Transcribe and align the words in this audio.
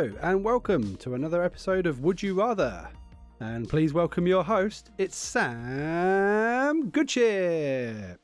Hello, 0.00 0.16
and 0.22 0.42
welcome 0.42 0.96
to 0.96 1.12
another 1.14 1.42
episode 1.42 1.84
of 1.86 2.00
Would 2.00 2.22
You 2.22 2.32
Rather. 2.32 2.88
And 3.38 3.68
please 3.68 3.92
welcome 3.92 4.26
your 4.26 4.42
host, 4.42 4.92
it's 4.96 5.14
Sam 5.14 6.90
Goodchip. 6.90 8.16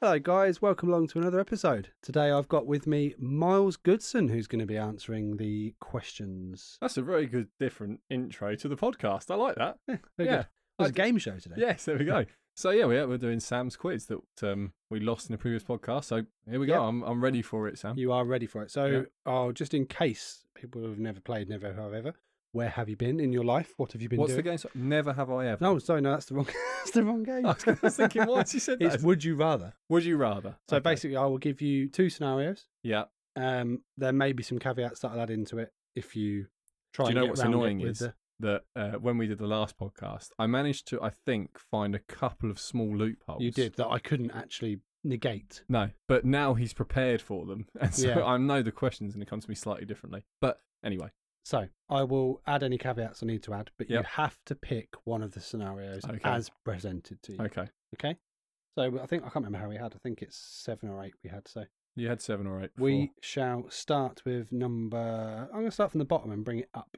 Hello, 0.00 0.18
guys, 0.18 0.60
welcome 0.60 0.88
along 0.88 1.06
to 1.08 1.20
another 1.20 1.38
episode. 1.38 1.90
Today 2.02 2.32
I've 2.32 2.48
got 2.48 2.66
with 2.66 2.88
me 2.88 3.14
Miles 3.16 3.76
Goodson, 3.76 4.26
who's 4.26 4.48
going 4.48 4.58
to 4.58 4.66
be 4.66 4.76
answering 4.76 5.36
the 5.36 5.76
questions. 5.78 6.78
That's 6.80 6.96
a 6.96 7.02
very 7.02 7.26
good, 7.26 7.46
different 7.60 8.00
intro 8.10 8.56
to 8.56 8.66
the 8.66 8.74
podcast. 8.76 9.30
I 9.30 9.36
like 9.36 9.54
that. 9.54 9.76
Very 9.86 10.28
Yeah. 10.28 10.36
good. 10.38 10.46
It's 10.80 10.88
a 10.88 10.92
game 10.94 11.18
show 11.18 11.38
today. 11.38 11.54
Yes, 11.58 11.84
there 11.84 11.96
we 11.96 12.06
go. 12.06 12.24
So 12.56 12.70
yeah, 12.70 12.84
we're, 12.84 13.06
we're 13.08 13.18
doing 13.18 13.40
Sam's 13.40 13.76
quiz 13.76 14.06
that 14.06 14.20
um, 14.42 14.72
we 14.88 15.00
lost 15.00 15.28
in 15.28 15.32
the 15.34 15.38
previous 15.38 15.64
podcast. 15.64 16.04
So 16.04 16.22
here 16.48 16.60
we 16.60 16.66
go. 16.66 16.74
Yep. 16.74 16.82
I'm 16.82 17.02
I'm 17.02 17.22
ready 17.22 17.42
for 17.42 17.66
it, 17.68 17.78
Sam. 17.78 17.98
You 17.98 18.12
are 18.12 18.24
ready 18.24 18.46
for 18.46 18.62
it. 18.62 18.70
So, 18.70 18.86
Yeah. 18.86 19.02
oh, 19.26 19.50
just 19.52 19.74
in 19.74 19.86
case 19.86 20.44
people 20.54 20.80
who 20.82 20.88
have 20.88 20.98
never 21.00 21.20
played, 21.20 21.48
never 21.48 21.72
have 21.72 21.92
ever, 21.92 22.12
where 22.52 22.68
have 22.68 22.88
you 22.88 22.96
been 22.96 23.18
in 23.18 23.32
your 23.32 23.44
life? 23.44 23.74
What 23.76 23.90
have 23.92 24.00
you 24.02 24.08
been 24.08 24.20
What's 24.20 24.34
doing? 24.34 24.44
What's 24.46 24.62
the 24.62 24.68
game? 24.78 24.88
Never 24.88 25.12
have 25.12 25.30
I 25.32 25.48
ever. 25.48 25.64
No, 25.64 25.78
sorry, 25.80 26.00
no, 26.00 26.12
that's 26.12 26.26
the 26.26 26.36
wrong. 26.36 26.46
that's 26.78 26.92
the 26.92 27.02
wrong 27.02 27.24
game. 27.24 27.44
I 27.44 27.56
was 27.82 27.96
thinking, 27.96 28.22
why 28.24 28.38
has 28.38 28.54
you 28.54 28.60
said 28.60 28.78
it's 28.80 28.96
that? 28.96 29.02
Would 29.02 29.24
You 29.24 29.34
Rather. 29.34 29.72
Would 29.88 30.04
you 30.04 30.16
rather? 30.16 30.54
So 30.70 30.76
Okay. 30.76 30.82
basically, 30.90 31.16
I 31.16 31.24
will 31.26 31.38
give 31.38 31.60
you 31.60 31.88
two 31.88 32.08
scenarios. 32.08 32.66
yeah. 32.82 33.04
Um, 33.36 33.80
there 33.96 34.12
may 34.12 34.32
be 34.32 34.44
some 34.44 34.60
caveats 34.60 35.00
that 35.00 35.10
I'll 35.10 35.20
add 35.20 35.30
into 35.30 35.58
it 35.58 35.72
if 35.96 36.14
you 36.14 36.46
try. 36.92 37.06
Do 37.06 37.14
you 37.14 37.18
know 37.18 37.26
what's 37.26 37.40
annoying 37.40 37.80
is 37.80 37.98
the- 37.98 38.14
that 38.40 38.62
uh, 38.76 38.92
when 38.92 39.16
we 39.18 39.26
did 39.26 39.38
the 39.38 39.46
last 39.46 39.78
podcast, 39.78 40.30
I 40.38 40.46
managed 40.46 40.86
to, 40.88 41.00
I 41.02 41.10
think, 41.10 41.58
find 41.58 41.94
a 41.94 41.98
couple 42.00 42.50
of 42.50 42.58
small 42.58 42.96
loopholes. 42.96 43.42
you 43.42 43.50
did 43.50 43.74
that 43.76 43.88
I 43.88 43.98
couldn't 43.98 44.30
actually 44.32 44.80
negate. 45.04 45.62
No, 45.68 45.90
but 46.08 46.24
now 46.24 46.54
he's 46.54 46.72
prepared 46.72 47.20
for 47.22 47.46
them, 47.46 47.66
and 47.80 47.94
so 47.94 48.08
Yeah. 48.08 48.24
I 48.24 48.36
know 48.38 48.62
the 48.62 48.72
questions, 48.72 49.14
and 49.14 49.22
it 49.22 49.28
comes 49.28 49.44
to 49.44 49.50
me 49.50 49.54
slightly 49.54 49.84
differently. 49.86 50.24
But 50.40 50.58
anyway, 50.84 51.08
So 51.44 51.68
I 51.88 52.02
will 52.04 52.40
add 52.46 52.62
any 52.62 52.78
caveats 52.78 53.22
I 53.22 53.26
need 53.26 53.42
to 53.44 53.54
add, 53.54 53.70
but 53.78 53.88
you 53.90 54.02
have 54.02 54.38
to 54.46 54.54
pick 54.54 54.88
one 55.04 55.22
of 55.22 55.32
the 55.32 55.40
scenarios 55.40 56.02
Okay. 56.04 56.18
as 56.24 56.50
presented 56.64 57.22
to 57.24 57.32
you. 57.32 57.38
okay. 57.42 57.68
Okay. 57.96 58.16
So 58.76 58.98
I 59.00 59.06
think 59.06 59.22
I 59.22 59.28
can't 59.28 59.44
remember 59.44 59.58
how 59.58 59.68
we 59.68 59.76
had. 59.76 59.94
I 59.94 59.98
think 60.02 60.20
it's 60.22 60.36
seven 60.36 60.88
or 60.88 61.04
eight 61.04 61.14
we 61.22 61.30
had. 61.30 61.46
So 61.46 61.64
You 61.94 62.08
had 62.08 62.20
seven 62.20 62.46
or 62.48 62.60
eight. 62.64 62.70
we 62.76 63.12
shall 63.20 63.70
start 63.70 64.22
with 64.24 64.50
number. 64.50 64.98
I'm 65.52 65.58
going 65.60 65.66
to 65.66 65.70
start 65.70 65.92
from 65.92 66.00
the 66.00 66.04
bottom 66.04 66.32
and 66.32 66.44
bring 66.44 66.58
it 66.58 66.70
up 66.74 66.96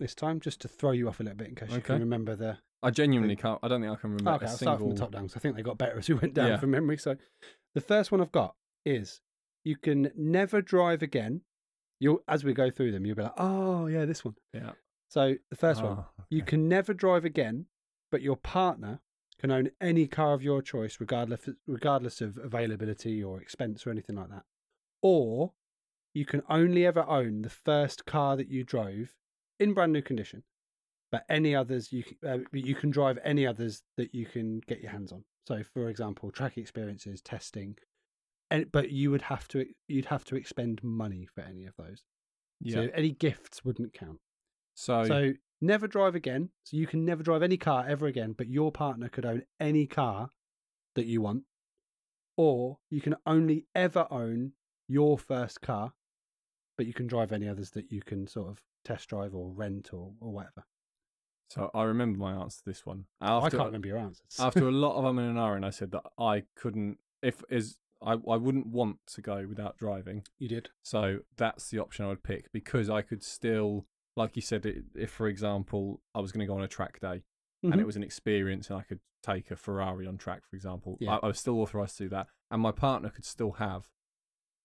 this 0.00 0.14
time, 0.14 0.40
just 0.40 0.60
to 0.62 0.68
throw 0.68 0.90
you 0.90 1.06
off 1.08 1.20
a 1.20 1.22
little 1.22 1.36
bit 1.38 1.48
in 1.48 1.54
case 1.54 1.70
you 1.70 1.76
Okay. 1.76 1.86
can 1.94 2.00
remember 2.00 2.34
the. 2.34 2.58
I 2.82 2.90
genuinely 2.90 3.36
can't. 3.36 3.58
I 3.62 3.68
don't 3.68 3.80
think 3.82 3.92
I 3.92 3.96
can 4.00 4.10
remember 4.10 4.32
okay, 4.32 4.46
a 4.46 4.48
I'll 4.48 4.56
single. 4.56 4.74
start 4.76 4.80
from 4.80 4.90
the 4.90 4.96
top 4.96 5.12
down 5.12 5.22
because 5.26 5.36
I 5.36 5.40
think 5.40 5.54
they 5.56 5.62
got 5.62 5.78
better 5.78 5.98
as 5.98 6.08
we 6.08 6.14
went 6.16 6.34
down 6.34 6.48
Yeah. 6.48 6.56
from 6.58 6.70
memory. 6.72 6.96
So 6.98 7.16
the 7.74 7.80
first 7.80 8.10
one 8.10 8.20
I've 8.20 8.32
got 8.32 8.56
is 8.84 9.20
you 9.64 9.76
can 9.76 10.10
never 10.16 10.60
drive 10.62 11.02
again. 11.02 11.42
You'll 12.00 12.22
as 12.26 12.42
we 12.44 12.54
go 12.54 12.70
through 12.70 12.92
them, 12.92 13.04
you'll 13.06 13.16
be 13.16 13.22
like, 13.22 13.34
oh 13.36 13.86
yeah, 13.86 14.04
this 14.06 14.24
one. 14.24 14.34
Yeah. 14.54 14.72
So 15.10 15.36
the 15.50 15.56
first 15.56 15.82
one, 15.82 15.98
Oh, 15.98 16.06
you 16.30 16.42
can 16.42 16.68
never 16.68 16.94
drive 16.94 17.24
again, 17.24 17.66
but 18.10 18.22
your 18.22 18.36
partner 18.36 19.00
can 19.38 19.50
own 19.50 19.70
any 19.80 20.06
car 20.06 20.32
of 20.34 20.42
your 20.42 20.62
choice, 20.62 20.98
regardless 21.00 21.48
regardless 21.66 22.20
of 22.22 22.38
availability 22.38 23.22
or 23.22 23.40
expense 23.40 23.86
or 23.86 23.90
anything 23.90 24.16
like 24.16 24.30
that. 24.30 24.44
Or 25.02 25.52
you 26.14 26.24
can 26.24 26.42
only 26.48 26.86
ever 26.86 27.02
own 27.06 27.42
the 27.42 27.50
first 27.50 28.06
car 28.06 28.36
that 28.36 28.48
you 28.48 28.64
drove 28.64 29.14
in 29.60 29.74
brand 29.74 29.92
new 29.92 30.02
condition, 30.02 30.42
but 31.12 31.24
any 31.28 31.54
others 31.54 31.92
you 31.92 32.02
uh, 32.26 32.38
you 32.52 32.74
can 32.74 32.90
drive 32.90 33.18
any 33.22 33.46
others 33.46 33.82
that 33.96 34.14
you 34.14 34.26
can 34.26 34.60
get 34.66 34.80
your 34.80 34.90
hands 34.90 35.12
on. 35.12 35.22
So, 35.46 35.62
for 35.62 35.88
example, 35.88 36.30
track 36.30 36.58
experiences, 36.58 37.20
testing, 37.20 37.76
and 38.50 38.70
but 38.72 38.90
you 38.90 39.10
would 39.10 39.22
have 39.22 39.46
to 39.48 39.66
you'd 39.86 40.06
have 40.06 40.24
to 40.26 40.36
expend 40.36 40.82
money 40.82 41.28
for 41.32 41.42
any 41.42 41.66
of 41.66 41.74
those. 41.76 42.02
Yeah. 42.60 42.74
So 42.74 42.88
any 42.94 43.10
gifts 43.10 43.64
wouldn't 43.64 43.94
count. 43.94 44.18
So, 44.74 45.04
So 45.04 45.32
never 45.60 45.86
drive 45.86 46.14
again. 46.14 46.50
So 46.64 46.76
you 46.76 46.86
can 46.86 47.04
never 47.04 47.22
drive 47.22 47.42
any 47.42 47.56
car 47.56 47.86
ever 47.88 48.06
again, 48.06 48.34
but 48.36 48.48
your 48.48 48.72
partner 48.72 49.08
could 49.08 49.24
own 49.26 49.42
any 49.58 49.86
car 49.86 50.30
that 50.94 51.06
you 51.06 51.22
want. 51.22 51.44
Or 52.36 52.78
you 52.90 53.00
can 53.00 53.16
only 53.26 53.66
ever 53.74 54.06
own 54.10 54.52
your 54.88 55.18
first 55.18 55.60
car, 55.60 55.92
but 56.76 56.86
you 56.86 56.94
can 56.94 57.06
drive 57.06 57.32
any 57.32 57.48
others 57.48 57.70
that 57.72 57.92
you 57.92 58.00
can 58.02 58.26
sort 58.26 58.48
of 58.48 58.62
test 58.84 59.08
drive 59.08 59.34
or 59.34 59.50
rent 59.50 59.92
or, 59.92 60.12
or 60.20 60.32
whatever. 60.32 60.66
so 61.48 61.70
I 61.74 61.82
remember 61.84 62.18
my 62.18 62.32
answer 62.32 62.58
to 62.60 62.64
this 62.64 62.86
one. 62.86 63.04
I 63.20 63.32
After, 63.32 63.56
can't 63.56 63.66
remember 63.68 63.88
your 63.88 63.98
answers. 63.98 64.36
after 64.38 64.66
a 64.68 64.72
lot 64.84 64.96
of 64.98 65.04
um 65.04 65.18
and 65.18 65.30
an 65.30 65.38
hour, 65.38 65.56
and 65.56 65.64
I 65.66 65.70
said 65.70 65.90
that 65.92 66.04
I 66.18 66.44
couldn't. 66.56 66.98
If 67.22 67.42
is 67.50 67.78
I 68.02 68.12
I 68.12 68.36
wouldn't 68.36 68.66
want 68.66 68.98
to 69.08 69.20
go 69.22 69.46
without 69.48 69.76
driving. 69.76 70.24
you 70.38 70.48
did. 70.48 70.70
So 70.82 71.20
that's 71.36 71.68
the 71.70 71.78
option 71.78 72.04
I 72.04 72.08
would 72.08 72.22
pick 72.22 72.50
because 72.52 72.88
I 72.88 73.02
could 73.02 73.22
still, 73.22 73.86
like 74.16 74.36
you 74.36 74.42
said, 74.42 74.64
i- 74.66 74.82
if 74.98 75.10
for 75.10 75.26
example 75.28 76.00
I 76.14 76.20
was 76.20 76.32
going 76.32 76.40
to 76.40 76.46
go 76.46 76.54
on 76.56 76.62
a 76.62 76.68
track 76.68 77.00
day 77.00 77.22
and 77.62 77.74
Mhm. 77.74 77.80
it 77.80 77.86
was 77.86 77.96
an 77.96 78.02
experience 78.02 78.70
and 78.70 78.78
I 78.78 78.82
could 78.82 79.00
take 79.22 79.50
a 79.50 79.56
Ferrari 79.56 80.06
on 80.06 80.16
track, 80.16 80.46
for 80.48 80.56
example, 80.56 80.96
Yeah. 80.98 81.16
I, 81.16 81.24
I 81.24 81.26
was 81.26 81.38
still 81.38 81.60
authorized 81.60 81.98
to 81.98 82.04
do 82.04 82.08
that, 82.08 82.28
and 82.50 82.62
my 82.62 82.72
partner 82.72 83.10
could 83.10 83.26
still 83.26 83.52
have 83.52 83.90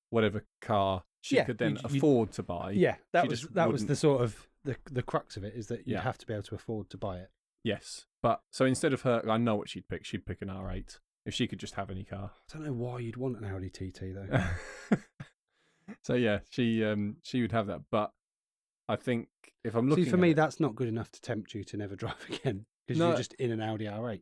whatever 0.10 0.46
car 0.62 1.04
she 1.26 1.36
Yeah, 1.38 1.46
could 1.46 1.58
then 1.58 1.72
you- 1.76 1.82
afford 1.98 2.32
to 2.34 2.44
buy. 2.44 2.72
yeah, 2.72 2.98
that 3.14 3.24
she 3.24 3.30
was 3.30 3.42
that 3.50 3.72
was 3.72 3.86
the 3.88 3.96
sort 3.96 4.22
of 4.22 4.48
the 4.64 4.76
the 4.92 5.02
crux 5.02 5.38
of 5.38 5.44
it 5.44 5.54
is 5.56 5.68
that 5.68 5.88
you 5.88 5.94
Yeah. 5.96 6.02
have 6.02 6.18
to 6.20 6.26
be 6.28 6.34
able 6.34 6.44
to 6.44 6.56
afford 6.56 6.90
to 6.92 6.98
buy 6.98 7.18
it. 7.20 7.32
Yes, 7.64 8.06
but 8.22 8.42
so 8.52 8.66
instead 8.66 8.94
of 8.94 9.02
her, 9.02 9.28
I 9.30 9.38
know 9.38 9.56
what 9.56 9.70
she'd 9.70 9.88
pick. 9.88 10.06
She'd 10.06 10.26
pick 10.26 10.42
an 10.44 10.50
R8 10.50 11.00
if 11.26 11.34
she 11.34 11.48
could 11.48 11.60
just 11.60 11.74
have 11.76 11.90
any 11.90 12.04
car. 12.04 12.32
I 12.36 12.54
don't 12.58 12.64
know 12.66 12.74
why 12.74 13.00
you'd 13.00 13.18
want 13.18 13.38
an 13.38 13.46
Audi 13.46 13.70
TT 13.72 14.14
though. 14.14 14.44
so 16.04 16.14
yeah, 16.14 16.40
she 16.50 16.84
um 16.84 17.18
she 17.24 17.42
would 17.42 17.52
have 17.52 17.68
that, 17.68 17.82
but 17.92 18.12
I 18.88 18.96
think 18.96 19.30
if 19.64 19.74
I'm 19.76 19.90
looking 19.90 20.06
See, 20.06 20.12
for 20.12 20.18
me, 20.18 20.32
it- 20.32 20.36
that's 20.36 20.60
not 20.60 20.76
good 20.76 20.88
enough 20.88 21.12
to 21.14 21.22
tempt 21.22 21.54
you 21.56 21.64
to 21.64 21.78
never 21.78 21.96
drive 22.04 22.24
again 22.30 22.66
because 22.86 23.00
No. 23.00 23.08
you're 23.10 23.18
just 23.18 23.34
in 23.36 23.52
an 23.52 23.62
Audi 23.62 23.86
R8. 23.86 24.22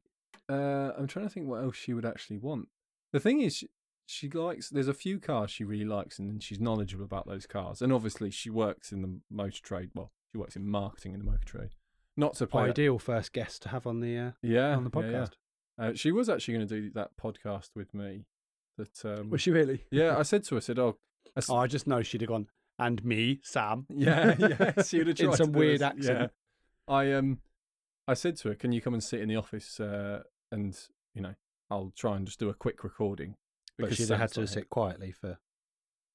Uh, 0.50 0.94
I'm 0.98 1.08
trying 1.08 1.26
to 1.26 1.30
think 1.30 1.48
what 1.48 1.64
else 1.64 1.76
she 1.76 1.94
would 1.94 2.06
actually 2.06 2.38
want. 2.38 2.70
The 3.12 3.20
thing 3.20 3.42
is, 3.42 3.64
she, 4.06 4.30
likes. 4.30 4.70
There's 4.70 4.88
a 4.88 4.94
few 4.94 5.20
cars 5.20 5.52
she 5.52 5.64
really 5.64 5.86
likes, 5.86 6.20
and 6.20 6.42
she's 6.44 6.60
knowledgeable 6.60 7.06
about 7.06 7.28
those 7.28 7.46
cars. 7.46 7.82
And 7.82 7.92
obviously, 7.94 8.32
she 8.32 8.50
works 8.50 8.92
in 8.92 9.02
the 9.02 9.20
motor 9.32 9.62
trade. 9.62 9.92
Well, 9.94 10.12
she 10.32 10.38
works 10.38 10.56
in 10.56 10.68
marketing 10.68 11.14
in 11.14 11.20
the 11.20 11.26
motor 11.26 11.46
trade. 11.46 11.70
Not 12.16 12.36
to 12.36 12.48
play. 12.48 12.70
Ideal 12.70 13.00
first 13.00 13.34
guest 13.34 13.64
to 13.64 13.70
have 13.70 13.88
on 13.88 14.00
the 14.00 14.18
uh, 14.18 14.32
yeah, 14.42 14.76
on 14.76 14.84
the 14.84 14.92
yeah, 14.94 15.02
yeah. 15.02 15.18
podcast. 15.18 15.32
Uh, 15.80 15.94
she 15.96 16.12
was 16.12 16.30
actually 16.30 16.56
going 16.56 16.68
to 16.68 16.82
do 16.82 16.92
that 16.94 17.12
podcast 17.22 17.70
with 17.76 17.94
me. 17.94 18.26
That 18.78 19.06
um, 19.06 19.30
Was 19.30 19.42
she 19.42 19.52
really? 19.52 19.86
yeah, 19.92 20.18
I 20.20 20.24
said 20.24 20.44
to 20.46 20.56
her, 20.56 20.58
I 20.58 20.62
said, 20.62 20.78
"Oh, 20.80 20.98
I 21.36 21.40
s- 21.40 21.50
Oh, 21.50 21.56
I 21.56 21.68
just 21.68 21.88
know 21.88 22.02
she'd 22.04 22.22
have 22.22 22.28
gone. 22.28 22.48
And 22.80 23.04
me, 23.04 23.40
Sam. 23.44 23.86
yeah, 23.90 24.36
yeah." 24.38 24.74
She 24.84 24.98
would 25.00 25.08
have 25.08 25.18
tried 25.18 25.32
in 25.32 25.38
some 25.38 25.52
weird 25.54 25.80
this. 25.80 25.88
accent. 25.88 26.32
Yeah. 26.88 26.94
I 26.94 27.14
um, 27.14 27.40
I 28.08 28.14
said 28.14 28.36
to 28.38 28.50
her, 28.50 28.56
"Can 28.56 28.72
you 28.72 28.82
come 28.82 28.94
and 28.94 29.04
sit 29.04 29.22
in 29.22 29.30
the 29.30 29.36
office 29.36 29.80
uh, 29.80 30.22
and 30.52 30.78
you 31.16 31.22
know, 31.22 31.34
I'll 31.72 31.94
try 31.96 32.16
and 32.18 32.26
just 32.28 32.40
do 32.40 32.50
a 32.50 32.54
quick 32.54 32.84
recording." 32.84 33.36
But 33.78 33.86
because 33.86 33.98
she'd 33.98 34.10
have 34.10 34.20
had 34.20 34.32
to 34.34 34.42
here. 34.42 34.48
sit 34.48 34.70
quietly 34.70 35.12
for 35.12 35.38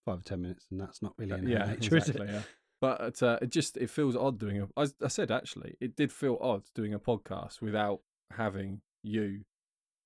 five 0.07 0.21
or 0.21 0.23
ten 0.23 0.43
minutes, 0.43 0.67
and 0.71 0.81
that's 0.81 1.03
not 1.03 1.15
really 1.19 1.33
in 1.33 1.45
her 1.47 1.49
yeah, 1.49 1.67
nature, 1.67 1.97
exactly. 1.97 2.27
is 2.27 2.31
it? 2.31 2.35
Yeah. 2.35 2.43
But 2.81 3.23
uh, 3.23 3.39
it 3.43 3.51
just 3.51 3.77
it 3.77 3.91
feels 3.91 4.15
odd 4.17 4.39
doing 4.39 4.61
a. 4.63 4.69
I, 4.81 4.87
I 5.03 5.09
said 5.09 5.31
actually, 5.31 5.77
it 5.81 5.97
did 5.97 6.13
feel 6.13 6.39
odd 6.41 6.63
doing 6.75 6.95
a 6.95 6.99
podcast 7.01 7.61
without 7.61 8.01
having 8.31 8.81
you 9.03 9.41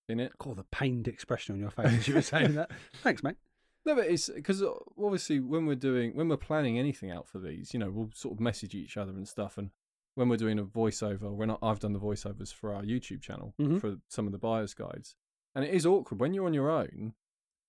in 0.08 0.20
it. 0.20 0.32
Call 0.38 0.54
the 0.54 0.64
pained 0.64 1.06
expression 1.08 1.54
on 1.54 1.60
your 1.60 1.70
face 1.70 1.92
as 1.92 2.08
you 2.08 2.14
were 2.14 2.22
saying 2.22 2.54
that. 2.54 2.70
Thanks, 3.02 3.22
mate. 3.22 3.36
No, 3.84 3.96
but 3.96 4.06
it's 4.06 4.28
because 4.30 4.62
obviously 4.96 5.40
when 5.40 5.66
we're 5.66 5.74
doing 5.74 6.12
when 6.16 6.28
we're 6.28 6.36
planning 6.38 6.78
anything 6.78 7.10
out 7.10 7.28
for 7.28 7.38
these, 7.38 7.74
you 7.74 7.80
know, 7.80 7.90
we'll 7.90 8.10
sort 8.14 8.32
of 8.34 8.40
message 8.40 8.74
each 8.74 8.96
other 8.96 9.12
and 9.12 9.28
stuff. 9.28 9.58
And 9.58 9.70
when 10.14 10.28
we're 10.30 10.36
doing 10.36 10.58
a 10.58 10.64
voiceover, 10.64 11.30
when 11.34 11.50
I've 11.62 11.80
done 11.80 11.92
the 11.92 11.98
voiceovers 12.00 12.54
for 12.54 12.72
our 12.74 12.82
YouTube 12.82 13.20
channel 13.20 13.54
Mhm. 13.60 13.80
for 13.80 13.96
some 14.08 14.24
of 14.26 14.32
the 14.32 14.38
buyers 14.38 14.72
guides, 14.72 15.14
and 15.54 15.64
it 15.64 15.74
is 15.74 15.84
awkward 15.84 16.20
when 16.20 16.32
you're 16.32 16.46
on 16.46 16.54
your 16.54 16.70
own. 16.70 17.14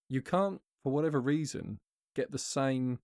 You 0.10 0.22
can't, 0.22 0.62
for 0.84 0.92
whatever 0.92 1.20
reason, 1.20 1.80
get 2.16 2.32
the 2.32 2.38
same. 2.40 3.00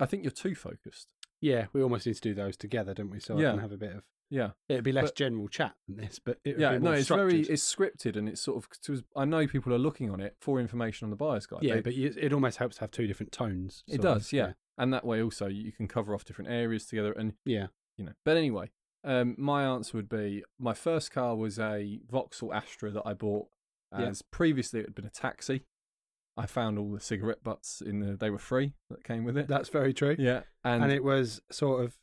I 0.00 0.06
think 0.06 0.22
you're 0.24 0.30
too 0.30 0.54
focused. 0.54 1.12
Yeah, 1.40 1.66
we 1.72 1.82
almost 1.82 2.06
need 2.06 2.14
to 2.14 2.20
do 2.20 2.34
those 2.34 2.56
together, 2.56 2.94
don't 2.94 3.10
we? 3.10 3.20
So 3.20 3.38
I 3.38 3.42
can 3.42 3.58
have 3.60 3.72
a 3.72 3.76
bit 3.76 3.94
of. 3.94 4.02
Yeah, 4.30 4.50
It'd 4.68 4.84
be 4.84 4.92
less 4.92 5.06
But- 5.08 5.14
general 5.16 5.48
chat 5.48 5.74
than 5.86 5.96
this, 5.96 6.18
but 6.18 6.38
it 6.44 6.58
yeah. 6.58 6.72
be 6.76 6.80
No, 6.84 6.92
it's 6.92 7.08
very 7.08 7.40
it's 7.40 7.74
scripted 7.74 8.14
and 8.14 8.28
it's 8.28 8.42
sort 8.42 8.62
of. 8.62 9.02
I 9.16 9.24
know 9.24 9.46
people 9.46 9.72
are 9.72 9.78
looking 9.78 10.10
on 10.10 10.20
it 10.20 10.36
for 10.40 10.60
information 10.60 11.06
on 11.06 11.10
the 11.10 11.16
buyers 11.16 11.46
guide. 11.46 11.62
yeah, 11.62 11.76
They- 11.76 11.80
but 11.80 11.94
you, 11.94 12.12
it 12.14 12.32
almost 12.34 12.58
helps 12.58 12.76
to 12.76 12.80
have 12.82 12.90
two 12.90 13.06
different 13.06 13.32
tones. 13.32 13.84
it 13.86 14.02
sort 14.02 14.04
of, 14.06 14.14
does, 14.18 14.32
yeah. 14.32 14.52
And 14.76 14.92
that 14.92 15.04
way 15.06 15.22
also 15.22 15.46
you 15.46 15.72
can 15.72 15.88
cover 15.88 16.14
off 16.14 16.24
different 16.26 16.50
areas 16.50 16.84
together 16.86 17.12
and 17.12 17.34
yeah. 17.46 17.68
you 17.96 18.04
know. 18.04 18.12
But 18.24 18.36
anyway, 18.36 18.70
um, 19.02 19.34
my 19.38 19.64
answer 19.64 19.96
would 19.96 20.10
be 20.10 20.44
my 20.58 20.74
first 20.74 21.10
car 21.10 21.34
was 21.34 21.58
a 21.58 22.00
Vauxhall 22.10 22.52
Astra 22.52 22.90
that 22.90 23.02
I 23.06 23.14
bought. 23.14 23.48
Yeah. 23.92 24.08
As 24.08 24.20
previously 24.20 24.80
it 24.80 24.86
had 24.86 24.94
been 24.94 25.06
a 25.06 25.10
taxi. 25.10 25.64
I 26.38 26.46
found 26.46 26.78
all 26.78 26.92
the 26.92 27.00
cigarette 27.00 27.42
butts 27.42 27.80
in 27.80 28.00
the. 28.00 28.16
They 28.16 28.30
were 28.30 28.38
free 28.38 28.74
that 28.90 29.04
came 29.04 29.24
with 29.24 29.36
it. 29.36 29.48
That's 29.48 29.68
very 29.68 29.92
true. 29.92 30.16
yeah, 30.18 30.42
and, 30.64 30.84
and, 30.84 30.92
it 30.92 31.02
was 31.04 31.40
sort 31.50 31.84
of 31.84 31.98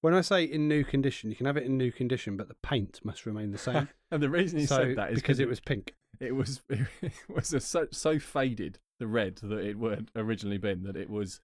when 0.00 0.14
I 0.14 0.20
say 0.20 0.44
in 0.44 0.68
new 0.68 0.84
condition, 0.84 1.30
you 1.30 1.36
can 1.36 1.46
have 1.46 1.56
it 1.56 1.64
in 1.64 1.76
new 1.76 1.92
condition, 1.92 2.36
but 2.36 2.48
the 2.48 2.56
paint 2.62 3.00
must 3.04 3.26
remain 3.26 3.50
the 3.50 3.58
same. 3.58 3.88
and 4.10 4.22
the 4.22 4.30
reason 4.30 4.58
he 4.58 4.66
so 4.66 4.76
said 4.76 4.96
that 4.96 5.12
is 5.12 5.20
because 5.20 5.40
it 5.40 5.48
was 5.48 5.60
pink. 5.60 5.94
it 6.20 6.34
was 6.34 6.62
it 6.68 7.12
was 7.28 7.52
a, 7.52 7.60
so 7.60 7.86
so 7.92 8.18
faded 8.18 8.78
the 8.98 9.06
red 9.06 9.36
that 9.42 9.58
it 9.58 9.78
would 9.78 10.10
originally 10.16 10.58
been 10.58 10.82
that 10.84 10.96
it 10.96 11.10
was 11.10 11.40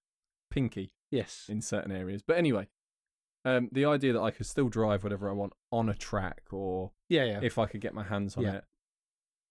pinky 0.49 0.91
Yes. 1.11 1.45
in 1.47 1.61
certain 1.61 1.91
areas. 1.91 2.21
But 2.21 2.37
anyway, 2.37 2.67
um, 3.45 3.69
the 3.71 3.85
idea 3.85 4.13
that 4.13 4.21
I 4.21 4.31
could 4.31 4.45
still 4.45 4.69
drive 4.69 5.03
whatever 5.03 5.29
I 5.29 5.33
want 5.33 5.53
on 5.71 5.87
a 5.89 5.93
track, 5.93 6.41
or 6.51 6.91
Yeah, 7.09 7.25
yeah. 7.25 7.39
if 7.41 7.57
I 7.57 7.65
could 7.67 7.81
get 7.81 7.93
my 7.93 8.03
hands 8.03 8.35
on 8.37 8.43
Yeah. 8.43 8.55
it, 8.55 8.63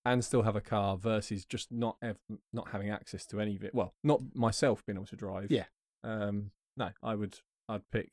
and 0.05 0.25
still 0.25 0.43
have 0.43 0.57
a 0.57 0.61
car, 0.61 0.97
versus 0.97 1.45
just 1.45 1.73
not 1.73 1.97
ev- 2.03 2.19
not 2.53 2.69
having 2.71 2.91
access 2.91 3.27
to 3.27 3.41
any 3.41 3.57
of 3.57 3.65
it. 3.65 3.75
Well, 3.75 3.95
not 4.03 4.21
myself 4.35 4.85
being 4.85 4.97
able 4.97 5.07
to 5.07 5.17
drive. 5.17 5.51
Yeah. 5.51 5.65
Um, 6.03 6.51
no, 6.77 6.91
I 7.03 7.15
would. 7.15 7.39
I'd 7.69 7.89
pick 7.91 8.13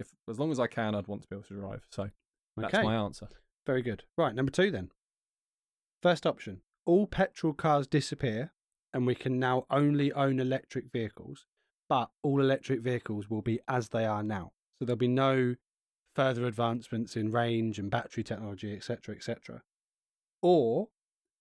if 0.00 0.08
as 0.28 0.38
long 0.38 0.50
as 0.50 0.58
I 0.58 0.66
can. 0.66 0.94
I'd 0.94 1.06
want 1.06 1.22
to 1.22 1.28
be 1.28 1.36
able 1.36 1.44
to 1.44 1.54
drive. 1.54 1.86
So 1.90 2.10
that's 2.56 2.74
okay. 2.74 2.82
my 2.82 2.96
answer. 2.96 3.28
Very 3.66 3.82
good. 3.82 4.04
Right, 4.16 4.34
number 4.34 4.50
two 4.50 4.70
then. 4.70 4.90
First 6.02 6.26
option 6.26 6.62
all 6.88 7.06
petrol 7.06 7.52
cars 7.52 7.86
disappear, 7.86 8.50
and 8.94 9.06
we 9.06 9.14
can 9.14 9.38
now 9.38 9.66
only 9.70 10.10
own 10.14 10.40
electric 10.40 10.90
vehicles, 10.90 11.44
but 11.86 12.08
all 12.22 12.40
electric 12.40 12.80
vehicles 12.80 13.28
will 13.28 13.42
be 13.42 13.60
as 13.68 13.90
they 13.90 14.06
are 14.06 14.22
now. 14.22 14.52
So 14.78 14.86
there'll 14.86 14.96
be 14.96 15.06
no 15.06 15.56
further 16.16 16.46
advancements 16.46 17.14
in 17.14 17.30
range 17.30 17.78
and 17.78 17.90
battery 17.90 18.24
technology, 18.24 18.74
etc., 18.74 19.14
etc. 19.14 19.62
Or 20.40 20.88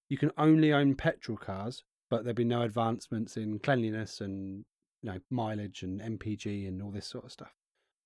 you 0.09 0.17
can 0.17 0.31
only 0.37 0.71
own 0.73 0.95
petrol 0.95 1.37
cars, 1.37 1.83
but 2.09 2.23
there'll 2.23 2.35
be 2.35 2.43
no 2.43 2.61
advancements 2.61 3.37
in 3.37 3.59
cleanliness 3.59 4.21
and 4.21 4.65
you 5.01 5.11
know 5.11 5.19
mileage 5.29 5.83
and 5.83 5.99
MPG 6.01 6.67
and 6.67 6.81
all 6.81 6.91
this 6.91 7.07
sort 7.07 7.25
of 7.25 7.31
stuff. 7.31 7.53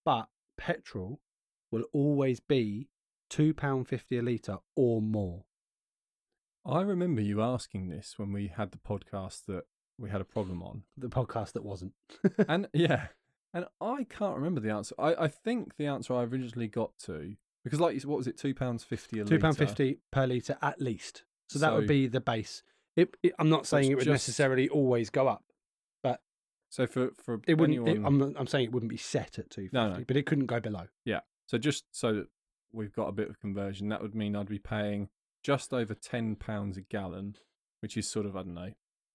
But 0.03 0.27
petrol 0.57 1.19
will 1.71 1.85
always 1.93 2.39
be 2.39 2.89
two 3.29 3.53
pound 3.53 3.87
fifty 3.87 4.17
a 4.17 4.21
litre 4.21 4.57
or 4.75 5.01
more. 5.01 5.45
I 6.65 6.81
remember 6.81 7.21
you 7.21 7.41
asking 7.41 7.89
this 7.89 8.15
when 8.17 8.31
we 8.33 8.47
had 8.47 8.71
the 8.71 8.77
podcast 8.77 9.45
that 9.47 9.63
we 9.97 10.09
had 10.09 10.21
a 10.21 10.25
problem 10.25 10.61
on, 10.61 10.83
The 10.97 11.09
podcast 11.09 11.53
that 11.53 11.63
wasn't. 11.63 11.93
and 12.47 12.67
yeah, 12.73 13.07
and 13.53 13.65
I 13.79 14.05
can't 14.09 14.35
remember 14.35 14.59
the 14.61 14.71
answer. 14.71 14.95
I, 14.99 15.15
I 15.15 15.27
think 15.27 15.77
the 15.77 15.85
answer 15.87 16.13
I 16.15 16.23
originally 16.23 16.67
got 16.67 16.97
to 17.05 17.35
because 17.63 17.79
like 17.79 17.93
you 17.93 17.99
said, 17.99 18.09
what 18.09 18.17
was 18.17 18.27
it, 18.27 18.37
two 18.37 18.53
pounds 18.55 18.83
fifty 18.83 19.19
a 19.19 19.25
Two 19.25 19.39
pound 19.39 19.59
litre? 19.59 19.67
fifty 19.67 19.99
per 20.11 20.25
litre 20.25 20.57
at 20.61 20.81
least. 20.81 21.23
So 21.51 21.59
that 21.59 21.73
would 21.73 21.87
be 21.87 22.07
the 22.07 22.21
base. 22.21 22.63
It, 22.95 23.15
it, 23.23 23.33
I'm 23.39 23.49
not 23.49 23.65
saying 23.67 23.91
it 23.91 23.95
would 23.95 24.03
just- 24.05 24.11
necessarily 24.27 24.67
always 24.69 25.09
go 25.09 25.27
up. 25.27 25.43
But 26.03 26.21
so 26.69 26.87
for 26.87 27.11
for 27.23 27.39
It 27.47 27.55
wouldn't. 27.57 27.87
It, 27.87 28.01
I'm 28.03 28.21
I'm 28.35 28.47
saying 28.47 28.65
it 28.65 28.71
wouldn't 28.71 28.89
be 28.89 28.97
set 28.97 29.39
at 29.39 29.49
two 29.49 29.63
fifty, 29.63 29.69
No, 29.77 29.93
no. 29.93 30.03
but 30.07 30.17
it 30.17 30.25
couldn't 30.25 30.47
go 30.47 30.59
below. 30.59 30.87
Yeah. 31.05 31.21
So 31.47 31.57
just 31.57 31.85
so 31.91 32.13
that 32.13 32.27
we've 32.71 32.93
got 32.93 33.07
a 33.07 33.11
bit 33.11 33.29
of 33.29 33.39
conversion, 33.39 33.89
that 33.89 34.01
would 34.01 34.15
mean 34.15 34.35
I'd 34.35 34.47
be 34.49 34.59
paying 34.59 35.09
just 35.43 35.73
over 35.73 35.93
ten 35.93 36.35
pounds 36.35 36.77
a 36.77 36.81
gallon, 36.81 37.35
which 37.81 37.97
is 37.97 38.09
sort 38.09 38.25
of 38.25 38.35
I 38.35 38.43
don't 38.43 38.53
know, 38.53 38.73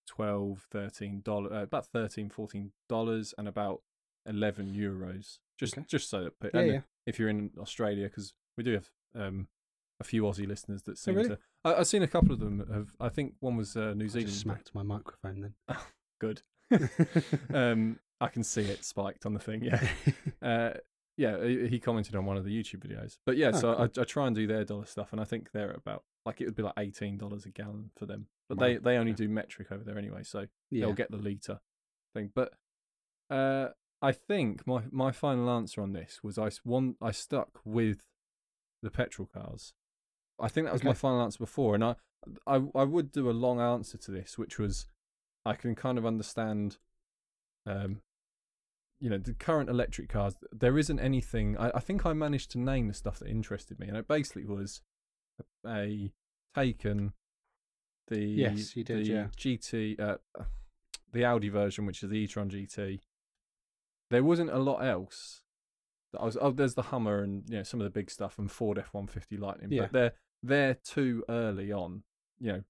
12 0.08 0.66
13 0.70 1.20
dollars, 1.22 1.52
uh, 1.52 1.62
about 1.62 1.86
13 1.86 2.28
14 2.30 2.72
dollars, 2.88 3.34
and 3.38 3.48
about 3.48 3.82
eleven 4.26 4.74
euros. 4.74 5.38
Just 5.58 5.76
Okay. 5.78 5.86
just 5.88 6.10
so 6.10 6.30
that 6.40 6.54
Yeah, 6.54 6.60
yeah. 6.62 6.80
if 7.06 7.18
you're 7.18 7.28
in 7.28 7.50
Australia, 7.58 8.04
because 8.08 8.34
we 8.56 8.64
do 8.64 8.72
have 8.74 8.90
um, 9.14 9.48
a 10.00 10.04
few 10.04 10.22
Aussie 10.24 10.46
listeners 10.46 10.82
that 10.82 10.98
seem 10.98 11.14
Oh, 11.14 11.16
really? 11.18 11.28
to. 11.30 11.38
I, 11.64 11.74
I've 11.74 11.86
seen 11.86 12.02
a 12.02 12.06
couple 12.08 12.32
of 12.32 12.40
them. 12.40 12.66
Have 12.72 12.88
I 13.00 13.08
think 13.08 13.34
one 13.40 13.56
was 13.56 13.76
uh, 13.76 13.94
New 13.94 14.04
I 14.04 14.08
Zealand. 14.08 14.28
just 14.28 14.40
smacked 14.40 14.74
my 14.74 14.82
microphone 14.82 15.54
Good. 16.20 16.42
then. 16.70 16.90
um, 17.54 17.98
I 18.20 18.28
can 18.28 18.42
see 18.42 18.62
it 18.62 18.84
spiked 18.84 19.26
on 19.26 19.34
the 19.34 19.40
thing. 19.40 19.62
Yeah. 19.64 19.86
Uh, 20.42 20.74
yeah, 21.18 21.42
he 21.46 21.80
commented 21.80 22.14
on 22.14 22.26
one 22.26 22.36
of 22.36 22.44
the 22.44 22.50
YouTube 22.50 22.86
videos. 22.86 23.16
But 23.24 23.38
yeah, 23.38 23.50
Oh, 23.54 23.58
so 23.58 23.72
I, 23.72 23.88
cool. 23.88 24.02
I 24.02 24.04
try 24.04 24.26
and 24.26 24.36
do 24.36 24.46
their 24.46 24.64
dollar 24.64 24.84
stuff, 24.84 25.12
and 25.12 25.20
I 25.20 25.24
think 25.24 25.50
they're 25.50 25.70
about 25.70 26.04
like 26.26 26.42
it 26.42 26.44
would 26.44 26.54
be 26.54 26.62
like 26.62 26.74
eighteen 26.78 27.16
dollars 27.16 27.46
a 27.46 27.50
gallon 27.50 27.90
for 27.96 28.04
them. 28.04 28.26
But 28.50 28.58
they 28.58 28.76
they 28.76 28.96
only 28.98 29.12
okay. 29.12 29.24
do 29.24 29.28
metric 29.30 29.72
over 29.72 29.82
there 29.82 29.96
anyway, 29.98 30.22
so 30.24 30.46
yeah. 30.70 30.84
they'll 30.84 30.92
get 30.92 31.10
the 31.10 31.16
liter 31.16 31.60
thing. 32.14 32.32
But 32.34 32.52
uh, 33.30 33.68
I 34.02 34.12
think 34.12 34.66
my 34.66 34.82
my 34.90 35.10
final 35.10 35.48
answer 35.50 35.80
on 35.80 35.94
this 35.94 36.20
was 36.22 36.38
I 36.38 36.50
one 36.64 36.96
I 37.00 37.12
stuck 37.12 37.60
with 37.64 38.02
the 38.82 38.90
petrol 38.90 39.26
cars. 39.32 39.72
I 40.38 40.48
think 40.48 40.66
that 40.66 40.72
was 40.72 40.84
my 40.84 40.92
final 40.92 41.20
answer 41.22 41.38
before, 41.38 41.74
and 41.74 41.82
I, 41.84 41.94
I 42.46 42.62
I 42.74 42.84
would 42.84 43.12
do 43.12 43.30
a 43.30 43.32
long 43.32 43.60
answer 43.60 43.96
to 43.98 44.10
this, 44.10 44.36
which 44.36 44.58
was 44.58 44.86
I 45.44 45.54
can 45.54 45.74
kind 45.74 45.96
of 45.98 46.04
understand, 46.04 46.78
um, 47.66 48.00
you 49.00 49.08
know, 49.08 49.18
the 49.18 49.32
current 49.34 49.70
electric 49.70 50.08
cars. 50.08 50.34
There 50.52 50.76
isn't 50.78 50.98
anything. 51.00 51.56
I, 51.56 51.70
I 51.76 51.80
think 51.80 52.04
I 52.04 52.12
managed 52.12 52.50
to 52.52 52.58
name 52.58 52.88
the 52.88 52.94
stuff 52.94 53.18
that 53.20 53.28
interested 53.28 53.78
me, 53.78 53.88
and 53.88 53.96
it 53.96 54.08
basically 54.08 54.44
was 54.44 54.82
a, 55.64 55.68
a 55.70 56.12
Taycan, 56.56 57.12
the 58.08 58.20
Yes, 58.20 58.76
you 58.76 58.84
did, 58.84 59.06
the 59.06 59.10
yeah. 59.10 59.26
GT, 59.36 60.00
uh, 60.00 60.16
the 61.12 61.24
Audi 61.24 61.48
version, 61.48 61.86
which 61.86 62.02
is 62.02 62.10
the 62.10 62.16
e-tron 62.16 62.50
GT. 62.50 63.00
There 64.10 64.24
wasn't 64.24 64.50
a 64.50 64.58
lot 64.58 64.84
else. 64.84 65.42
I 66.18 66.24
was 66.24 66.38
oh, 66.40 66.50
there's 66.50 66.74
the 66.74 66.82
Hummer 66.82 67.22
and 67.22 67.44
you 67.48 67.56
know 67.58 67.62
some 67.62 67.80
of 67.80 67.84
the 67.84 67.90
big 67.90 68.10
stuff 68.10 68.38
and 68.38 68.50
Ford 68.50 68.78
F 68.78 68.92
one 68.92 69.06
fifty 69.06 69.36
Lightning, 69.36 69.70
Yeah. 69.70 69.82
but 69.82 69.92
they're 69.92 70.12
they're 70.46 70.74
too 70.74 71.24
early 71.28 71.72
on, 71.72 72.02
you 72.38 72.52
know, 72.52 72.62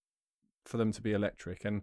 for 0.64 0.76
them 0.76 0.92
to 0.92 1.02
be 1.02 1.12
electric. 1.12 1.64
And 1.64 1.82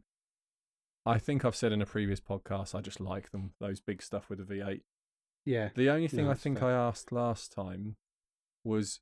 I 1.05 1.17
think 1.19 1.43
I've 1.45 1.55
said 1.55 1.71
in 1.71 1.81
a 1.81 1.85
previous 1.85 2.19
podcast, 2.19 2.75
I 2.75 2.81
just 2.81 2.99
like 2.99 3.31
them 3.31 3.53
those 3.59 3.79
big 3.81 4.01
stuff 4.01 4.29
with 4.29 4.39
the 4.39 4.45
V 4.45 4.61
eight. 4.61 4.83
yeah. 5.45 5.69
The 5.75 5.89
only 5.89 6.07
thing 6.07 6.25
No, 6.25 6.31
I 6.31 6.35
think 6.35 6.59
fair. 6.59 6.69
I 6.69 6.87
asked 6.87 7.11
last 7.11 7.51
time 7.51 7.95
was 8.63 8.99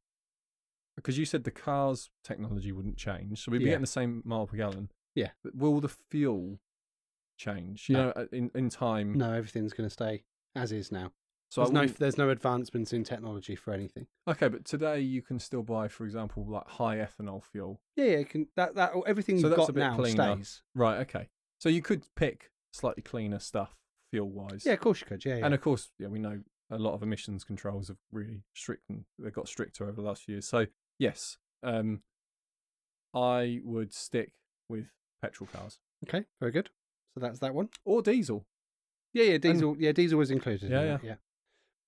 because 0.95 1.17
you 1.17 1.25
said 1.25 1.43
the 1.43 1.51
car's 1.51 2.09
technology 2.23 2.71
wouldn't 2.71 2.97
change, 2.97 3.43
so 3.43 3.51
we'd 3.51 3.59
be 3.59 3.65
Yeah. 3.65 3.71
getting 3.71 3.81
the 3.81 3.87
same 3.87 4.21
mile 4.25 4.47
per 4.47 4.57
gallon. 4.57 4.89
Yeah. 5.15 5.31
But 5.43 5.55
will 5.55 5.79
the 5.79 5.89
fuel 5.89 6.59
change? 7.37 7.87
You 7.89 7.93
No. 7.97 8.03
know, 8.07 8.11
uh, 8.11 8.25
in 8.31 8.51
in 8.55 8.69
time. 8.69 9.13
No, 9.17 9.33
everything's 9.33 9.73
going 9.73 9.87
to 9.87 9.93
stay 9.93 10.23
as 10.55 10.71
is 10.71 10.91
now. 10.91 11.13
So 11.51 11.61
there's 11.61 11.73
no 11.73 11.85
there's 11.85 12.17
no 12.17 12.29
advancements 12.29 12.93
in 12.93 13.03
technology 13.03 13.55
for 13.57 13.73
anything. 13.73 14.07
okay, 14.27 14.47
but 14.47 14.63
today 14.63 15.01
you 15.01 15.21
can 15.21 15.37
still 15.37 15.63
buy, 15.63 15.89
for 15.89 16.05
example, 16.05 16.45
like 16.47 16.65
high 16.65 16.95
ethanol 16.97 17.43
fuel. 17.43 17.81
Yeah, 17.97 18.05
yeah. 18.05 18.23
Can 18.23 18.47
that 18.55 18.75
that 18.75 18.93
everything 19.05 19.37
So 19.37 19.47
you've 19.49 19.57
that's 19.57 19.69
a 19.69 19.73
got 19.73 19.75
bit 19.75 19.79
now 19.81 19.95
cleaner. 19.97 20.35
stays? 20.35 20.61
Right. 20.73 20.99
Okay. 21.01 21.27
So 21.59 21.67
you 21.67 21.81
could 21.81 22.03
pick 22.15 22.51
slightly 22.71 23.03
cleaner 23.03 23.39
stuff 23.39 23.75
fuel 24.11 24.29
wise. 24.29 24.63
Yeah, 24.65 24.73
of 24.73 24.79
course 24.79 25.01
you 25.01 25.07
could. 25.07 25.25
Yeah, 25.25 25.37
yeah. 25.37 25.45
And 25.45 25.53
of 25.53 25.59
course, 25.61 25.89
yeah, 25.99 26.07
we 26.07 26.19
know 26.19 26.39
a 26.69 26.77
lot 26.77 26.93
of 26.93 27.03
emissions 27.03 27.43
controls 27.43 27.89
have 27.89 27.97
really 28.13 28.43
strict 28.55 28.83
and 28.89 29.03
they've 29.19 29.33
got 29.33 29.49
stricter 29.49 29.83
over 29.83 30.01
the 30.01 30.07
last 30.07 30.23
few 30.23 30.35
years. 30.35 30.47
So 30.47 30.67
yes, 30.99 31.37
um, 31.63 32.01
I 33.13 33.59
would 33.65 33.93
stick 33.93 34.31
with 34.69 34.85
petrol 35.21 35.49
cars 35.51 35.79
okay, 36.07 36.23
very 36.39 36.53
good. 36.53 36.69
So 37.13 37.19
that's 37.19 37.39
that 37.39 37.53
one. 37.53 37.67
or 37.83 38.01
diesel. 38.01 38.45
Yeah, 39.13 39.25
yeah. 39.25 39.37
Diesel. 39.37 39.75
yeah, 39.77 39.91
diesel 39.91 40.17
was 40.17 40.31
included. 40.31 40.63
in 40.63 40.71
Yeah, 40.71 40.83
that, 40.85 41.03
yeah. 41.03 41.15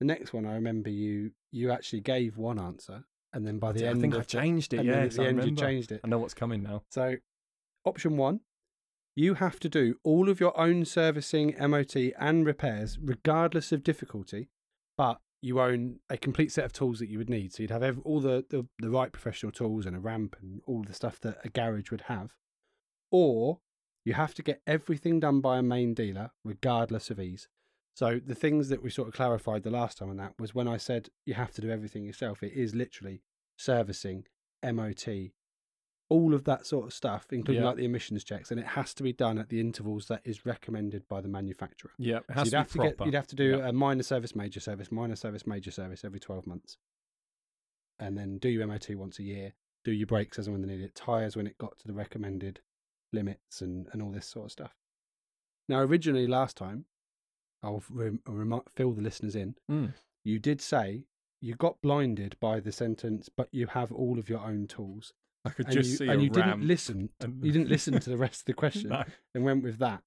The 0.03 0.07
next 0.07 0.33
one, 0.33 0.45
I 0.45 0.55
remember 0.55 0.89
you 0.89 1.31
you 1.53 1.71
actually 1.71 2.01
gave 2.01 2.37
one 2.37 2.59
answer, 2.59 3.05
and 3.31 3.47
then 3.47 3.57
by 3.57 3.71
the 3.71 3.85
I 3.85 3.91
end, 3.91 3.99
I 3.99 4.01
think 4.01 4.13
of 4.15 4.19
I've 4.19 4.27
changed 4.27 4.73
it. 4.73 4.79
and 4.79 4.89
Yeah, 4.89 4.95
at 4.95 5.11
the 5.11 5.23
end 5.23 5.45
you 5.45 5.55
changed 5.55 5.93
it. 5.93 6.01
I 6.03 6.09
know 6.09 6.17
what's 6.17 6.33
coming 6.33 6.61
now. 6.61 6.83
So, 6.89 7.15
option 7.85 8.17
one, 8.17 8.41
you 9.15 9.35
have 9.35 9.61
to 9.61 9.69
do 9.69 9.95
all 10.03 10.27
of 10.27 10.41
your 10.41 10.59
own 10.59 10.83
servicing, 10.83 11.55
MOT, 11.57 11.95
and 12.19 12.45
repairs, 12.45 12.99
regardless 13.01 13.71
of 13.71 13.81
difficulty, 13.81 14.49
but 14.97 15.21
you 15.41 15.61
own 15.61 16.01
a 16.09 16.17
complete 16.17 16.51
set 16.51 16.65
of 16.65 16.73
tools 16.73 16.99
that 16.99 17.07
you 17.07 17.17
would 17.17 17.29
need. 17.29 17.53
So, 17.53 17.63
you'd 17.63 17.71
have 17.71 17.99
all 18.03 18.19
the, 18.19 18.43
the, 18.49 18.67
the 18.79 18.89
right 18.89 19.13
professional 19.13 19.53
tools 19.53 19.85
and 19.85 19.95
a 19.95 20.01
ramp 20.01 20.35
and 20.41 20.59
all 20.67 20.83
the 20.83 20.93
stuff 20.93 21.17
that 21.21 21.37
a 21.45 21.49
garage 21.49 21.91
would 21.91 22.01
have. 22.07 22.33
Or 23.09 23.59
you 24.03 24.15
have 24.15 24.33
to 24.33 24.43
get 24.43 24.61
everything 24.67 25.21
done 25.21 25.39
by 25.39 25.59
a 25.59 25.63
main 25.63 25.93
dealer, 25.93 26.31
regardless 26.43 27.09
of 27.09 27.21
ease. 27.21 27.47
So, 27.95 28.19
the 28.19 28.35
things 28.35 28.69
that 28.69 28.81
we 28.81 28.89
sort 28.89 29.07
of 29.07 29.13
clarified 29.13 29.63
the 29.63 29.69
last 29.69 29.97
time 29.99 30.09
on 30.09 30.17
that 30.17 30.33
was 30.39 30.55
when 30.55 30.67
I 30.67 30.77
said 30.77 31.09
you 31.25 31.35
have 31.35 31.51
to 31.53 31.61
do 31.61 31.69
everything 31.69 32.03
yourself, 32.03 32.41
it 32.41 32.53
is 32.53 32.73
literally 32.73 33.21
servicing, 33.57 34.25
MOT, 34.63 35.07
all 36.09 36.33
of 36.33 36.43
that 36.45 36.65
sort 36.65 36.85
of 36.85 36.93
stuff, 36.93 37.27
including 37.31 37.61
Yeah. 37.61 37.67
like 37.69 37.77
the 37.77 37.85
emissions 37.85 38.23
checks, 38.23 38.49
and 38.49 38.59
it 38.59 38.65
has 38.67 38.93
to 38.95 39.03
be 39.03 39.13
done 39.13 39.37
at 39.37 39.49
the 39.49 39.59
intervals 39.59 40.07
that 40.07 40.21
is 40.25 40.45
recommended 40.45 41.07
by 41.07 41.21
the 41.21 41.27
manufacturer. 41.27 41.91
Yeah, 41.99 42.17
it 42.17 42.25
So 42.29 42.33
has 42.33 42.45
you'd 42.45 42.51
to 42.51 42.57
have 42.57 42.67
be 42.67 42.71
to 42.71 42.77
proper. 42.79 42.95
get, 42.95 43.05
you'd 43.05 43.13
have 43.15 43.27
to 43.27 43.35
do 43.35 43.57
Yeah. 43.57 43.69
a 43.69 43.73
minor 43.73 44.03
service, 44.03 44.35
major 44.35 44.59
service, 44.59 44.91
minor 44.91 45.15
service, 45.15 45.45
major 45.45 45.71
service 45.71 46.03
every 46.03 46.19
twelve 46.19 46.47
months, 46.47 46.77
and 47.99 48.17
then 48.17 48.37
do 48.39 48.49
your 48.49 48.65
MOT 48.67 48.95
once 48.95 49.19
a 49.19 49.23
year. 49.23 49.53
Do 49.83 49.91
your 49.91 50.07
brakes 50.07 50.39
as 50.39 50.47
and 50.47 50.53
when 50.57 50.61
they 50.67 50.75
need 50.75 50.83
it, 50.83 50.95
tires 50.95 51.35
when 51.35 51.45
it 51.45 51.57
got 51.57 51.77
to 51.79 51.87
the 51.87 51.93
recommended 51.93 52.61
limits, 53.11 53.61
and 53.61 53.87
and 53.93 54.01
all 54.01 54.11
this 54.11 54.25
sort 54.27 54.45
of 54.45 54.51
stuff. 54.51 54.75
Now, 55.69 55.79
originally 55.81 56.25
last 56.27 56.57
time, 56.57 56.85
I'll 57.63 57.83
rem- 57.89 58.19
fill 58.75 58.91
the 58.91 59.01
listeners 59.01 59.35
in. 59.35 59.55
Mm. 59.71 59.93
You 60.23 60.39
did 60.39 60.61
say 60.61 61.05
you 61.41 61.55
got 61.55 61.81
blinded 61.81 62.35
by 62.39 62.59
the 62.59 62.71
sentence, 62.71 63.29
but 63.29 63.47
you 63.51 63.67
have 63.67 63.91
all 63.91 64.19
of 64.19 64.29
your 64.29 64.39
own 64.39 64.67
tools 64.67 65.13
I 65.45 65.49
could 65.49 65.65
and 65.67 65.73
just 65.75 65.89
you, 65.91 65.95
see 65.97 66.07
and 66.07 66.21
you 66.21 66.29
didn't 66.29 66.65
listen. 66.65 67.09
and- 67.19 67.43
You 67.43 67.51
didn't 67.51 67.69
listen 67.69 67.99
to 67.99 68.09
the 68.09 68.17
rest 68.17 68.41
of 68.41 68.45
the 68.45 68.53
question 68.63 68.89
No. 68.89 69.03
and 69.33 69.43
went 69.43 69.63
with 69.63 69.79
that. 69.79 70.03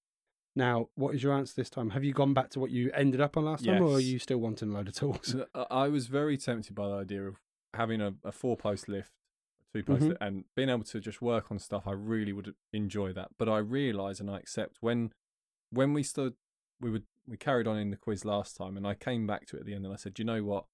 Now, 0.55 0.89
what 0.95 1.15
is 1.15 1.23
your 1.23 1.35
answer 1.35 1.53
this 1.57 1.69
time? 1.69 1.91
Have 1.91 2.03
you 2.05 2.15
gone 2.15 2.33
back 2.33 2.49
to 2.51 2.61
what 2.61 2.71
you 2.71 2.91
ended 2.95 3.21
up 3.21 3.37
on 3.37 3.45
last 3.45 3.67
time, 3.67 3.83
or 3.83 3.97
are 3.97 4.01
you 4.01 4.19
still 4.19 4.39
wanting 4.39 4.71
a 4.71 4.73
load 4.73 4.89
of 4.89 4.95
tools? 4.95 5.37
Uh, 5.55 5.65
I 5.71 5.89
was 5.89 6.07
very 6.07 6.39
tempted 6.39 6.75
by 6.75 6.89
the 6.89 6.95
idea 6.95 7.25
of 7.25 7.37
having 7.75 8.01
a, 8.01 8.15
a 8.25 8.33
four 8.33 8.57
post 8.57 8.89
lift, 8.89 9.13
two 9.75 9.83
post 9.83 10.05
Mhm. 10.05 10.09
lift, 10.09 10.23
and 10.23 10.45
being 10.55 10.71
able 10.71 10.85
to 10.85 10.99
just 10.99 11.21
work 11.21 11.51
on 11.51 11.59
stuff. 11.59 11.87
I 11.87 11.93
really 11.93 12.33
would 12.33 12.55
enjoy 12.73 13.13
that. 13.13 13.33
But 13.37 13.51
I 13.51 13.59
realise 13.59 14.19
and 14.19 14.31
I 14.31 14.39
accept 14.39 14.79
when 14.81 15.13
when 15.71 15.93
we 15.93 16.03
stood, 16.03 16.33
we 16.81 16.91
were 16.91 17.03
we 17.29 17.37
carried 17.37 17.67
on 17.67 17.79
in 17.79 17.91
the 17.91 17.97
quiz 17.97 18.25
last 18.25 18.57
time, 18.57 18.77
and 18.77 18.87
I 18.87 18.95
came 18.95 19.27
back 19.27 19.47
to 19.47 19.57
it 19.57 19.61
at 19.61 19.67
the 19.67 19.75
end, 19.75 19.85
and 19.85 19.93
I 19.93 19.97
said, 19.97 20.19
you 20.19 20.25
know 20.25 20.43
what? 20.45 20.65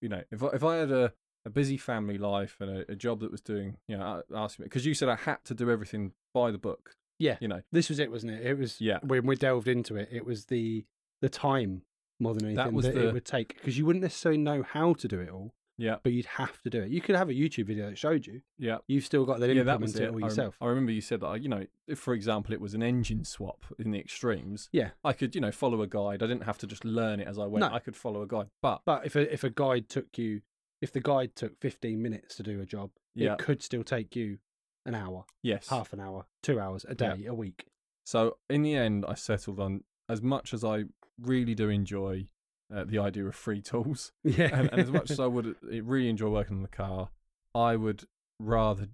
You 0.00 0.08
know, 0.08 0.22
if 0.30 0.42
I, 0.42 0.46
if 0.48 0.64
I 0.64 0.76
had 0.76 0.90
a, 0.90 1.12
a 1.46 1.50
busy 1.50 1.76
family 1.76 2.18
life 2.18 2.56
and 2.60 2.70
a, 2.70 2.92
a 2.92 2.96
job 2.96 3.20
that 3.20 3.30
was 3.30 3.40
doing, 3.40 3.76
you 3.86 3.96
know, 3.96 4.22
asking 4.34 4.64
me 4.64 4.66
because 4.66 4.84
you 4.86 4.94
said 4.94 5.08
I 5.08 5.16
had 5.16 5.44
to 5.44 5.54
do 5.54 5.70
everything 5.70 6.12
by 6.34 6.50
the 6.50 6.58
book. 6.58 6.96
Yeah. 7.18 7.36
You 7.40 7.46
know, 7.48 7.62
This 7.70 7.88
was 7.88 8.00
it, 8.00 8.10
wasn't 8.10 8.32
it? 8.32 8.44
It 8.44 8.58
was 8.58 8.80
Yeah. 8.80 8.98
when 9.02 9.26
we 9.26 9.36
delved 9.36 9.68
into 9.68 9.94
it. 9.96 10.08
It 10.10 10.26
was 10.26 10.46
the 10.46 10.84
the 11.20 11.28
time 11.28 11.82
more 12.18 12.34
than 12.34 12.46
anything 12.46 12.64
that, 12.64 12.72
was 12.72 12.86
it 12.86 12.94
the- 12.96 13.12
would 13.12 13.24
take 13.24 13.54
because 13.54 13.78
you 13.78 13.86
wouldn't 13.86 14.02
necessarily 14.02 14.38
know 14.40 14.64
how 14.64 14.92
to 14.94 15.06
do 15.06 15.20
it 15.20 15.28
all, 15.28 15.54
yeah, 15.78 15.96
but 16.02 16.12
you'd 16.12 16.26
have 16.26 16.60
to 16.62 16.70
do 16.70 16.82
it. 16.82 16.90
You 16.90 17.00
could 17.00 17.14
have 17.16 17.28
a 17.28 17.32
YouTube 17.32 17.66
video 17.66 17.88
that 17.90 17.98
showed 17.98 18.26
you. 18.26 18.42
yeah, 18.58 18.78
You've 18.86 19.04
still 19.04 19.24
got 19.24 19.40
that 19.40 19.54
yeah. 19.54 19.62
That 19.62 19.80
was 19.80 19.96
it 19.96 20.02
all 20.08 20.16
I 20.16 20.18
rem- 20.18 20.20
yourself. 20.24 20.56
I 20.60 20.66
remember 20.66 20.92
you 20.92 21.00
said 21.00 21.20
that. 21.20 21.42
You 21.42 21.48
know, 21.48 21.66
if 21.88 21.98
for 21.98 22.14
example 22.14 22.52
it 22.54 22.60
was 22.60 22.74
an 22.74 22.82
engine 22.82 23.24
swap 23.24 23.64
in 23.78 23.90
the 23.90 23.98
extremes, 23.98 24.68
Yeah. 24.72 24.90
I 25.04 25.12
could 25.12 25.34
you 25.34 25.40
know 25.40 25.52
follow 25.52 25.82
a 25.82 25.86
guide. 25.86 26.22
I 26.22 26.26
didn't 26.26 26.44
have 26.44 26.58
to 26.58 26.66
just 26.66 26.84
learn 26.84 27.20
it 27.20 27.26
as 27.28 27.38
I 27.38 27.46
went. 27.46 27.60
No. 27.66 27.74
I 27.74 27.78
could 27.78 27.96
follow 27.96 28.22
a 28.22 28.26
guide, 28.26 28.48
but 28.60 28.82
But 28.84 29.06
if 29.06 29.16
a 29.16 29.32
if 29.32 29.44
a 29.44 29.50
guide 29.50 29.88
took 29.88 30.16
you, 30.18 30.42
if 30.80 30.92
the 30.92 31.00
guide 31.00 31.34
took 31.36 31.58
fifteen 31.60 32.02
minutes 32.02 32.36
to 32.36 32.42
do 32.42 32.60
a 32.60 32.66
job, 32.66 32.90
yeah, 33.14 33.32
it 33.34 33.38
could 33.38 33.62
still 33.62 33.84
take 33.84 34.14
you 34.16 34.38
an 34.84 34.94
hour, 34.94 35.24
yes, 35.42 35.68
half 35.68 35.92
an 35.92 36.00
hour, 36.00 36.26
two 36.42 36.58
hours 36.58 36.84
a 36.84 36.96
Yeah. 36.98 37.14
day, 37.16 37.26
a 37.26 37.34
week. 37.34 37.66
So 38.04 38.36
in 38.50 38.62
the 38.62 38.74
end, 38.74 39.04
I 39.06 39.14
settled 39.14 39.60
on 39.60 39.84
as 40.08 40.20
much 40.20 40.52
as 40.52 40.64
I 40.64 40.84
really 41.20 41.54
do 41.54 41.68
enjoy 41.68 42.26
uh, 42.74 42.84
the 42.84 42.98
idea 42.98 43.26
of 43.26 43.34
free 43.34 43.60
tools, 43.60 44.12
Yeah, 44.24 44.48
and, 44.52 44.70
and 44.72 44.80
as 44.80 44.90
much 44.90 45.10
as 45.10 45.20
I 45.20 45.26
would 45.26 45.46
uh, 45.46 45.82
really 45.82 46.08
enjoy 46.08 46.28
working 46.28 46.56
on 46.56 46.62
the 46.62 46.68
car, 46.68 47.10
I 47.54 47.76
would 47.76 48.04
rather 48.38 48.88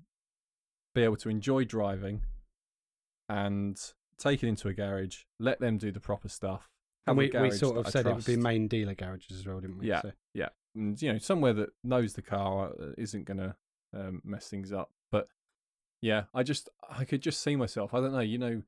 be 0.95 1.03
able 1.03 1.17
to 1.17 1.29
enjoy 1.29 1.65
driving 1.65 2.23
and 3.29 3.79
take 4.19 4.43
it 4.43 4.49
into 4.49 4.69
a 4.69 4.75
garage, 4.75 5.25
let 5.39 5.61
them 5.61 5.79
do 5.79 5.93
the 5.93 6.01
proper 6.01 6.29
stuff. 6.29 6.69
and 7.07 7.17
we, 7.17 7.31
we 7.41 7.51
sort 7.51 7.77
of 7.77 7.89
said 7.89 8.07
it 8.07 8.15
would 8.15 8.25
be 8.25 8.37
main 8.37 8.69
dealer 8.69 8.95
garages 8.95 9.39
as 9.39 9.47
well, 9.47 9.61
didn't 9.61 9.79
we? 9.79 9.89
Yeah. 9.89 10.03
So, 10.03 10.13
and 10.75 11.01
you 11.01 11.13
know 11.13 11.19
somewhere 11.19 11.53
that 11.55 11.71
knows 11.85 12.15
the 12.15 12.23
car 12.23 12.71
uh, 12.71 12.93
isn't 12.97 13.25
going 13.25 13.39
to 13.39 13.57
um, 13.95 14.23
mess 14.25 14.49
things 14.49 14.73
up. 14.73 14.91
But 15.11 15.29
yeah, 16.01 16.25
I 16.35 16.43
just 16.43 16.69
I 16.89 17.05
could 17.05 17.21
just 17.21 17.43
see 17.43 17.57
myself. 17.57 17.93
I 17.95 18.01
don't 18.01 18.13
know. 18.13 18.21
You 18.21 18.39
know, 18.39 18.63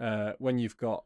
uh, 0.00 0.32
when 0.38 0.58
you've 0.58 0.76
got 0.76 1.04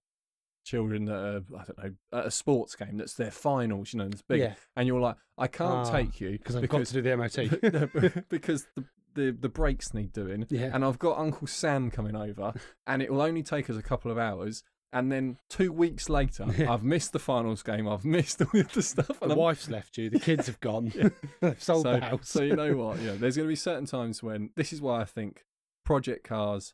children 0.66 1.06
that 1.06 1.14
are 1.14 1.42
I 1.58 1.64
don't 1.64 1.78
know 1.78 2.18
at 2.18 2.26
a 2.26 2.30
sports 2.30 2.74
game 2.74 2.98
that's 2.98 3.14
their 3.14 3.30
finals, 3.30 3.92
you 3.94 3.98
know, 3.98 4.04
and 4.04 4.12
it's 4.12 4.22
big, 4.22 4.40
yeah, 4.40 4.54
and 4.76 4.86
you're 4.86 5.00
like, 5.00 5.16
I 5.38 5.46
can't 5.46 5.86
Ah, 5.86 5.90
take 5.90 6.20
you 6.20 6.32
because 6.32 6.56
I've 6.56 6.68
got 6.68 6.84
to 6.84 6.92
do 6.92 7.02
the 7.02 7.16
MOT. 7.16 8.24
Because 8.28 8.66
the, 8.76 8.84
the 9.14 9.30
the 9.30 9.48
brakes 9.48 9.94
need 9.94 10.12
doing, 10.12 10.44
yeah, 10.50 10.70
and 10.74 10.84
I've 10.84 10.98
got 10.98 11.16
Uncle 11.18 11.46
Sam 11.46 11.90
coming 11.90 12.16
over, 12.16 12.52
and 12.86 13.00
it 13.00 13.10
will 13.10 13.22
only 13.22 13.42
take 13.42 13.70
us 13.70 13.76
a 13.76 13.82
couple 13.82 14.10
of 14.10 14.18
hours. 14.18 14.62
And 14.92 15.10
then 15.12 15.36
two 15.50 15.72
weeks 15.72 16.08
later, 16.08 16.46
Yeah. 16.56 16.72
I've 16.72 16.84
missed 16.84 17.12
the 17.12 17.18
finals 17.18 17.62
game. 17.62 17.86
I've 17.88 18.04
missed 18.04 18.40
all 18.40 18.62
the 18.72 18.80
stuff. 18.82 19.20
And 19.20 19.30
the 19.30 19.34
I'm 19.34 19.40
wife's 19.40 19.68
left 19.68 19.98
you, 19.98 20.08
the 20.08 20.20
kids 20.20 20.46
have 20.46 20.58
gone, 20.60 20.90
they've 21.42 21.62
sold 21.62 21.82
so, 21.82 21.92
the 21.94 22.00
house. 22.00 22.28
so 22.30 22.42
you 22.42 22.56
know 22.56 22.74
what? 22.76 23.00
Yeah, 23.02 23.12
there's 23.18 23.36
going 23.36 23.46
to 23.46 23.52
be 23.52 23.56
certain 23.56 23.84
times 23.86 24.22
when 24.22 24.50
this 24.56 24.72
is 24.72 24.80
why 24.80 25.00
I 25.00 25.04
think 25.04 25.44
project 25.84 26.24
cars 26.24 26.72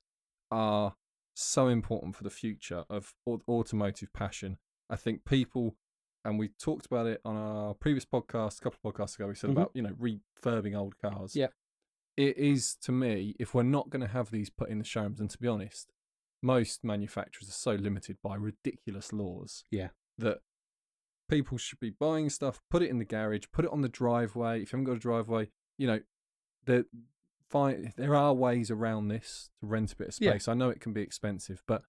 are 0.52 0.94
so 1.34 1.68
important 1.68 2.14
for 2.16 2.24
the 2.24 2.30
future 2.30 2.84
of 2.90 3.14
automotive 3.26 4.12
passion. 4.12 4.58
I 4.90 4.96
think 4.96 5.24
people, 5.24 5.76
and 6.24 6.38
we 6.38 6.48
talked 6.48 6.86
about 6.86 7.06
it 7.06 7.20
on 7.24 7.36
our 7.36 7.74
previous 7.74 8.04
podcast, 8.04 8.58
a 8.58 8.62
couple 8.62 8.78
of 8.84 8.94
podcasts 8.94 9.14
ago. 9.16 9.28
We 9.28 9.34
said 9.34 9.50
Mhm. 9.50 9.52
about 9.54 9.70
you 9.74 9.82
know 9.82 9.94
refurbing 9.94 10.76
old 10.76 10.98
cars. 10.98 11.34
Yeah. 11.36 11.48
it 12.14 12.36
is 12.36 12.74
to 12.76 12.92
me 12.92 13.34
if 13.40 13.54
we're 13.54 13.62
not 13.62 13.88
going 13.88 14.02
to 14.02 14.06
have 14.06 14.30
these 14.30 14.50
put 14.50 14.68
in 14.68 14.78
the 14.78 14.84
showrooms, 14.84 15.18
and 15.18 15.30
to 15.30 15.38
be 15.38 15.48
honest, 15.48 15.90
most 16.42 16.84
manufacturers 16.84 17.48
are 17.48 17.52
so 17.52 17.72
limited 17.74 18.18
by 18.22 18.34
ridiculous 18.34 19.12
laws. 19.14 19.64
Yeah. 19.70 19.90
that 20.18 20.42
people 21.30 21.56
should 21.56 21.80
be 21.80 21.88
buying 21.88 22.28
stuff, 22.28 22.60
put 22.70 22.82
it 22.82 22.90
in 22.90 22.98
the 22.98 23.06
garage, 23.06 23.46
put 23.50 23.64
it 23.64 23.70
on 23.70 23.80
the 23.80 23.88
driveway. 23.88 24.60
If 24.60 24.72
you 24.72 24.76
haven't 24.76 24.84
got 24.84 24.96
a 24.96 25.00
driveway, 25.00 25.50
you 25.78 25.86
know, 25.86 26.02
there, 26.66 26.84
fine, 27.52 27.92
there 27.96 28.14
are 28.14 28.32
ways 28.34 28.70
around 28.70 29.08
this 29.08 29.50
to 29.60 29.66
rent 29.66 29.92
a 29.92 29.96
bit 29.96 30.08
of 30.08 30.18
Yeah. 30.20 30.30
space. 30.30 30.48
I 30.48 30.54
know 30.54 30.70
it 30.70 30.80
can 30.80 30.92
be 30.92 31.02
expensive, 31.02 31.62
but 31.66 31.82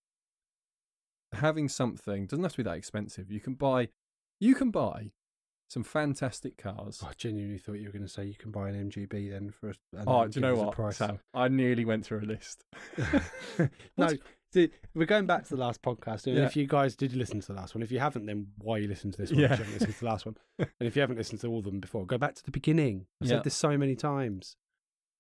having 1.34 1.68
something 1.68 2.28
doesn't 2.28 2.44
have 2.44 2.52
to 2.54 2.58
be 2.58 2.64
that 2.64 2.78
expensive. 2.78 3.32
You 3.32 3.40
can 3.40 3.56
buy, 3.56 3.90
you 4.40 4.54
can 4.56 4.70
buy 4.72 5.12
some 5.70 5.84
fantastic 5.84 6.58
cars. 6.58 7.02
I 7.04 7.14
genuinely 7.18 7.58
thought 7.58 7.74
you 7.80 7.88
were 7.88 7.92
going 7.94 8.04
to 8.06 8.08
say 8.12 8.26
you 8.26 8.36
can 8.36 8.52
buy 8.52 8.70
an 8.70 8.90
MGB 8.92 9.32
then 9.32 9.50
for 9.52 9.70
a. 9.72 9.74
Oh, 10.06 10.28
do 10.28 10.40
you 10.40 10.46
know 10.46 10.56
what, 10.56 10.74
price. 10.76 10.98
Sam? 10.98 11.20
I 11.34 11.48
nearly 11.48 11.86
went 11.86 12.06
through 12.06 12.20
a 12.20 12.28
list. 12.28 12.64
no, 13.98 14.10
see, 14.52 14.70
we're 14.94 15.06
going 15.08 15.26
back 15.26 15.46
to 15.46 15.56
the 15.56 15.60
last 15.62 15.82
podcast. 15.82 16.28
And 16.28 16.36
Yeah. 16.38 16.46
if 16.46 16.56
you 16.56 16.68
guys 16.68 16.96
did 16.96 17.14
listen 17.16 17.40
to 17.40 17.48
the 17.48 17.54
last 17.54 17.74
one, 17.74 17.82
if 17.82 17.92
you 17.92 17.98
haven't, 18.00 18.28
then 18.28 18.48
why 18.60 18.76
are 18.76 18.80
you 18.80 18.88
listening 18.88 19.14
to 19.14 19.22
this 19.22 19.32
one? 19.32 19.40
if 19.40 19.50
Yeah. 19.50 19.56
You 19.58 19.64
haven't 19.64 19.74
listened 19.74 19.94
to 19.96 20.00
the 20.02 20.06
last 20.06 20.26
one. 20.28 20.36
and 20.60 20.70
if 20.82 20.96
you 20.96 21.02
haven't 21.02 21.18
listened 21.18 21.42
to 21.42 21.48
all 21.48 21.60
of 21.60 21.66
them 21.66 21.80
before, 21.80 22.06
go 22.06 22.20
back 22.20 22.36
to 22.36 22.44
the 22.44 22.52
beginning. 22.52 23.08
I've 23.22 23.28
Yeah. 23.30 23.38
said 23.38 23.44
this 23.46 23.56
so 23.56 23.76
many 23.78 23.96
times. 23.96 24.58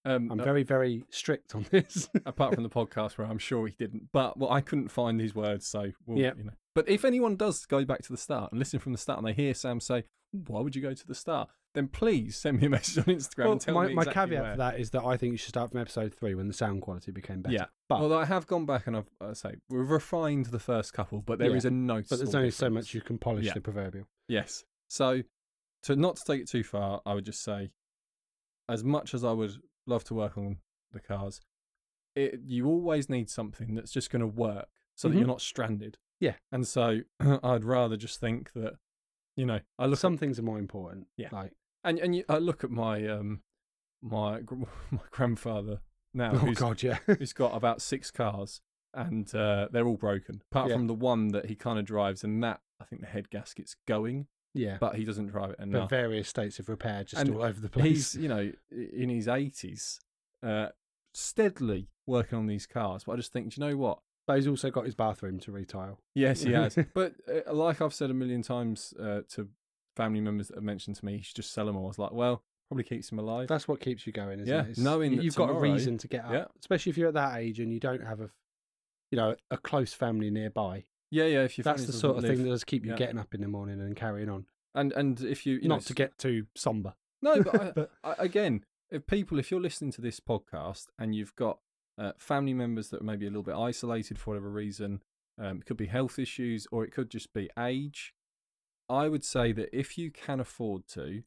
Um, 0.05 0.31
I'm 0.31 0.39
uh, 0.39 0.43
very, 0.43 0.63
very 0.63 1.03
strict 1.09 1.55
on 1.55 1.65
this. 1.71 2.09
apart 2.25 2.53
from 2.55 2.63
the 2.63 2.69
podcast 2.69 3.17
where 3.17 3.27
I'm 3.27 3.37
sure 3.37 3.67
he 3.67 3.75
didn't. 3.77 4.09
But 4.11 4.37
well, 4.37 4.51
I 4.51 4.61
couldn't 4.61 4.89
find 4.89 5.19
these 5.19 5.33
words, 5.33 5.65
so 5.65 5.91
we'll, 6.05 6.19
Yeah. 6.19 6.31
you 6.37 6.43
know. 6.45 6.51
But 6.75 6.89
if 6.89 7.05
anyone 7.05 7.35
does 7.35 7.65
go 7.65 7.85
back 7.85 8.01
to 8.03 8.11
the 8.11 8.17
start 8.17 8.51
and 8.51 8.59
listen 8.59 8.79
from 8.79 8.91
the 8.91 8.97
start, 8.97 9.19
and 9.19 9.27
they 9.27 9.33
hear 9.33 9.53
Sam 9.53 9.79
say, 9.79 10.03
"Why 10.31 10.59
would 10.61 10.75
you 10.75 10.81
go 10.81 10.93
to 10.93 11.07
the 11.07 11.15
start?" 11.15 11.49
Then 11.75 11.87
please 11.87 12.35
send 12.35 12.59
me 12.59 12.67
a 12.67 12.69
message 12.77 12.97
on 12.99 13.05
Instagram 13.15 13.43
Well, 13.43 13.51
and 13.53 13.61
tell 13.61 13.75
my, 13.75 13.87
me 13.87 13.93
my 13.95 14.05
caveat 14.05 14.41
where. 14.43 14.51
for 14.53 14.57
that 14.57 14.79
is 14.79 14.89
that 14.91 15.03
I 15.05 15.15
think 15.17 15.31
you 15.31 15.37
should 15.37 15.49
start 15.49 15.71
from 15.71 15.79
episode 15.79 16.13
three 16.13 16.35
when 16.35 16.47
the 16.47 16.53
sound 16.53 16.81
quality 16.81 17.11
became 17.11 17.41
better. 17.41 17.55
Yeah. 17.55 17.65
But, 17.89 17.99
Although 18.01 18.19
I 18.19 18.25
have 18.25 18.45
gone 18.47 18.65
back 18.65 18.85
and 18.87 18.97
I've 18.97 19.09
I 19.21 19.33
say 19.33 19.55
we've 19.69 19.89
refined 19.89 20.47
the 20.47 20.59
first 20.59 20.93
couple, 20.93 21.21
but 21.21 21.39
there 21.39 21.49
Yeah. 21.51 21.55
is 21.57 21.65
a 21.65 21.71
note. 21.71 22.05
but 22.09 22.17
there's 22.19 22.35
only 22.35 22.51
so 22.51 22.69
much 22.69 22.93
you 22.93 23.01
can 23.01 23.17
polish 23.17 23.45
Yeah. 23.45 23.53
the 23.53 23.61
proverbial. 23.61 24.05
Yes. 24.27 24.65
So, 24.87 25.21
to 25.83 25.95
not 25.95 26.17
to 26.17 26.23
take 26.25 26.41
it 26.41 26.47
too 26.49 26.63
far, 26.63 27.01
I 27.05 27.13
would 27.15 27.25
just 27.25 27.43
say, 27.43 27.71
as 28.69 28.83
much 28.83 29.13
as 29.13 29.23
I 29.23 29.31
would 29.31 29.53
love 29.85 30.03
to 30.05 30.13
work 30.13 30.37
on 30.37 30.57
the 30.91 30.99
cars, 30.99 31.41
it, 32.15 32.41
you 32.45 32.67
always 32.67 33.09
need 33.09 33.29
something 33.29 33.75
that's 33.75 33.91
just 33.91 34.09
going 34.11 34.19
to 34.21 34.27
work 34.27 34.67
so 34.95 35.07
that 35.07 35.15
Mhm. 35.15 35.19
you're 35.19 35.27
not 35.27 35.41
stranded. 35.41 35.97
Yeah. 36.19 36.35
And 36.51 36.67
so, 36.67 37.01
I'd 37.43 37.63
rather 37.65 37.97
just 37.97 38.19
think 38.19 38.53
that, 38.53 38.73
you 39.35 39.45
know, 39.45 39.59
I 39.79 39.87
look 39.87 39.99
Some 39.99 40.17
things 40.17 40.37
are 40.39 40.43
more 40.43 40.59
important. 40.59 41.07
Yeah. 41.17 41.29
Like, 41.31 41.53
and 41.83 41.99
and 41.99 42.15
you, 42.15 42.23
I 42.29 42.37
look 42.37 42.63
at 42.63 42.69
my 42.69 43.05
um 43.07 43.41
my 44.01 44.41
my 44.91 44.99
grandfather 45.11 45.81
now, 46.13 46.31
oh, 46.33 46.37
who's, 46.37 46.57
God, 46.59 46.83
yeah. 46.83 46.99
who's 47.07 47.33
got 47.33 47.55
about 47.55 47.81
six 47.81 48.11
cars. 48.11 48.61
And 48.95 49.33
uh, 49.33 49.69
they're 49.71 49.87
all 49.87 49.97
broken, 49.97 50.43
apart 50.51 50.69
Yeah. 50.69 50.75
from 50.75 50.85
the 50.85 50.93
one 50.93 51.29
that 51.29 51.47
he 51.47 51.55
kind 51.55 51.79
of 51.79 51.85
drives, 51.85 52.23
and 52.23 52.43
that 52.43 52.61
I 52.79 52.83
think 52.85 53.01
the 53.01 53.07
head 53.07 53.31
gasket's 53.31 53.75
going, 53.87 54.27
yeah. 54.53 54.77
but 54.79 54.95
he 54.95 55.03
doesn't 55.03 55.27
drive 55.27 55.49
it 55.51 55.57
But 55.59 55.67
enough. 55.67 55.89
various 55.89 56.27
states 56.29 56.59
of 56.59 56.69
repair 56.69 57.03
just 57.03 57.21
And 57.21 57.35
all 57.35 57.43
over 57.43 57.59
the 57.59 57.69
place. 57.69 58.13
he's 58.13 58.15
you 58.15 58.27
know 58.27 58.51
in 58.71 59.09
his 59.09 59.27
80s 59.27 59.99
uh 60.41 60.67
steadily 61.13 61.89
working 62.05 62.37
on 62.37 62.47
these 62.47 62.65
cars 62.65 63.03
but 63.05 63.13
i 63.13 63.15
just 63.15 63.31
think 63.31 63.53
do 63.53 63.61
you 63.61 63.67
know 63.67 63.77
what 63.77 63.99
But 64.27 64.35
he's 64.37 64.47
also 64.47 64.69
got 64.71 64.85
his 64.85 64.95
bathroom 64.95 65.39
to 65.41 65.51
retile. 65.51 65.99
yes 66.15 66.41
he 66.41 66.51
has 66.53 66.77
but 66.93 67.13
uh, 67.47 67.53
like 67.53 67.81
i've 67.81 67.93
said 67.93 68.09
a 68.09 68.13
million 68.13 68.41
times 68.41 68.93
uh, 68.99 69.21
to 69.29 69.47
family 69.95 70.21
members 70.21 70.47
that 70.47 70.55
have 70.55 70.63
mentioned 70.63 70.95
to 70.97 71.05
me 71.05 71.17
he 71.17 71.23
should 71.23 71.35
just 71.35 71.53
sell 71.53 71.65
them 71.67 71.75
all 71.77 71.85
i 71.85 71.87
was 71.87 71.99
like 71.99 72.11
well 72.11 72.41
probably 72.69 72.83
keeps 72.83 73.11
him 73.11 73.19
alive 73.19 73.47
That's 73.47 73.67
what 73.67 73.79
keeps 73.81 74.07
you 74.07 74.13
going, 74.13 74.39
isn't 74.39 74.47
Yeah, 74.51 74.61
it? 74.61 74.71
It's- 74.71 74.77
knowing 74.79 75.21
you've 75.21 75.35
got 75.35 75.49
a 75.51 75.53
reason 75.53 75.97
to 75.99 76.07
get 76.07 76.25
up, 76.25 76.31
Yeah. 76.31 76.45
especially 76.59 76.89
if 76.91 76.97
you're 76.97 77.09
at 77.09 77.13
that 77.13 77.37
age 77.37 77.59
and 77.59 77.71
you 77.71 77.79
don't 77.79 78.01
have 78.01 78.19
a, 78.21 78.31
you 79.11 79.17
know, 79.17 79.35
a 79.51 79.57
close 79.57 79.93
family 79.93 80.31
nearby. 80.31 80.85
Yeah 81.13 81.25
yeah 81.25 81.43
if 81.43 81.57
you 81.57 81.63
That's 81.63 81.85
the 81.85 81.93
sort 81.93 82.17
of 82.17 82.23
thing 82.23 82.43
that 82.43 82.49
does 82.49 82.63
keep 82.63 82.83
you 82.85 82.91
Yeah. 82.91 82.97
getting 82.97 83.19
up 83.19 83.33
in 83.33 83.41
the 83.41 83.47
morning 83.47 83.79
and 83.81 83.95
carrying 83.95 84.29
on. 84.29 84.45
and 84.75 84.91
and 84.93 85.21
if 85.21 85.45
you, 85.45 85.55
you 85.61 85.67
know, 85.69 85.75
Not 85.75 85.85
to 85.85 85.93
get 85.93 86.17
too 86.17 86.47
somber. 86.55 86.95
no 87.21 87.41
but, 87.43 87.55
I, 87.61 87.71
but 87.71 87.91
I, 88.03 88.15
again 88.17 88.65
if 88.89 89.05
people 89.07 89.37
if 89.39 89.51
you're 89.51 89.61
listening 89.61 89.91
to 89.93 90.01
this 90.01 90.19
podcast 90.19 90.87
and 90.99 91.13
you've 91.15 91.35
got 91.35 91.59
uh, 91.97 92.11
family 92.17 92.53
members 92.53 92.89
that 92.89 93.01
are 93.01 93.05
maybe 93.05 93.25
a 93.27 93.29
little 93.29 93.43
bit 93.43 93.55
isolated 93.55 94.17
for 94.17 94.31
whatever 94.31 94.49
reason 94.49 95.01
um, 95.39 95.57
it 95.59 95.65
could 95.65 95.77
be 95.77 95.85
health 95.85 96.17
issues 96.17 96.67
or 96.71 96.83
it 96.83 96.91
could 96.91 97.09
just 97.11 97.31
be 97.33 97.49
age 97.59 98.13
i 98.89 99.07
would 99.07 99.23
say 99.23 99.51
that 99.51 99.69
if 99.71 99.97
you 99.97 100.09
can 100.11 100.39
afford 100.39 100.87
to 100.87 101.21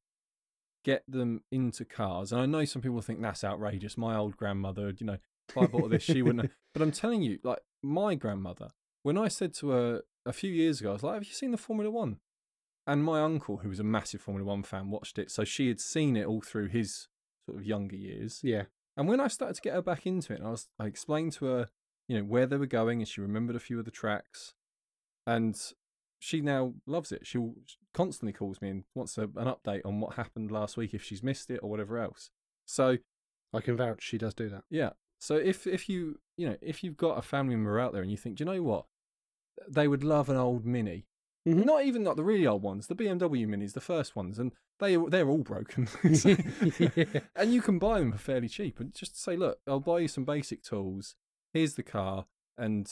get 0.85 1.03
them 1.09 1.43
into 1.53 1.85
cars 1.85 2.33
and 2.33 2.41
i 2.41 2.47
know 2.47 2.65
some 2.65 2.83
people 2.83 3.01
think 3.01 3.21
that's 3.23 3.45
outrageous 3.45 3.97
my 3.97 4.17
old 4.17 4.37
grandmother 4.37 4.93
you 4.99 5.07
know 5.07 5.19
if 5.49 5.57
i 5.57 5.67
bought 5.67 5.91
this 5.91 6.03
she 6.03 6.23
wouldn't 6.23 6.51
but 6.75 6.83
i'm 6.83 6.93
telling 6.93 7.23
you 7.23 7.39
like 7.45 7.59
my 7.83 8.15
grandmother 8.17 8.69
when 9.07 9.17
i 9.17 9.29
said 9.29 9.55
to 9.55 9.71
her 9.71 10.03
a 10.25 10.33
few 10.33 10.53
years 10.53 10.81
ago 10.81 10.91
i 10.91 10.93
was 10.93 11.03
like 11.03 11.15
have 11.15 11.25
you 11.25 11.33
seen 11.33 11.53
the 11.53 11.57
formula 11.57 11.91
one? 11.91 12.19
And 12.87 13.03
my 13.03 13.21
uncle 13.21 13.59
who 13.59 13.69
was 13.69 13.81
a 13.81 13.85
massive 13.85 14.21
formula 14.21 14.49
one 14.49 14.63
fan 14.63 14.91
watched 14.91 15.19
it. 15.19 15.31
So 15.31 15.45
she 15.45 15.69
had 15.69 15.81
seen 15.81 16.17
it 16.17 16.27
all 16.27 16.41
through 16.41 16.69
his 16.69 17.09
sort 17.45 17.59
of 17.59 17.67
younger 17.67 17.97
years. 17.97 18.41
Yeah, 18.45 18.65
and 18.97 19.09
when 19.09 19.21
I 19.21 19.29
started 19.29 19.55
to 19.57 19.63
get 19.63 19.75
her 19.75 19.83
back 19.83 20.07
into 20.07 20.33
it, 20.33 20.41
I 20.43 20.51
was 20.51 20.69
I 20.79 20.87
explained 20.87 21.33
to 21.35 21.47
her, 21.47 21.71
you 22.07 22.17
know, 22.17 22.25
where 22.25 22.47
they 22.47 22.57
were 22.57 22.67
going, 22.67 23.01
and 23.01 23.09
she 23.09 23.21
remembered 23.21 23.57
a 23.57 23.61
few 23.61 23.79
of 23.81 23.85
the 23.85 23.91
tracks, 23.91 24.55
and 25.27 25.61
she 26.21 26.41
now 26.41 26.75
loves 26.87 27.11
it. 27.11 27.27
She 27.27 27.45
constantly 27.93 28.33
calls 28.33 28.63
me 28.63 28.71
and 28.71 28.85
wants 28.95 29.19
a, 29.19 29.23
an 29.23 29.53
update 29.53 29.85
on 29.85 30.01
what 30.01 30.15
happened 30.15 30.53
last 30.53 30.77
week 30.77 30.95
if 30.95 31.03
she's 31.03 31.23
missed 31.23 31.51
it 31.51 31.61
or 31.63 31.69
whatever 31.69 31.99
else. 31.99 32.31
So 32.67 32.99
I 33.53 33.61
can 33.61 33.77
vouch 33.77 34.03
she 34.03 34.19
does 34.19 34.35
do 34.35 34.49
that. 34.49 34.63
yeah, 34.71 34.91
so 35.19 35.35
if 35.35 35.67
if 35.67 35.89
you 35.89 36.21
you 36.37 36.49
know 36.49 36.57
if 36.61 36.85
you've 36.85 36.97
got 36.97 37.19
a 37.19 37.23
family 37.23 37.57
member 37.57 37.81
out 37.81 37.93
there 37.93 38.03
and 38.03 38.13
you 38.13 38.17
think, 38.17 38.37
do 38.37 38.45
you 38.45 38.51
know 38.53 38.63
what, 38.63 38.87
they 39.69 39.89
would 39.89 40.05
love 40.05 40.29
an 40.29 40.37
old 40.37 40.65
Mini. 40.65 41.07
Mhm. 41.47 41.65
Not 41.65 41.85
even 41.85 42.03
not 42.03 42.17
the 42.17 42.25
really 42.25 42.47
old 42.47 42.63
ones, 42.63 42.89
the 42.89 42.97
BMW 42.97 43.47
Minis, 43.47 43.73
the 43.73 43.81
first 43.81 44.17
ones, 44.17 44.39
and 44.39 44.53
they 44.81 44.97
they're 44.97 45.29
all 45.29 45.45
broken. 45.45 45.87
So- 45.87 46.31
Yeah. 46.97 47.21
and 47.37 47.53
you 47.55 47.63
can 47.63 47.79
buy 47.79 48.01
them 48.01 48.13
for 48.13 48.19
fairly 48.19 48.49
cheap. 48.49 48.81
And 48.81 48.93
just 48.93 49.21
say, 49.23 49.37
look, 49.37 49.59
I'll 49.67 49.81
buy 49.81 50.01
you 50.01 50.09
some 50.09 50.25
basic 50.25 50.63
tools. 50.63 51.15
Here's 51.53 51.75
the 51.75 51.83
car, 51.85 52.27
and 52.59 52.91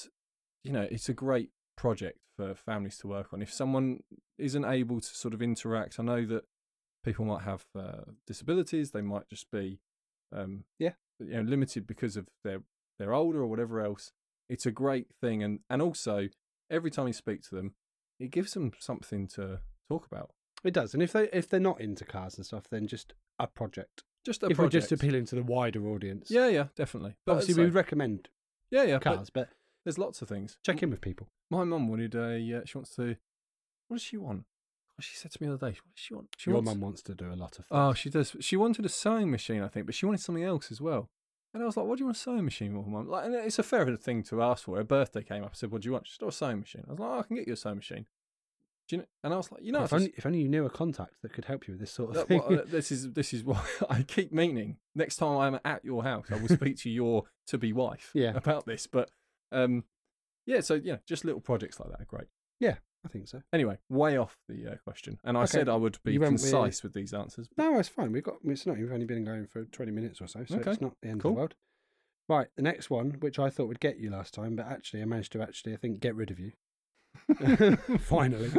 you 0.63 0.73
know 0.73 0.87
it's 0.91 1.09
a 1.09 1.15
great 1.15 1.51
project 1.77 2.19
for 2.37 2.55
families 2.55 2.97
to 2.99 3.09
work 3.09 3.33
on. 3.33 3.43
If 3.43 3.53
someone 3.53 4.03
isn't 4.39 4.65
able 4.65 5.01
to 5.01 5.07
sort 5.17 5.35
of 5.35 5.43
interact, 5.43 5.99
I 5.99 6.05
know 6.05 6.25
that 6.27 6.45
people 7.05 7.25
might 7.25 7.43
have 7.43 7.67
uh, 7.77 8.03
disabilities. 8.27 8.93
They 8.93 9.03
might 9.03 9.29
just 9.29 9.51
be, 9.51 9.81
um, 10.33 10.65
Yeah. 10.79 10.95
you 11.19 11.35
know, 11.35 11.43
limited 11.43 11.87
because 11.87 12.17
of 12.17 12.29
their 12.45 12.63
they're 12.99 13.13
older 13.13 13.41
or 13.43 13.47
whatever 13.49 13.81
else. 13.81 14.13
It's 14.49 14.65
a 14.67 14.71
great 14.71 15.09
thing, 15.21 15.43
and 15.43 15.59
and 15.69 15.83
also 15.83 16.29
every 16.71 16.91
time 16.91 17.07
you 17.07 17.13
speak 17.13 17.43
to 17.43 17.55
them, 17.55 17.75
it 18.19 18.31
gives 18.31 18.53
them 18.55 18.73
something 18.79 19.29
to 19.29 19.61
talk 19.89 20.07
about. 20.07 20.31
It 20.63 20.73
does, 20.75 20.95
and 20.95 21.03
if 21.03 21.13
they 21.13 21.29
if 21.33 21.49
they're 21.49 21.61
not 21.61 21.81
into 21.81 22.05
cars 22.05 22.37
and 22.37 22.47
stuff, 22.47 22.65
then 22.71 22.87
just 22.87 23.15
a 23.39 23.47
project. 23.47 24.03
Just 24.25 24.43
a 24.43 24.47
if 24.47 24.59
we're 24.59 24.69
just 24.69 24.93
appealing 24.93 25.27
to 25.27 25.35
the 25.35 25.43
wider 25.43 25.87
audience, 25.87 26.31
Yeah, 26.31 26.49
yeah, 26.49 26.67
definitely. 26.75 27.17
But 27.27 27.33
obviously 27.33 27.55
we 27.55 27.65
would 27.67 27.75
recommend 27.75 28.29
yeah, 28.71 28.85
yeah, 28.85 28.99
cars, 28.99 29.29
but 29.29 29.51
there's 29.85 29.99
lots 29.99 30.23
of 30.23 30.29
things. 30.29 30.57
check 30.65 30.83
in 30.83 30.91
with 30.91 31.03
people. 31.03 31.29
My 31.51 31.65
mum 31.65 31.89
wanted 31.89 32.15
a. 32.15 32.59
Uh, 32.59 32.61
she 32.65 32.79
wants 32.79 32.95
to. 32.97 33.17
What 33.89 33.99
does 33.99 34.03
she 34.03 34.17
want? 34.17 34.45
Oh, 34.93 35.01
she 35.01 35.17
said 35.17 35.33
to 35.33 35.43
me 35.43 35.49
the 35.49 35.55
other 35.55 35.71
day. 35.71 35.77
What 35.85 35.95
does 35.95 36.03
she 36.03 36.15
want? 36.15 36.29
She 36.39 36.51
Your 36.51 36.57
wants, 36.57 36.71
mum 36.71 36.81
wants 36.81 37.03
to 37.03 37.15
do 37.15 37.27
a 37.27 37.35
lot 37.35 37.59
of 37.59 37.67
things. 37.67 37.67
Oh, 37.71 37.93
she 37.93 38.09
does. 38.09 38.35
She 38.41 38.57
wanted 38.57 38.87
a 38.87 38.89
sewing 38.89 39.31
machine, 39.31 39.63
I 39.63 39.69
think, 39.69 39.85
but 39.87 39.95
she 39.95 40.07
wanted 40.07 40.21
something 40.21 40.45
else 40.45 40.71
as 40.73 40.81
well. 40.81 41.11
And 41.55 41.63
I 41.63 41.67
was 41.67 41.77
like, 41.77 41.87
"What 41.87 41.97
do 41.99 42.03
you 42.03 42.07
want 42.07 42.17
a 42.17 42.21
sewing 42.21 42.45
machine 42.45 42.73
for, 42.75 42.85
mum?" 42.89 43.09
Like, 43.09 43.27
and 43.27 43.35
it's 43.37 43.59
a 43.61 43.63
fair 43.63 43.95
thing 43.97 44.23
to 44.25 44.43
ask 44.43 44.65
for. 44.65 44.77
Her 44.77 44.85
birthday 44.85 45.23
came 45.23 45.45
up. 45.45 45.51
I 45.53 45.55
said, 45.55 45.71
"What 45.71 45.83
do 45.83 45.87
you 45.87 45.93
want?" 45.93 46.07
She 46.09 46.15
said, 46.15 46.25
"Oh, 46.25 46.29
a 46.29 46.33
sewing 46.33 46.61
machine." 46.61 46.85
I 46.89 46.91
was 46.91 46.99
like, 47.01 47.11
oh, 47.11 47.19
"I 47.21 47.23
can 47.23 47.37
get 47.37 47.47
you 47.47 47.53
a 47.55 47.57
sewing 47.57 47.77
machine." 47.77 48.07
Do 48.89 48.97
you 48.97 49.03
know? 49.03 49.07
And 49.23 49.33
I 49.33 49.37
was 49.37 49.51
like, 49.53 49.63
"You 49.63 49.73
know, 49.73 49.79
if, 49.85 49.87
if 49.87 49.93
only, 49.95 50.13
if 50.17 50.27
only 50.27 50.41
you 50.43 50.49
knew 50.49 50.67
a 50.67 50.71
contact 50.71 51.15
that 51.23 51.33
could 51.33 51.45
help 51.47 51.67
you 51.69 51.73
with 51.75 51.81
this 51.81 51.93
sort 51.93 52.11
of 52.11 52.17
that- 52.17 52.29
thing. 52.29 52.41
what, 52.41 52.53
uh, 52.59 52.63
this 52.67 52.91
is 52.93 53.13
this 53.13 53.33
is 53.33 53.45
what 53.51 53.65
I 53.89 54.03
keep 54.03 54.33
meaning. 54.33 54.79
Next 54.95 55.17
time 55.17 55.39
I'm 55.39 55.61
at 55.65 55.85
your 55.85 56.03
house, 56.03 56.27
I 56.31 56.37
will 56.37 56.49
speak 56.49 56.77
to 56.79 56.91
your 56.91 57.25
to 57.47 57.57
be 57.57 57.73
wife 57.73 58.11
Yeah. 58.15 58.33
about 58.35 58.67
this. 58.67 58.87
But 58.89 59.11
um, 59.53 59.85
yeah, 60.47 60.61
so 60.61 60.75
yeah, 60.75 60.97
just 61.07 61.25
little 61.25 61.41
projects 61.41 61.79
like 61.79 61.89
that 61.91 62.01
are 62.01 62.05
great. 62.07 62.27
I 63.05 63.09
think 63.09 63.29
so. 63.29 63.43
Anyway, 63.53 63.79
way 63.89 64.17
off 64.17 64.37
the 64.49 64.73
uh, 64.73 64.75
question, 64.85 65.19
and 65.25 65.37
I 65.37 65.43
Okay, 65.43 65.51
said 65.59 65.69
I 65.69 65.77
would 65.77 65.99
be 66.05 66.13
you 66.15 66.21
went 66.21 66.33
with- 66.35 66.43
concise 66.43 66.83
with 66.83 66.95
these 66.95 67.13
answers. 67.13 67.49
No, 67.59 67.79
it's 67.79 67.89
fine. 67.89 68.13
We've 68.13 68.23
got. 68.23 68.37
It's 68.45 68.67
not. 68.67 68.79
We've 68.79 68.91
only 68.93 69.05
been 69.07 69.25
going 69.25 69.47
for 69.47 69.65
twenty 69.67 69.93
minutes 69.93 70.21
or 70.21 70.27
so, 70.27 70.45
so 70.47 70.57
Okay, 70.57 70.71
it's 70.73 70.81
not 70.81 70.95
the 71.03 71.09
end 71.11 71.21
cool. 71.21 71.33
of 71.33 71.35
the 71.35 71.39
world. 71.39 71.55
Right, 72.29 72.47
the 72.57 72.63
next 72.63 72.89
one, 72.89 73.17
which 73.21 73.39
I 73.39 73.51
thought 73.51 73.69
would 73.69 73.81
get 73.81 73.99
you 73.99 74.09
last 74.11 74.33
time, 74.33 74.57
but 74.57 74.67
actually 74.67 75.03
I 75.03 75.05
managed 75.05 75.33
to 75.33 75.43
actually, 75.43 75.75
I 75.75 75.77
think, 75.77 76.01
get 76.01 76.15
rid 76.15 76.31
of 76.31 76.41
you. 76.41 76.53
Finally, 78.01 78.51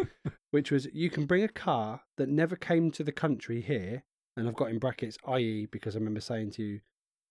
which 0.51 0.71
was 0.71 0.87
you 0.93 1.09
can 1.09 1.25
bring 1.25 1.43
a 1.43 1.47
car 1.47 2.01
that 2.17 2.29
never 2.29 2.55
came 2.55 2.91
to 2.91 3.03
the 3.03 3.11
country 3.11 3.61
here, 3.61 4.03
and 4.37 4.47
I've 4.47 4.55
got 4.55 4.69
in 4.69 4.79
brackets 4.79 5.17
IE 5.37 5.65
because 5.71 5.95
I 5.95 5.99
remember 5.99 6.21
saying 6.21 6.51
to 6.51 6.63
you 6.63 6.79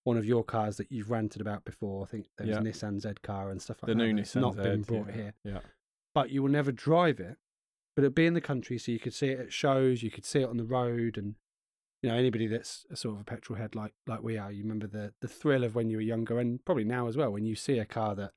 one 0.03 0.17
of 0.17 0.25
your 0.25 0.43
cars 0.43 0.77
that 0.77 0.91
you've 0.91 1.09
ranted 1.09 1.41
about 1.41 1.65
before. 1.65 2.03
I 2.03 2.05
think 2.07 2.27
there 2.37 2.47
was 2.47 2.55
Yeah. 2.57 2.61
a 2.61 2.63
Nissan 2.63 2.99
Z 2.99 3.09
car 3.23 3.49
and 3.49 3.61
stuff 3.61 3.77
like 3.81 3.87
the 3.87 3.95
that. 3.95 4.03
new 4.03 4.15
that's 4.15 4.35
Nissan 4.35 4.41
not 4.41 4.55
been 4.57 4.83
Z, 4.83 4.91
brought 4.93 5.07
yeah, 5.07 5.13
here, 5.15 5.33
Yeah, 5.43 5.59
but 6.15 6.31
you 6.31 6.41
will 6.41 6.49
never 6.49 6.71
drive 6.71 7.19
it. 7.19 7.37
But 7.95 8.03
it'd 8.03 8.15
be 8.15 8.25
in 8.25 8.33
the 8.33 8.41
country, 8.41 8.77
so 8.77 8.91
you 8.91 8.99
could 8.99 9.13
see 9.13 9.27
it 9.27 9.39
at 9.39 9.53
shows, 9.53 10.01
you 10.01 10.09
could 10.09 10.25
see 10.25 10.39
it 10.39 10.49
on 10.49 10.57
the 10.57 10.65
road, 10.65 11.17
and 11.17 11.35
you 12.01 12.09
know 12.09 12.15
anybody 12.15 12.47
that's 12.47 12.85
a 12.89 12.95
sort 12.95 13.15
of 13.15 13.21
a 13.21 13.23
petrol 13.23 13.57
head 13.57 13.75
like 13.75 13.93
like 14.07 14.23
we 14.23 14.37
are, 14.37 14.51
you 14.51 14.63
remember 14.63 14.87
the 14.87 15.13
the 15.21 15.27
thrill 15.27 15.63
of 15.63 15.75
when 15.75 15.89
you 15.89 15.97
were 15.97 16.01
younger, 16.01 16.39
and 16.39 16.65
probably 16.65 16.83
now 16.83 17.07
as 17.07 17.15
well, 17.15 17.31
when 17.31 17.45
you 17.45 17.55
see 17.55 17.77
a 17.77 17.85
car 17.85 18.15
that 18.15 18.31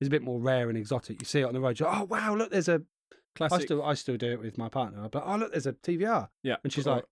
is 0.00 0.08
a 0.08 0.10
bit 0.10 0.22
more 0.22 0.38
rare 0.38 0.68
and 0.68 0.76
exotic. 0.76 1.20
You 1.20 1.24
see 1.24 1.40
it 1.40 1.44
on 1.44 1.54
the 1.54 1.60
road, 1.60 1.80
you're 1.80 1.92
oh 1.92 2.04
wow, 2.04 2.34
look, 2.34 2.50
there's 2.50 2.68
a. 2.68 2.82
Classic. 3.34 3.60
I 3.60 3.64
still 3.64 3.82
I 3.82 3.94
still 3.94 4.16
do 4.18 4.30
it 4.30 4.40
with 4.40 4.58
my 4.58 4.68
partner. 4.68 5.08
But 5.08 5.22
oh 5.26 5.36
look, 5.36 5.52
there's 5.52 5.66
a 5.66 5.72
TVR, 5.72 6.28
yeah, 6.42 6.56
and 6.62 6.72
she's 6.72 6.86
or- 6.86 6.96
like, 6.96 7.04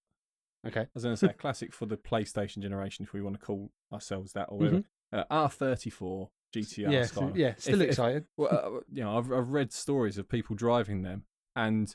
okay, 0.67 0.81
I 0.83 0.87
was 0.93 1.05
going 1.05 1.17
to 1.17 1.19
say 1.19 1.33
classic 1.33 1.73
for 1.73 1.87
the 1.87 1.97
PlayStation 1.97 2.59
generation, 2.59 3.05
if 3.05 3.15
we 3.15 3.23
want 3.23 3.41
to 3.41 3.45
call 3.45 3.71
ourselves 3.91 4.33
that, 4.35 4.49
or 4.51 4.59
whatever. 4.59 4.85
Uh, 5.13 5.25
R34 5.49 6.29
GTR 6.55 6.91
yeah, 6.93 7.05
Skyline. 7.07 7.33
yeah, 7.37 7.55
still 7.59 7.75
If- 7.77 7.81
if- 7.83 7.89
excited. 7.91 8.25
well, 8.37 8.51
uh, 8.79 8.81
you 8.93 9.03
know, 9.05 9.17
I've 9.19 9.33
I've 9.33 9.51
read 9.51 9.73
stories 9.73 10.19
of 10.19 10.29
people 10.29 10.57
driving 10.57 11.03
them 11.03 11.25
and 11.57 11.95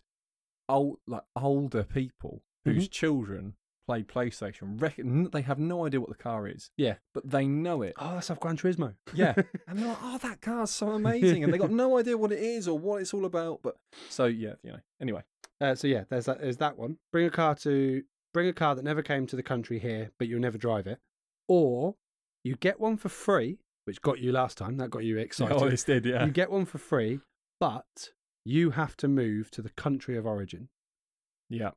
old 0.69 0.97
like 1.07 1.23
older 1.35 1.83
people 1.83 2.41
Mm-hmm. 2.67 2.77
whose 2.79 2.87
children 2.87 3.53
play 3.85 4.01
PlayStation. 4.01 4.81
Reckon 4.81 5.29
they 5.29 5.43
have 5.43 5.59
no 5.59 5.85
idea 5.85 5.99
what 6.01 6.09
the 6.09 6.15
car 6.15 6.47
is. 6.47 6.71
Yeah. 6.77 6.95
but 7.13 7.29
they 7.29 7.45
know 7.45 7.83
it. 7.83 7.93
oh, 7.99 8.15
that's 8.15 8.31
off 8.31 8.39
Gran 8.39 8.57
Turismo. 8.57 8.95
Yeah, 9.13 9.35
and 9.67 9.77
they're 9.77 9.87
like, 9.89 9.97
"Oh, 10.01 10.17
that 10.23 10.41
car's 10.41 10.71
so 10.71 10.89
amazing," 11.01 11.43
and 11.43 11.53
they 11.53 11.59
got 11.59 11.69
no 11.69 11.99
idea 11.99 12.17
what 12.17 12.31
it 12.31 12.39
is 12.39 12.67
or 12.67 12.79
what 12.79 13.01
it's 13.01 13.13
all 13.13 13.25
about. 13.25 13.59
But 13.61 13.75
so 14.09 14.25
yeah, 14.25 14.53
you 14.63 14.71
know. 14.71 14.79
Anyway, 14.99 15.21
Uh, 15.61 15.75
so 15.75 15.85
yeah, 15.85 16.05
there's 16.09 16.25
that. 16.25 16.41
There's 16.41 16.57
that 16.57 16.75
one. 16.75 16.97
Bring 17.11 17.27
a 17.27 17.29
car 17.29 17.53
to 17.57 18.01
bring 18.33 18.47
a 18.47 18.53
car 18.53 18.73
that 18.73 18.83
never 18.83 19.03
came 19.03 19.27
to 19.27 19.35
the 19.35 19.43
country 19.43 19.77
here, 19.77 20.09
but 20.17 20.27
you'll 20.27 20.41
never 20.41 20.57
drive 20.57 20.87
it, 20.87 20.97
or 21.47 21.97
you 22.43 22.55
get 22.55 22.79
one 22.79 22.97
for 22.97 23.09
free, 23.09 23.59
which 23.86 24.02
got 24.02 24.19
you 24.19 24.32
last 24.32 24.58
time. 24.58 24.78
That 24.78 24.89
got 24.89 25.04
you 25.04 25.17
excited. 25.17 25.56
oh, 25.60 25.69
this 25.69 25.84
did, 25.84 26.06
yeah. 26.06 26.26
You 26.26 26.32
get 26.32 26.52
one 26.52 26.65
for 26.65 26.78
free, 26.78 27.19
but 27.60 28.10
you 28.43 28.71
have 28.71 28.95
to 28.98 29.08
move 29.08 29.50
to 29.52 29.62
the 29.62 29.69
country 29.69 30.17
of 30.17 30.26
origin. 30.26 30.69
yeah, 31.50 31.71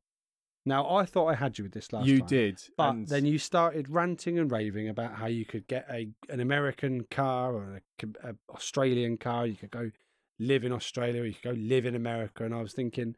Now, 0.67 0.89
I 0.91 1.05
thought 1.07 1.29
I 1.29 1.35
had 1.35 1.57
you 1.57 1.65
with 1.65 1.73
this 1.73 1.93
last 1.93 2.07
you 2.07 2.19
time. 2.19 2.29
did, 2.29 2.63
But 2.77 2.91
and 2.91 3.09
then 3.09 3.25
you 3.25 3.39
started 3.39 3.89
ranting 3.89 4.39
and 4.39 4.51
raving 4.51 4.89
about 4.89 5.15
how 5.15 5.27
you 5.27 5.45
could 5.47 5.67
get 5.67 5.87
a 5.91 6.09
an 6.29 6.41
American 6.41 7.05
car 7.11 7.55
or 7.55 7.81
a, 8.03 8.29
a 8.29 8.35
Australian 8.55 9.17
car. 9.17 9.47
You 9.47 9.57
could 9.57 9.71
go 9.71 9.91
live 10.39 10.65
in 10.65 10.73
Australia, 10.73 11.23
or 11.23 11.27
you 11.27 11.35
could 11.35 11.55
go 11.55 11.61
live 11.61 11.87
in 11.87 11.95
America. 11.95 12.45
And 12.45 12.55
I 12.55 12.61
was 12.61 12.73
thinking, 12.75 13.17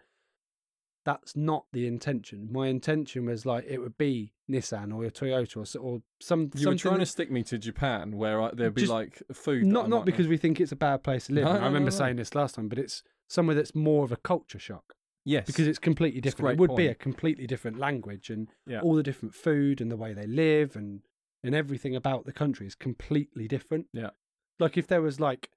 that's 1.04 1.34
not 1.36 1.64
the 1.72 1.86
intention. 1.86 2.48
My 2.52 2.68
intention 2.68 3.26
was 3.26 3.44
like 3.46 3.64
it 3.66 3.78
would 3.78 3.98
be 3.98 4.32
Nissan 4.50 4.94
or 4.94 5.02
your 5.02 5.10
Toyota 5.10 5.56
or, 5.76 5.80
or 5.80 6.02
some. 6.20 6.50
you 6.54 6.68
were 6.68 6.74
trying 6.74 6.98
to 6.98 7.06
stick 7.06 7.30
me 7.30 7.42
to 7.44 7.58
Japan, 7.58 8.16
where 8.16 8.42
I, 8.42 8.50
there'd 8.52 8.74
be 8.74 8.82
Just 8.82 8.92
like 8.92 9.22
food. 9.32 9.64
not 9.66 9.88
not 9.88 10.04
because 10.04 10.28
we 10.28 10.36
think 10.36 10.60
it's 10.60 10.72
a 10.72 10.76
bad 10.76 11.02
place 11.02 11.26
to 11.26 11.34
live. 11.34 11.44
No. 11.44 11.50
I 11.52 11.66
remember 11.66 11.90
no. 11.90 11.96
saying 11.96 12.16
this 12.16 12.34
last 12.34 12.54
time, 12.56 12.68
but 12.68 12.78
it's 12.78 13.02
somewhere 13.28 13.54
that's 13.54 13.74
more 13.74 14.04
of 14.04 14.12
a 14.12 14.16
culture 14.16 14.58
shock 14.58 14.94
yes, 15.24 15.46
because 15.46 15.66
it's 15.66 15.78
completely 15.78 16.18
It's 16.18 16.24
different. 16.34 16.54
It 16.54 16.56
great 16.58 16.68
would 16.70 16.76
be 16.76 16.86
a 16.88 16.94
completely 16.94 17.46
different 17.46 17.78
language 17.78 18.30
and 18.30 18.48
Yeah. 18.66 18.80
all 18.80 18.94
the 18.94 19.02
different 19.02 19.34
food 19.34 19.80
and 19.80 19.90
the 19.90 19.96
way 19.96 20.12
they 20.12 20.26
live 20.26 20.76
and 20.76 21.02
and 21.42 21.54
everything 21.54 21.96
about 21.96 22.26
the 22.26 22.32
country 22.32 22.66
is 22.66 22.74
completely 22.74 23.48
different. 23.48 23.86
Yeah. 23.94 24.10
Like 24.58 24.76
if 24.76 24.86
there 24.88 25.00
was 25.00 25.18
like 25.20 25.50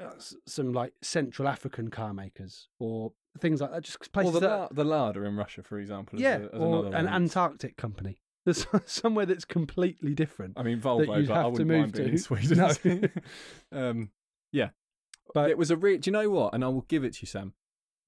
uh, 0.00 0.10
some 0.46 0.72
like 0.72 0.92
Central 1.02 1.48
African 1.48 1.88
car 1.90 2.12
makers 2.12 2.68
or 2.78 3.12
things 3.40 3.60
like 3.60 3.70
that, 3.72 3.82
just 3.82 4.12
places 4.12 4.34
the, 4.34 4.40
that, 4.40 4.74
the 4.74 4.84
Lada 4.84 5.22
in 5.24 5.36
Russia, 5.36 5.62
for 5.62 5.78
example. 5.78 6.20
yeah, 6.20 6.38
a- 6.52 6.56
or 6.56 6.80
another 6.84 6.96
an 6.96 7.04
one. 7.06 7.14
Antarctic 7.14 7.76
company. 7.76 8.18
There's 8.44 8.66
somewhere 8.86 9.26
that's 9.26 9.44
completely 9.44 10.14
different. 10.14 10.54
I 10.56 10.62
mean, 10.62 10.80
Volvo, 10.80 11.26
but 11.26 11.36
I 11.36 11.46
wouldn't 11.46 11.68
mind 11.70 11.92
being 11.92 12.08
in 12.08 12.14
to. 12.14 12.18
Sweden. 12.22 13.10
um, 13.72 14.10
yeah, 14.52 14.70
But- 15.26 15.34
but 15.34 15.50
it 15.50 15.58
was 15.58 15.70
a 15.70 15.76
real. 15.76 15.98
Do 15.98 16.08
you 16.08 16.12
know 16.12 16.30
what? 16.30 16.54
And 16.54 16.64
I 16.64 16.68
will 16.68 16.86
give 16.88 17.04
it 17.04 17.14
to 17.14 17.22
you, 17.22 17.26
Sam. 17.26 17.52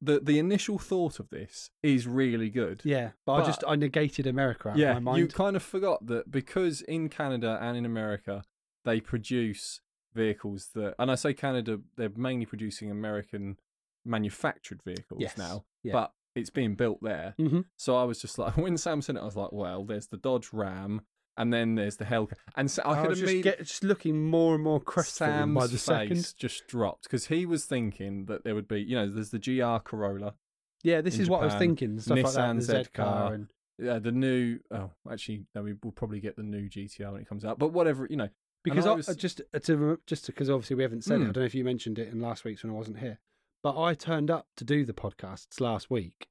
The 0.03 0.19
the 0.19 0.39
initial 0.39 0.79
thought 0.79 1.21
of 1.21 1.29
this 1.29 1.69
is 1.83 2.07
really 2.07 2.49
good. 2.49 2.81
Yeah, 2.85 3.11
but, 3.27 3.33
I 3.35 3.45
just 3.45 3.63
I 3.69 3.77
negated 3.77 4.27
America 4.27 4.73
yeah, 4.75 4.99
you 5.15 5.27
kind 5.29 5.57
of 5.57 5.63
forgot 5.63 6.07
that 6.07 6.31
because 6.31 6.81
in 6.81 7.11
Canada 7.11 7.59
and 7.61 7.77
in 7.77 7.85
America 7.85 8.45
they 8.87 9.01
produce 9.01 9.83
vehicles 10.15 10.71
that, 10.75 10.95
and 10.99 11.11
I 11.11 11.15
say 11.17 11.35
Canada, 11.35 11.81
they're 11.97 12.11
mainly 12.17 12.47
producing 12.47 12.91
American 12.91 13.59
manufactured 14.05 14.81
vehicles 14.85 15.21
Yes, 15.21 15.37
now, 15.39 15.65
yeah. 15.83 15.93
but 15.93 16.13
it's 16.35 16.51
being 16.51 16.75
built 16.75 16.99
there. 17.03 17.35
Mhm. 17.39 17.65
So 17.77 17.97
I 17.97 18.05
was 18.05 18.21
just 18.21 18.39
like, 18.39 18.57
when 18.57 18.77
Sam 18.77 19.03
said 19.03 19.17
it, 19.17 19.21
I 19.21 19.25
was 19.25 19.37
like, 19.37 19.53
well, 19.53 19.85
there's 19.85 20.09
the 20.09 20.17
Dodge 20.17 20.53
Ram, 20.53 21.03
and 21.37 21.53
then 21.53 21.75
there's 21.75 21.97
the 21.97 22.05
Hellcat, 22.05 22.35
and 22.57 22.71
so 22.71 22.83
I, 22.85 22.93
I 22.93 23.03
could 23.07 23.11
just, 23.17 23.23
immediately. 23.23 23.43
get, 23.43 23.59
just 23.67 23.85
looking 23.85 24.25
more 24.27 24.55
and 24.55 24.63
more 24.65 24.81
crestfallen 24.81 25.55
by 25.55 25.63
the 25.67 25.73
face 25.73 25.81
second. 25.83 26.35
just 26.37 26.67
dropped 26.67 27.05
because 27.05 27.27
he 27.27 27.47
was 27.47 27.65
thinking 27.65 28.27
that 28.27 28.45
there 28.45 28.55
would 28.55 28.69
be, 28.69 28.81
you 28.83 28.95
know, 28.97 29.09
there's 29.09 29.31
the 29.31 29.39
GR 29.39 29.79
Corolla, 29.89 30.35
Yeah, 30.83 31.01
this 31.01 31.19
is 31.19 31.29
what 31.31 31.43
I 31.43 31.47
was 31.47 31.55
thinking. 31.55 31.99
Stuff 32.01 32.17
like 32.23 32.33
that, 32.35 32.57
Nissan 32.57 32.61
Z 32.63 32.85
car, 32.95 33.33
and 33.35 33.49
yeah, 33.79 33.99
the 33.99 34.13
new. 34.13 34.59
Oh, 34.71 34.91
actually, 35.11 35.47
no, 35.55 35.63
we 35.63 35.75
will 35.83 35.93
probably 35.93 36.21
get 36.21 36.37
the 36.37 36.43
new 36.43 36.69
GTR 36.69 37.13
when 37.13 37.23
it 37.23 37.29
comes 37.29 37.45
out. 37.45 37.59
But 37.59 37.73
whatever, 37.73 38.07
you 38.11 38.17
know, 38.17 38.29
because 38.63 38.87
I 38.87 38.93
I, 38.93 38.95
was- 38.97 39.07
just 39.17 39.41
uh, 39.55 39.59
to 39.61 39.99
just 40.07 40.27
because 40.27 40.51
obviously 40.51 40.77
we 40.77 40.83
haven't 40.83 41.05
said 41.05 41.15
it. 41.15 41.17
I 41.17 41.19
Hmm. 41.27 41.33
don't 41.33 41.43
know 41.43 41.47
if 41.47 41.55
you 41.55 41.65
mentioned 41.65 41.99
it 41.99 42.09
in 42.13 42.21
last 42.21 42.45
week's 42.45 42.63
when 42.63 42.73
I 42.73 42.77
wasn't 42.77 42.99
here, 42.99 43.19
but 43.63 43.81
I 43.81 43.95
turned 43.95 44.31
up 44.31 44.47
to 44.57 44.65
do 44.65 44.85
the 44.85 44.93
podcasts 44.93 45.61
last 45.61 45.91
week 45.91 46.29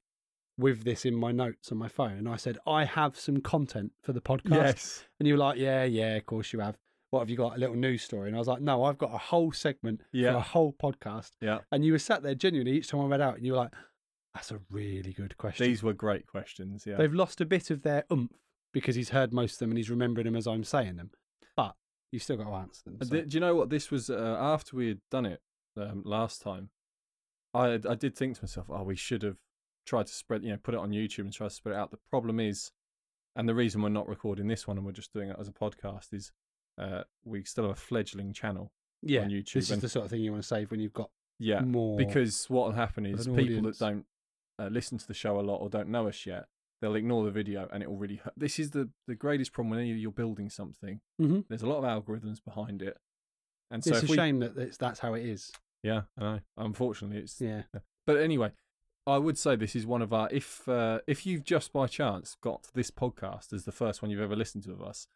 with 0.58 0.84
this 0.84 1.04
in 1.06 1.14
my 1.14 1.32
notes 1.32 1.72
on 1.72 1.78
my 1.78 1.88
phone, 1.88 2.12
and 2.18 2.28
I 2.28 2.36
said 2.36 2.58
I 2.66 2.84
have 2.84 3.18
some 3.18 3.40
content 3.40 3.92
for 4.02 4.12
the 4.12 4.20
podcast. 4.20 4.50
yes, 4.50 5.04
And 5.18 5.26
you 5.26 5.34
were 5.34 5.38
like, 5.38 5.58
yeah, 5.58 5.84
yeah, 5.84 6.16
of 6.16 6.26
course 6.26 6.52
you 6.52 6.60
have. 6.60 6.76
What 7.10 7.20
have 7.20 7.30
you 7.30 7.36
got? 7.36 7.56
A 7.56 7.58
little 7.58 7.74
news 7.76 8.02
story? 8.02 8.28
And 8.28 8.36
I 8.36 8.38
was 8.38 8.46
like, 8.46 8.60
no, 8.60 8.84
I've 8.84 8.98
got 8.98 9.12
a 9.12 9.18
whole 9.18 9.50
segment 9.52 10.02
for 10.32 10.38
a 10.38 10.40
whole 10.40 10.72
podcast. 10.72 11.30
yeah. 11.40 11.58
And 11.72 11.84
you 11.84 11.92
were 11.92 11.98
sat 11.98 12.22
there 12.22 12.34
genuinely 12.36 12.76
each 12.76 12.88
time 12.88 13.00
I 13.00 13.06
read 13.06 13.20
out, 13.20 13.36
and 13.36 13.46
you 13.46 13.52
were 13.52 13.58
like, 13.58 13.72
that's 14.34 14.52
a 14.52 14.60
really 14.70 15.12
good 15.12 15.36
question. 15.36 15.66
These 15.66 15.82
were 15.82 15.92
great 15.92 16.26
questions. 16.28 16.84
Yeah, 16.86 16.96
They've 16.96 17.12
lost 17.14 17.40
a 17.40 17.46
bit 17.46 17.70
of 17.70 17.82
their 17.82 18.04
oomph 18.12 18.30
because 18.72 18.94
he's 18.94 19.08
heard 19.08 19.32
most 19.32 19.54
of 19.54 19.58
them 19.58 19.70
and 19.70 19.78
he's 19.78 19.90
remembering 19.90 20.24
them 20.26 20.36
as 20.36 20.46
I'm 20.46 20.62
saying 20.62 20.94
them. 20.96 21.10
But 21.56 21.74
you've 22.12 22.22
still 22.22 22.36
got 22.36 22.44
to 22.44 22.54
answer 22.54 22.82
them. 22.84 22.98
So- 23.02 23.22
Do 23.22 23.34
you 23.34 23.40
know 23.40 23.56
what 23.56 23.70
this 23.70 23.90
was 23.90 24.08
uh, 24.08 24.36
after 24.38 24.76
we 24.76 24.86
had 24.88 25.00
done 25.10 25.26
it 25.26 25.40
um, 25.76 26.02
last 26.04 26.42
time? 26.42 26.68
I 27.54 27.74
I 27.88 27.94
did 27.94 28.16
think 28.16 28.36
to 28.36 28.42
myself, 28.44 28.66
oh, 28.70 28.82
we 28.82 28.96
should 28.96 29.22
have 29.22 29.36
tried 29.86 30.06
to 30.06 30.12
spread, 30.12 30.42
you 30.44 30.50
know, 30.50 30.58
put 30.62 30.74
it 30.74 30.80
on 30.80 30.90
YouTube 30.90 31.20
and 31.20 31.32
try 31.32 31.48
to 31.48 31.54
spread 31.54 31.74
it 31.74 31.78
out. 31.78 31.90
The 31.90 31.98
problem 32.10 32.38
is, 32.40 32.70
and 33.36 33.48
the 33.48 33.54
reason 33.54 33.82
we're 33.82 33.88
not 33.88 34.08
recording 34.08 34.46
this 34.48 34.66
one 34.66 34.76
and 34.76 34.86
we're 34.86 34.92
just 34.92 35.12
doing 35.12 35.30
it 35.30 35.36
as 35.38 35.48
a 35.48 35.52
podcast 35.52 36.12
is, 36.12 36.32
uh, 36.78 37.02
we 37.24 37.42
still 37.44 37.64
have 37.64 37.72
a 37.72 37.80
fledgling 37.80 38.32
channel 38.32 38.72
Yeah, 39.02 39.22
on 39.22 39.30
YouTube. 39.30 39.54
this 39.54 39.64
is 39.64 39.70
and- 39.72 39.82
the 39.82 39.88
sort 39.88 40.04
of 40.04 40.10
thing 40.10 40.20
you 40.22 40.30
want 40.32 40.42
to 40.42 40.48
save 40.48 40.70
when 40.70 40.80
you've 40.80 40.92
got 40.92 41.10
yeah, 41.38 41.60
more. 41.60 41.96
because 41.96 42.48
what 42.50 42.66
will 42.66 42.74
happen 42.74 43.06
is 43.06 43.26
people 43.26 43.40
audience. 43.40 43.78
that 43.78 43.84
don't 43.84 44.06
uh, 44.58 44.68
listen 44.68 44.98
to 44.98 45.06
the 45.06 45.14
show 45.14 45.40
a 45.40 45.42
lot 45.42 45.56
or 45.56 45.68
don't 45.70 45.88
know 45.88 46.06
us 46.06 46.26
yet, 46.26 46.46
they'll 46.80 46.94
ignore 46.94 47.24
the 47.24 47.30
video 47.30 47.68
and 47.72 47.82
it 47.82 47.88
will 47.88 47.96
really 47.96 48.16
hurt. 48.16 48.34
This 48.36 48.58
is 48.58 48.70
the 48.70 48.90
the 49.06 49.14
greatest 49.14 49.52
problem 49.52 49.70
when 49.76 49.86
you're 49.86 50.12
building 50.12 50.50
something. 50.50 51.00
Mhm. 51.20 51.46
There's 51.48 51.62
a 51.62 51.66
lot 51.66 51.82
of 51.82 51.84
algorithms 52.04 52.44
behind 52.44 52.82
it, 52.82 52.98
and 53.70 53.82
so 53.82 53.92
it's 53.94 54.02
a 54.02 54.06
we, 54.06 54.16
shame 54.16 54.40
that 54.40 54.56
it's, 54.58 54.76
that's 54.76 55.00
how 55.00 55.14
it 55.14 55.24
is. 55.24 55.50
Yeah, 55.82 56.02
I 56.18 56.20
know. 56.22 56.40
Unfortunately, 56.56 57.18
it's 57.18 57.40
Yeah. 57.40 57.62
But 58.06 58.18
anyway, 58.18 58.52
I 59.06 59.18
would 59.18 59.38
say 59.38 59.56
this 59.56 59.74
is 59.76 59.86
one 59.86 60.02
of 60.02 60.12
our 60.12 60.28
if 60.30 60.68
uh, 60.68 61.00
if 61.06 61.26
you've 61.26 61.44
just 61.44 61.72
by 61.72 61.86
chance 61.86 62.36
got 62.40 62.68
this 62.74 62.90
podcast 62.90 63.52
as 63.52 63.64
the 63.64 63.72
first 63.72 64.02
one 64.02 64.10
you've 64.10 64.20
ever 64.20 64.36
listened 64.36 64.64
to 64.64 64.72
of 64.72 64.82
us, 64.82 65.06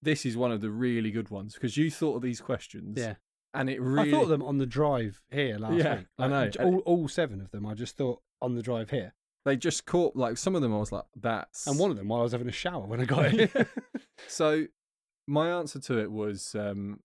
this 0.00 0.24
is 0.26 0.36
one 0.36 0.52
of 0.52 0.60
the 0.60 0.70
really 0.70 1.10
good 1.10 1.30
ones 1.30 1.54
because 1.54 1.76
you 1.76 1.90
thought 1.90 2.16
of 2.16 2.22
these 2.22 2.40
questions. 2.40 2.98
Yeah. 2.98 3.14
And 3.54 3.68
it 3.68 3.80
really 3.82 4.08
I 4.08 4.12
thought 4.12 4.22
of 4.24 4.28
them 4.30 4.42
on 4.42 4.56
the 4.58 4.66
drive 4.66 5.20
here 5.30 5.58
last 5.58 5.74
Yeah, 5.74 5.96
week. 5.98 6.06
I 6.18 6.26
know. 6.26 6.50
All, 6.60 6.78
all 6.80 7.08
seven 7.08 7.40
of 7.42 7.50
them. 7.50 7.66
I 7.66 7.74
just 7.74 7.98
thought 7.98 8.22
on 8.40 8.54
the 8.54 8.62
drive 8.62 8.88
here, 8.88 9.12
they 9.44 9.56
just 9.56 9.84
caught 9.84 10.16
like 10.16 10.38
some 10.38 10.56
of 10.56 10.62
them 10.62 10.72
I 10.74 10.78
was 10.78 10.90
like 10.90 11.04
that's 11.20 11.66
and 11.66 11.78
one 11.78 11.90
of 11.90 11.96
them 11.98 12.08
while 12.08 12.20
I 12.20 12.22
was 12.22 12.32
having 12.32 12.48
a 12.48 12.52
shower 12.52 12.86
when 12.86 13.00
I 13.00 13.04
got 13.04 13.30
here. 13.30 13.50
So 14.26 14.66
my 15.26 15.50
answer 15.50 15.78
to 15.80 15.98
it 15.98 16.10
was 16.10 16.54
um, 16.54 17.00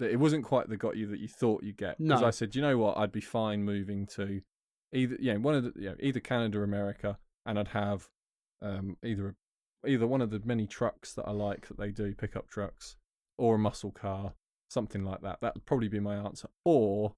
that 0.00 0.10
it 0.10 0.16
wasn't 0.18 0.44
quite 0.44 0.68
the 0.68 0.76
got 0.76 0.96
you 0.96 1.06
that 1.06 1.20
you 1.20 1.28
thought 1.28 1.62
you'd 1.62 1.76
get. 1.76 1.98
Because 1.98 2.22
No. 2.22 2.26
I 2.26 2.30
said, 2.30 2.56
you 2.56 2.62
know 2.62 2.76
what, 2.76 2.96
I'd 2.98 3.12
be 3.12 3.20
fine 3.20 3.62
moving 3.62 4.06
to 4.16 4.40
either 4.92 5.16
yeah 5.20 5.36
one 5.36 5.54
of 5.54 5.62
the 5.62 5.72
you 5.76 5.90
know, 5.90 5.96
either 6.00 6.18
Canada 6.20 6.58
or 6.58 6.64
America, 6.64 7.18
and 7.46 7.58
I'd 7.58 7.68
have 7.68 8.08
um, 8.60 8.96
either 9.04 9.36
either 9.86 10.06
one 10.06 10.20
of 10.20 10.30
the 10.30 10.40
many 10.44 10.66
trucks 10.66 11.14
that 11.14 11.26
I 11.26 11.30
like 11.30 11.68
that 11.68 11.78
they 11.78 11.90
do 11.90 12.14
pickup 12.14 12.48
trucks, 12.48 12.96
or 13.38 13.54
a 13.54 13.58
muscle 13.58 13.92
car, 13.92 14.34
something 14.68 15.04
like 15.04 15.20
that. 15.22 15.38
That 15.40 15.54
would 15.54 15.66
probably 15.66 15.88
be 15.88 16.00
my 16.00 16.16
answer. 16.16 16.48
Or 16.64 17.14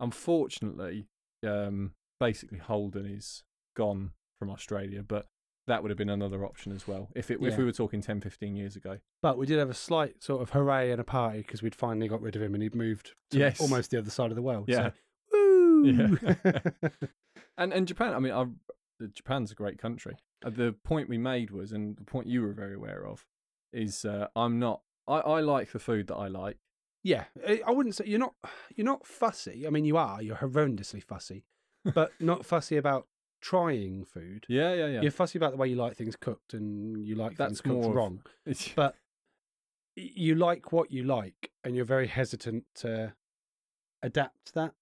unfortunately, 0.00 1.06
um, 1.46 1.92
basically 2.18 2.58
Holden 2.58 3.06
is 3.06 3.44
gone 3.76 4.10
from 4.38 4.50
Australia, 4.50 5.02
but 5.06 5.26
that 5.66 5.82
would 5.82 5.90
have 5.90 5.98
been 5.98 6.08
another 6.10 6.44
option 6.44 6.72
as 6.72 6.86
well 6.86 7.08
if 7.14 7.30
it 7.30 7.38
if 7.42 7.56
we 7.58 7.64
were 7.64 7.72
talking 7.72 8.00
10, 8.00 8.20
15 8.20 8.54
years 8.56 8.76
ago. 8.76 8.98
but 9.22 9.36
we 9.38 9.46
did 9.46 9.58
have 9.58 9.70
a 9.70 9.74
slight 9.74 10.22
sort 10.22 10.42
of 10.42 10.50
hooray 10.50 10.90
and 10.92 11.00
a 11.00 11.04
party 11.04 11.38
because 11.38 11.62
we'd 11.62 11.74
finally 11.74 12.08
got 12.08 12.20
rid 12.22 12.36
of 12.36 12.42
him 12.42 12.54
and 12.54 12.62
he'd 12.62 12.74
moved 12.74 13.14
to 13.30 13.38
Yes. 13.38 13.60
almost 13.60 13.90
the 13.90 13.98
other 13.98 14.10
side 14.10 14.30
of 14.30 14.36
the 14.36 14.42
world. 14.42 14.66
Yeah. 14.68 14.90
So, 15.30 15.38
woo! 15.38 16.18
Yeah. 16.44 16.60
And 17.58 17.72
and 17.72 17.86
Japan, 17.88 18.12
I 18.12 18.18
mean, 18.18 18.32
I, 18.32 18.44
Japan's 19.14 19.50
a 19.50 19.54
great 19.54 19.78
country. 19.78 20.16
Uh, 20.44 20.50
the 20.50 20.74
point 20.84 21.08
we 21.08 21.16
made 21.16 21.50
was, 21.50 21.72
and 21.72 21.96
the 21.96 22.04
point 22.04 22.26
you 22.26 22.42
were 22.42 22.52
very 22.52 22.74
aware 22.74 23.06
of, 23.06 23.24
is 23.72 24.04
uh, 24.04 24.26
I'm 24.36 24.58
not. 24.58 24.82
I, 25.08 25.20
I 25.20 25.40
like 25.40 25.72
the 25.72 25.78
food 25.78 26.08
that 26.08 26.16
I 26.16 26.28
like. 26.28 26.58
yeah, 27.02 27.24
I 27.66 27.70
wouldn't 27.70 27.94
say 27.94 28.04
you're 28.06 28.18
not. 28.18 28.34
You're 28.74 28.84
not 28.84 29.06
fussy. 29.06 29.66
I 29.66 29.70
mean, 29.70 29.86
you 29.86 29.96
are. 29.96 30.20
You're 30.20 30.36
horrendously 30.36 31.02
fussy, 31.02 31.44
but 31.94 32.12
not 32.20 32.44
fussy 32.44 32.76
about 32.76 33.06
trying 33.46 34.04
food. 34.04 34.44
Yeah, 34.48 34.74
yeah, 34.74 34.86
yeah. 34.86 35.02
You're 35.02 35.12
fussy 35.12 35.38
about 35.38 35.52
the 35.52 35.56
way 35.56 35.68
you 35.68 35.76
like 35.76 35.96
things 35.96 36.16
cooked 36.16 36.52
and 36.52 37.06
you 37.06 37.14
like 37.14 37.36
That's 37.36 37.60
things 37.60 37.60
cooked 37.60 37.84
more 37.84 37.94
wrong. 37.94 38.22
But 38.74 38.96
you 39.94 40.34
like 40.34 40.72
what 40.72 40.90
you 40.90 41.04
like, 41.04 41.52
and 41.62 41.76
you're 41.76 41.84
very 41.84 42.08
hesitant 42.08 42.64
to 42.76 43.14
adapt 44.02 44.54
that. 44.54 44.72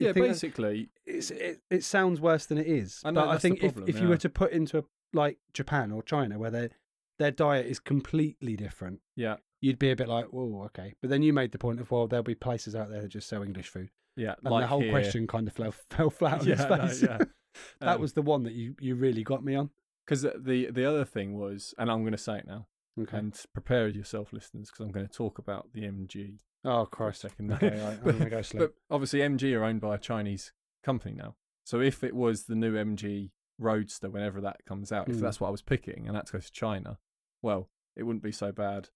You 0.00 0.08
yeah, 0.08 0.12
basically, 0.12 0.90
it's, 1.06 1.30
it, 1.30 1.60
it 1.70 1.84
sounds 1.84 2.20
worse 2.20 2.46
than 2.46 2.58
it 2.58 2.66
is. 2.66 3.00
I 3.04 3.10
know, 3.10 3.22
but 3.22 3.28
I 3.28 3.38
think 3.38 3.62
if, 3.62 3.74
problem, 3.74 3.88
if 3.88 3.96
you 3.96 4.02
yeah. 4.02 4.08
were 4.08 4.16
to 4.18 4.28
put 4.28 4.52
into 4.52 4.78
a, 4.78 4.84
like 5.12 5.38
Japan 5.54 5.92
or 5.92 6.02
China, 6.02 6.38
where 6.38 6.50
their 6.50 6.70
their 7.18 7.30
diet 7.30 7.66
is 7.66 7.80
completely 7.80 8.56
different, 8.56 9.00
yeah, 9.16 9.36
you'd 9.60 9.78
be 9.78 9.90
a 9.90 9.96
bit 9.96 10.08
like, 10.08 10.26
"Whoa, 10.26 10.64
okay." 10.66 10.94
But 11.00 11.10
then 11.10 11.22
you 11.22 11.32
made 11.32 11.52
the 11.52 11.58
point 11.58 11.80
of, 11.80 11.90
well, 11.90 12.06
there'll 12.06 12.22
be 12.22 12.34
places 12.34 12.76
out 12.76 12.90
there 12.90 13.00
that 13.00 13.08
just 13.08 13.28
sell 13.28 13.42
English 13.42 13.68
food, 13.68 13.90
yeah. 14.16 14.34
and 14.44 14.52
like 14.52 14.64
the 14.64 14.68
whole 14.68 14.82
here. 14.82 14.90
question 14.90 15.26
kind 15.26 15.48
of 15.48 15.54
fell 15.54 15.72
fell 15.90 16.10
flat 16.10 16.40
on 16.40 16.46
Yeah, 16.46 16.84
its 16.84 17.02
no, 17.02 17.08
yeah. 17.08 17.18
That 17.80 17.96
Um, 17.96 18.00
was 18.00 18.12
the 18.14 18.22
one 18.22 18.42
that 18.44 18.52
you 18.52 18.74
you 18.80 18.94
really 18.94 19.22
got 19.24 19.44
me 19.44 19.54
on. 19.54 19.70
because 20.04 20.22
the 20.22 20.68
the 20.70 20.84
other 20.84 21.04
thing 21.04 21.34
was, 21.34 21.74
and 21.78 21.90
I'm 21.90 22.00
going 22.02 22.12
to 22.12 22.18
say 22.18 22.38
it 22.38 22.46
now, 22.46 22.66
Okay. 23.00 23.16
and 23.18 23.40
prepare 23.52 23.88
yourself, 23.88 24.32
listeners, 24.32 24.70
because 24.70 24.84
I'm 24.84 24.92
going 24.92 25.06
to 25.06 25.12
talk 25.12 25.38
about 25.38 25.72
the 25.72 25.82
MG 25.82 26.38
oh 26.64 26.86
Christ. 26.86 27.20
second. 27.22 27.52
Okay, 27.54 27.80
I, 27.80 27.90
I'm 27.92 28.00
gonna 28.18 28.30
go 28.30 28.42
slow. 28.42 28.60
But 28.60 28.74
obviously, 28.90 29.20
MG 29.20 29.54
are 29.56 29.64
owned 29.64 29.80
by 29.80 29.94
a 29.94 29.98
Chinese 29.98 30.52
company 30.82 31.14
now. 31.14 31.36
So 31.64 31.80
if 31.80 32.02
it 32.02 32.14
was 32.14 32.44
the 32.44 32.54
new 32.56 32.74
MG 32.74 33.30
Roadster, 33.58 34.08
whenever 34.08 34.40
that 34.40 34.64
comes 34.64 34.90
out, 34.92 35.08
if 35.08 35.16
Mm. 35.16 35.20
that's 35.20 35.40
what 35.40 35.48
I 35.48 35.50
was 35.50 35.62
picking, 35.62 36.06
and 36.06 36.16
that's 36.16 36.30
goes 36.30 36.46
to 36.46 36.52
China, 36.52 36.98
well, 37.42 37.68
it 37.96 38.04
wouldn't 38.04 38.22
be 38.22 38.32
so 38.32 38.52
bad 38.52 38.88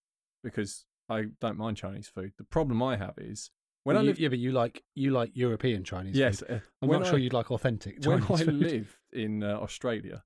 because 0.43 0.87
I 1.09 1.27
don't 1.41 1.59
mind 1.59 1.77
Chinese 1.77 2.09
food. 2.09 2.33
The 2.39 2.45
problem 2.45 2.83
I 2.83 2.97
have 2.97 3.19
is 3.19 3.51
when 3.85 3.97
Well, 3.97 4.03
I 4.05 4.07
lived, 4.07 4.19
yeah, 4.19 4.29
but 4.29 4.39
you 4.39 4.53
like 4.53 4.83
you 4.95 5.11
like 5.11 5.31
European 5.35 5.85
Chinese. 5.85 6.17
yes, 6.17 6.41
food. 6.41 6.51
uh, 6.51 6.59
I'm 6.83 6.91
not 6.91 7.03
I- 7.07 7.11
sure 7.11 7.19
you'd 7.19 7.33
like 7.33 7.51
authentic 7.51 8.01
Chinese 8.03 8.29
when 8.29 8.41
I 8.41 8.45
food. 8.45 8.55
lived 8.55 8.97
in 9.13 9.43
uh, 9.43 9.59
Australia, 9.59 10.25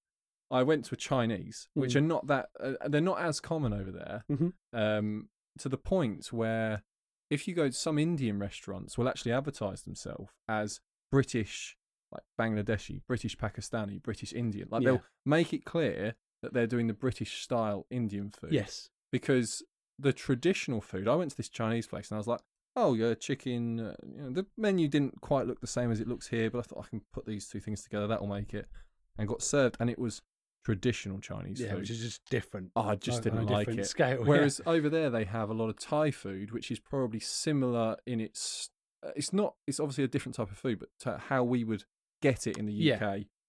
I 0.50 0.62
went 0.62 0.84
to 0.86 0.94
a 0.94 0.98
Chinese, 0.98 1.68
which 1.74 1.92
Mm. 1.92 1.96
are 1.96 2.00
not 2.02 2.26
that 2.28 2.48
uh, 2.60 2.72
they're 2.88 3.00
not 3.00 3.20
as 3.20 3.40
common 3.40 3.72
over 3.72 3.90
there. 3.90 4.24
Mhm. 4.30 4.52
Um, 4.72 5.28
to 5.58 5.68
the 5.68 5.78
point 5.78 6.32
where 6.32 6.82
if 7.30 7.48
you 7.48 7.54
go 7.54 7.66
to 7.68 7.72
some 7.72 7.98
Indian 7.98 8.38
restaurants, 8.38 8.96
will 8.96 9.08
actually 9.08 9.32
advertise 9.32 9.82
themselves 9.82 10.30
as 10.48 10.80
British, 11.10 11.76
like 12.12 12.22
Bangladeshi, 12.38 13.00
British 13.08 13.36
Pakistani, 13.36 14.00
British 14.02 14.32
Indian. 14.32 14.68
Like 14.70 14.82
Yeah. 14.82 14.90
they'll 14.92 15.04
make 15.24 15.52
it 15.52 15.64
clear 15.64 16.14
that 16.42 16.52
they're 16.52 16.66
doing 16.68 16.86
the 16.86 16.92
British 16.94 17.42
style 17.42 17.86
Indian 17.90 18.30
food. 18.30 18.52
Yes. 18.52 18.90
Because 19.10 19.62
the 19.98 20.12
traditional 20.12 20.80
food, 20.80 21.08
I 21.08 21.14
went 21.16 21.30
to 21.32 21.36
this 21.36 21.48
Chinese 21.48 21.86
place 21.88 22.10
and 22.10 22.16
I 22.16 22.18
was 22.18 22.26
like, 22.28 22.40
oh, 22.76 22.94
yeah, 22.94 23.14
chicken. 23.14 23.80
Uh, 23.80 23.94
you 24.06 24.22
know, 24.22 24.30
the 24.30 24.46
menu 24.56 24.86
didn't 24.88 25.20
quite 25.20 25.46
look 25.46 25.60
the 25.60 25.66
same 25.66 25.90
as 25.90 26.00
it 26.00 26.06
looks 26.08 26.28
here, 26.28 26.50
but 26.50 26.58
I 26.58 26.62
thought 26.62 26.84
I 26.86 26.88
can 26.88 27.02
put 27.12 27.26
these 27.26 27.48
two 27.48 27.60
things 27.60 27.82
together. 27.82 28.06
That'll 28.06 28.26
make 28.26 28.54
it. 28.54 28.66
And 29.18 29.26
got 29.26 29.42
served, 29.42 29.76
and 29.80 29.88
it 29.90 29.98
was 29.98 30.22
traditional 30.64 31.20
Chinese 31.20 31.58
food. 31.58 31.64
Yeah, 31.64 31.70
food. 31.72 31.80
which 31.80 31.90
is 31.90 32.00
just 32.02 32.20
different. 32.28 32.70
Oh, 32.76 32.82
I 32.82 32.94
just 32.96 33.26
on 33.26 33.32
a 33.34 33.36
didn't 33.40 33.46
like 33.50 33.68
it. 33.68 33.86
Scale. 33.86 34.18
yeah. 34.20 34.24
Whereas 34.26 34.60
over 34.66 34.88
there 34.88 35.10
they 35.10 35.24
have 35.24 35.48
a 35.48 35.54
lot 35.54 35.68
of 35.68 35.78
Thai 35.78 36.10
food, 36.10 36.52
which 36.52 36.70
is 36.70 36.78
probably 36.78 37.20
similar 37.20 37.96
in 38.06 38.20
its. 38.20 38.70
uh, 39.02 39.10
It's 39.16 39.32
not. 39.32 39.54
It's 39.66 39.80
obviously 39.80 40.04
a 40.04 40.08
different 40.08 40.34
type 40.36 40.50
of 40.50 40.58
food, 40.58 40.78
but 40.80 40.88
to 41.00 41.18
how 41.28 41.44
we 41.44 41.64
would 41.64 41.84
get 42.20 42.46
it 42.46 42.58
in 42.58 42.66
the 42.66 42.72
Yeah. 42.72 42.96
UK, 42.96 43.00
It's 43.00 43.04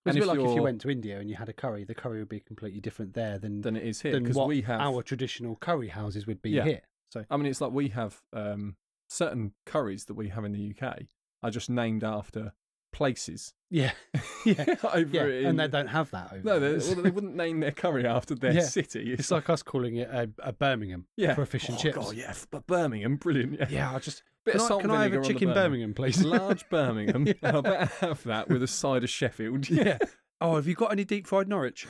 and 0.06 0.16
a 0.16 0.18
if 0.20 0.22
bit 0.22 0.28
like 0.28 0.40
if 0.40 0.56
you 0.56 0.62
went 0.62 0.80
to 0.82 0.90
India 0.90 1.20
and 1.20 1.30
you 1.30 1.36
had 1.36 1.50
a 1.50 1.54
curry, 1.54 1.84
the 1.84 1.96
curry 1.96 2.20
would 2.20 2.30
be 2.30 2.40
completely 2.40 2.80
different 2.80 3.14
there 3.14 3.38
than 3.40 3.62
than 3.62 3.76
it 3.76 3.84
is 3.84 4.02
here 4.02 4.20
because 4.20 4.38
we 4.38 4.62
have. 4.62 4.80
our 4.80 5.02
traditional 5.04 5.56
curry 5.58 5.90
houses 5.90 6.28
would 6.28 6.42
be 6.42 6.52
Yeah. 6.52 6.64
here. 6.64 6.82
So 7.10 7.26
I 7.30 7.36
mean, 7.38 7.48
it's 7.48 7.60
like 7.62 7.72
we 7.72 7.90
have 7.90 8.22
um, 8.34 8.76
certain 9.08 9.54
curries 9.66 10.06
that 10.06 10.14
we 10.16 10.30
have 10.30 10.46
in 10.46 10.52
the 10.52 10.74
UK 10.80 11.04
are 11.44 11.52
just 11.52 11.70
named 11.70 12.04
after 12.04 12.54
places. 12.94 13.54
yeah, 13.70 13.92
yeah, 14.46 14.76
over 14.94 15.30
yeah, 15.30 15.40
in, 15.42 15.46
and 15.48 15.60
they 15.60 15.68
don't 15.68 15.88
have 15.88 16.10
that 16.12 16.32
over 16.34 16.42
no, 16.44 16.60
well, 16.60 16.96
they 17.04 17.10
wouldn't 17.12 17.36
name 17.44 17.60
their 17.60 17.72
curry 17.72 18.08
after 18.08 18.34
their 18.34 18.54
Yeah. 18.54 18.62
city. 18.62 19.14
It's 19.14 19.30
like 19.30 19.50
us 19.50 19.62
calling 19.62 19.98
it 19.98 20.10
a, 20.10 20.30
a 20.40 20.54
Birmingham 20.54 21.06
yeah, 21.18 21.36
for 21.36 21.46
fish 21.46 21.68
and 21.70 21.78
oh, 21.78 21.82
chips. 21.82 21.98
God, 21.98 22.16
yeah, 22.16 22.34
but 22.50 22.66
Birmingham, 22.66 23.18
brilliant. 23.18 23.60
Yeah, 23.60 23.68
Yeah, 23.70 23.96
I 23.96 24.00
just 24.00 24.24
bit 24.46 24.54
can, 24.54 24.62
of 24.62 24.72
I, 24.72 24.82
can 24.82 24.92
I 24.92 25.04
have 25.04 25.14
a 25.14 25.22
chicken 25.22 25.54
Birmingham. 25.54 25.94
Birmingham, 25.94 25.94
please? 25.94 26.24
large 26.24 26.68
Birmingham, 26.70 27.28
Yeah. 27.28 27.58
I 27.58 27.62
better 27.62 27.92
have 28.08 28.24
that 28.24 28.50
with 28.50 28.64
a 28.64 28.68
side 28.68 29.04
of 29.04 29.10
Sheffield. 29.10 29.70
yeah. 29.70 29.98
Oh, 30.40 30.56
have 30.56 30.68
you 30.68 30.76
got 30.76 30.92
any 30.92 31.04
deep 31.04 31.28
fried 31.28 31.48
Norwich? 31.48 31.88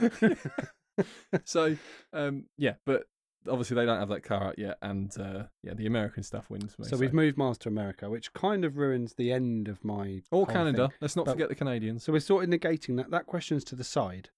so, 1.46 1.76
um, 2.14 2.46
yeah, 2.58 2.74
but 2.86 3.04
obviously 3.50 3.76
they 3.76 3.86
don't 3.86 4.00
have 4.00 4.10
that 4.10 4.24
car 4.24 4.44
out 4.44 4.60
yet, 4.60 4.78
and 4.82 5.16
uh, 5.20 5.44
yeah, 5.64 5.74
the 5.74 5.86
American 5.86 6.24
stuff 6.24 6.50
wins 6.50 6.76
so 6.84 6.98
we've 6.98 7.14
moved 7.14 7.38
Mars 7.38 7.58
to 7.60 7.70
America, 7.70 8.10
which 8.10 8.34
kind 8.34 8.64
of 8.66 8.78
ruins 8.78 9.14
the 9.16 9.32
end 9.32 9.68
of 9.68 9.84
my 9.84 10.22
or 10.32 10.46
Canada. 10.46 10.88
thing. 10.90 10.98
Let's 11.02 11.16
not 11.16 11.26
But- 11.26 11.34
forget 11.34 11.50
the 11.50 11.56
Canadians. 11.56 12.04
So 12.04 12.12
we're 12.14 12.20
sort 12.20 12.44
of 12.44 12.50
negating 12.50 12.98
that. 12.98 13.12
That 13.12 13.26
question's 13.26 13.64
to 13.66 13.76
the 13.76 13.84
side 13.84 14.30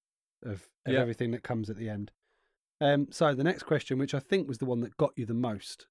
of, 0.43 0.67
of 0.85 0.93
Yeah. 0.93 0.99
everything 0.99 1.31
that 1.31 1.43
comes 1.43 1.69
at 1.69 1.75
the 1.77 1.89
end. 1.89 2.11
Um, 2.81 3.07
so 3.11 3.33
the 3.35 3.43
next 3.43 3.63
question, 3.63 3.97
which 3.99 4.13
I 4.13 4.19
think 4.19 4.47
was 4.47 4.57
the 4.59 4.65
one 4.65 4.79
that 4.81 4.95
got 4.97 5.11
you 5.17 5.25
the 5.25 5.33
most. 5.33 5.87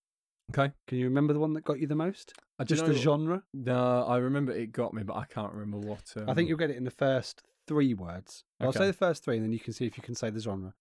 Okay, 0.50 0.72
Can 0.86 0.96
you 0.96 1.04
remember 1.04 1.34
the 1.34 1.40
one 1.40 1.52
that 1.52 1.64
got 1.64 1.78
you 1.78 1.86
the 1.86 1.94
most? 1.94 2.32
I 2.58 2.64
Just 2.64 2.82
know- 2.82 2.88
the 2.88 2.98
genre? 2.98 3.42
No, 3.52 4.04
I 4.06 4.16
remember 4.16 4.52
it 4.52 4.72
got 4.72 4.94
me, 4.94 5.02
but 5.02 5.16
I 5.16 5.24
can't 5.26 5.52
remember 5.52 5.76
what. 5.86 6.10
Um, 6.16 6.30
I 6.30 6.32
think 6.32 6.48
you'll 6.48 6.56
get 6.56 6.70
it 6.70 6.76
in 6.76 6.84
the 6.84 6.90
first 6.90 7.42
three 7.66 7.92
words. 7.92 8.44
I'll 8.58 8.72
say 8.72 8.86
the 8.86 8.94
first 8.94 9.22
three, 9.24 9.36
and 9.36 9.44
then 9.44 9.52
you 9.52 9.58
can 9.60 9.74
see 9.74 9.84
if 9.84 9.98
you 9.98 10.02
can 10.02 10.14
say 10.14 10.30
the 10.30 10.40
genre. 10.40 10.72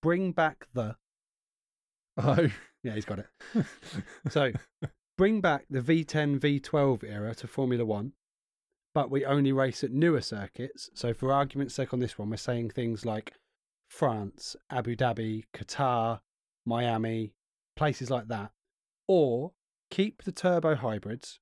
Bring 0.00 0.30
back 0.30 0.68
the. 0.72 0.94
Oh, 2.18 2.48
Yeah, 2.82 2.94
he's 2.94 3.04
got 3.04 3.18
it. 3.18 3.26
So, 4.30 4.52
bring 5.16 5.40
back 5.40 5.64
the 5.68 5.80
V10, 5.80 6.38
V12 6.38 7.04
era 7.04 7.34
to 7.36 7.46
Formula 7.46 7.84
One, 7.84 8.12
but 8.94 9.10
we 9.10 9.24
only 9.24 9.52
race 9.52 9.82
at 9.82 9.90
newer 9.90 10.20
circuits. 10.20 10.90
So, 10.94 11.12
for 11.12 11.32
argument's 11.32 11.74
sake, 11.74 11.92
on 11.92 12.00
this 12.00 12.18
one, 12.18 12.30
we're 12.30 12.36
saying 12.36 12.70
things 12.70 13.04
like 13.04 13.32
France, 13.88 14.54
Abu 14.70 14.94
Dhabi, 14.96 15.44
Qatar, 15.54 16.20
Miami, 16.64 17.32
places 17.76 18.10
like 18.10 18.28
that. 18.28 18.52
Or 19.08 19.52
keep 19.90 20.22
the 20.22 20.32
turbo 20.32 20.76
hybrids, 20.76 21.40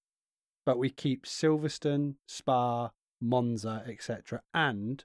but 0.64 0.78
we 0.78 0.88
keep 0.90 1.26
Silverstone, 1.26 2.14
Spa, 2.26 2.92
Monza, 3.20 3.84
etc., 3.86 4.42
and 4.54 5.04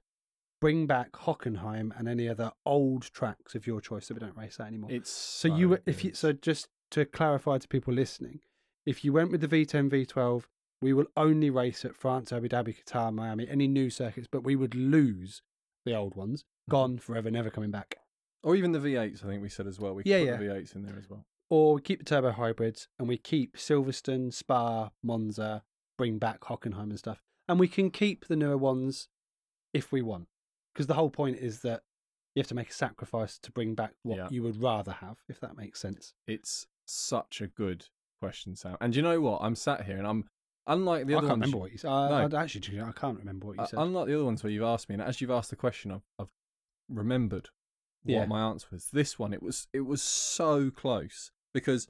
bring 0.61 0.85
back 0.87 1.11
Hockenheim 1.13 1.91
and 1.97 2.07
any 2.07 2.29
other 2.29 2.51
old 2.65 3.11
tracks 3.11 3.55
of 3.55 3.67
your 3.67 3.81
choice 3.81 4.07
that 4.07 4.13
we 4.13 4.19
don't 4.21 4.37
race 4.37 4.57
that 4.57 4.67
anymore. 4.67 4.91
It's 4.91 5.11
so 5.11 5.49
you, 5.53 5.69
were- 5.69 5.81
if 5.85 6.03
you, 6.05 6.13
so 6.13 6.31
just 6.31 6.69
to 6.91 7.03
clarify 7.03 7.57
to 7.57 7.67
people 7.67 7.93
listening, 7.93 8.39
if 8.85 9.03
you 9.03 9.11
went 9.11 9.31
with 9.31 9.41
the 9.41 9.47
V10, 9.47 9.89
V12, 9.89 10.43
we 10.81 10.93
will 10.93 11.05
only 11.17 11.49
race 11.49 11.83
at 11.83 11.95
France, 11.95 12.31
Abu 12.31 12.47
Dhabi, 12.47 12.75
Qatar, 12.83 13.13
Miami, 13.13 13.47
any 13.49 13.67
new 13.67 13.89
circuits, 13.89 14.27
but 14.31 14.43
we 14.43 14.55
would 14.55 14.73
lose 14.75 15.41
the 15.85 15.95
old 15.95 16.15
ones, 16.15 16.43
Mm-hmm. 16.69 16.71
gone 16.77 16.97
forever, 16.99 17.31
never 17.31 17.49
coming 17.49 17.71
back. 17.71 17.95
or 18.43 18.55
even 18.55 18.71
the 18.71 18.79
V8s, 18.79 19.23
I 19.25 19.27
think 19.27 19.41
we 19.41 19.49
said 19.49 19.65
as 19.67 19.79
well. 19.79 19.93
We 19.95 20.03
could 20.03 20.11
Yeah, 20.11 20.37
put 20.37 20.39
the 20.39 20.45
V8s 20.45 20.75
in 20.75 20.83
there 20.83 20.95
as 20.97 21.09
well. 21.09 21.25
Or 21.49 21.73
we 21.75 21.81
keep 21.81 21.99
the 21.99 22.05
turbo 22.05 22.31
hybrids 22.31 22.87
and 22.99 23.07
we 23.07 23.17
keep 23.17 23.57
Silverstone, 23.57 24.31
Spa, 24.33 24.89
Monza, 25.03 25.63
bring 25.97 26.17
back 26.19 26.41
Hockenheim 26.41 26.91
and 26.91 26.99
stuff. 26.99 27.21
And 27.47 27.59
we 27.59 27.67
can 27.67 27.89
keep 27.91 28.27
the 28.27 28.35
newer 28.35 28.57
ones 28.57 29.09
if 29.73 29.91
we 29.91 30.01
want. 30.03 30.27
Because 30.73 30.87
the 30.87 30.93
whole 30.93 31.09
point 31.09 31.37
is 31.37 31.61
that 31.61 31.81
you 32.35 32.39
have 32.39 32.47
to 32.47 32.55
make 32.55 32.69
a 32.69 32.73
sacrifice 32.73 33.37
to 33.39 33.51
bring 33.51 33.75
back 33.75 33.93
what 34.03 34.17
Yeah. 34.17 34.27
you 34.31 34.43
would 34.43 34.61
rather 34.61 34.91
have, 34.93 35.17
if 35.27 35.39
that 35.41 35.57
makes 35.57 35.79
sense. 35.79 36.13
It's 36.27 36.65
such 36.85 37.41
a 37.41 37.47
good 37.47 37.87
question, 38.19 38.55
Sam. 38.55 38.77
And 38.79 38.93
do 38.93 38.97
you 38.99 39.03
know 39.03 39.19
what? 39.19 39.41
I'm 39.41 39.55
sat 39.55 39.85
here 39.85 39.97
and 39.97 40.07
I'm 40.07 40.25
unlike 40.67 41.07
the 41.07 41.15
I 41.15 41.17
other 41.17 41.27
can't 41.27 41.39
ones. 41.41 41.47
remember 41.51 41.57
what 41.57 41.71
you 41.71 41.77
said. 41.77 41.89
I, 41.91 42.09
No. 42.09 42.15
I'd 42.25 42.33
actually, 42.33 42.61
do 42.61 42.71
you 42.71 42.77
know, 42.79 42.85
I 42.87 42.91
can't 42.93 43.17
remember 43.17 43.47
what 43.47 43.57
you 43.57 43.63
Uh, 43.63 43.67
said. 43.67 43.79
unlike 43.79 44.07
the 44.07 44.15
other 44.15 44.23
ones 44.25 44.43
where 44.43 44.51
you've 44.51 44.63
asked 44.63 44.87
me, 44.89 44.93
and 44.93 45.01
as 45.01 45.19
you've 45.19 45.31
asked 45.31 45.49
the 45.49 45.55
question, 45.55 45.91
I've, 45.91 46.03
I've 46.19 46.29
remembered 46.87 47.49
what 48.03 48.13
Yeah. 48.13 48.25
my 48.25 48.41
answer 48.49 48.67
was. 48.71 48.89
This 48.91 49.19
one, 49.19 49.33
it 49.33 49.43
was 49.43 49.67
it 49.73 49.81
was 49.81 50.01
so 50.01 50.71
close 50.71 51.31
because 51.53 51.87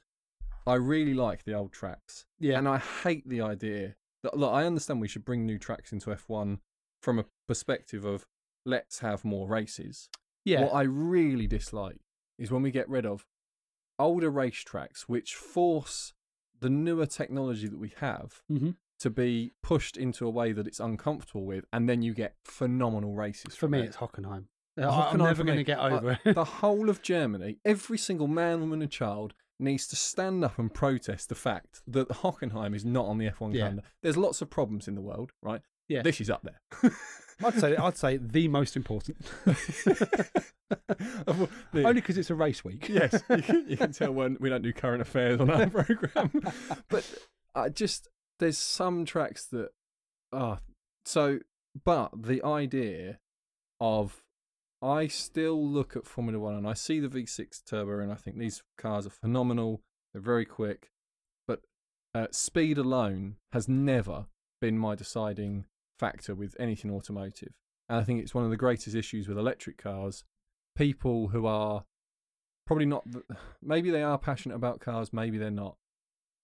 I 0.65 0.76
really 0.76 1.13
like 1.13 1.44
the 1.44 1.54
old 1.54 1.72
tracks, 1.74 2.26
yeah. 2.39 2.58
and 2.58 2.67
I 2.67 2.78
hate 2.78 3.28
the 3.28 3.41
idea 3.41 3.96
that 4.24 4.38
look. 4.38 4.54
I 4.54 4.65
understand 4.65 5.02
we 5.02 5.08
should 5.08 5.26
bring 5.26 5.46
new 5.46 5.58
tracks 5.58 5.91
into 5.91 6.10
F1 6.12 6.60
from 7.02 7.20
a 7.20 7.26
perspective 7.48 8.06
of 8.06 8.26
let's 8.65 9.00
have 9.00 9.24
more 9.26 9.47
races. 9.47 10.10
yeah. 10.45 10.62
What 10.62 10.74
I 10.74 10.82
really 10.84 11.47
dislike 11.47 12.00
is 12.38 12.50
when 12.52 12.62
we 12.63 12.71
get 12.71 12.89
rid 12.89 13.06
of 13.06 13.26
older 14.00 14.32
racetracks 14.32 15.02
which 15.02 15.36
force 15.36 16.13
the 16.60 16.69
newer 16.69 17.06
technology 17.06 17.67
that 17.67 17.78
we 17.80 17.93
have 17.97 18.41
Mhm. 18.52 18.76
to 19.00 19.10
be 19.10 19.54
pushed 19.62 19.97
into 19.97 20.26
a 20.26 20.30
way 20.30 20.52
that 20.52 20.65
it's 20.67 20.80
uncomfortable 20.80 21.45
with, 21.45 21.65
and 21.74 21.88
then 21.89 22.02
you 22.02 22.13
get 22.13 22.36
phenomenal 22.45 23.13
races. 23.15 23.56
For 23.56 23.67
me, 23.67 23.80
it. 23.80 23.86
it's 23.86 23.97
Hockenheim. 23.97 24.45
Uh, 24.78 24.84
Hockenheim 24.84 25.12
I'm 25.13 25.17
never 25.17 25.43
going 25.43 25.58
to 25.58 25.63
get 25.65 25.80
over 25.80 26.17
it. 26.24 26.34
the 26.34 26.45
whole 26.45 26.89
of 26.89 27.02
Germany, 27.02 27.58
every 27.65 27.97
single 27.97 28.28
man, 28.28 28.62
woman, 28.62 28.82
and 28.82 28.89
child 28.89 29.34
needs 29.60 29.86
to 29.88 29.95
stand 29.97 30.43
up 30.45 30.58
and 30.58 30.74
protest 30.74 31.28
the 31.30 31.36
fact 31.36 31.82
that 31.86 32.08
Hockenheim 32.10 32.74
is 32.74 32.86
not 32.86 33.06
on 33.06 33.17
the 33.17 33.28
F1 33.28 33.54
Yeah. 33.54 33.63
calendar. 33.63 33.84
There's 34.02 34.15
lots 34.17 34.41
of 34.41 34.50
problems 34.50 34.88
in 34.88 34.95
the 34.95 35.02
world, 35.02 35.34
right? 35.41 35.62
Yeah. 35.89 36.04
This 36.04 36.21
is 36.21 36.30
up 36.30 36.43
there. 36.43 36.62
I'd 37.44 37.54
say 37.56 37.76
I'd 37.76 37.98
say 37.98 38.18
the 38.18 38.48
most 38.48 38.76
important. 38.76 39.18
Only 41.74 41.94
because 41.94 42.18
it's 42.18 42.30
a 42.30 42.36
race 42.36 42.64
week. 42.64 42.88
yes, 42.90 43.22
you 43.30 43.42
can, 43.42 43.66
you 43.70 43.78
can 43.78 43.92
tell 43.92 44.12
when 44.12 44.38
we 44.40 44.50
don't 44.50 44.62
do 44.62 44.74
current 44.74 45.02
affairs 45.02 45.40
on 45.40 45.50
our 45.50 45.70
program. 45.70 46.32
But 46.90 47.10
I 47.56 47.70
just 47.70 48.08
there's 48.40 48.58
some 48.58 49.06
tracks 49.06 49.46
that 49.48 49.70
are 50.32 50.60
so. 51.06 51.40
But 51.86 52.24
the 52.24 52.44
idea 52.44 53.20
of 53.80 54.22
I 54.82 55.08
still 55.08 55.66
look 55.66 55.96
at 55.96 56.06
Formula 56.06 56.40
One 56.40 56.56
and 56.56 56.68
I 56.68 56.74
see 56.74 57.00
the 57.00 57.08
V6 57.08 57.64
turbo 57.66 58.00
and 58.00 58.12
I 58.12 58.16
think 58.16 58.38
these 58.38 58.64
cars 58.78 59.06
are 59.06 59.12
phenomenal. 59.12 59.82
They're 60.14 60.22
very 60.22 60.46
quick, 60.46 60.90
but 61.48 61.62
uh, 62.14 62.28
speed 62.32 62.78
alone 62.78 63.36
has 63.54 63.70
never 63.70 64.26
been 64.60 64.78
my 64.78 64.96
deciding 64.96 65.66
factor 66.02 66.34
with 66.36 66.56
anything 66.60 66.92
automotive. 66.92 67.54
And 67.88 68.00
I 68.00 68.04
think 68.04 68.20
it's 68.22 68.34
one 68.36 68.44
of 68.44 68.50
the 68.50 68.58
greatest 68.66 68.96
issues 68.96 69.28
with 69.28 69.38
electric 69.38 69.78
cars. 69.78 70.24
People 70.76 71.28
who 71.30 71.46
are 71.46 71.86
probably 72.66 72.86
not, 72.88 73.06
maybe 73.62 73.90
they 73.92 74.04
are 74.04 74.18
passionate 74.18 74.56
about 74.56 74.80
cars, 74.82 75.14
maybe 75.14 75.38
they're 75.38 75.52
not. 75.66 75.76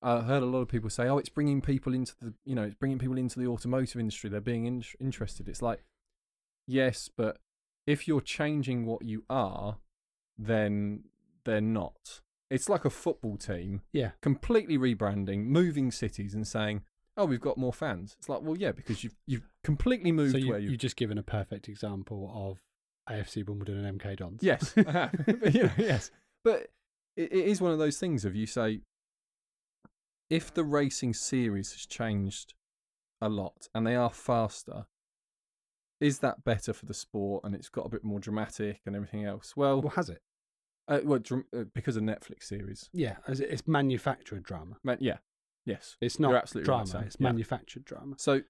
I 0.01 0.21
heard 0.21 0.43
a 0.43 0.45
lot 0.45 0.59
of 0.61 0.67
people 0.67 0.91
say, 0.91 1.07
"Oh, 1.07 1.17
it's 1.17 1.29
bringing 1.37 1.59
people 1.59 1.91
into 1.93 2.13
the, 2.21 2.33
you 2.45 2.53
know, 2.53 2.63
it's 2.63 2.75
bringing 2.75 2.99
people 2.99 3.17
into 3.17 3.39
the 3.39 3.47
automotive 3.47 3.99
industry. 3.99 4.29
They're 4.29 4.39
being 4.53 4.65
in- 4.65 4.83
interested." 4.99 5.49
It's 5.49 5.61
like, 5.63 5.83
yes, 6.67 7.09
but 7.17 7.39
if 7.87 8.07
you're 8.07 8.21
changing 8.21 8.85
what 8.85 9.03
you 9.03 9.23
are, 9.29 9.79
then 10.37 11.05
they're 11.45 11.61
not. 11.61 12.21
It's 12.51 12.69
like 12.69 12.85
a 12.85 12.89
football 12.91 13.37
team 13.37 13.81
Yeah. 13.91 14.11
completely 14.21 14.77
rebranding, 14.77 15.45
moving 15.45 15.89
cities, 15.91 16.35
and 16.35 16.47
saying, 16.47 16.83
"Oh, 17.17 17.25
we've 17.25 17.41
got 17.41 17.57
more 17.57 17.73
fans." 17.73 18.15
It's 18.19 18.29
like, 18.29 18.41
well, 18.41 18.55
yeah, 18.57 18.71
because 18.71 19.03
you've 19.03 19.15
you've 19.25 19.47
completely 19.63 20.11
moved 20.11 20.31
So 20.33 20.37
you, 20.37 20.49
where 20.49 20.59
you. 20.59 20.69
you've 20.71 20.79
just 20.79 20.95
given 20.95 21.17
a 21.17 21.23
perfect 21.23 21.67
example 21.67 22.31
of 22.33 22.59
AFC 23.13 23.45
Wimbledon 23.47 23.83
and 23.83 23.99
MK 23.99 24.17
Dons. 24.17 24.41
Yes, 24.43 24.73
I 24.87 24.91
have. 24.91 25.11
But, 25.39 25.53
you 25.55 25.63
know, 25.63 25.71
yes, 25.77 26.11
but 26.43 26.67
it, 27.15 27.33
it 27.33 27.45
is 27.47 27.59
one 27.61 27.71
of 27.71 27.79
those 27.79 27.97
things 27.97 28.23
of 28.25 28.35
you 28.35 28.45
say, 28.45 28.81
if 30.29 30.53
the 30.53 30.63
racing 30.63 31.13
series 31.13 31.71
has 31.73 31.85
changed 31.85 32.53
a 33.21 33.29
lot 33.29 33.67
and 33.73 33.87
they 33.87 33.95
are 33.95 34.09
faster, 34.09 34.85
is 35.99 36.19
that 36.19 36.43
better 36.43 36.73
for 36.73 36.85
the 36.85 36.93
sport 36.93 37.43
and 37.43 37.55
it's 37.55 37.69
got 37.69 37.85
a 37.85 37.89
bit 37.89 38.03
more 38.03 38.19
dramatic 38.19 38.81
and 38.85 38.95
everything 38.95 39.25
else? 39.25 39.55
Well, 39.55 39.81
Well, 39.81 39.93
has 39.95 40.09
it? 40.09 40.21
uh, 40.87 40.99
well 41.03 41.19
dram- 41.19 41.45
uh, 41.55 41.63
because 41.73 41.95
of 41.97 42.03
Netflix 42.03 42.43
series, 42.43 42.89
Yeah. 42.93 43.17
It's 43.27 43.67
manufactured 43.67 44.43
drama. 44.43 44.77
Man, 44.83 44.97
yeah, 44.99 45.17
yes, 45.67 45.95
It's 46.01 46.19
not 46.19 46.33
absolutely 46.33 46.69
right, 46.71 46.77
drama. 46.77 46.87
Sam. 46.87 47.03
it's 47.03 47.17
Yeah. 47.19 47.23
manufactured 47.31 47.85
drama. 47.85 48.15
So, 48.17 48.41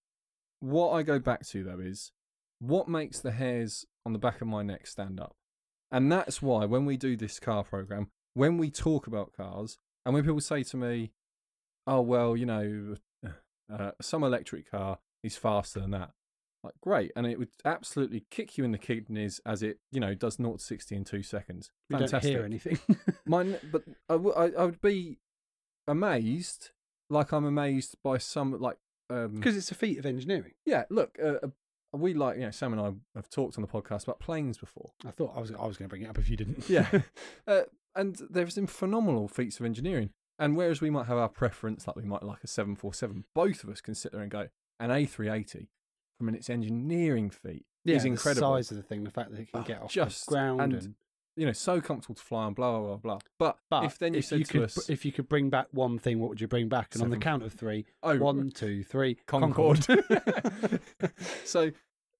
what 0.62 0.92
I 0.92 1.04
go 1.04 1.20
back 1.20 1.46
to 1.48 1.64
though 1.64 1.80
is 1.80 2.12
what 2.60 2.88
makes 2.88 3.20
the 3.20 3.32
hairs 3.32 3.86
on 4.06 4.14
the 4.14 4.20
back 4.20 4.40
of 4.42 4.48
my 4.48 4.64
neck 4.64 4.88
stand 4.88 5.20
up. 5.20 5.36
And 5.92 6.10
that's 6.12 6.42
why 6.42 6.64
when 6.66 6.86
we 6.86 6.96
do 6.98 7.16
this 7.18 7.40
car 7.40 7.64
program, 7.64 8.10
when 8.34 8.58
we 8.58 8.72
talk 8.72 9.06
about 9.08 9.34
cars, 9.34 9.78
and 10.06 10.14
when 10.14 10.24
people 10.24 10.40
say 10.42 10.64
to 10.64 10.78
me, 10.78 11.12
oh, 11.86 12.02
well, 12.02 12.36
you 12.38 12.46
know, 12.46 12.96
uh, 13.74 13.92
some 14.02 14.24
electric 14.24 14.70
car 14.72 15.00
is 15.24 15.36
faster 15.38 15.80
than 15.80 15.92
that. 15.92 16.12
Like, 16.64 16.74
great. 16.82 17.12
And 17.16 17.28
it 17.28 17.38
would 17.40 17.50
absolutely 17.64 18.26
kick 18.32 18.58
you 18.58 18.64
in 18.66 18.72
the 18.72 18.78
kidneys 18.78 19.40
as 19.46 19.62
it, 19.62 19.80
you 19.92 20.00
know, 20.00 20.14
does 20.16 20.36
0 20.38 20.54
to 20.58 20.60
60 20.64 20.96
in 20.96 21.04
two 21.06 21.22
seconds. 21.24 21.70
Fantastic. 21.92 22.22
don't 22.24 22.32
hear 22.32 22.44
anything. 22.44 22.80
Mine, 23.26 23.58
but 23.72 23.84
I, 24.10 24.14
w- 24.14 24.34
I, 24.36 24.46
I 24.62 24.66
would 24.66 24.82
be 24.82 25.20
amazed, 25.88 26.72
like 27.10 27.32
I'm 27.32 27.46
amazed 27.46 27.96
by 28.04 28.18
some, 28.18 28.60
like, 28.60 28.78
um, 29.10 29.36
Because 29.36 29.56
it's 29.58 29.72
a 29.72 29.76
feat 29.76 29.98
of 30.00 30.06
engineering. 30.06 30.52
yeah, 30.66 30.84
look, 30.90 31.18
uh, 31.24 31.36
uh, 31.44 31.48
we 31.94 32.14
like 32.14 32.36
you 32.38 32.44
know 32.44 32.52
Sam 32.52 32.74
and 32.74 32.82
I 32.82 32.92
have 33.16 33.30
talked 33.30 33.58
on 33.58 33.62
the 33.62 33.68
podcast 33.68 34.04
about 34.04 34.20
planes 34.20 34.58
before. 34.58 34.92
I 35.06 35.12
thought 35.12 35.34
I 35.36 35.40
was 35.40 35.52
I 35.52 35.66
was 35.66 35.78
going 35.78 35.88
to 35.88 35.90
bring 35.90 36.02
it 36.04 36.10
up 36.10 36.18
if 36.18 36.30
you 36.30 36.36
didn't. 36.38 36.70
Yeah, 36.70 36.88
uh, 37.48 37.62
and 37.96 38.22
there's 38.30 38.56
some 38.56 38.68
phenomenal 38.68 39.28
feats 39.28 39.60
of 39.60 39.66
engineering. 39.66 40.10
And 40.40 40.56
whereas 40.56 40.82
we 40.82 40.92
might 40.92 41.08
have 41.08 41.18
our 41.18 41.30
preference, 41.30 41.88
like 41.88 41.96
we 41.96 42.04
might 42.04 42.22
like 42.22 42.44
a 42.44 42.48
seven 42.48 42.76
four 42.76 42.94
seven, 42.94 43.24
both 43.34 43.64
of 43.64 43.70
us 43.72 43.82
can 43.82 43.96
sit 43.96 44.12
there 44.12 44.22
and 44.22 44.30
go 44.30 44.50
an 44.80 44.92
A 44.92 45.06
three 45.06 45.30
eighty 45.30 45.70
from 46.20 46.30
its 46.36 46.50
engineering 46.50 47.30
feat 47.32 47.66
yeah, 47.86 47.96
is 47.96 48.04
the 48.04 48.10
incredible. 48.10 48.56
size 48.56 48.70
of 48.70 48.78
the 48.78 48.84
thing, 48.84 49.04
the 49.04 49.10
fact 49.10 49.32
that 49.32 49.40
it 49.40 49.52
can 49.52 49.62
Oh, 49.62 49.64
get 49.64 49.82
off 49.82 49.92
just- 49.92 50.26
the 50.28 50.32
ground, 50.34 50.62
and 50.62 50.74
and, 50.74 50.96
You 51.38 51.46
know, 51.46 51.52
so 51.54 51.80
comfortable 51.80 52.16
to 52.16 52.22
fly 52.24 52.46
on, 52.46 52.54
blah 52.54 52.78
blah 52.80 52.88
blah 52.88 52.98
blah. 52.98 53.20
But, 53.38 53.58
but 53.70 53.86
if 53.86 54.00
then 54.00 54.14
you 54.16 54.22
said 54.22 54.46
to 54.46 54.52
could, 54.52 54.64
us, 54.64 54.90
if 54.90 55.06
you 55.06 55.12
could 55.12 55.30
bring 55.30 55.50
back 55.50 55.68
one 55.72 56.00
thing, 56.00 56.20
what 56.20 56.30
would 56.30 56.42
you 56.42 56.48
bring 56.48 56.68
back? 56.68 56.96
And 56.96 57.04
on 57.04 57.10
the 57.12 57.18
count 57.18 57.44
of 57.44 57.54
three, 57.54 57.86
oh, 58.04 58.18
one, 58.18 58.50
two, 58.50 58.84
three, 58.84 59.16
Concorde. 59.28 59.86
so 61.46 61.72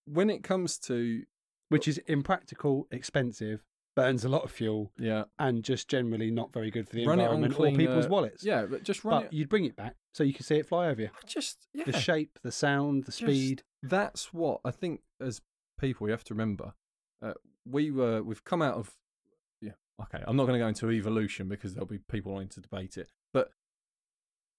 when 0.06 0.30
it 0.30 0.44
comes 0.44 0.78
to 0.80 1.24
which 1.70 1.88
is 1.88 1.98
impractical, 2.08 2.88
expensive, 2.92 3.64
burns 3.96 4.24
a 4.24 4.30
lot 4.30 4.44
of 4.44 4.52
fuel, 4.52 4.92
yeah, 4.98 5.24
and 5.40 5.64
just 5.64 5.90
generally 5.90 6.32
not 6.32 6.54
very 6.54 6.70
good 6.70 6.88
for 6.88 6.96
the 6.96 7.06
Run 7.06 7.20
it 7.20 7.24
on 7.24 7.44
environment 7.44 7.56
clean, 7.56 7.76
or 7.76 7.78
people's 7.78 8.06
uh, 8.06 8.10
wallets. 8.10 8.44
yeah, 8.46 8.66
but 8.66 8.84
just 8.84 9.04
run 9.04 9.24
but 9.24 9.26
it. 9.26 9.34
you'd 9.34 9.50
bring 9.50 9.66
it 9.66 9.76
back 9.76 9.96
so 10.14 10.24
you 10.24 10.34
could 10.34 10.46
see 10.46 10.56
it 10.58 10.68
fly 10.68 10.88
over 10.88 11.02
you. 11.02 11.10
Just 11.26 11.68
yeah, 11.74 11.84
The 11.86 12.00
shape, 12.00 12.38
the 12.44 12.52
sound, 12.52 13.04
the 13.06 13.12
Just- 13.12 13.18
speed. 13.18 13.64
that's 13.82 14.32
what 14.32 14.62
I 14.64 14.72
think 14.72 15.02
as 15.20 15.42
people 15.80 16.08
you 16.08 16.12
have 16.12 16.24
to 16.26 16.34
remember. 16.34 16.74
Uh, 17.22 17.34
we 17.66 17.90
were 17.92 18.22
we've 18.22 18.44
come 18.44 18.62
out 18.62 18.76
of 18.76 18.94
okay. 20.02 20.24
I'm 20.28 20.36
not 20.36 20.46
going 20.48 20.60
to 20.60 20.64
go 20.64 20.68
into 20.68 20.92
evolution 20.92 21.48
because 21.50 21.74
there'll 21.74 21.88
be 21.88 21.98
people 22.00 22.34
wanting 22.34 22.50
to 22.50 22.62
debate 22.62 22.98
it. 22.98 23.10
But 23.34 23.52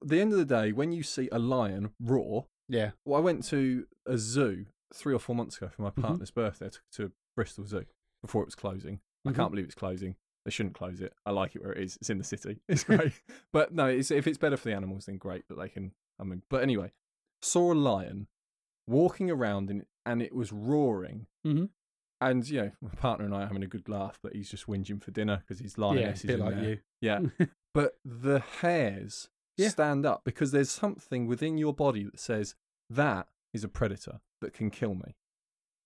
at 0.03 0.09
the 0.09 0.21
end 0.21 0.33
of 0.33 0.39
the 0.39 0.45
day, 0.45 0.73
when 0.73 0.93
you 0.93 1.03
see 1.03 1.29
a 1.33 1.39
lion 1.39 1.91
roar, 2.01 2.47
Yeah, 2.69 2.91
well, 3.05 3.19
I 3.19 3.23
went 3.25 3.45
to 3.49 3.87
a 4.07 4.19
zoo 4.19 4.67
three 4.95 5.15
or 5.15 5.19
four 5.19 5.35
months 5.35 5.57
ago 5.57 5.69
for 5.69 5.83
my 5.83 5.91
Mhm. 5.91 6.03
partner's 6.03 6.31
birthday. 6.31 6.69
to, 6.71 6.79
to 6.93 7.13
Bristol 7.35 7.65
Zoo 7.65 7.85
before 8.23 8.43
it 8.43 8.47
was 8.47 8.55
closing. 8.55 9.01
I 9.27 9.31
Mhm. 9.31 9.37
can't 9.37 9.51
believe 9.51 9.65
it's 9.67 9.75
closing. 9.75 10.17
They 10.45 10.51
shouldn't 10.51 10.75
close 10.75 11.01
it. 11.01 11.13
I 11.27 11.31
like 11.31 11.55
it 11.57 11.63
where 11.63 11.73
it 11.73 11.83
is. 11.83 11.97
It's 11.97 12.11
in 12.11 12.19
the 12.19 12.25
city. 12.25 12.61
It's 12.69 12.85
great. 13.13 13.13
but 13.53 13.73
no, 13.73 13.87
it's, 13.87 14.11
if 14.11 14.27
it's 14.27 14.39
better 14.39 14.57
for 14.57 14.69
the 14.69 14.75
animals, 14.75 15.07
then 15.07 15.17
great 15.19 15.47
that 15.49 15.57
they 15.59 15.69
can. 15.69 15.93
I 16.19 16.25
mean, 16.25 16.43
but 16.49 16.63
anyway, 16.63 16.93
saw 17.43 17.73
a 17.73 17.75
lion 17.75 18.29
walking 18.87 19.31
around 19.31 19.71
in, 19.71 19.87
and 20.07 20.21
it 20.23 20.35
was 20.35 20.53
roaring. 20.53 21.27
Mhm. 21.47 21.71
And 22.21 22.49
you 22.49 22.61
know, 22.63 22.71
my 22.81 22.91
partner 22.91 23.25
and 23.27 23.35
I 23.35 23.43
are 23.43 23.47
having 23.47 23.63
a 23.63 23.67
good 23.69 23.89
laugh, 23.89 24.19
but 24.23 24.35
he's 24.35 24.51
just 24.51 24.67
whinging 24.67 25.03
for 25.03 25.11
dinner 25.13 25.43
because 25.47 25.61
his 25.61 25.77
yeah, 25.79 25.85
lioness 25.85 26.25
a 26.25 26.33
is 26.33 26.39
like 26.41 26.55
there. 26.57 26.65
you. 26.65 26.79
Yeah, 27.01 27.21
but 27.75 27.93
the 28.05 28.41
hairs 28.61 29.29
Yeah. 29.57 29.69
stand 29.69 30.05
up 30.05 30.23
because 30.25 30.51
there's 30.51 30.71
something 30.71 31.27
within 31.27 31.59
your 31.59 31.73
body 31.75 32.03
that 32.05 32.19
says 32.19 32.55
that 32.91 33.29
is 33.55 33.63
a 33.65 33.69
predator. 33.69 34.21
that 34.41 34.53
can 34.53 34.71
kill 34.71 34.95
me. 34.95 35.17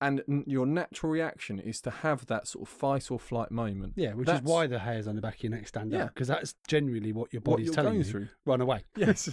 And 0.01 0.23
n- 0.29 0.45
your 0.47 0.66
natural 0.66 1.11
reaction 1.12 1.59
is 1.61 1.81
to 1.83 1.90
have 1.90 2.27
that 2.27 2.47
sort 2.49 2.68
of 2.68 2.68
fight 2.68 3.11
or 3.11 3.18
flight 3.18 3.51
moment. 3.51 3.95
Yeah, 3.97 4.12
which 4.14 4.27
That's 4.27 4.40
is 4.45 4.45
why 4.51 4.66
the 4.66 4.81
hairs 4.81 5.07
on 5.07 5.14
the 5.16 5.23
back 5.23 5.37
of 5.37 5.42
your 5.45 5.53
neck 5.53 5.68
stand 5.68 5.92
Yeah. 5.92 6.05
up 6.05 6.14
because 6.14 6.29
that's 6.29 6.55
genuinely 6.66 7.12
what 7.12 7.33
your 7.33 7.40
what 7.40 7.53
body's 7.53 7.66
you're 7.66 7.75
telling 7.75 7.97
you. 7.99 8.05
through. 8.05 8.29
Run 8.45 8.61
away. 8.61 8.83
Yes. 8.97 9.31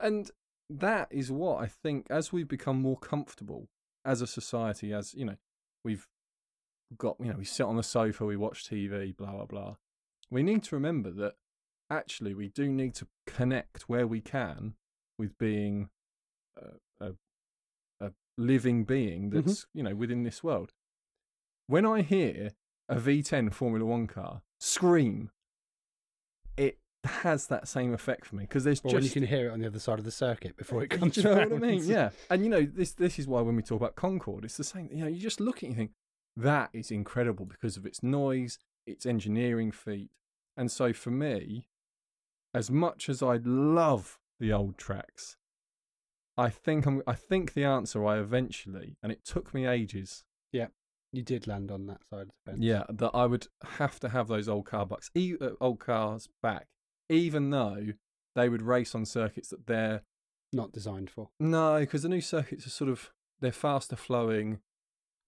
and 0.00 0.30
that 0.68 1.08
is 1.10 1.30
what 1.30 1.62
I 1.62 1.66
think 1.66 2.06
as 2.10 2.32
we've 2.32 2.48
become 2.48 2.80
more 2.82 2.98
comfortable 2.98 3.68
as 4.04 4.20
a 4.20 4.26
society, 4.26 4.92
as 4.92 5.14
you 5.14 5.24
know, 5.26 5.36
we've 5.84 6.06
got, 6.98 7.16
you 7.20 7.26
know, 7.26 7.36
we 7.38 7.44
sit 7.44 7.64
on 7.64 7.76
the 7.76 7.82
sofa, 7.82 8.24
we 8.24 8.36
watch 8.36 8.68
TV, 8.68 9.16
blah, 9.16 9.32
blah, 9.32 9.46
blah. 9.46 9.74
We 10.30 10.42
need 10.42 10.62
to 10.64 10.74
remember 10.74 11.10
that 11.10 11.34
actually 11.90 12.34
we 12.34 12.48
do 12.48 12.68
need 12.68 12.94
to 12.96 13.06
connect 13.26 13.82
where 13.88 14.06
we 14.06 14.20
can 14.20 14.74
with 15.18 15.36
being 15.38 15.90
a, 16.56 17.04
a, 17.04 17.12
a 18.00 18.12
living 18.36 18.84
being 18.84 19.30
mm-hmm. 19.30 19.40
that's, 19.40 19.66
you 19.74 19.82
know, 19.82 19.94
within 19.94 20.22
this 20.22 20.42
world. 20.42 20.72
When 21.66 21.86
I 21.86 22.02
hear 22.02 22.52
a 22.88 22.96
V10 22.96 23.52
Formula 23.52 23.84
One 23.84 24.06
car 24.06 24.42
scream, 24.60 25.30
it 26.56 26.78
has 27.04 27.46
that 27.48 27.68
same 27.68 27.92
effect 27.92 28.26
for 28.26 28.36
me 28.36 28.44
because 28.44 28.64
there's 28.64 28.80
Or 28.84 28.94
when 28.94 29.04
you 29.04 29.10
can 29.10 29.26
hear 29.26 29.48
it 29.48 29.52
on 29.52 29.60
the 29.60 29.66
other 29.66 29.78
side 29.78 29.98
of 29.98 30.04
the 30.04 30.10
circuit 30.10 30.56
before 30.56 30.82
it 30.82 30.88
comes 30.88 31.14
do 31.14 31.22
you 31.22 31.28
know 31.28 31.34
what 31.34 31.52
I 31.52 31.58
mean? 31.58 31.84
Yeah. 31.84 32.10
And 32.30 32.44
you 32.44 32.50
know, 32.50 32.62
this 32.62 32.92
this 32.92 33.18
is 33.18 33.26
why 33.26 33.40
when 33.40 33.56
we 33.56 33.62
talk 33.62 33.80
about 33.80 33.96
Concorde, 33.96 34.44
it's 34.44 34.56
the 34.56 34.64
same. 34.64 34.88
You 34.92 35.04
know, 35.04 35.08
you 35.08 35.20
just 35.20 35.40
look 35.40 35.58
at 35.58 35.62
it 35.64 35.66
and 35.66 35.74
you 35.74 35.78
think 35.78 35.90
that 36.36 36.70
is 36.72 36.90
incredible 36.90 37.46
because 37.46 37.76
of 37.76 37.86
its 37.86 38.02
noise, 38.02 38.58
its 38.86 39.06
engineering 39.06 39.70
feat. 39.72 40.10
And 40.56 40.70
so 40.70 40.92
for 40.92 41.10
me, 41.10 41.68
as 42.52 42.70
much 42.70 43.08
as 43.08 43.22
I 43.22 43.38
love 43.44 44.18
the 44.40 44.52
old 44.52 44.78
tracks, 44.78 45.36
I 46.36 46.50
think 46.50 46.86
I'm 46.86 47.02
I 47.06 47.14
think 47.14 47.54
the 47.54 47.64
answer 47.64 48.04
I 48.04 48.18
eventually, 48.18 48.96
and 49.02 49.12
it 49.12 49.24
took 49.24 49.54
me 49.54 49.66
ages, 49.66 50.24
Yeah, 50.52 50.68
You 51.12 51.22
did 51.22 51.46
land 51.46 51.70
on 51.70 51.86
that 51.86 52.00
side 52.10 52.22
of 52.22 52.28
the 52.28 52.50
fence. 52.52 52.62
yeah, 52.64 52.82
that 52.88 53.12
I 53.14 53.26
would 53.26 53.46
have 53.78 54.00
to 54.00 54.08
have 54.08 54.26
those 54.28 54.48
old 54.48 54.66
car 54.66 54.84
bucks, 54.86 55.10
e- 55.14 55.36
uh, 55.40 55.50
old 55.60 55.78
cars 55.78 56.28
back, 56.42 56.66
even 57.08 57.50
though 57.50 57.88
they 58.34 58.48
would 58.48 58.62
race 58.62 58.94
on 58.96 59.04
circuits 59.04 59.48
that 59.50 59.66
they're 59.66 60.02
Not 60.52 60.72
designed 60.72 61.10
for. 61.10 61.30
No, 61.38 61.78
because 61.80 62.02
the 62.02 62.08
new 62.08 62.20
circuits 62.20 62.66
are 62.66 62.70
sort 62.70 62.90
of 62.90 63.12
they're 63.40 63.52
faster 63.52 63.94
flowing 63.96 64.58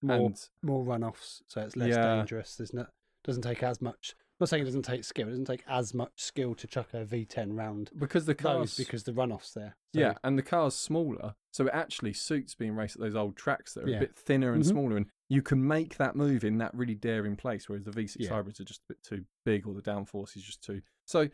More 0.02 0.16
and 0.16 0.48
more 0.62 0.84
runoffs, 0.84 1.42
so 1.48 1.60
it's 1.62 1.76
less 1.76 1.90
Yeah. 1.90 2.16
dangerous. 2.16 2.56
There's 2.56 2.74
not 2.74 2.90
doesn't 3.24 3.42
take 3.42 3.62
as 3.64 3.80
much. 3.82 4.14
I'm 4.16 4.36
not 4.44 4.48
saying 4.50 4.62
it 4.62 4.66
doesn't 4.66 4.82
take 4.82 5.02
skill. 5.02 5.26
It 5.26 5.30
doesn't 5.30 5.46
take 5.46 5.64
as 5.66 5.92
much 5.94 6.12
skill 6.16 6.54
to 6.54 6.66
chuck 6.68 6.94
a 6.94 7.04
V10 7.04 7.56
round 7.56 7.90
because 7.98 8.24
the 8.26 8.34
cars 8.36 8.76
because 8.76 9.02
the 9.02 9.12
runoffs 9.12 9.52
there. 9.52 9.76
So, 9.94 10.00
yeah, 10.00 10.14
and 10.22 10.38
the 10.38 10.42
car's 10.44 10.76
smaller, 10.76 11.34
so 11.52 11.66
it 11.66 11.72
actually 11.74 12.12
suits 12.12 12.54
being 12.54 12.76
raced 12.76 12.96
at 12.96 13.00
those 13.02 13.16
old 13.16 13.36
tracks 13.36 13.74
that 13.74 13.84
are 13.84 13.88
Yeah. 13.88 13.96
a 13.96 14.00
bit 14.00 14.14
thinner 14.14 14.52
and 14.52 14.62
Mhm. 14.62 14.68
smaller, 14.68 14.96
and 14.98 15.06
you 15.28 15.42
can 15.42 15.66
make 15.66 15.96
that 15.96 16.14
move 16.14 16.44
in 16.44 16.58
that 16.58 16.72
really 16.74 16.94
daring 16.94 17.34
place. 17.34 17.68
Whereas 17.68 17.84
the 17.84 17.90
V6 17.90 18.26
Yeah. 18.26 18.34
hybrids 18.34 18.60
are 18.60 18.64
just 18.64 18.82
a 18.82 18.86
bit 18.90 19.02
too 19.02 19.24
big, 19.44 19.66
or 19.66 19.74
the 19.74 19.82
downforce 19.82 20.36
is 20.36 20.42
just 20.44 20.62
too. 20.62 20.82
So, 21.06 21.28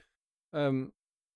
um, 0.54 0.92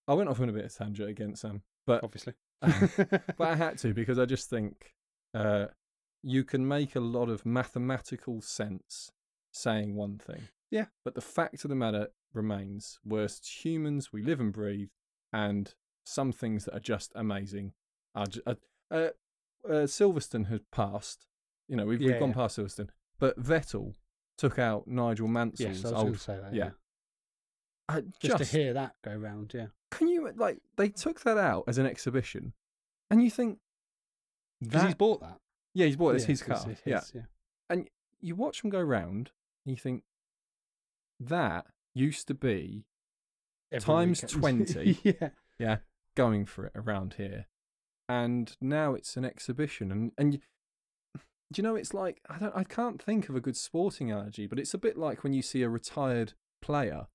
I 0.08 0.14
went 0.14 0.30
off 0.30 0.40
on 0.40 0.48
a 0.48 0.52
bit 0.52 0.64
of 0.64 0.72
tangent 0.74 1.10
again, 1.10 1.34
Sam, 1.34 1.62
but 1.84 2.02
obviously. 2.04 2.34
but 3.36 3.40
I 3.40 3.56
had 3.56 3.76
to 3.78 3.92
because 3.92 4.18
I 4.18 4.24
just 4.24 4.48
think 4.48 4.94
uh, 5.34 5.66
you 6.28 6.42
can 6.42 6.66
make 6.66 6.96
a 6.96 7.00
lot 7.00 7.28
of 7.28 7.46
mathematical 7.46 8.40
sense 8.40 9.12
saying 9.52 9.94
one 9.94 10.18
thing. 10.18 10.48
Yeah. 10.72 10.86
But 11.04 11.14
the 11.14 11.20
fact 11.20 11.64
of 11.64 11.68
the 11.70 11.76
matter 11.76 12.08
remains, 12.34 12.98
worst 13.04 13.64
humans, 13.64 14.12
we 14.12 14.22
live 14.22 14.40
and 14.40 14.52
breathe, 14.52 14.88
and 15.32 15.72
some 16.04 16.32
things 16.32 16.64
that 16.64 16.74
are 16.74 16.80
just 16.80 17.12
amazing 17.14 17.72
are. 18.16 18.26
Ju- 18.26 18.42
uh, 18.44 18.54
uh, 18.90 19.08
uh, 19.64 19.70
Silverstone 19.86 20.48
has 20.48 20.60
passed. 20.72 21.26
You 21.68 21.76
know, 21.76 21.86
we've, 21.86 22.00
Yeah, 22.00 22.10
we've 22.12 22.20
gone 22.20 22.30
yeah. 22.30 22.34
past 22.34 22.58
Silverstone, 22.58 22.88
but 23.20 23.40
Vettel 23.40 23.94
took 24.36 24.58
out 24.58 24.88
Nigel 24.88 25.28
Mansell's 25.28 25.82
yes, 25.82 25.84
I 25.84 25.90
was 25.92 26.02
old. 26.02 26.20
say 26.20 26.38
that. 26.42 26.52
yeah. 26.52 26.64
Yeah. 26.64 26.70
Uh, 27.88 28.00
Just, 28.20 28.38
to 28.38 28.44
hear 28.44 28.72
that 28.72 28.96
go 29.04 29.14
round, 29.14 29.52
yeah. 29.54 29.66
can 29.92 30.08
you 30.08 30.28
like 30.36 30.58
they 30.76 30.88
took 30.88 31.20
that 31.20 31.38
out 31.38 31.62
as 31.68 31.78
an 31.78 31.86
exhibition, 31.86 32.52
and 33.12 33.22
you 33.22 33.30
think 33.30 33.58
Because 34.60 34.82
he's 34.82 34.94
bought 34.96 35.20
that. 35.20 35.38
Yeah 35.76 35.86
he's 35.86 35.96
bought 35.96 36.10
it, 36.10 36.16
it's 36.16 36.24
Yeah, 36.24 36.28
his 36.28 36.42
car 36.42 36.64
it's 36.70 36.80
yeah 36.84 37.00
his, 37.00 37.12
yeah. 37.14 37.76
you 38.20 38.34
watch 38.34 38.62
them 38.62 38.70
go 38.70 38.80
round 38.80 39.30
and 39.64 39.72
you 39.72 39.76
think 39.76 40.02
that 41.20 41.66
used 41.94 42.26
to 42.28 42.34
be 42.34 42.84
Every 43.72 43.80
Times 43.84 44.22
weekend. 44.22 44.68
20. 44.74 44.98
yeah. 45.02 45.28
Yeah. 45.58 45.76
Going 46.14 46.46
for 46.46 46.66
it 46.66 46.72
around 46.76 47.14
here, 47.14 47.46
and 48.08 48.56
now 48.60 48.94
it's 48.94 49.16
an 49.16 49.24
exhibition. 49.24 49.90
And 49.90 50.12
and 50.16 50.34
you, 50.34 50.40
do 51.52 51.60
you 51.60 51.62
know 51.62 51.74
it's 51.74 51.92
like 51.92 52.20
I 52.30 52.38
don't 52.38 52.56
I 52.56 52.62
can't 52.64 53.02
think 53.02 53.28
of 53.28 53.34
a 53.36 53.40
good 53.40 53.56
sporting 53.56 54.10
analogy, 54.10 54.46
but 54.46 54.58
it's 54.58 54.72
a 54.72 54.78
bit 54.78 54.96
like 54.96 55.24
when 55.24 55.32
you 55.32 55.42
see 55.42 55.62
a 55.62 55.68
retired 55.68 56.34
player 56.62 57.08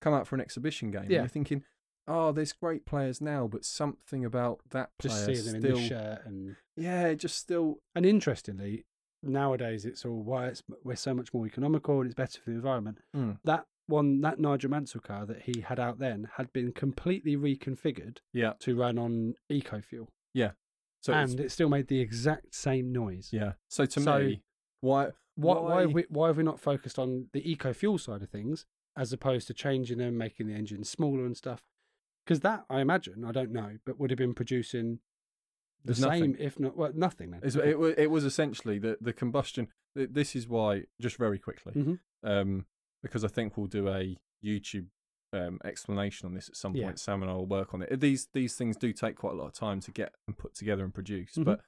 come 0.00 0.14
out 0.14 0.26
for 0.26 0.34
an 0.34 0.40
exhibition 0.40 0.90
game. 0.90 1.02
and 1.02 1.10
Yeah. 1.10 1.18
you're 1.20 1.28
thinking. 1.28 1.62
Oh, 2.08 2.32
there's 2.32 2.52
great 2.52 2.86
players 2.86 3.20
now, 3.20 3.46
but 3.46 3.64
something 3.64 4.24
about 4.24 4.60
that 4.70 4.90
Just 5.00 5.24
player 5.24 5.36
seeing 5.36 5.52
them 5.52 5.60
still, 5.62 5.76
in 5.76 5.82
the 5.82 5.88
shirt 5.88 6.20
and 6.26 6.56
yeah, 6.76 7.14
just 7.14 7.36
still, 7.36 7.80
and 7.94 8.06
interestingly, 8.06 8.84
nowadays 9.22 9.84
it's 9.84 10.04
all 10.04 10.22
why 10.22 10.46
it's 10.46 10.62
we're 10.84 10.96
so 10.96 11.12
much 11.14 11.34
more 11.34 11.46
economical 11.46 11.98
and 12.00 12.06
it's 12.06 12.14
better 12.14 12.40
for 12.40 12.50
the 12.50 12.56
environment. 12.56 12.98
Mm. 13.14 13.38
That 13.44 13.66
one, 13.86 14.20
that 14.22 14.38
Nigel 14.38 14.70
Mansell 14.70 15.00
car 15.00 15.26
that 15.26 15.42
he 15.42 15.60
had 15.60 15.78
out 15.80 15.98
then, 15.98 16.28
had 16.36 16.52
been 16.52 16.72
completely 16.72 17.36
reconfigured 17.36 18.18
yeah. 18.32 18.52
to 18.60 18.76
run 18.76 18.98
on 18.98 19.34
eco 19.48 19.80
fuel, 19.80 20.08
yeah. 20.34 20.52
So 21.02 21.12
it's- 21.12 21.30
and 21.30 21.40
it 21.40 21.52
still 21.52 21.68
made 21.68 21.88
the 21.88 22.00
exact 22.00 22.54
same 22.54 22.92
noise. 22.92 23.30
yeah. 23.32 23.52
So 23.68 23.84
to 23.86 24.00
So- 24.00 24.18
me, 24.20 24.42
why 24.80 25.10
Why, 25.36 25.58
why, 25.60 25.80
have 25.82 25.92
we, 25.92 26.04
why 26.08 26.26
have 26.28 26.36
we 26.36 26.42
not 26.42 26.58
focused 26.58 26.98
on 26.98 27.28
the 27.32 27.48
eco 27.48 27.72
fuel 27.72 27.96
side 27.98 28.22
of 28.22 28.28
things 28.28 28.66
as 28.96 29.12
opposed 29.12 29.46
to 29.46 29.54
changing 29.54 29.98
them, 29.98 30.18
making 30.18 30.48
the 30.48 30.54
engines 30.54 30.90
smaller 30.90 31.24
and 31.24 31.36
stuff? 31.36 31.62
Because 32.28 32.40
that, 32.40 32.66
I 32.68 32.80
imagine, 32.82 33.24
I 33.24 33.32
don't 33.32 33.52
know, 33.52 33.78
but 33.86 33.98
would 33.98 34.10
have 34.10 34.18
been 34.18 34.34
producing 34.34 34.98
the 35.82 35.94
There's 35.94 35.98
same, 36.00 36.32
nothing. 36.32 36.36
if 36.38 36.60
not 36.60 36.76
well, 36.76 36.92
nothing. 36.94 37.30
Then 37.30 37.40
It's, 37.42 37.56
it, 37.56 37.78
wa- 37.80 37.94
it 37.96 38.10
was 38.10 38.24
essentially 38.24 38.78
the, 38.78 38.98
the 39.00 39.14
combustion. 39.14 39.68
th- 39.96 40.10
This 40.12 40.36
is 40.36 40.46
why, 40.46 40.82
just 41.00 41.16
very 41.16 41.38
quickly, 41.38 41.72
Mhm. 41.72 41.98
um, 42.22 42.66
because 43.02 43.24
I 43.24 43.28
think 43.28 43.56
we'll 43.56 43.66
do 43.66 43.88
a 43.88 44.18
YouTube 44.44 44.88
um, 45.32 45.58
explanation 45.64 46.26
on 46.26 46.34
this 46.34 46.50
at 46.50 46.56
some 46.56 46.74
Yeah. 46.76 46.84
point. 46.88 47.00
Sam 47.00 47.22
and 47.22 47.30
I 47.30 47.34
will 47.34 47.46
work 47.46 47.72
on 47.72 47.80
it. 47.82 47.98
These 48.00 48.28
these 48.34 48.56
things 48.56 48.76
do 48.76 48.92
take 48.92 49.16
quite 49.16 49.32
a 49.32 49.36
lot 49.36 49.46
of 49.46 49.52
time 49.54 49.80
to 49.80 49.90
get 49.90 50.14
and 50.26 50.36
put 50.36 50.54
together 50.54 50.84
and 50.84 50.92
produce. 50.92 51.34
Mhm. 51.34 51.44
But 51.44 51.60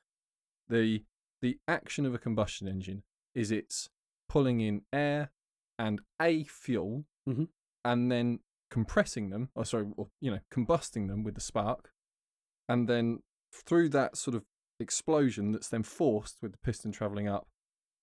the 0.68 1.05
the 1.40 1.59
action 1.68 2.05
of 2.05 2.12
a 2.14 2.18
combustion 2.18 2.68
engine 2.68 3.03
is 3.35 3.51
it's 3.51 3.88
pulling 4.29 4.61
in 4.61 4.83
air 4.92 5.31
and 5.79 6.01
a 6.20 6.44
fuel, 6.44 7.07
Mhm. 7.29 7.49
and 7.85 8.11
then 8.12 8.40
compressing 8.70 9.30
them, 9.30 9.50
or 9.54 9.64
sorry, 9.64 9.87
or, 9.96 10.09
you 10.20 10.30
know, 10.30 10.40
combusting 10.52 11.09
them 11.09 11.22
with 11.22 11.35
the 11.35 11.40
spark, 11.40 11.92
and 12.68 12.88
then 12.88 13.20
through 13.52 13.88
that 13.90 14.16
sort 14.16 14.35
of 14.37 14.44
explosion 14.78 15.52
that's 15.52 15.68
then 15.68 15.83
forced 15.83 16.38
with 16.40 16.52
the 16.52 16.59
piston 16.59 16.92
traveling 16.92 17.28
up, 17.28 17.48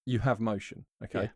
you 0.05 0.19
have 0.19 0.39
motion. 0.39 0.85
Okay. 1.03 1.23
Yeah. 1.23 1.29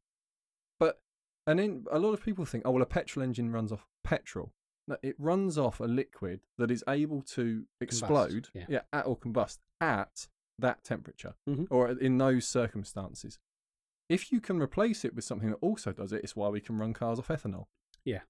But 0.79 1.01
and 1.47 1.59
in 1.59 1.85
a 1.91 1.99
lot 1.99 2.13
of 2.13 2.23
people 2.23 2.45
think, 2.45 2.63
oh 2.65 2.71
well, 2.71 2.83
a 2.83 2.87
petrol 2.87 3.23
engine 3.23 3.51
runs 3.51 3.71
off 3.71 3.87
petrol. 4.03 4.53
No, 4.87 4.97
it 5.03 5.15
runs 5.17 5.57
off 5.57 5.79
a 5.79 5.85
liquid 5.85 6.41
that 6.57 6.71
is 6.71 6.83
able 6.87 7.21
to 7.21 7.65
explode, 7.79 8.49
yeah. 8.53 8.81
at, 8.91 9.05
or 9.05 9.17
combust 9.17 9.59
at 9.79 10.27
that 10.59 10.83
temperature, 10.83 11.35
Mhm. 11.47 11.67
or 11.69 11.89
in 11.89 12.17
those 12.17 12.47
circumstances. 12.47 13.39
If 14.09 14.31
you 14.31 14.41
can 14.41 14.59
replace 14.61 15.05
it 15.05 15.15
with 15.15 15.23
something 15.23 15.49
that 15.51 15.57
also 15.61 15.93
does 15.93 16.11
it, 16.11 16.23
it's 16.23 16.35
why 16.35 16.49
we 16.49 16.59
can 16.61 16.77
run 16.77 16.93
cars 16.93 17.17
off 17.19 17.29
ethanol. 17.29 17.67
Yeah. 18.03 18.21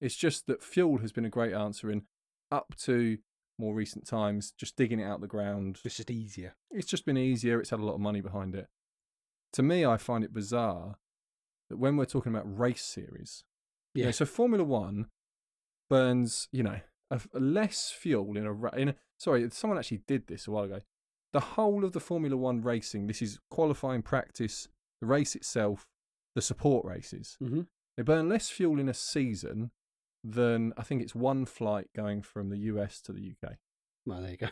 It's 0.00 0.16
just 0.16 0.46
that 0.46 0.62
fuel 0.62 0.98
has 0.98 1.12
been 1.12 1.24
a 1.24 1.30
great 1.30 1.52
answer 1.54 1.90
in 1.90 2.02
up 2.50 2.74
to 2.84 3.18
more 3.58 3.74
recent 3.74 4.06
times, 4.06 4.52
just 4.56 4.76
digging 4.76 5.00
it 5.00 5.04
out 5.04 5.20
the 5.20 5.26
ground. 5.26 5.78
It's 5.84 5.96
just 5.96 6.10
easier. 6.10 6.54
It's 6.70 6.88
just 6.88 7.04
been 7.04 7.18
easier. 7.18 7.60
It's 7.60 7.70
had 7.70 7.80
a 7.80 7.84
lot 7.84 7.94
of 7.94 8.00
money 8.00 8.20
behind 8.22 8.54
it. 8.54 8.68
To 9.54 9.62
me, 9.62 9.84
I 9.84 9.96
find 9.98 10.24
it 10.24 10.32
bizarre 10.32 10.96
that 11.68 11.76
when 11.76 11.96
we're 11.96 12.06
talking 12.06 12.34
about 12.34 12.58
race 12.58 12.82
series, 12.82 13.44
you 13.94 14.04
know, 14.04 14.08
Yeah. 14.08 14.12
so 14.12 14.24
Formula 14.24 14.64
One 14.64 15.06
burns, 15.88 16.48
you 16.52 16.62
know, 16.62 16.80
a, 17.10 17.20
a 17.34 17.40
less 17.40 17.90
fuel 17.90 18.36
in 18.36 18.46
a, 18.46 18.76
in 18.76 18.88
a. 18.90 18.94
Sorry, 19.18 19.48
someone 19.50 19.78
actually 19.78 20.02
did 20.06 20.26
this 20.28 20.46
a 20.46 20.50
while 20.50 20.64
ago. 20.64 20.80
The 21.32 21.40
whole 21.40 21.84
of 21.84 21.92
the 21.92 22.00
Formula 22.00 22.36
One 22.36 22.62
racing, 22.62 23.06
this 23.06 23.20
is 23.22 23.38
qualifying 23.50 24.02
practice, 24.02 24.68
the 25.00 25.06
race 25.06 25.34
itself, 25.36 25.86
the 26.34 26.42
support 26.42 26.84
races. 26.86 27.36
Mhm. 27.42 27.66
They 27.96 28.02
burn 28.02 28.28
less 28.28 28.48
fuel 28.48 28.78
in 28.80 28.88
a 28.88 28.94
season 28.94 29.70
than 30.22 30.72
I 30.76 30.82
think 30.82 31.02
it's 31.02 31.14
one 31.14 31.46
flight 31.46 31.88
going 31.94 32.22
from 32.22 32.50
the 32.50 32.58
US 32.58 33.00
to 33.02 33.12
the 33.12 33.32
UK. 33.42 33.54
Well, 34.06 34.20
there 34.22 34.30
you 34.30 34.36
go. 34.36 34.48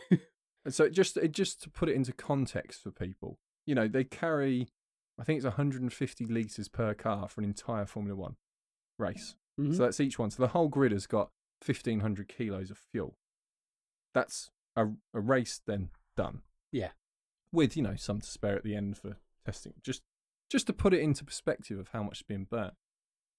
And 0.65 0.75
so 0.75 0.85
it 0.85 0.91
just 0.93 1.17
it 1.17 1.33
just 1.33 1.63
to 1.63 1.71
put 1.71 1.89
it 1.89 1.95
into 1.95 2.13
context 2.13 2.83
for 2.83 2.91
people, 2.91 3.39
you 3.65 3.75
know, 3.75 3.89
they 3.89 4.05
carry 4.05 4.69
I 5.21 5.25
think 5.25 5.39
it's 5.39 5.45
150 5.45 6.27
liters 6.27 6.69
per 6.69 6.95
car 6.95 7.29
for 7.29 7.41
an 7.41 7.45
entire 7.47 7.87
Formula 7.87 8.17
One 8.17 8.37
race. 8.99 9.37
Mhm. 9.59 9.75
So 9.77 9.83
that's 9.83 10.01
each 10.01 10.19
one. 10.19 10.31
So 10.31 10.43
the 10.43 10.49
whole 10.49 10.69
grid 10.69 10.93
has 10.93 11.07
got 11.07 11.31
1500 11.65 12.29
kilos 12.29 12.71
of 12.71 12.79
fuel. 12.79 13.17
That's 14.15 14.51
a, 14.77 14.89
a 15.15 15.21
race 15.21 15.61
then 15.67 15.91
done. 16.17 16.43
Yeah. 16.73 16.91
with 17.53 17.77
you 17.77 17.83
know 17.83 17.97
some 17.97 18.21
to 18.21 18.27
spare 18.29 18.57
at 18.57 18.63
the 18.65 18.77
end 18.77 18.99
for 18.99 19.17
testing. 19.47 19.75
Just 19.83 20.03
just 20.51 20.67
to 20.67 20.73
put 20.73 20.93
it 20.95 21.01
into 21.01 21.25
perspective 21.25 21.79
of 21.79 21.89
how 21.89 22.03
much 22.03 22.19
is 22.19 22.23
being 22.23 22.45
burnt. 22.45 22.75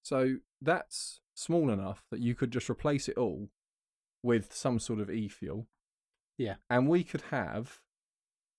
So 0.04 0.38
that's 0.62 1.22
small 1.40 1.70
enough 1.70 2.04
that 2.12 2.20
you 2.20 2.36
could 2.36 2.52
just 2.52 2.70
replace 2.70 3.08
it 3.08 3.18
all 3.18 3.50
with 4.22 4.54
some 4.54 4.78
sort 4.78 5.00
of 5.00 5.10
e-fuel. 5.10 5.68
Yeah. 6.38 6.56
And 6.70 6.88
we 6.88 7.04
could 7.04 7.24
have 7.32 7.80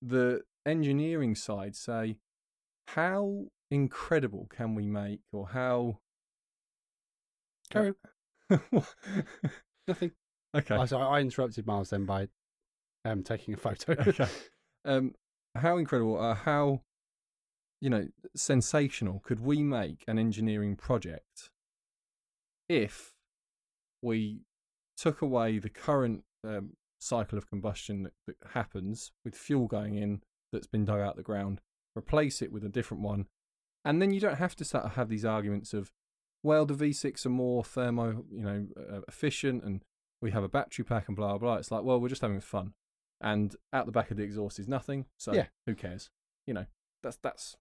the 0.01 0.43
engineering 0.64 1.35
side 1.35 1.76
say, 1.76 2.16
how 2.89 3.49
incredible 3.70 4.49
can 4.51 4.74
we 4.74 4.87
make, 4.87 5.20
or 5.33 5.49
how. 5.49 5.99
Carry 7.70 7.93
Nothing. 8.51 10.12
okay. 10.57 10.74
I, 10.74 10.85
sorry, 10.87 11.05
I 11.05 11.20
interrupted 11.20 11.66
Miles 11.66 11.91
then 11.91 12.07
by 12.07 12.28
um, 13.05 13.22
taking 13.22 13.55
a 13.55 13.57
photo. 13.59 13.93
okay. 14.07 14.26
Um, 14.85 15.14
how 15.55 15.76
incredible, 15.76 16.18
uh, 16.18 16.35
how, 16.35 16.81
you 17.81 17.91
know, 17.91 18.09
sensational 18.35 19.20
could 19.20 19.41
we 19.41 19.62
make 19.62 20.03
an 20.09 20.18
engineering 20.18 20.76
project 20.76 21.51
if 22.70 23.14
we 24.00 24.42
took 24.96 25.20
away 25.20 25.58
the 25.58 25.68
current 25.68 26.22
um, 26.46 26.70
cycle 27.00 27.36
of 27.36 27.48
combustion 27.48 28.04
that, 28.04 28.12
that 28.26 28.36
happens 28.54 29.12
with 29.24 29.34
fuel 29.34 29.66
going 29.66 29.96
in 29.96 30.22
that's 30.52 30.66
been 30.66 30.84
dug 30.84 31.00
out 31.00 31.16
the 31.16 31.22
ground, 31.22 31.60
replace 31.96 32.40
it 32.40 32.52
with 32.52 32.64
a 32.64 32.68
different 32.68 33.02
one, 33.02 33.26
and 33.84 34.00
then 34.00 34.12
you 34.12 34.20
don't 34.20 34.36
have 34.38 34.54
to 34.56 34.64
start 34.64 34.84
to 34.84 34.90
have 34.90 35.08
these 35.08 35.24
arguments 35.24 35.74
of, 35.74 35.90
well, 36.42 36.64
the 36.64 36.74
V6 36.74 37.26
are 37.26 37.30
more 37.30 37.64
thermo, 37.64 38.24
you 38.30 38.42
know, 38.42 38.66
uh, 38.78 39.00
efficient, 39.08 39.62
and 39.64 39.82
we 40.22 40.30
have 40.30 40.44
a 40.44 40.48
battery 40.48 40.84
pack 40.84 41.08
and 41.08 41.16
blah 41.16 41.30
blah. 41.30 41.38
blah. 41.38 41.54
It's 41.56 41.70
like, 41.70 41.82
well, 41.82 42.00
we're 42.00 42.08
just 42.08 42.22
having 42.22 42.40
fun, 42.40 42.74
and 43.20 43.56
out 43.72 43.86
the 43.86 43.92
back 43.92 44.10
of 44.10 44.16
the 44.16 44.22
exhaust 44.22 44.58
is 44.58 44.68
nothing, 44.68 45.06
so 45.18 45.32
Yeah. 45.32 45.46
who 45.66 45.74
cares? 45.74 46.10
You 46.46 46.54
know, 46.54 46.66
that's 47.02 47.16
that's. 47.16 47.56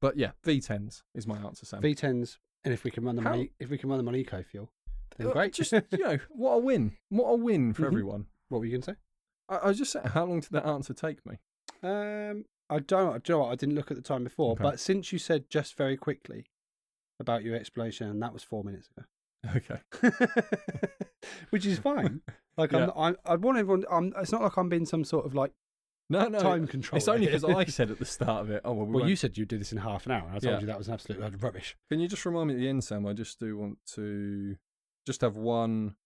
But 0.00 0.16
yeah, 0.18 0.32
V10s 0.44 1.02
is 1.14 1.26
my 1.26 1.38
answer, 1.38 1.64
Sam. 1.64 1.80
V10s, 1.80 2.38
and 2.64 2.72
if 2.74 2.84
we 2.84 2.90
can 2.90 3.04
run 3.04 3.16
them 3.16 3.24
How- 3.24 3.32
on 3.32 3.40
e- 3.40 3.50
if 3.58 3.70
we 3.70 3.78
can 3.78 3.88
run 3.90 3.98
them 3.98 4.08
on 4.08 4.16
eco 4.16 4.42
fuel, 4.42 4.70
then 5.16 5.28
Uh, 5.28 5.32
great. 5.32 5.52
Just 5.54 5.72
you 5.92 5.98
know, 5.98 6.18
what 6.30 6.52
a 6.54 6.58
win! 6.58 6.96
What 7.08 7.28
a 7.30 7.36
win 7.36 7.72
for 7.72 7.82
Mhm. 7.82 7.86
everyone. 7.86 8.26
what 8.48 8.58
were 8.58 8.64
you 8.66 8.72
going 8.72 8.82
to 8.82 8.92
say? 8.92 8.96
I, 9.48 9.56
I 9.56 9.68
was 9.68 9.78
just 9.78 9.92
saying, 9.92 10.06
how 10.06 10.24
long 10.24 10.40
did 10.40 10.50
that 10.50 10.66
answer 10.66 10.94
take 10.94 11.24
me? 11.26 11.38
Um, 11.82 12.44
I 12.70 12.78
don't. 12.78 13.22
Do 13.22 13.32
you 13.32 13.38
know 13.38 13.44
what? 13.44 13.52
I 13.52 13.56
didn't 13.56 13.74
look 13.74 13.90
at 13.90 13.96
the 13.96 14.02
time 14.02 14.24
before, 14.24 14.52
Okay. 14.52 14.62
but 14.62 14.80
since 14.80 15.12
you 15.12 15.18
said 15.18 15.50
just 15.50 15.76
very 15.76 15.96
quickly 15.96 16.46
about 17.20 17.42
your 17.44 17.54
explanation, 17.56 18.08
and 18.08 18.22
that 18.22 18.32
was 18.32 18.42
four 18.42 18.64
minutes 18.64 18.88
ago. 18.90 19.04
Okay. 19.56 19.80
which 21.50 21.66
is 21.66 21.78
fine. 21.78 22.22
Like 22.56 22.72
Yeah. 22.72 22.88
I'm, 22.96 23.16
I, 23.26 23.32
I 23.32 23.36
want 23.36 23.58
everyone. 23.58 23.84
I'm, 23.90 24.12
it's 24.18 24.32
not 24.32 24.42
like 24.42 24.56
I'm 24.56 24.68
being 24.68 24.86
some 24.86 25.04
sort 25.04 25.26
of 25.26 25.34
like 25.34 25.52
No, 26.10 26.28
no. 26.28 26.38
time 26.38 26.66
control. 26.66 26.98
It's 26.98 27.08
only 27.08 27.26
because 27.26 27.44
I 27.44 27.64
said 27.64 27.90
at 27.90 27.98
the 27.98 28.04
start 28.04 28.42
of 28.42 28.50
it. 28.50 28.60
Oh 28.64 28.72
well, 28.72 28.86
we 28.86 28.94
well, 29.00 29.08
you 29.08 29.16
said 29.16 29.38
you'd 29.38 29.48
do 29.48 29.58
this 29.58 29.72
in 29.72 29.78
half 29.78 30.04
an 30.06 30.12
hour, 30.12 30.26
and 30.26 30.30
I 30.36 30.38
told 30.38 30.44
Yeah. 30.44 30.60
you 30.60 30.66
that 30.66 30.78
was 30.78 30.88
an 30.88 30.94
absolute 30.94 31.20
load 31.20 31.34
of 31.34 31.42
rubbish. 31.42 31.76
Can 31.90 32.00
you 32.00 32.08
just 32.08 32.24
remind 32.26 32.48
me 32.48 32.54
at 32.54 32.60
the 32.60 32.68
end, 32.68 32.84
Sam? 32.84 33.06
I 33.06 33.12
just 33.14 33.40
do 33.40 33.56
want 33.56 33.78
to 33.94 34.56
just 35.06 35.22
have 35.22 35.36
one 35.36 35.96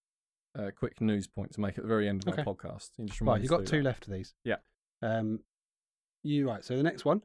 uh, 0.59 0.70
quick 0.76 1.01
news 1.01 1.26
point 1.26 1.53
to 1.55 1.61
make 1.61 1.76
at 1.78 1.82
the 1.84 1.88
very 1.88 2.09
end 2.09 2.22
of 2.26 2.32
Okay. 2.32 2.42
our 2.42 2.55
podcast. 2.55 2.90
You 2.96 3.07
just 3.07 3.20
Right, 3.20 3.40
you 3.42 3.49
to 3.49 3.57
got 3.57 3.66
two 3.66 3.78
that? 3.78 3.84
left 3.84 4.07
of 4.07 4.12
these. 4.12 4.34
Yeah. 4.44 4.57
Um, 5.03 5.40
you 6.22 6.49
right. 6.49 6.64
So 6.64 6.76
the 6.76 6.82
next 6.82 7.05
one, 7.05 7.22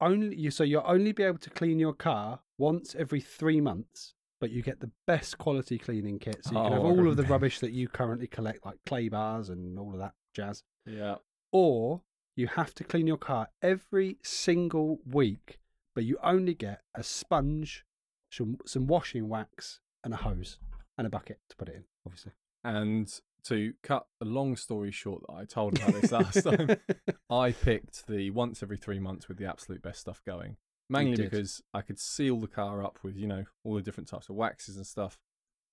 only 0.00 0.34
you. 0.36 0.50
So 0.50 0.64
you'll 0.64 0.82
only 0.86 1.12
be 1.12 1.22
able 1.22 1.38
to 1.38 1.50
clean 1.50 1.78
your 1.78 1.94
car 1.94 2.40
once 2.58 2.94
every 2.98 3.20
three 3.20 3.60
months, 3.60 4.14
but 4.40 4.50
you 4.50 4.62
get 4.62 4.80
the 4.80 4.90
best 5.06 5.38
quality 5.38 5.78
cleaning 5.78 6.18
kit. 6.18 6.38
So 6.44 6.50
you 6.52 6.56
can 6.56 6.72
Oh, 6.72 6.74
have 6.74 6.84
all 6.84 7.08
of 7.08 7.16
the 7.16 7.22
rubbish 7.24 7.60
that 7.60 7.72
you 7.72 7.88
currently 7.88 8.26
collect, 8.26 8.64
like 8.66 8.78
clay 8.86 9.08
bars 9.08 9.48
and 9.50 9.78
all 9.78 9.92
of 9.92 9.98
that 10.00 10.12
jazz. 10.34 10.62
Yeah. 10.86 11.16
Or 11.58 12.02
you 12.36 12.48
have 12.48 12.74
to 12.74 12.84
clean 12.84 13.06
your 13.06 13.16
car 13.16 13.48
every 13.62 14.18
single 14.22 14.98
week, 15.10 15.58
but 15.94 16.04
you 16.04 16.18
only 16.22 16.52
get 16.52 16.82
a 16.94 17.02
sponge, 17.02 17.86
some 18.30 18.58
some 18.66 18.86
washing 18.86 19.30
wax, 19.30 19.80
and 20.04 20.12
a 20.12 20.18
hose 20.18 20.58
and 20.98 21.06
a 21.06 21.10
bucket 21.10 21.40
to 21.48 21.56
put 21.56 21.70
it 21.70 21.76
in. 21.76 21.84
Obviously. 22.04 22.32
And 22.62 23.10
to 23.44 23.72
cut 23.82 24.06
a 24.20 24.26
long 24.26 24.56
story 24.56 24.90
short, 24.90 25.22
that 25.26 25.32
I 25.32 25.44
told 25.46 25.78
about 25.78 25.94
this 25.98 26.12
last 26.12 26.42
time. 26.42 26.76
I 27.30 27.52
picked 27.52 28.06
the 28.06 28.28
once 28.32 28.62
every 28.62 28.76
three 28.76 28.98
months 28.98 29.26
with 29.26 29.38
the 29.38 29.46
absolute 29.46 29.80
best 29.80 30.00
stuff 30.00 30.20
going. 30.26 30.58
Mainly 30.90 31.16
because 31.16 31.62
I 31.72 31.80
could 31.80 31.98
seal 31.98 32.38
the 32.38 32.48
car 32.48 32.84
up 32.84 32.98
with, 33.02 33.16
you 33.16 33.26
know, 33.26 33.46
all 33.64 33.76
the 33.76 33.82
different 33.82 34.10
types 34.10 34.28
of 34.28 34.34
waxes 34.36 34.76
and 34.76 34.86
stuff. 34.86 35.18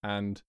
And 0.01 0.41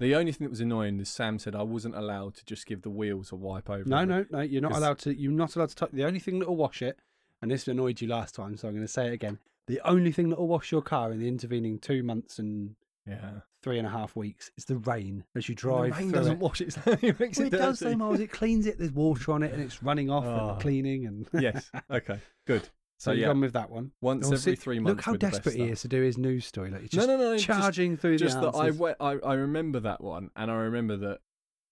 the 0.00 0.14
only 0.16 0.32
thing 0.32 0.44
that 0.46 0.50
was 0.50 0.60
annoying 0.60 0.98
is 1.00 1.08
Sam 1.08 1.38
said 1.38 1.54
I 1.54 1.62
wasn't 1.62 1.94
allowed 1.94 2.34
to 2.36 2.44
just 2.44 2.66
give 2.66 2.82
the 2.82 2.90
wheels 2.90 3.30
a 3.32 3.36
wipe 3.36 3.70
over. 3.70 3.88
No, 3.88 4.04
no, 4.04 4.26
no. 4.30 4.40
You're 4.40 4.62
not 4.62 4.72
allowed 4.76 4.98
to. 5.00 5.14
You're 5.14 5.32
not 5.32 5.54
allowed 5.56 5.68
to 5.70 5.74
touch. 5.76 5.90
The 5.92 6.04
only 6.04 6.20
thing 6.20 6.38
that 6.40 6.48
will 6.48 6.56
wash 6.56 6.82
it, 6.82 6.98
and 7.42 7.50
this 7.50 7.68
annoyed 7.68 8.00
you 8.00 8.08
last 8.08 8.34
time, 8.34 8.56
so 8.56 8.66
I'm 8.68 8.74
going 8.74 8.86
to 8.86 8.92
say 8.92 9.06
it 9.06 9.12
again. 9.12 9.38
The 9.66 9.80
only 9.84 10.10
thing 10.10 10.30
that 10.30 10.38
will 10.38 10.48
wash 10.48 10.72
your 10.72 10.82
car 10.82 11.12
in 11.12 11.20
the 11.20 11.28
intervening 11.28 11.78
two 11.78 12.02
months 12.02 12.38
and 12.40 12.74
Yeah. 13.06 13.40
three 13.62 13.78
and 13.78 13.86
a 13.86 13.90
half 13.90 14.16
weeks 14.16 14.50
is 14.56 14.64
the 14.64 14.78
rain 14.78 15.24
as 15.36 15.48
you 15.48 15.54
drive. 15.54 15.94
The 15.94 16.00
rain 16.00 16.10
doesn't 16.10 16.32
it. 16.34 16.38
wash 16.38 16.60
it. 16.60 16.76
it 16.86 17.20
makes 17.20 17.38
Well, 17.38 17.46
it, 17.46 17.54
it 17.54 17.58
does, 17.58 17.78
though, 17.78 17.94
Miles. 17.96 18.18
It 18.20 18.32
cleans 18.32 18.66
it. 18.66 18.78
There's 18.78 18.90
water 18.92 19.32
on 19.32 19.42
it, 19.42 19.52
and 19.52 19.62
it's 19.62 19.82
running 19.82 20.10
off 20.10 20.24
Oh. 20.24 20.30
and 20.30 20.40
ah. 20.40 20.56
cleaning. 20.56 21.06
And 21.06 21.28
yes. 21.34 21.70
Okay. 21.90 22.18
Good. 22.46 22.68
So 23.00 23.10
So 23.10 23.12
you've 23.12 23.20
yeah, 23.22 23.26
gone 23.28 23.40
with 23.40 23.52
that 23.54 23.70
one. 23.70 23.92
once 24.02 24.24
Or 24.26 24.34
every 24.34 24.38
see- 24.38 24.56
three 24.56 24.78
months. 24.78 24.96
Look 24.98 25.04
how 25.06 25.12
with 25.12 25.20
the 25.22 25.26
best 25.28 25.36
desperate 25.44 25.56
he 25.64 25.70
is 25.70 25.80
to 25.82 25.88
do 25.88 26.02
his 26.02 26.18
news 26.18 26.44
story. 26.44 26.70
Like 26.70 26.82
he's 26.82 26.92
No, 26.92 26.98
just 26.98 27.08
no, 27.08 27.16
no. 27.16 27.32
just- 27.34 27.46
charging 27.46 27.96
through 27.96 28.18
just 28.18 28.40
the 28.40 28.50
that 28.50 28.56
I, 28.58 28.66
answers. 28.66 28.78
went, 28.78 28.96
I 29.00 29.10
I 29.24 29.34
remember 29.34 29.80
that 29.80 30.02
one, 30.02 30.30
and 30.36 30.50
I 30.50 30.54
remember 30.54 30.96
that 30.98 31.20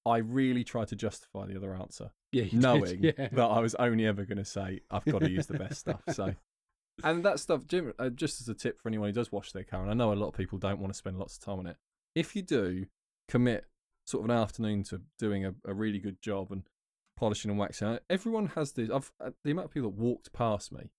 I 0.06 0.18
really 0.18 0.64
tried 0.64 0.88
to 0.88 0.96
justify 0.96 1.44
the 1.46 1.56
other 1.56 1.74
answer, 1.74 2.12
yeah, 2.32 2.44
you 2.44 2.50
did, 2.52 2.60
knowing 2.60 3.04
yeah. 3.04 3.28
that 3.32 3.44
I 3.44 3.58
was 3.60 3.74
only 3.74 4.06
ever 4.06 4.24
going 4.24 4.38
to 4.38 4.44
say 4.44 4.80
I've 4.90 5.04
got 5.04 5.18
to 5.20 5.30
use 5.30 5.46
the 5.48 5.58
best 5.58 5.80
stuff. 5.80 6.00
So, 6.14 6.34
and 7.04 7.22
that 7.26 7.40
stuff, 7.40 7.66
Jim, 7.66 7.92
uh, 7.98 8.08
just 8.08 8.40
as 8.40 8.48
a 8.48 8.54
tip 8.54 8.80
for 8.80 8.88
anyone 8.88 9.08
who 9.10 9.12
does 9.12 9.30
wash 9.30 9.52
their 9.52 9.64
car, 9.64 9.82
and 9.82 9.90
I 9.90 9.94
know 9.94 10.12
a 10.12 10.14
lot 10.14 10.28
of 10.28 10.34
people 10.34 10.56
don't 10.58 10.78
want 10.80 10.94
to 10.94 10.96
spend 10.98 11.18
lots 11.18 11.36
of 11.36 11.42
time 11.44 11.58
on 11.58 11.66
it. 11.66 11.76
If 12.14 12.34
you 12.34 12.40
do 12.42 12.86
commit 13.28 13.66
sort 14.06 14.24
of 14.24 14.30
an 14.30 14.36
afternoon 14.36 14.82
to 14.84 15.02
doing 15.18 15.44
a, 15.44 15.54
a 15.66 15.74
really 15.74 15.98
good 15.98 16.22
job 16.22 16.50
and 16.52 16.62
polishing 17.18 17.50
and 17.50 17.58
waxing, 17.60 17.98
everyone 18.08 18.46
has 18.54 18.72
this. 18.72 18.88
I've 18.90 19.12
uh, 19.22 19.30
the 19.44 19.50
amount 19.50 19.66
of 19.66 19.70
people 19.74 19.90
that 19.90 19.98
walked 20.00 20.32
past 20.32 20.72
me, 20.72 20.90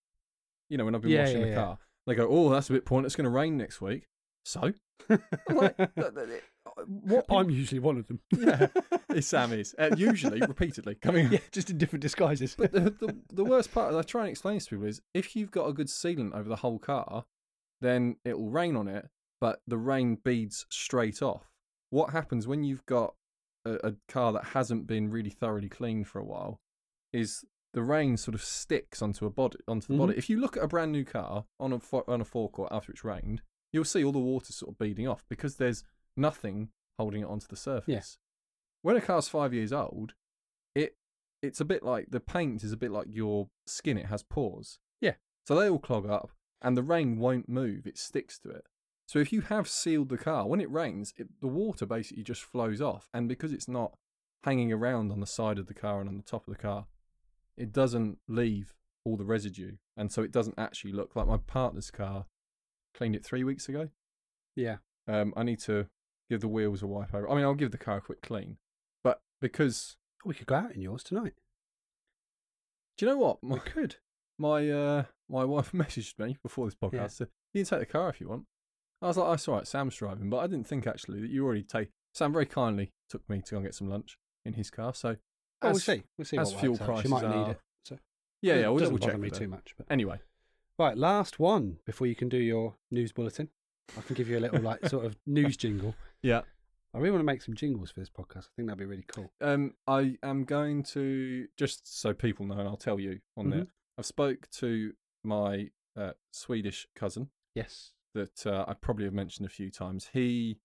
you 0.69 0.77
know, 0.77 0.85
when 0.85 0.95
I've 0.95 1.01
been 1.01 1.11
Yeah, 1.11 1.21
washing 1.21 1.41
yeah, 1.41 1.47
the 1.47 1.55
car, 1.55 1.77
they 2.07 2.15
go, 2.15 2.27
"Oh, 2.29 2.49
that's 2.49 2.69
a 2.69 2.73
bit 2.73 2.85
pointless. 2.85 3.11
It's 3.11 3.15
going 3.17 3.25
to 3.25 3.29
rain 3.29 3.57
next 3.57 3.81
week." 3.81 4.07
So, 4.45 4.73
I'm 5.09 5.21
like, 5.55 5.77
th- 5.77 6.41
what? 6.87 7.25
I'm 7.29 7.49
usually 7.49 7.79
one 7.79 7.97
of 7.97 8.07
them. 8.07 8.19
yeah, 8.37 8.67
Sam 9.19 9.51
is 9.53 9.75
uh, 9.77 9.91
usually 9.95 10.39
repeatedly 10.41 10.95
coming. 10.95 11.31
yeah, 11.31 11.39
just 11.51 11.69
in 11.69 11.77
different 11.77 12.01
disguises. 12.01 12.55
But 12.55 12.71
the, 12.71 12.79
the 12.81 13.15
the 13.33 13.43
worst 13.43 13.71
part, 13.73 13.93
I 13.93 14.01
try 14.01 14.21
and 14.21 14.29
explain 14.29 14.55
this 14.55 14.65
to 14.67 14.75
people, 14.75 14.87
is 14.87 15.01
if 15.13 15.35
you've 15.35 15.51
got 15.51 15.67
a 15.67 15.73
good 15.73 15.87
sealant 15.87 16.33
over 16.33 16.47
the 16.47 16.57
whole 16.57 16.79
car, 16.79 17.25
then 17.81 18.17
it 18.23 18.37
will 18.37 18.49
rain 18.49 18.75
on 18.75 18.87
it, 18.87 19.07
but 19.41 19.61
the 19.67 19.77
rain 19.77 20.17
beads 20.23 20.65
straight 20.69 21.21
off. 21.21 21.51
What 21.89 22.11
happens 22.11 22.47
when 22.47 22.63
you've 22.63 22.85
got 22.85 23.15
a, 23.65 23.89
a 23.89 23.93
car 24.07 24.31
that 24.33 24.45
hasn't 24.45 24.87
been 24.87 25.09
really 25.09 25.31
thoroughly 25.31 25.69
cleaned 25.69 26.07
for 26.07 26.19
a 26.19 26.25
while? 26.25 26.61
Is 27.11 27.43
the 27.73 27.83
rain 27.83 28.17
sort 28.17 28.35
of 28.35 28.43
sticks 28.43 29.01
onto 29.01 29.25
a 29.25 29.29
body 29.29 29.57
onto 29.67 29.87
the 29.87 29.97
body. 29.97 30.13
Mhm. 30.13 30.17
If 30.17 30.29
you 30.29 30.39
look 30.39 30.57
at 30.57 30.63
a 30.63 30.67
brand 30.67 30.91
new 30.91 31.05
car 31.05 31.45
on 31.59 31.71
a 31.73 31.79
on 32.07 32.21
a 32.21 32.25
forecourt 32.25 32.71
after 32.71 32.91
it's 32.91 33.03
rained, 33.03 33.41
you'll 33.71 33.83
see 33.85 34.03
all 34.03 34.11
the 34.11 34.19
water 34.19 34.51
sort 34.51 34.71
of 34.71 34.77
beading 34.77 35.07
off 35.07 35.23
because 35.29 35.57
there's 35.57 35.83
nothing 36.17 36.71
holding 36.97 37.21
it 37.21 37.27
onto 37.27 37.47
the 37.47 37.55
surface. 37.55 38.17
When 38.81 38.95
a 38.95 39.01
car's 39.01 39.27
five 39.29 39.53
years 39.53 39.71
old, 39.71 40.13
it 40.73 40.97
it's 41.41 41.61
a 41.61 41.65
bit 41.65 41.83
like 41.83 42.09
the 42.09 42.19
paint 42.19 42.63
is 42.63 42.71
a 42.71 42.77
bit 42.77 42.91
like 42.91 43.07
your 43.09 43.49
skin. 43.65 43.97
It 43.97 44.07
has 44.07 44.23
pores. 44.23 44.79
Yeah. 44.99 45.15
So 45.47 45.55
they 45.55 45.69
all 45.69 45.79
clog 45.79 46.09
up, 46.09 46.31
and 46.61 46.75
the 46.75 46.83
rain 46.83 47.17
won't 47.19 47.47
move. 47.47 47.85
It 47.87 47.97
sticks 47.97 48.39
to 48.39 48.49
it. 48.49 48.65
So 49.07 49.19
if 49.19 49.31
you 49.33 49.41
have 49.41 49.67
sealed 49.67 50.09
the 50.09 50.17
car, 50.17 50.47
when 50.47 50.61
it 50.61 50.69
rains, 50.69 51.13
it, 51.17 51.39
the 51.39 51.47
water 51.47 51.85
basically 51.85 52.23
just 52.23 52.43
flows 52.43 52.81
off, 52.81 53.09
and 53.13 53.27
because 53.27 53.51
it's 53.53 53.67
not 53.67 53.97
hanging 54.43 54.71
around 54.71 55.11
on 55.11 55.19
the 55.19 55.25
side 55.27 55.57
of 55.59 55.67
the 55.67 55.73
car 55.73 55.99
and 55.99 56.07
on 56.09 56.17
the 56.17 56.23
top 56.23 56.47
of 56.47 56.53
the 56.53 56.61
car, 56.61 56.85
it 57.59 57.71
doesn't 57.71 58.17
leave 58.27 58.73
all 59.05 59.17
the 59.17 59.25
residue, 59.25 59.73
and 59.97 60.11
so 60.11 60.23
it 60.23 60.31
doesn't 60.31 60.57
actually 60.57 60.93
look 60.93 61.15
like 61.15 61.27
my 61.27 61.37
partner's 61.37 61.91
car. 61.91 62.25
Cleaned 62.95 63.15
it 63.15 63.23
three 63.25 63.43
weeks 63.43 63.69
ago. 63.69 63.89
yeah. 64.55 64.77
Um, 65.07 65.33
I 65.37 65.43
need 65.43 65.59
to 65.61 65.87
give 66.29 66.41
the 66.41 66.47
wheels 66.47 66.83
a 66.83 66.87
wipe 66.87 67.13
over. 67.15 67.27
I 67.29 67.33
mean, 67.35 67.43
I'll 67.43 67.55
give 67.55 67.71
the 67.71 67.77
car 67.79 67.97
a 67.97 68.01
quick 68.01 68.21
clean, 68.21 68.57
but 69.03 69.21
because 69.41 69.97
We 70.25 70.33
could 70.35 70.45
go 70.47 70.55
out 70.55 70.73
in 70.75 70.81
yours 70.81 71.03
tonight. 71.03 71.33
do 72.97 73.05
you 73.05 73.11
know 73.11 73.17
what 73.17 73.41
We 73.41 73.49
my 73.49 73.57
could. 73.59 73.95
my 74.37 74.69
uh 74.69 75.03
my 75.29 75.45
wife 75.45 75.71
messaged 75.73 76.19
me 76.19 76.37
before 76.43 76.65
this 76.67 76.75
podcast 76.75 76.93
Yeah. 76.93 77.07
said 77.07 77.27
you 77.53 77.63
can 77.63 77.69
take 77.69 77.87
the 77.87 77.91
car 77.91 78.09
if 78.09 78.19
you 78.21 78.29
want. 78.29 78.43
I 79.01 79.07
was 79.07 79.17
like, 79.17 79.29
that's 79.31 79.47
all 79.47 79.55
right, 79.55 79.67
Sam's 79.67 79.95
driving, 79.95 80.29
but 80.29 80.37
I 80.39 80.47
didn't 80.47 80.67
think 80.67 80.85
actually 80.85 81.21
that 81.21 81.29
you 81.31 81.45
already 81.45 81.63
take. 81.63 81.89
Sam 82.13 82.33
very 82.33 82.45
kindly 82.45 82.91
took 83.09 83.27
me 83.29 83.41
to 83.41 83.51
go 83.51 83.57
and 83.57 83.65
get 83.65 83.73
some 83.75 83.89
lunch 83.89 84.17
in 84.45 84.53
his 84.53 84.69
car. 84.69 84.93
So 84.93 85.15
Oh, 85.61 85.69
we'll 85.71 85.79
see. 85.79 86.03
We'll 86.17 86.25
see 86.25 86.37
as 86.37 86.51
what 86.53 86.59
fuel 86.61 86.73
out. 86.75 86.79
She 86.79 86.85
prices 86.85 87.11
might 87.11 87.21
need 87.23 87.27
are- 87.35 87.51
it. 87.51 87.59
So 87.83 87.97
yeah, 88.41 88.55
yeah, 88.55 88.67
we'll 88.69 88.77
doesn't 88.79 88.95
double 88.95 88.99
bother 88.99 89.11
check 89.13 89.19
me 89.21 89.29
with 89.29 89.37
her. 89.39 89.45
too 89.45 89.49
much. 89.49 89.73
But 89.77 89.87
Anyway, 89.89 90.19
right, 90.77 90.97
last 90.97 91.39
one 91.39 91.79
before 91.85 92.07
you 92.07 92.15
can 92.15 92.29
do 92.29 92.37
your 92.37 92.75
news 92.91 93.11
bulletin. 93.11 93.49
I 93.97 94.01
can 94.01 94.15
give 94.15 94.29
you 94.29 94.37
a 94.37 94.41
little 94.41 94.61
like 94.61 94.85
sort 94.87 95.05
of 95.05 95.17
news 95.25 95.57
jingle. 95.57 95.95
yeah, 96.21 96.41
I 96.93 96.97
really 96.99 97.11
want 97.11 97.21
to 97.21 97.25
make 97.25 97.41
some 97.41 97.55
jingles 97.55 97.91
for 97.91 97.99
this 97.99 98.09
podcast. 98.09 98.45
I 98.45 98.51
think 98.55 98.67
that'd 98.67 98.77
be 98.77 98.85
really 98.85 99.05
cool. 99.07 99.31
Um, 99.41 99.73
I 99.87 100.17
am 100.23 100.43
going 100.45 100.83
to 100.83 101.47
just 101.57 101.99
so 102.01 102.13
people 102.13 102.45
know, 102.45 102.59
and 102.59 102.67
I'll 102.67 102.77
tell 102.77 102.99
you 102.99 103.19
on 103.35 103.49
there. 103.49 103.67
I've 103.97 104.05
spoke 104.05 104.47
to 104.57 104.93
my 105.23 105.69
uh, 105.97 106.11
Swedish 106.31 106.87
cousin 106.95 107.29
Yes. 107.55 107.91
that 108.13 108.45
uh, 108.47 108.63
I 108.67 108.73
probably 108.75 109.05
have 109.05 109.13
mentioned 109.13 109.45
a 109.45 109.49
few 109.49 109.69
times. 109.69 110.09
He 110.13 110.59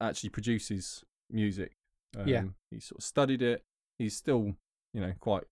actually 0.00 0.30
produces 0.30 1.04
music. 1.30 1.72
Um, 2.16 2.26
Yeah. 2.28 2.42
He 2.70 2.80
sort 2.80 3.00
of 3.00 3.04
studied 3.04 3.42
it. 3.42 3.64
He's 3.98 4.16
still, 4.16 4.54
you 4.92 5.00
know, 5.00 5.12
quite 5.20 5.44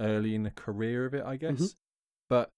early 0.00 0.34
in 0.34 0.42
the 0.42 0.50
career 0.50 1.06
of 1.06 1.14
it, 1.14 1.24
I 1.24 1.36
guess. 1.36 1.60
Mhm. 1.60 1.74
But 2.28 2.50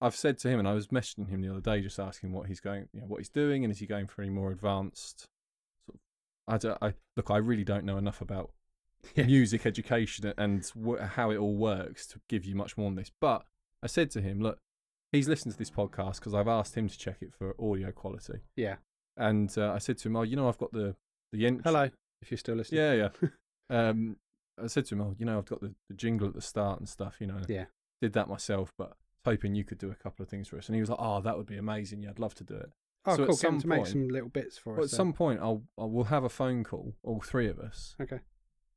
I've 0.00 0.14
said 0.16 0.38
to 0.38 0.48
him, 0.48 0.58
and 0.58 0.68
I 0.68 0.74
was 0.74 0.88
messaging 0.88 1.28
him 1.28 1.40
the 1.40 1.48
other 1.50 1.60
day, 1.60 1.80
just 1.80 1.98
asking 1.98 2.32
what 2.32 2.48
he's 2.48 2.60
going, 2.60 2.88
you 2.92 3.00
know, 3.00 3.06
what 3.06 3.18
he's 3.18 3.28
doing, 3.30 3.64
and 3.64 3.72
is 3.72 3.78
he 3.80 3.86
going 3.86 4.06
for 4.06 4.22
any 4.22 4.30
more 4.30 4.50
advanced? 4.50 5.26
Sort 6.50 6.64
of, 6.64 6.78
I. 6.82 6.86
I 6.88 6.94
look. 7.16 7.30
I 7.30 7.38
really 7.38 7.64
don't 7.64 7.84
know 7.84 7.96
enough 7.96 8.20
about 8.20 8.52
Yeah. 9.16 9.24
music 9.26 9.64
education 9.66 10.32
and 10.38 10.70
how 11.00 11.30
it 11.30 11.36
all 11.36 11.56
works 11.56 12.06
to 12.08 12.20
give 12.28 12.44
you 12.44 12.54
much 12.54 12.76
more 12.76 12.86
on 12.86 12.96
this. 12.96 13.10
But 13.20 13.44
I 13.82 13.86
said 13.86 14.10
to 14.12 14.20
him, 14.22 14.40
look, 14.40 14.58
he's 15.12 15.28
listened 15.28 15.52
to 15.52 15.58
this 15.58 15.70
podcast 15.70 16.16
because 16.16 16.34
I've 16.34 16.48
asked 16.48 16.74
him 16.76 16.88
to 16.88 16.98
check 16.98 17.18
it 17.22 17.32
for 17.34 17.54
audio 17.60 17.92
quality, 17.92 18.40
Yeah. 18.56 18.76
and 19.16 19.56
uh, 19.56 19.72
I 19.72 19.78
said 19.78 19.98
to 19.98 20.08
him, 20.08 20.16
oh, 20.16 20.22
you 20.22 20.36
know, 20.36 20.48
I've 20.48 20.58
got 20.58 20.72
the 20.72 20.96
the 21.32 21.46
entry. 21.46 21.62
Hello, 21.64 21.90
if 22.22 22.30
you're 22.30 22.38
still 22.38 22.56
listening. 22.56 22.80
Yeah, 22.80 23.10
yeah. 23.22 23.28
um, 23.88 24.16
I 24.62 24.66
said 24.68 24.86
to 24.86 24.94
him, 24.94 25.00
oh, 25.00 25.14
you 25.18 25.26
know, 25.26 25.38
I've 25.38 25.46
got 25.46 25.60
the, 25.60 25.74
the 25.88 25.94
jingle 25.94 26.28
at 26.28 26.34
the 26.34 26.42
start 26.42 26.78
and 26.78 26.88
stuff. 26.88 27.16
You 27.20 27.26
know, 27.26 27.40
Yeah. 27.48 27.64
Did 28.00 28.12
that 28.14 28.28
myself, 28.28 28.72
but 28.76 28.96
hoping 29.24 29.54
you 29.54 29.64
could 29.64 29.78
do 29.78 29.90
a 29.90 29.94
couple 29.94 30.22
of 30.22 30.28
things 30.28 30.48
for 30.48 30.58
us. 30.58 30.68
And 30.68 30.74
he 30.74 30.80
was 30.80 30.90
like, 30.90 30.98
oh, 31.00 31.20
that 31.22 31.36
would 31.36 31.46
be 31.46 31.56
amazing. 31.56 32.02
Yeah, 32.02 32.10
I'd 32.10 32.18
love 32.18 32.34
to 32.36 32.44
do 32.44 32.54
it. 32.54 32.70
Oh, 33.06 33.16
So 33.16 33.22
at 33.22 33.26
cool. 33.28 33.36
Get 33.36 33.40
some 33.40 33.60
to 33.60 33.66
make 33.66 33.86
some 33.86 34.08
little 34.08 34.28
bits 34.28 34.58
for 34.58 34.74
Well, 34.74 34.84
us. 34.84 34.92
at 34.92 34.96
some 34.96 35.12
point, 35.12 35.40
I'll, 35.40 35.62
I 35.78 35.84
will 35.84 36.04
have 36.04 36.24
a 36.24 36.28
phone 36.28 36.64
call, 36.64 36.94
all 37.02 37.20
three 37.20 37.48
of 37.48 37.58
us. 37.58 37.96
Okay. 38.00 38.20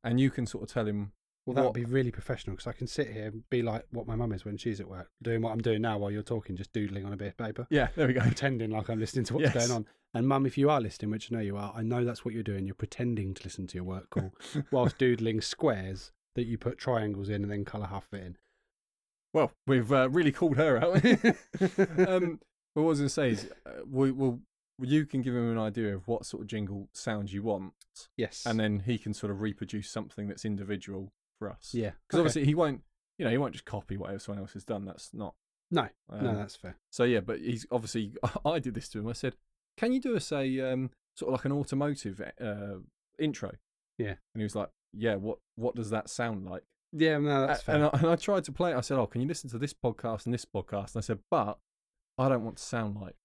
and 0.03 0.19
you 0.19 0.29
can 0.29 0.45
sort 0.45 0.63
of 0.63 0.69
tell 0.69 0.87
him. 0.87 1.11
Well, 1.47 1.55
that 1.55 1.63
would 1.63 1.73
be 1.73 1.85
really 1.85 2.11
professional 2.11 2.55
because 2.57 2.67
I 2.67 2.73
can 2.73 2.87
sit 2.87 3.07
here 3.09 3.27
and 3.27 3.49
be 3.49 3.61
like 3.61 3.85
what 3.91 4.05
my 4.05 4.15
mum 4.15 4.33
is 4.33 4.43
when 4.45 4.57
she's 4.57 4.79
at 4.81 4.87
work, 4.89 5.09
doing 5.23 5.41
what 5.41 5.51
I'm 5.53 5.61
doing 5.61 5.81
now 5.81 5.97
while 5.97 6.11
you're 6.11 6.21
talking, 6.21 6.57
just 6.57 6.73
doodling 6.73 7.05
on 7.05 7.13
a 7.13 7.17
bit 7.17 7.29
of 7.29 7.37
paper, 7.37 7.65
Yeah, 7.69 7.87
there 7.95 8.05
we 8.05 8.13
go. 8.13 8.19
pretending 8.21 8.69
like 8.71 8.89
I'm 8.89 8.99
listening 8.99 9.23
to 9.25 9.33
what's 9.35 9.55
Yes. 9.55 9.67
going 9.67 9.71
on. 9.71 9.87
And 10.13 10.27
mum, 10.27 10.45
if 10.45 10.57
you 10.57 10.69
are 10.69 10.81
listening, 10.81 11.09
which 11.11 11.31
I 11.31 11.35
know 11.37 11.41
you 11.41 11.55
are, 11.57 11.73
I 11.75 11.83
know 11.83 12.03
that's 12.03 12.25
what 12.25 12.33
you're 12.33 12.43
doing. 12.43 12.65
You're 12.65 12.75
pretending 12.75 13.33
to 13.33 13.43
listen 13.43 13.65
to 13.67 13.75
your 13.75 13.83
work 13.85 14.09
call 14.09 14.33
whilst 14.71 14.97
doodling 14.97 15.39
squares 15.41 16.11
that 16.35 16.45
you 16.47 16.57
put 16.57 16.77
triangles 16.77 17.29
in 17.29 17.43
and 17.43 17.51
then 17.51 17.63
colour 17.65 17.87
half 17.87 18.07
of 18.11 18.19
it 18.19 18.25
in. 18.25 18.37
Well, 19.33 19.51
we've 19.65 19.91
uh, 19.91 20.09
really 20.09 20.31
called 20.31 20.57
her 20.57 20.77
out. 20.77 20.95
um, 22.07 22.39
but 22.75 22.81
what 22.81 22.83
I 22.83 22.85
was 22.85 22.99
going 22.99 23.07
to 23.07 23.09
say 23.09 23.29
is, 23.31 23.49
uh, 23.65 23.69
we 23.89 24.11
will. 24.11 24.41
You 24.79 25.05
can 25.07 25.23
give 25.23 25.33
him 25.33 25.49
an 25.51 25.57
idea 25.57 25.95
of 25.95 26.07
what 26.07 26.25
sort 26.25 26.41
of 26.43 26.47
jingle 26.47 26.87
sound 26.93 27.31
you 27.31 27.41
want, 27.41 27.73
Yes. 28.15 28.43
and 28.45 28.59
then 28.59 28.83
he 28.85 28.99
can 28.99 29.11
sort 29.13 29.31
of 29.31 29.41
reproduce 29.41 29.89
something 29.89 30.27
that's 30.27 30.45
individual 30.45 31.11
for 31.39 31.49
us. 31.51 31.71
yeah. 31.73 31.91
Because 32.07 32.17
okay. 32.17 32.21
obviously 32.21 32.45
he 32.45 32.55
won't, 32.55 32.81
you 33.17 33.25
know, 33.25 33.31
he 33.31 33.37
won't 33.37 33.53
just 33.53 33.65
copy 33.65 33.97
whatever 33.97 34.19
someone 34.19 34.41
else 34.43 34.53
has 34.53 34.63
done. 34.63 34.85
That's 34.85 35.13
not. 35.13 35.33
No, 35.69 35.89
Um, 36.09 36.23
no, 36.23 36.35
that's 36.35 36.55
fair. 36.55 36.77
So 36.91 37.03
yeah, 37.03 37.19
but 37.19 37.39
he's 37.39 37.65
obviously. 37.71 38.13
I 38.45 38.59
did 38.59 38.73
this 38.73 38.87
to 38.89 38.99
him. 38.99 39.07
I 39.07 39.13
said, 39.13 39.35
"Can 39.77 39.91
you 39.91 39.99
do 39.99 40.15
us 40.15 40.31
a 40.31 40.61
um, 40.61 40.91
sort 41.15 41.29
of 41.29 41.39
like 41.39 41.45
an 41.45 41.51
automotive 41.51 42.21
uh, 42.41 42.75
intro?" 43.19 43.51
Yeah. 43.97 44.11
And 44.33 44.37
he 44.37 44.43
was 44.43 44.55
like, 44.55 44.69
"Yeah. 44.93 45.15
What 45.15 45.39
What 45.55 45.75
does 45.75 45.89
that 45.89 46.09
sound 46.09 46.45
like?" 46.49 46.63
Yeah, 46.93 47.17
no, 47.17 47.45
that's 47.47 47.63
fair. 47.63 47.75
and, 47.75 47.83
I, 47.85 47.89
and 47.93 48.07
I 48.07 48.15
tried 48.15 48.45
to 48.45 48.51
play 48.53 48.71
it. 48.71 48.77
I 48.77 48.81
said, 48.81 48.97
"Oh, 48.97 49.07
can 49.07 49.19
you 49.21 49.27
listen 49.27 49.49
to 49.49 49.57
this 49.57 49.73
podcast 49.73 50.23
and 50.25 50.33
this 50.33 50.45
podcast?" 50.45 50.95
And 50.95 50.97
I 50.97 51.01
said, 51.01 51.19
"But 51.29 51.57
I 52.17 52.29
don't 52.29 52.45
want 52.45 52.57
to 52.57 52.63
sound 52.63 52.95
like 53.01 53.15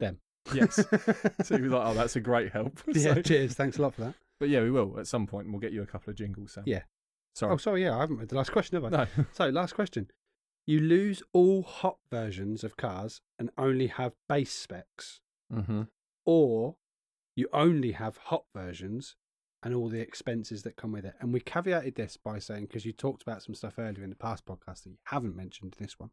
Them. 0.00 0.18
Yes. 0.52 0.74
so 1.44 1.56
he 1.56 1.62
was 1.62 1.70
like, 1.70 1.86
"Oh, 1.86 1.94
that's 1.94 2.16
a 2.16 2.20
great 2.20 2.50
help." 2.52 2.80
yeah, 2.92 3.14
So- 3.14 3.22
cheers. 3.22 3.54
Thanks 3.54 3.78
a 3.78 3.82
lot 3.82 3.94
for 3.94 4.00
that. 4.00 4.14
but 4.40 4.48
yeah, 4.48 4.60
we 4.62 4.72
will 4.72 4.98
at 4.98 5.06
some 5.06 5.28
point. 5.28 5.44
and 5.44 5.54
We'll 5.54 5.60
get 5.60 5.72
you 5.72 5.82
a 5.82 5.86
couple 5.86 6.10
of 6.10 6.16
jingles. 6.16 6.52
Sam. 6.54 6.64
Yeah. 6.66 6.82
Sorry. 7.34 7.52
Oh, 7.52 7.56
sorry, 7.56 7.82
yeah, 7.84 7.96
I 7.96 8.00
haven't 8.00 8.18
read 8.18 8.28
the 8.28 8.36
last 8.36 8.52
question, 8.52 8.82
have 8.82 8.92
I? 8.92 8.96
no. 9.16 9.24
So, 9.32 9.48
last 9.48 9.74
question. 9.74 10.08
You 10.66 10.80
lose 10.80 11.22
all 11.32 11.62
hot 11.62 11.98
versions 12.10 12.62
of 12.62 12.76
cars 12.76 13.20
and 13.38 13.50
only 13.58 13.88
have 13.88 14.12
base 14.28 14.52
specs, 14.52 15.20
mm-hmm. 15.52 15.82
or 16.24 16.76
you 17.34 17.48
only 17.52 17.92
have 17.92 18.16
hot 18.16 18.44
versions 18.54 19.16
and 19.64 19.74
all 19.74 19.88
the 19.88 20.00
expenses 20.00 20.62
that 20.62 20.76
come 20.76 20.92
with 20.92 21.04
it. 21.04 21.14
And 21.20 21.32
we 21.32 21.40
caveated 21.40 21.94
this 21.96 22.16
by 22.16 22.38
saying, 22.38 22.66
because 22.66 22.84
you 22.84 22.92
talked 22.92 23.22
about 23.22 23.42
some 23.42 23.54
stuff 23.54 23.74
earlier 23.78 24.04
in 24.04 24.10
the 24.10 24.16
past 24.16 24.44
podcast 24.44 24.82
that 24.84 24.90
you 24.90 24.98
haven't 25.04 25.34
mentioned 25.36 25.74
in 25.78 25.84
this 25.84 25.98
one, 25.98 26.10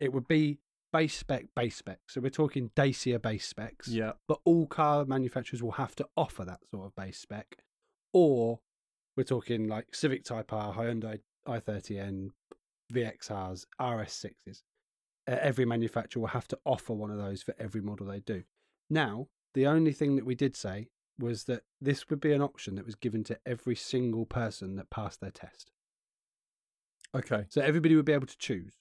it 0.00 0.12
would 0.12 0.26
be 0.28 0.58
base 0.92 1.16
spec, 1.16 1.46
base 1.56 1.76
spec. 1.76 2.00
So, 2.08 2.20
we're 2.20 2.30
talking 2.30 2.70
Dacia 2.76 3.18
base 3.18 3.46
specs, 3.46 3.88
Yeah. 3.88 4.12
but 4.28 4.40
all 4.44 4.66
car 4.66 5.04
manufacturers 5.06 5.62
will 5.62 5.72
have 5.72 5.94
to 5.96 6.08
offer 6.16 6.44
that 6.44 6.60
sort 6.70 6.86
of 6.86 6.94
base 6.96 7.18
spec, 7.18 7.56
or 8.12 8.60
we're 9.16 9.24
talking 9.24 9.68
like 9.68 9.94
Civic 9.94 10.24
Type 10.24 10.52
R, 10.52 10.74
Hyundai 10.74 11.20
i30N, 11.46 12.30
VXRs, 12.92 13.66
RS6s. 13.80 14.62
Uh, 15.26 15.36
every 15.40 15.64
manufacturer 15.64 16.20
will 16.20 16.28
have 16.28 16.48
to 16.48 16.58
offer 16.64 16.92
one 16.92 17.10
of 17.10 17.18
those 17.18 17.42
for 17.42 17.54
every 17.58 17.80
model 17.80 18.06
they 18.06 18.20
do. 18.20 18.42
Now, 18.90 19.28
the 19.54 19.66
only 19.66 19.92
thing 19.92 20.16
that 20.16 20.26
we 20.26 20.34
did 20.34 20.56
say 20.56 20.88
was 21.18 21.44
that 21.44 21.62
this 21.80 22.10
would 22.10 22.20
be 22.20 22.32
an 22.32 22.42
option 22.42 22.74
that 22.74 22.84
was 22.86 22.94
given 22.96 23.22
to 23.24 23.38
every 23.46 23.76
single 23.76 24.26
person 24.26 24.76
that 24.76 24.90
passed 24.90 25.20
their 25.20 25.30
test. 25.30 25.70
Okay. 27.14 27.44
So 27.48 27.60
everybody 27.60 27.94
would 27.94 28.04
be 28.04 28.12
able 28.12 28.26
to 28.26 28.36
choose, 28.38 28.74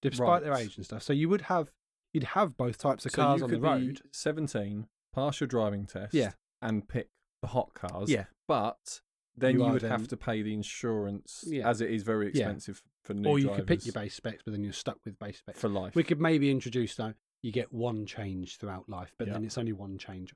despite 0.00 0.42
their 0.44 0.54
age 0.54 0.76
and 0.76 0.84
stuff. 0.84 1.02
So 1.02 1.12
you 1.12 1.28
would 1.28 1.42
have 1.42 1.72
you'd 2.12 2.24
have 2.24 2.56
both 2.56 2.78
types 2.78 3.04
of 3.04 3.12
so 3.12 3.16
cars 3.22 3.42
on 3.42 3.50
the 3.50 3.60
road. 3.60 4.00
seventeen, 4.12 4.86
pass 5.14 5.40
your 5.40 5.48
driving 5.48 5.86
test, 5.86 6.14
Yeah. 6.14 6.32
and 6.60 6.86
pick 6.86 7.08
the 7.40 7.48
hot 7.48 7.74
cars. 7.74 8.10
Yeah. 8.10 8.26
But 8.46 9.00
then 9.36 9.54
You 9.58 9.64
you, 9.66 9.72
would 9.72 9.82
then- 9.82 9.90
have 9.90 10.08
to 10.08 10.16
pay 10.16 10.42
the 10.42 10.52
insurance, 10.52 11.44
Yeah. 11.46 11.68
as 11.68 11.80
it 11.80 11.90
is 11.90 12.02
very 12.02 12.26
Yeah. 12.26 12.30
expensive 12.50 12.82
for 13.02 13.14
new 13.14 13.28
Or 13.28 13.38
you 13.38 13.46
drivers 13.46 13.60
could 13.60 13.68
pick 13.68 13.86
your 13.86 13.92
base 13.94 14.14
specs, 14.14 14.42
but 14.44 14.52
then 14.52 14.62
you're 14.62 14.72
stuck 14.72 14.98
with 15.04 15.18
base 15.18 15.38
specs. 15.38 15.60
for 15.60 15.68
life. 15.68 15.94
We 15.94 16.04
could 16.04 16.20
maybe 16.20 16.50
introduce 16.50 16.94
though 16.96 17.14
you 17.40 17.50
get 17.52 17.72
one 17.72 18.06
change 18.06 18.58
throughout 18.58 18.88
life, 18.88 19.14
but 19.18 19.26
Yeah. 19.26 19.32
then 19.34 19.44
it's 19.44 19.58
only 19.58 19.72
one 19.72 19.98
change. 19.98 20.34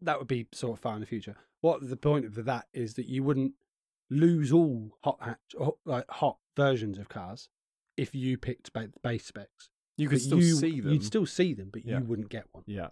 That 0.00 0.18
would 0.18 0.28
be 0.28 0.46
sort 0.52 0.78
of 0.78 0.80
far 0.82 0.94
in 0.94 1.00
the 1.00 1.06
future. 1.06 1.36
What 1.60 1.88
the 1.88 1.96
point 1.96 2.24
of 2.24 2.34
that 2.44 2.68
is 2.72 2.94
that 2.94 3.06
you 3.06 3.22
wouldn't 3.24 3.54
lose 4.10 4.52
all 4.52 4.96
hot 5.02 5.20
hatch, 5.20 5.54
hot- 5.58 5.78
like 5.84 6.08
hot 6.08 6.38
versions 6.56 6.96
of 6.98 7.08
cars 7.08 7.48
if 7.96 8.14
you 8.14 8.38
picked 8.38 8.72
base 9.02 9.26
specs. 9.26 9.68
you 9.96 10.08
could 10.08 10.14
But 10.18 10.22
still 10.22 10.38
you- 10.40 10.54
see 10.54 10.80
them. 10.80 10.92
You'd 10.92 11.02
still 11.04 11.26
see 11.26 11.52
them, 11.54 11.70
but 11.70 11.84
Yeah. 11.84 11.98
you 11.98 12.04
wouldn't 12.04 12.28
get 12.28 12.46
one. 12.54 12.62
Yeah. 12.68 12.90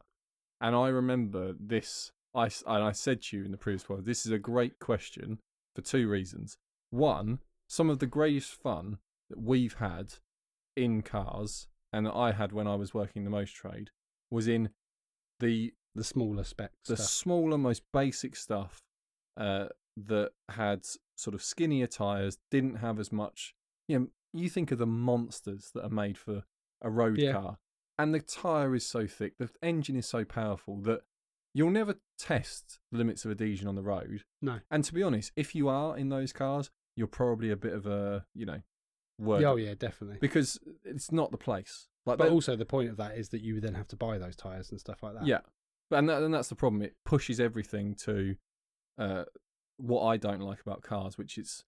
And 0.60 0.74
I 0.74 0.88
remember 0.88 1.52
this, 1.52 2.10
I, 2.36 2.44
and 2.66 2.84
I 2.84 2.92
said 2.92 3.22
to 3.22 3.36
you 3.38 3.44
in 3.44 3.50
the 3.50 3.56
previous 3.56 3.88
one, 3.88 4.04
this 4.04 4.26
is 4.26 4.32
a 4.32 4.38
great 4.38 4.78
question 4.78 5.40
for 5.74 5.82
two 5.82 6.08
reasons. 6.08 6.58
One, 6.90 7.38
some 7.68 7.90
of 7.90 7.98
the 7.98 8.06
greatest 8.06 8.52
fun 8.52 8.98
that 9.30 9.40
we've 9.40 9.74
had 9.74 10.14
in 10.76 11.02
cars 11.02 11.66
and 11.92 12.04
that 12.06 12.14
I 12.14 12.32
had 12.32 12.52
when 12.52 12.66
I 12.66 12.74
was 12.74 12.92
working 12.94 13.24
the 13.24 13.30
most 13.30 13.54
trade 13.54 13.90
was 14.30 14.46
in 14.46 14.68
the 15.40 15.72
The 15.94 16.04
smaller 16.04 16.44
specs. 16.44 16.74
the 16.86 16.96
stuff. 16.96 17.08
smaller, 17.08 17.56
most 17.58 17.82
basic 17.92 18.36
stuff 18.36 18.82
uh, 19.36 19.68
that 19.96 20.32
had 20.50 20.84
sort 21.16 21.34
of 21.34 21.42
skinnier 21.42 21.86
tires, 21.86 22.38
didn't 22.50 22.76
have 22.76 23.00
as 23.00 23.10
much. 23.10 23.54
You 23.88 23.98
know, 23.98 24.06
you 24.34 24.50
think 24.50 24.70
of 24.70 24.78
the 24.78 24.86
monsters 24.86 25.70
that 25.74 25.82
are 25.84 25.88
made 25.90 26.18
for 26.18 26.44
a 26.82 26.90
road 26.90 27.18
Yeah. 27.18 27.32
car, 27.32 27.58
and 27.98 28.12
the 28.14 28.20
tire 28.20 28.74
is 28.74 28.86
so 28.86 29.06
thick, 29.06 29.38
the 29.38 29.48
engine 29.62 29.96
is 29.96 30.06
so 30.06 30.24
powerful 30.24 30.76
that 30.82 31.00
you'll 31.56 31.70
never 31.70 31.94
test 32.18 32.80
the 32.92 32.98
limits 32.98 33.24
of 33.24 33.30
adhesion 33.30 33.66
on 33.66 33.76
the 33.76 33.82
road. 33.82 34.24
No. 34.42 34.60
And 34.70 34.84
to 34.84 34.92
be 34.92 35.02
honest, 35.02 35.32
if 35.36 35.54
you 35.54 35.70
are 35.70 35.96
in 35.96 36.10
those 36.10 36.30
cars, 36.30 36.70
you're 36.96 37.06
probably 37.06 37.50
a 37.50 37.56
bit 37.56 37.72
of 37.72 37.86
a, 37.86 38.26
you 38.34 38.44
know, 38.44 38.60
word 39.18 39.42
Oh 39.42 39.56
yeah, 39.56 39.72
definitely. 39.72 40.18
because 40.20 40.58
it's 40.84 41.10
not 41.10 41.30
the 41.30 41.38
place. 41.38 41.88
Like, 42.04 42.18
But 42.18 42.28
also 42.28 42.56
the 42.56 42.66
point 42.66 42.90
of 42.90 42.98
that 42.98 43.16
is 43.16 43.30
that 43.30 43.40
you 43.40 43.54
would 43.54 43.62
then 43.62 43.72
have 43.72 43.88
to 43.88 43.96
buy 43.96 44.18
those 44.18 44.36
tires 44.36 44.70
and 44.70 44.78
stuff 44.78 45.02
like 45.02 45.14
that. 45.14 45.26
Yeah, 45.26 45.40
but 45.88 46.00
and, 46.00 46.08
that, 46.10 46.22
and 46.22 46.32
that's 46.32 46.48
the 46.48 46.54
problem. 46.56 46.82
It 46.82 46.94
pushes 47.06 47.40
everything 47.40 47.94
to 48.04 48.36
uh, 48.98 49.24
what 49.78 50.04
I 50.04 50.18
don't 50.18 50.40
like 50.40 50.60
about 50.60 50.82
cars, 50.82 51.16
which 51.16 51.38
is 51.38 51.64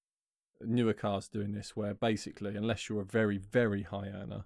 newer 0.61 0.93
cars 0.93 1.29
doing 1.29 1.53
this, 1.53 1.75
where 1.75 1.95
basically, 1.95 2.57
unless 2.57 2.91
you're 2.91 3.01
a 3.01 3.07
very 3.07 3.39
very 3.39 3.85
high 3.85 4.09
earner, 4.09 4.45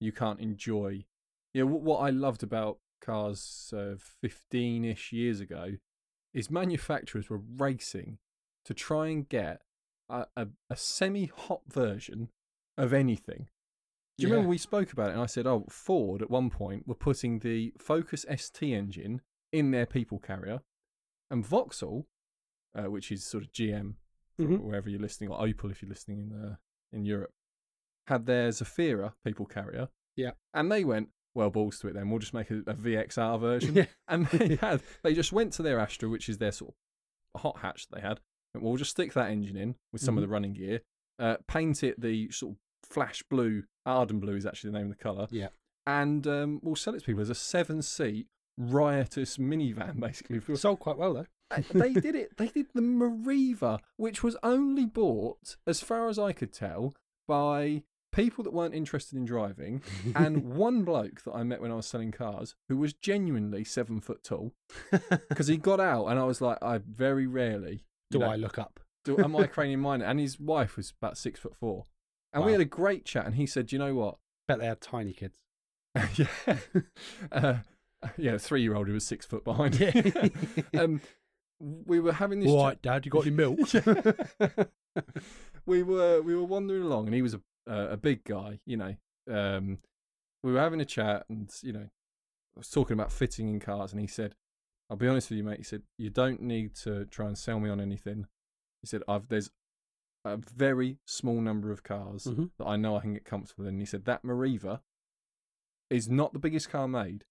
you 0.00 0.12
can't 0.12 0.38
enjoy. 0.38 1.06
You 1.54 1.64
know, 1.64 1.72
what 1.74 2.00
I 2.00 2.10
loved 2.10 2.42
about 2.42 2.78
cars 3.00 3.72
fifteen-ish 4.20 5.12
years 5.12 5.40
ago 5.40 5.72
is 6.34 6.50
manufacturers 6.50 7.30
were 7.30 7.40
racing 7.56 8.18
to 8.64 8.74
try 8.74 9.08
and 9.08 9.28
get 9.28 9.62
a, 10.08 10.26
a, 10.36 10.48
a 10.70 10.76
semi-hot 10.76 11.62
version 11.68 12.28
of 12.76 12.92
anything. 12.92 13.48
Do 14.18 14.22
you 14.22 14.28
Yeah. 14.28 14.34
remember 14.34 14.50
we 14.50 14.58
spoke 14.58 14.92
about 14.92 15.10
it? 15.10 15.12
And 15.14 15.22
I 15.22 15.26
said, 15.26 15.46
oh, 15.46 15.66
Ford 15.70 16.20
at 16.22 16.30
one 16.30 16.50
point 16.50 16.86
were 16.86 16.94
putting 16.94 17.38
the 17.40 17.72
Focus 17.78 18.24
ST 18.34 18.62
engine 18.72 19.22
in 19.52 19.70
their 19.70 19.86
people 19.86 20.18
carrier, 20.18 20.60
and 21.30 21.44
Vauxhall, 21.44 22.06
uh, 22.74 22.90
which 22.90 23.10
is 23.12 23.24
sort 23.24 23.44
of 23.44 23.52
GM, 23.52 23.94
Mhm. 24.38 24.60
wherever 24.60 24.90
you're 24.90 25.00
listening, 25.00 25.30
or 25.30 25.38
Opel 25.46 25.70
if 25.70 25.80
you're 25.80 25.88
listening 25.88 26.18
in 26.20 26.32
uh, 26.32 26.56
in 26.92 27.04
Europe, 27.06 27.32
had 28.08 28.26
their 28.26 28.50
Zafira 28.50 29.14
people 29.24 29.46
carrier. 29.46 29.88
Yeah. 30.16 30.32
and 30.54 30.72
they 30.72 30.82
went, 30.84 31.10
well, 31.36 31.50
balls 31.50 31.78
to 31.80 31.88
it. 31.88 31.94
Then 31.94 32.10
we'll 32.10 32.18
just 32.18 32.34
make 32.34 32.50
a, 32.50 32.56
a 32.66 32.74
VXR 32.74 33.38
version. 33.40 33.74
Yeah. 33.76 33.84
And 34.08 34.26
they 34.28 34.56
had 34.56 34.80
they 35.02 35.14
just 35.14 35.32
went 35.32 35.52
to 35.54 35.62
their 35.62 35.78
Astra, 35.78 36.08
which 36.08 36.28
is 36.28 36.38
their 36.38 36.52
sort 36.52 36.72
of 37.34 37.40
hot 37.42 37.58
hatch 37.58 37.86
that 37.88 37.96
they 37.96 38.00
had. 38.02 38.20
And 38.54 38.62
we'll 38.62 38.76
just 38.76 38.92
stick 38.92 39.12
that 39.14 39.30
engine 39.30 39.56
in 39.56 39.74
with 39.92 40.00
some 40.02 40.16
of 40.16 40.22
Mm-hmm. 40.22 40.30
the 40.30 40.32
running 40.32 40.52
gear, 40.54 40.80
uh, 41.18 41.36
paint 41.46 41.82
it 41.84 42.00
the 42.00 42.30
sort 42.30 42.52
of 42.54 42.58
flash 42.88 43.22
blue. 43.28 43.64
Arden 43.84 44.18
blue 44.20 44.34
is 44.36 44.46
actually 44.46 44.70
the 44.70 44.78
name 44.78 44.90
of 44.90 44.96
the 44.96 45.02
color. 45.02 45.26
Yeah. 45.30 45.48
And 45.86 46.26
um, 46.26 46.60
we'll 46.62 46.74
sell 46.76 46.94
it 46.94 47.00
to 47.00 47.04
people 47.06 47.22
as 47.22 47.30
a 47.30 47.34
seven 47.34 47.82
seat 47.82 48.26
riotous 48.58 49.36
minivan, 49.36 50.00
basically. 50.00 50.40
Sold 50.56 50.80
quite 50.80 50.96
well 50.98 51.14
though. 51.14 51.26
Uh, 51.50 51.62
they 51.72 51.92
did 51.92 52.14
it. 52.16 52.36
They 52.38 52.48
did 52.48 52.66
the 52.74 52.80
Meriva, 52.80 53.78
which 53.96 54.22
was 54.22 54.36
only 54.42 54.84
bought, 54.86 55.56
as 55.66 55.80
far 55.80 56.08
as 56.08 56.18
I 56.18 56.32
could 56.32 56.52
tell, 56.52 56.92
by 57.28 57.82
people 58.16 58.42
that 58.44 58.52
weren't 58.52 58.74
interested 58.74 59.16
in 59.16 59.24
driving, 59.24 59.82
and 60.16 60.54
one 60.54 60.82
bloke 60.82 61.22
that 61.22 61.32
I 61.32 61.42
met 61.44 61.60
when 61.60 61.70
I 61.70 61.76
was 61.76 61.86
selling 61.86 62.10
cars 62.10 62.56
who 62.68 62.76
was 62.76 62.92
genuinely 62.94 63.62
seven 63.62 64.00
foot 64.00 64.24
tall. 64.24 64.52
Because 65.28 65.46
he 65.48 65.56
got 65.58 65.78
out, 65.80 66.06
and 66.06 66.18
I 66.18 66.24
was 66.24 66.40
like, 66.40 66.58
I 66.62 66.78
very 66.78 67.26
rarely 67.26 67.84
Do 68.10 68.18
know, 68.20 68.30
I 68.30 68.36
look 68.36 68.58
up? 68.58 68.80
do 69.04 69.18
am 69.18 69.36
I 69.36 69.46
cranium 69.46 69.80
miner? 69.80 70.04
And 70.04 70.18
his 70.18 70.40
wife 70.40 70.76
was 70.76 70.92
about 71.00 71.16
six 71.18 71.38
foot 71.38 71.54
four, 71.54 71.86
and 72.32 72.44
we 72.44 72.52
had 72.52 72.60
a 72.60 72.64
great 72.64 73.04
chat. 73.04 73.26
And 73.26 73.36
he 73.36 73.46
said, 73.46 73.66
"Do 73.66 73.76
you 73.76 73.78
know 73.78 73.94
what? 73.94 74.16
Bet 74.48 74.58
they 74.58 74.66
had 74.66 74.80
tiny 74.80 75.12
kids. 75.12 75.38
yeah, 76.16 76.56
uh, 77.32 77.54
yeah, 78.16 78.36
three 78.38 78.62
year 78.62 78.74
old 78.74 78.86
who 78.88 78.94
was 78.94 79.06
six 79.06 79.24
foot 79.26 79.44
behind. 79.44 79.78
Yeah. 79.78 80.28
um, 80.78 81.00
we 81.60 82.00
were 82.00 82.12
having 82.12 82.40
this. 82.40 82.50
chat- 82.50 82.58
Right, 82.62 82.82
Dad, 82.82 83.04
you 83.06 83.10
got 83.10 83.26
any 83.26 83.34
milk? 83.36 83.58
we 85.66 85.82
were 85.82 86.22
we 86.22 86.34
were 86.34 86.44
wandering 86.44 86.82
along, 86.82 87.06
and 87.06 87.14
he 87.14 87.22
was 87.22 87.34
a 87.34 87.40
uh, 87.68 87.88
a 87.90 87.96
big 87.96 88.24
guy. 88.24 88.60
You 88.66 88.76
know, 88.76 88.96
um, 89.30 89.78
we 90.42 90.52
were 90.52 90.60
having 90.60 90.80
a 90.80 90.84
chat, 90.84 91.24
and 91.28 91.50
you 91.62 91.72
know, 91.72 91.88
I 91.88 92.58
was 92.58 92.70
talking 92.70 92.94
about 92.94 93.12
fitting 93.12 93.48
in 93.48 93.60
cars, 93.60 93.92
and 93.92 94.00
he 94.00 94.06
said, 94.06 94.34
"I'll 94.90 94.96
be 94.96 95.08
honest 95.08 95.30
with 95.30 95.38
you, 95.38 95.44
mate." 95.44 95.58
He 95.58 95.64
said, 95.64 95.82
"You 95.98 96.10
don't 96.10 96.40
need 96.42 96.74
to 96.76 97.04
try 97.06 97.26
and 97.26 97.36
sell 97.38 97.60
me 97.60 97.68
on 97.70 97.80
anything." 97.80 98.26
He 98.82 98.86
said, 98.86 99.02
"I've 99.08 99.28
there's 99.28 99.50
a 100.24 100.36
very 100.36 100.98
small 101.06 101.40
number 101.40 101.70
of 101.70 101.82
cars 101.84 102.24
Mhm. 102.24 102.50
that 102.58 102.66
I 102.66 102.76
know 102.76 102.96
I 102.96 103.00
can 103.00 103.14
get 103.14 103.24
comfortable 103.24 103.64
in." 103.64 103.74
And 103.74 103.80
he 103.80 103.86
said 103.86 104.04
that 104.06 104.22
Meriva 104.22 104.80
is 105.90 106.08
not 106.08 106.32
the 106.32 106.38
biggest 106.38 106.68
car 106.68 106.88
made, 106.88 107.24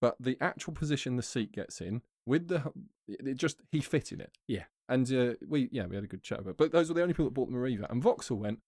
but 0.00 0.16
the 0.18 0.36
actual 0.40 0.72
position 0.72 1.16
the 1.16 1.22
seat 1.22 1.52
gets 1.52 1.80
in 1.80 2.02
with 2.26 2.48
the 2.48 2.72
it 3.06 3.34
just 3.34 3.60
he 3.70 3.80
fitted 3.80 4.20
it. 4.20 4.32
Yeah. 4.46 4.64
And 4.88 5.10
uh, 5.12 5.34
we 5.46 5.68
yeah 5.72 5.86
we 5.86 5.94
had 5.96 6.04
a 6.04 6.08
good 6.08 6.22
chat 6.22 6.40
about. 6.40 6.52
It. 6.52 6.56
But 6.56 6.72
those 6.72 6.88
were 6.88 6.94
the 6.94 7.02
only 7.02 7.12
people 7.14 7.26
that 7.26 7.34
bought 7.34 7.50
the 7.50 7.56
Meriva. 7.56 7.90
And 7.90 8.02
Vauxhall 8.02 8.38
went, 8.38 8.60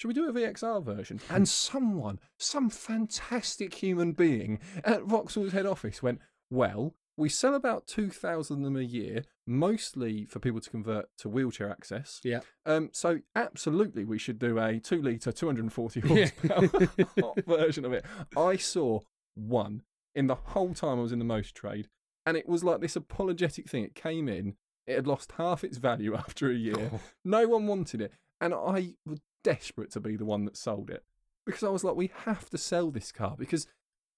should 0.00 0.08
we 0.08 0.14
do 0.14 0.30
a 0.30 0.32
VXR 0.32 0.82
version? 0.82 1.20
And 1.28 1.46
someone, 1.46 2.20
some 2.38 2.70
fantastic 2.70 3.74
human 3.74 4.12
being 4.12 4.58
at 4.82 5.02
Vauxhall's 5.02 5.52
head 5.52 5.66
office 5.66 6.02
went, 6.02 6.20
well, 6.48 6.94
we 7.18 7.28
sell 7.28 7.54
about 7.54 7.86
2,000 7.86 8.56
of 8.56 8.64
them 8.64 8.76
a 8.78 8.80
year, 8.80 9.24
mostly 9.46 10.24
for 10.24 10.38
people 10.38 10.58
to 10.62 10.70
convert 10.70 11.10
to 11.18 11.28
wheelchair 11.28 11.68
access. 11.70 12.18
Yeah. 12.24 12.40
Um, 12.64 12.88
so 12.94 13.18
absolutely, 13.36 14.06
we 14.06 14.16
should 14.16 14.38
do 14.38 14.58
a 14.58 14.78
two 14.80 15.02
litre, 15.02 15.32
240 15.32 16.00
horsepower 16.00 17.34
version 17.46 17.84
of 17.84 17.92
it. 17.92 18.06
I 18.34 18.56
saw 18.56 19.00
one 19.34 19.82
in 20.14 20.28
the 20.28 20.34
whole 20.34 20.72
time 20.72 20.98
I 20.98 21.02
was 21.02 21.12
in 21.12 21.18
the 21.18 21.26
most 21.26 21.54
trade, 21.54 21.88
and 22.24 22.38
it 22.38 22.48
was 22.48 22.64
like 22.64 22.80
this 22.80 22.96
apologetic 22.96 23.68
thing. 23.68 23.84
It 23.84 23.94
came 23.94 24.30
in, 24.30 24.54
it 24.86 24.94
had 24.94 25.06
lost 25.06 25.32
half 25.36 25.62
its 25.62 25.76
value 25.76 26.14
after 26.16 26.50
a 26.50 26.54
year. 26.54 26.90
Oh, 26.94 27.00
No 27.22 27.46
one 27.46 27.66
wanted 27.66 28.00
it. 28.00 28.14
And 28.40 28.54
I 28.54 28.94
desperate 29.42 29.90
to 29.92 30.00
be 30.00 30.16
the 30.16 30.24
one 30.24 30.44
that 30.44 30.56
sold 30.56 30.90
it 30.90 31.04
because 31.46 31.62
I 31.62 31.68
was 31.68 31.84
like, 31.84 31.96
we 31.96 32.10
have 32.24 32.48
to 32.50 32.58
sell 32.58 32.90
this 32.90 33.12
car 33.12 33.34
because 33.38 33.66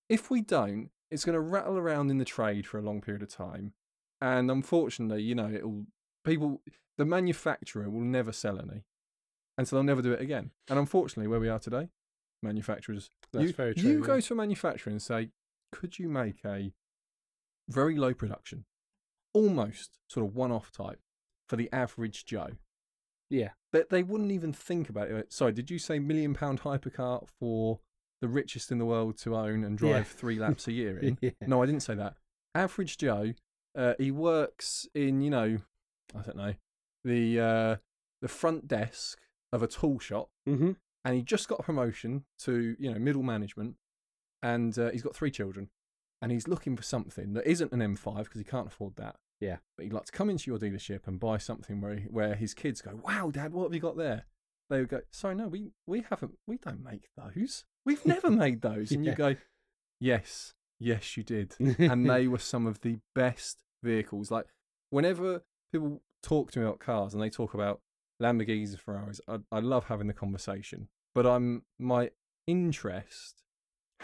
if 0.09 0.31
we 0.31 0.41
don't, 0.41 0.91
it's 1.11 1.25
going 1.25 1.35
to 1.35 1.41
rattle 1.41 1.79
around 1.79 2.11
in 2.11 2.19
the 2.19 2.25
trade 2.25 2.67
for 2.67 2.79
a 2.79 2.83
long 2.83 3.01
period 3.01 3.23
of 3.23 3.29
time. 3.29 3.73
And 4.21 4.51
unfortunately, 4.51 5.23
you 5.23 5.35
know, 5.35 5.51
it'll 5.53 5.87
people, 6.25 6.63
the 6.97 7.05
manufacturer 7.05 7.91
will 7.91 8.01
never 8.01 8.33
sell 8.33 8.59
any. 8.59 8.85
And 9.59 9.69
so 9.69 9.77
they'll 9.77 9.83
never 9.83 10.03
do 10.03 10.13
it 10.13 10.21
again. 10.21 10.51
And 10.69 10.79
unfortunately, 10.79 11.29
where 11.29 11.41
we 11.41 11.49
are 11.49 11.59
today, 11.59 11.89
manufacturers, 12.43 13.11
That's 13.33 13.47
you, 13.47 13.53
very 13.53 13.75
true. 13.75 13.91
you 13.91 14.01
yeah. 14.01 14.07
go 14.07 14.21
to 14.21 14.33
a 14.33 14.37
manufacturer 14.37 14.91
and 14.91 15.03
say, 15.03 15.31
could 15.71 15.99
you 15.99 16.09
make 16.09 16.45
a 16.45 16.73
very 17.69 17.97
low 17.97 18.15
production, 18.15 18.65
almost 19.35 19.99
sort 20.09 20.27
of 20.27 20.35
one 20.35 20.53
off 20.53 20.71
type 20.71 21.01
for 21.49 21.57
the 21.57 21.69
average 21.73 22.25
Joe? 22.25 22.53
Yeah. 23.33 23.51
They, 23.73 23.85
they 23.91 24.03
wouldn't 24.03 24.31
even 24.31 24.53
think 24.53 24.89
about 24.89 25.11
it. 25.11 25.33
Sorry, 25.33 25.53
did 25.53 25.71
you 25.71 25.79
say 25.79 25.99
million 25.99 26.35
pound 26.35 26.61
hypercar 26.61 27.27
for 27.41 27.81
the 28.21 28.29
richest 28.29 28.71
in 28.71 28.79
the 28.79 28.85
world 28.85 29.17
to 29.19 29.35
own 29.35 29.65
and 29.65 29.77
drive 29.79 29.91
Yeah. 29.93 30.03
three 30.05 30.39
laps 30.39 30.69
a 30.69 30.73
year 30.73 30.99
in? 31.03 31.19
Yeah. 31.21 31.31
No, 31.47 31.63
I 31.63 31.67
didn't 31.67 31.83
say 31.83 31.95
that. 31.95 32.15
Average 32.55 32.99
Joe, 32.99 33.33
uh, 33.77 33.95
he 33.99 34.11
works 34.11 34.87
in, 34.95 35.23
you 35.23 35.31
know, 35.31 35.59
I 36.15 36.23
don't 36.23 36.37
know, 36.37 36.55
the 37.05 37.41
uh, 37.41 37.77
the 38.21 38.29
front 38.29 38.69
desk 38.69 39.19
of 39.53 39.63
a 39.63 39.67
tool 39.67 39.99
shop, 39.99 40.29
Mm-hmm. 40.49 40.73
and 41.05 41.15
he 41.15 41.23
just 41.23 41.49
got 41.49 41.61
a 41.61 41.63
promotion 41.63 42.25
to, 42.41 42.77
you 42.79 42.93
know, 42.93 42.99
middle 42.99 43.23
management, 43.23 43.77
and 44.43 44.79
uh, 44.79 44.91
he's 44.91 45.03
got 45.03 45.15
three 45.17 45.31
children, 45.31 45.71
and 46.23 46.31
he's 46.33 46.49
looking 46.49 46.77
for 46.77 46.85
something 46.85 47.35
that 47.35 47.47
isn't 47.47 47.73
an 47.73 47.81
M5 47.81 48.25
because 48.25 48.39
he 48.39 48.45
can't 48.45 48.69
afford 48.69 48.97
that. 48.97 49.17
Yeah. 49.41 49.57
But 49.77 49.85
he'd 49.85 49.93
like 49.93 50.05
to 50.05 50.13
come 50.13 50.31
into 50.31 50.51
your 50.51 50.59
dealership 50.59 51.07
and 51.07 51.19
buy 51.19 51.37
something 51.39 51.81
where 51.81 51.97
he, 51.97 52.05
where 52.05 52.37
his 52.37 52.55
kids 52.55 52.81
go, 52.81 53.01
"Wow, 53.05 53.31
Dad, 53.33 53.53
what 53.53 53.65
have 53.65 53.75
you 53.75 53.81
got 53.81 53.97
there?" 53.97 54.27
They 54.71 54.79
would 54.79 54.89
go, 54.89 55.01
"Sorry, 55.11 55.35
no, 55.35 55.49
we 55.49 55.73
we 55.87 56.05
haven't, 56.09 56.39
we 56.47 56.59
don't 56.59 56.83
make 56.83 57.09
those. 57.17 57.65
We've 57.85 58.07
never 58.07 58.31
made 58.45 58.63
those." 58.63 58.93
And 58.93 59.05
you 59.05 59.15
go, 59.15 59.35
"Yes, 60.01 60.55
yes, 60.79 61.17
you 61.17 61.25
did." 61.25 61.57
and 61.59 62.09
they 62.11 62.29
were 62.29 62.39
some 62.39 62.67
of 62.69 62.81
the 62.83 62.99
best 63.17 63.65
vehicles. 63.83 64.31
Like 64.31 64.47
whenever 64.91 65.43
people 65.73 66.03
talk 66.23 66.53
to 66.53 66.61
me 66.61 66.65
about 66.65 66.79
cars 66.79 67.13
and 67.13 67.23
they 67.23 67.31
talk 67.31 67.53
about 67.53 67.81
Lamborghinis 68.23 68.71
and 68.71 68.81
Ferraris, 68.81 69.21
I, 69.27 69.39
I 69.51 69.59
love 69.59 69.87
having 69.87 70.07
the 70.07 70.13
conversation. 70.13 70.89
But 71.17 71.27
I'm 71.27 71.65
my 71.81 72.11
interest 72.47 73.43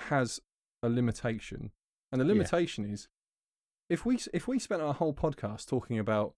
has 0.09 0.41
a 0.83 0.89
limitation, 0.89 1.71
and 2.13 2.21
the 2.21 2.25
Yeah. 2.25 2.33
limitation 2.33 2.85
is 2.85 3.09
if 3.89 4.05
we 4.05 4.19
if 4.33 4.47
we 4.47 4.59
spent 4.59 4.83
our 4.83 4.95
whole 4.95 5.15
podcast 5.15 5.67
talking 5.67 5.99
about 5.99 6.35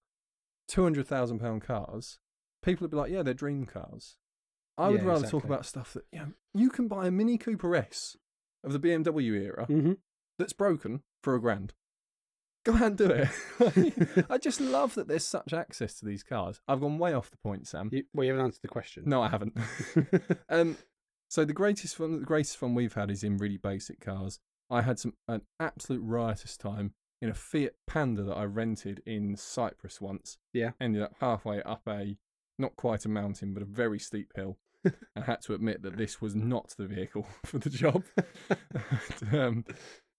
two 0.67 0.83
hundred 0.83 1.07
thousand 1.07 1.39
pound 1.39 1.61
cars, 1.61 2.19
people 2.63 2.85
would 2.85 2.91
be 2.91 2.97
like, 2.97 3.11
"Yeah, 3.11 3.23
they're 3.23 3.33
dream 3.33 3.65
cars." 3.65 4.17
I 4.77 4.89
would 4.89 5.01
Yeah, 5.01 5.07
rather 5.07 5.27
talk 5.27 5.43
about 5.43 5.65
stuff 5.65 5.93
that 5.93 6.05
you 6.11 6.19
know 6.19 6.33
you 6.53 6.69
can 6.69 6.87
buy 6.87 7.07
a 7.07 7.11
Mini 7.11 7.37
Cooper 7.37 7.75
S 7.75 8.17
of 8.63 8.73
the 8.73 8.79
BMW 8.79 9.41
era 9.41 9.65
mm-hmm. 9.69 9.93
that's 10.39 10.53
broken 10.53 11.03
for 11.21 11.35
a 11.35 11.41
grand. 11.41 11.73
Go 12.63 12.75
out 12.75 12.81
and 12.83 12.97
do 12.97 13.09
it. 13.09 14.25
I 14.29 14.37
just 14.37 14.61
love 14.61 14.93
that 14.93 15.07
there's 15.07 15.25
such 15.25 15.51
access 15.51 15.95
to 15.95 16.05
these 16.05 16.21
cars. 16.21 16.61
I've 16.67 16.79
gone 16.79 16.99
way 16.99 17.11
off 17.11 17.31
the 17.31 17.37
point, 17.37 17.67
Sam. 17.67 17.89
you, 17.91 18.03
well, 18.13 18.23
you 18.23 18.31
haven't 18.31 18.45
answered 18.45 18.61
the 18.61 18.67
question. 18.67 19.03
No, 19.07 19.19
I 19.21 19.29
haven't. 19.29 19.57
um, 20.49 20.77
so 21.27 21.43
the 21.43 21.53
greatest 21.53 21.95
fun, 21.95 22.19
the 22.19 22.25
greatest 22.25 22.57
fun 22.57 22.75
we've 22.75 22.93
had 22.93 23.09
is 23.09 23.23
in 23.23 23.37
really 23.37 23.57
basic 23.57 23.99
cars. 23.99 24.39
I 24.71 24.81
had 24.81 24.97
some 24.97 25.13
an 25.27 25.41
absolute 25.59 26.01
riotous 26.01 26.57
time 26.57 26.93
in 27.21 27.29
a 27.29 27.33
Fiat 27.33 27.73
Panda 27.85 28.23
that 28.23 28.35
I 28.35 28.45
rented 28.45 29.01
in 29.05 29.35
Cyprus 29.35 30.01
once. 30.01 30.37
Yeah. 30.53 30.71
Ended 30.79 31.03
up 31.03 31.13
halfway 31.19 31.61
up 31.61 31.81
a 31.87 32.17
not 32.57 32.75
quite 32.75 33.05
a 33.05 33.09
mountain, 33.09 33.53
but 33.53 33.63
a 33.63 33.67
very 33.67 33.99
steep 33.99 34.31
hill. 34.35 34.57
and 35.15 35.25
had 35.25 35.41
to 35.41 35.53
admit 35.53 35.83
that 35.83 35.97
this 35.97 36.21
was 36.21 36.35
not 36.35 36.73
the 36.77 36.87
vehicle 36.87 37.27
for 37.45 37.59
the 37.59 37.69
job. 37.69 38.03
um, 39.31 39.63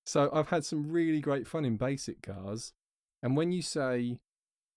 so 0.07 0.31
I've 0.33 0.51
had 0.51 0.65
some 0.65 0.93
really 0.93 1.21
great 1.21 1.49
fun 1.49 1.65
in 1.65 1.77
basic 1.77 2.23
cars. 2.23 2.73
And 3.23 3.37
when 3.37 3.51
you 3.51 3.63
say 3.63 4.19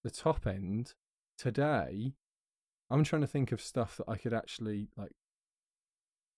the 0.03 0.09
top 0.09 0.47
end 0.47 0.93
today, 1.37 2.13
I'm 2.89 3.03
trying 3.03 3.21
to 3.21 3.27
think 3.27 3.51
of 3.51 3.61
stuff 3.61 3.97
that 3.97 4.07
I 4.07 4.17
could 4.17 4.33
actually 4.33 4.87
like 4.97 5.11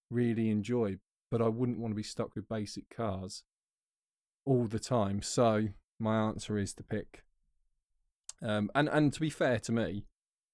really 0.10 0.50
enjoy, 0.50 0.98
but 1.30 1.42
I 1.42 1.48
wouldn't 1.50 1.80
want 1.80 1.92
to 1.92 1.96
be 1.96 2.04
stuck 2.04 2.36
with 2.36 2.48
basic 2.50 2.90
cars 2.96 3.44
all 4.46 4.66
the 4.66 4.80
time. 4.80 5.22
So 5.22 5.70
my 6.00 6.18
answer 6.18 6.58
is 6.58 6.74
to 6.76 6.84
pick. 6.84 7.24
Um, 8.42 8.70
and 8.76 8.88
and 8.90 9.12
to 9.14 9.20
be 9.20 9.30
fair 9.30 9.60
to 9.60 9.72
me, 9.72 10.06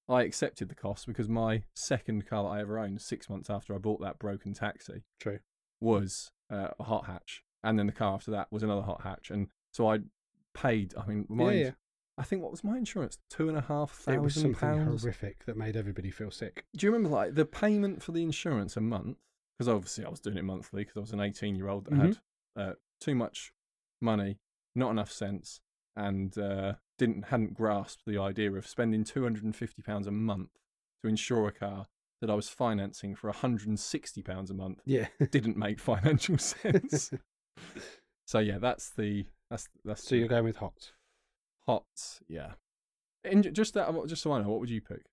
I 0.07 0.24
accepted 0.24 0.69
the 0.69 0.76
cost 0.76 1.05
because 1.07 1.28
my 1.30 1.63
second 1.76 2.26
car 2.26 2.43
that 2.43 2.49
I 2.49 2.61
ever 2.61 2.80
owned, 2.80 3.01
six 3.01 3.30
months 3.30 3.49
after 3.49 3.74
I 3.76 3.78
bought 3.78 4.01
that 4.01 4.19
broken 4.19 4.53
taxi, 4.53 5.03
True. 5.19 5.39
was 5.82 6.32
uh, 6.51 6.69
a 6.80 6.84
hot 6.84 7.05
hatch, 7.07 7.43
and 7.63 7.78
then 7.78 7.88
the 7.88 7.91
car 7.93 8.13
after 8.15 8.32
that 8.32 8.51
was 8.51 8.63
another 8.63 8.84
hot 8.84 9.01
hatch, 9.01 9.32
and 9.32 9.47
so 9.71 9.89
I 9.91 9.99
paid. 10.53 10.93
I 10.97 11.05
mean, 11.05 11.26
Yeah, 11.30 11.51
yeah. 11.51 11.71
I 12.17 12.24
think 12.24 12.41
what 12.41 12.51
was 12.51 12.63
my 12.63 12.78
insurance? 12.78 13.17
Two 13.30 13.49
and 13.49 13.57
a 13.57 13.61
half 13.61 14.05
It 14.07 14.21
was 14.21 14.36
something 14.36 14.53
pounds. 14.53 15.01
horrific 15.01 15.45
that 15.45 15.57
made 15.57 15.76
everybody 15.76 16.11
feel 16.11 16.30
sick. 16.32 16.63
Do 16.78 16.86
you 16.86 16.91
remember 16.93 17.13
like 17.13 17.34
the 17.36 17.45
payment 17.45 18.03
for 18.03 18.11
the 18.11 18.21
insurance 18.21 18.78
a 18.78 18.82
month? 18.82 19.17
Because 19.58 19.70
obviously 19.70 20.06
I 20.06 20.10
was 20.10 20.20
doing 20.20 20.38
it 20.38 20.43
monthly 20.43 20.84
because 20.84 20.97
I 20.97 21.01
was 21.01 21.12
an 21.12 21.20
18 21.22 21.56
year 21.56 21.70
old 21.70 21.86
that 21.86 21.93
had 21.97 22.18
uh, 22.56 22.74
too 22.99 23.16
much 23.16 23.51
money, 24.01 24.39
not 24.76 24.91
enough 24.91 25.12
sense, 25.12 25.62
and 25.95 26.36
uh, 26.38 26.74
didn't 26.97 27.26
hadn't 27.26 27.54
grasped 27.54 28.04
the 28.06 28.18
idea 28.18 28.51
of 28.54 28.68
spending 28.68 29.04
250 29.04 29.82
pounds 29.84 30.08
a 30.08 30.12
month 30.12 30.49
to 31.04 31.10
insure 31.10 31.47
a 31.47 31.51
car 31.51 31.88
that 32.22 32.30
I 32.30 32.36
was 32.36 32.49
financing 32.49 33.16
for 33.16 33.28
160 33.28 34.22
pounds 34.24 34.49
a 34.49 34.54
month. 34.54 34.80
Yeah. 34.86 35.08
Didn't 35.32 35.58
make 35.58 35.80
financial 35.80 36.38
sense. 36.38 37.12
so 38.28 38.39
yeah, 38.39 38.58
that's 38.58 38.89
the 38.91 39.26
that's 39.49 39.68
that's 39.86 40.04
So 40.04 40.16
the 40.16 40.20
you're 40.20 40.28
going 40.28 40.45
with 40.45 40.58
hot. 40.58 40.93
hot. 41.68 41.84
Yeah. 42.28 42.54
And 43.26 43.54
just 43.54 43.74
that, 43.76 43.89
just 44.08 44.22
so 44.22 44.32
I 44.34 44.41
know, 44.41 44.49
what 44.49 44.60
would 44.60 44.70
you 44.70 44.82
pick? 44.82 45.04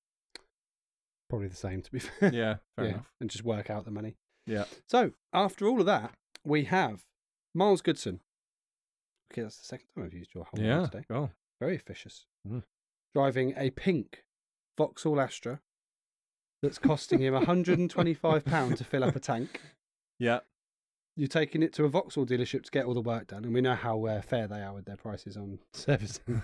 Probably 1.28 1.48
the 1.48 1.56
same, 1.56 1.80
to 1.82 1.90
be 1.92 1.98
fair. 2.00 2.32
Yeah, 2.34 2.56
fair 2.76 2.84
Yeah, 2.86 2.90
enough. 2.92 3.12
And 3.20 3.30
just 3.30 3.44
work 3.44 3.70
out 3.70 3.84
the 3.84 3.90
money. 3.92 4.16
Yeah. 4.46 4.64
So 4.88 5.12
after 5.32 5.66
all 5.66 5.80
of 5.80 5.86
that, 5.86 6.14
we 6.44 6.64
have 6.64 7.04
Miles 7.54 7.82
Goodson. 7.82 8.20
Okay, 9.32 9.42
that's 9.42 9.58
the 9.58 9.64
second 9.66 9.86
time 9.94 10.04
I've 10.04 10.14
used 10.14 10.34
your 10.34 10.44
whole 10.44 10.60
name 10.60 10.66
Yeah. 10.80 10.86
today. 10.86 11.04
Oh, 11.10 11.30
Very 11.60 11.76
officious. 11.76 12.26
Mm. 12.48 12.62
Driving 13.14 13.54
a 13.56 13.70
pink 13.70 14.24
Vauxhall 14.78 15.20
Astra 15.20 15.60
that's 16.62 16.78
costing 16.78 17.20
him 17.20 17.34
£125 17.44 18.76
to 18.76 18.84
fill 18.84 19.04
up 19.04 19.16
a 19.16 19.20
tank. 19.20 19.60
yeah. 20.18 20.40
You're 21.16 21.28
taking 21.28 21.62
it 21.62 21.72
to 21.74 21.84
a 21.84 21.88
Vauxhall 21.88 22.24
dealership 22.24 22.62
to 22.64 22.70
get 22.70 22.86
all 22.86 22.94
the 22.94 23.00
work 23.02 23.26
done, 23.26 23.44
and 23.44 23.52
we 23.52 23.60
know 23.60 23.74
how 23.74 24.06
uh, 24.06 24.22
fair 24.22 24.46
they 24.46 24.62
are 24.62 24.72
with 24.72 24.86
their 24.86 24.96
prices 24.96 25.36
on 25.36 25.58
servicing. 25.74 26.42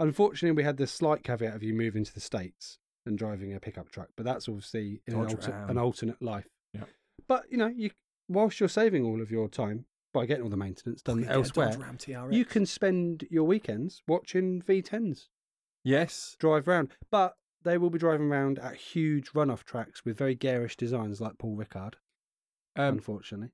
Unfortunately, 0.00 0.56
we 0.56 0.64
had 0.64 0.78
the 0.78 0.86
slight 0.86 1.22
caveat 1.22 1.54
of 1.54 1.62
you 1.62 1.74
moving 1.74 2.02
to 2.04 2.12
the 2.12 2.18
States 2.20 2.78
and 3.06 3.16
driving 3.18 3.52
a 3.54 3.60
pickup 3.60 3.90
truck, 3.90 4.08
but 4.16 4.24
that's 4.24 4.48
obviously 4.48 5.00
in 5.06 5.14
an, 5.14 5.20
alter- 5.20 5.64
an 5.68 5.78
alternate 5.78 6.20
life. 6.20 6.46
Yeah. 6.72 6.84
But, 7.26 7.44
you 7.50 7.56
know, 7.58 7.68
you 7.68 7.90
whilst 8.28 8.60
you're 8.60 8.68
saving 8.68 9.04
all 9.04 9.20
of 9.22 9.30
your 9.30 9.48
time 9.48 9.86
by 10.12 10.26
getting 10.26 10.42
all 10.44 10.50
the 10.50 10.56
maintenance 10.56 11.02
done 11.02 11.24
elsewhere, 11.24 11.76
you 12.30 12.44
can 12.44 12.66
spend 12.66 13.26
your 13.30 13.44
weekends 13.44 14.02
watching 14.08 14.62
V10s 14.62 15.28
Yes. 15.84 16.36
drive 16.38 16.66
around. 16.68 16.96
But 17.10 17.34
they 17.62 17.76
will 17.78 17.90
be 17.90 17.98
driving 17.98 18.26
around 18.30 18.58
at 18.58 18.76
huge 18.76 19.30
run-off 19.34 19.64
tracks 19.64 20.04
with 20.04 20.16
very 20.18 20.34
garish 20.34 20.76
designs 20.76 21.20
like 21.20 21.38
Paul 21.38 21.56
Ricard, 21.56 21.94
Um, 22.76 22.94
unfortunately. 22.94 23.50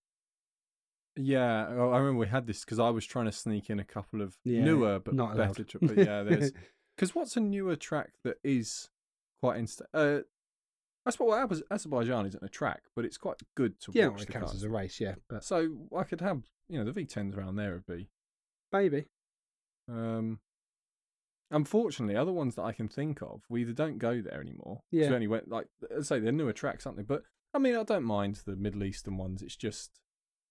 yeah. 1.16 1.66
oh, 1.70 1.90
I 1.90 1.98
remember 1.98 2.18
we 2.20 2.26
had 2.26 2.46
this 2.46 2.64
because 2.64 2.78
I 2.78 2.90
was 2.90 3.06
trying 3.06 3.26
to 3.26 3.32
sneak 3.32 3.70
in 3.70 3.78
a 3.78 3.84
couple 3.84 4.20
of 4.20 4.36
Yeah, 4.44 4.64
newer 4.64 4.98
but 4.98 5.14
not 5.14 5.36
better. 5.36 5.64
Tra- 5.64 5.80
but 5.82 5.96
yeah, 5.98 6.22
there's 6.22 6.52
because 6.96 7.14
what's 7.14 7.36
a 7.36 7.40
newer 7.40 7.76
track 7.76 8.12
that 8.24 8.36
is 8.44 8.90
quite 9.40 9.58
instant? 9.58 9.88
Uh, 9.94 10.20
I 11.06 11.10
suppose 11.10 11.62
Azerbaijan 11.70 12.26
isn't 12.26 12.42
a 12.42 12.48
track, 12.48 12.84
but 12.96 13.04
it's 13.04 13.18
quite 13.18 13.36
good 13.54 13.78
to 13.80 13.92
yeah, 13.94 14.08
watch 14.08 14.22
it 14.22 14.26
the 14.26 14.32
counts 14.32 14.54
as 14.54 14.62
a 14.62 14.70
race, 14.70 15.00
yeah, 15.00 15.16
but 15.28 15.44
So 15.44 15.88
I 15.96 16.04
could 16.04 16.20
have 16.20 16.42
you 16.68 16.82
know 16.82 16.90
the 16.90 16.98
V10s 16.98 17.36
around 17.36 17.56
there 17.56 17.72
would 17.72 17.86
be. 17.86 18.08
maybe. 18.72 19.06
Um, 19.86 20.40
unfortunately, 21.50 22.16
other 22.16 22.32
ones 22.32 22.54
that 22.54 22.62
I 22.62 22.72
can 22.72 22.88
think 22.88 23.20
of, 23.20 23.42
we 23.50 23.60
either 23.60 23.74
don't 23.74 23.98
go 23.98 24.22
there 24.22 24.40
anymore. 24.40 24.82
Yeah. 24.90 25.08
Only 25.10 25.26
went 25.26 25.48
like 25.48 25.66
I 25.96 26.00
say 26.02 26.18
they're 26.20 26.32
newer 26.32 26.54
tracks, 26.54 26.86
aren't 26.86 26.96
they? 26.96 27.04
But 27.04 27.22
I 27.52 27.58
mean, 27.58 27.76
I 27.76 27.82
don't 27.82 28.04
mind 28.04 28.40
the 28.46 28.56
Middle 28.56 28.84
Eastern 28.84 29.18
ones. 29.18 29.42
It's 29.42 29.56
just 29.56 30.00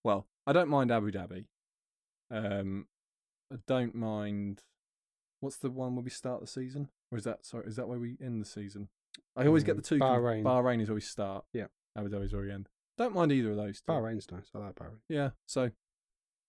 well, 0.03 0.27
I 0.45 0.53
don't 0.53 0.69
mind 0.69 0.91
Abu 0.91 1.11
Dhabi. 1.11 1.45
Um, 2.29 2.87
I 3.51 3.57
don't 3.67 3.95
mind. 3.95 4.63
What's 5.39 5.57
the 5.57 5.71
one 5.71 5.95
where 5.95 6.03
we 6.03 6.09
start 6.09 6.41
the 6.41 6.47
season? 6.47 6.89
Or 7.11 7.17
is 7.17 7.23
that 7.25 7.45
sorry? 7.45 7.67
Is 7.67 7.75
that 7.75 7.87
where 7.87 7.99
we 7.99 8.17
end 8.23 8.41
the 8.41 8.45
season? 8.45 8.89
I 9.35 9.47
always 9.47 9.63
get 9.63 9.75
the 9.75 9.81
two. 9.81 9.99
con- 9.99 10.19
Bahrain. 10.19 10.43
Bahrain 10.43 10.81
is 10.81 10.89
always 10.89 11.07
start. 11.07 11.45
Yeah. 11.53 11.65
Abu 11.97 12.09
Dhabi 12.09 12.25
is 12.25 12.33
we 12.33 12.51
end. 12.51 12.69
Don't 12.97 13.13
mind 13.15 13.31
either 13.31 13.51
of 13.51 13.57
those. 13.57 13.81
Two. 13.81 13.91
Bahrain's 13.91 14.31
nice. 14.31 14.49
I 14.53 14.59
like 14.59 14.75
Bahrain. 14.75 14.97
Yeah. 15.09 15.31
So. 15.45 15.71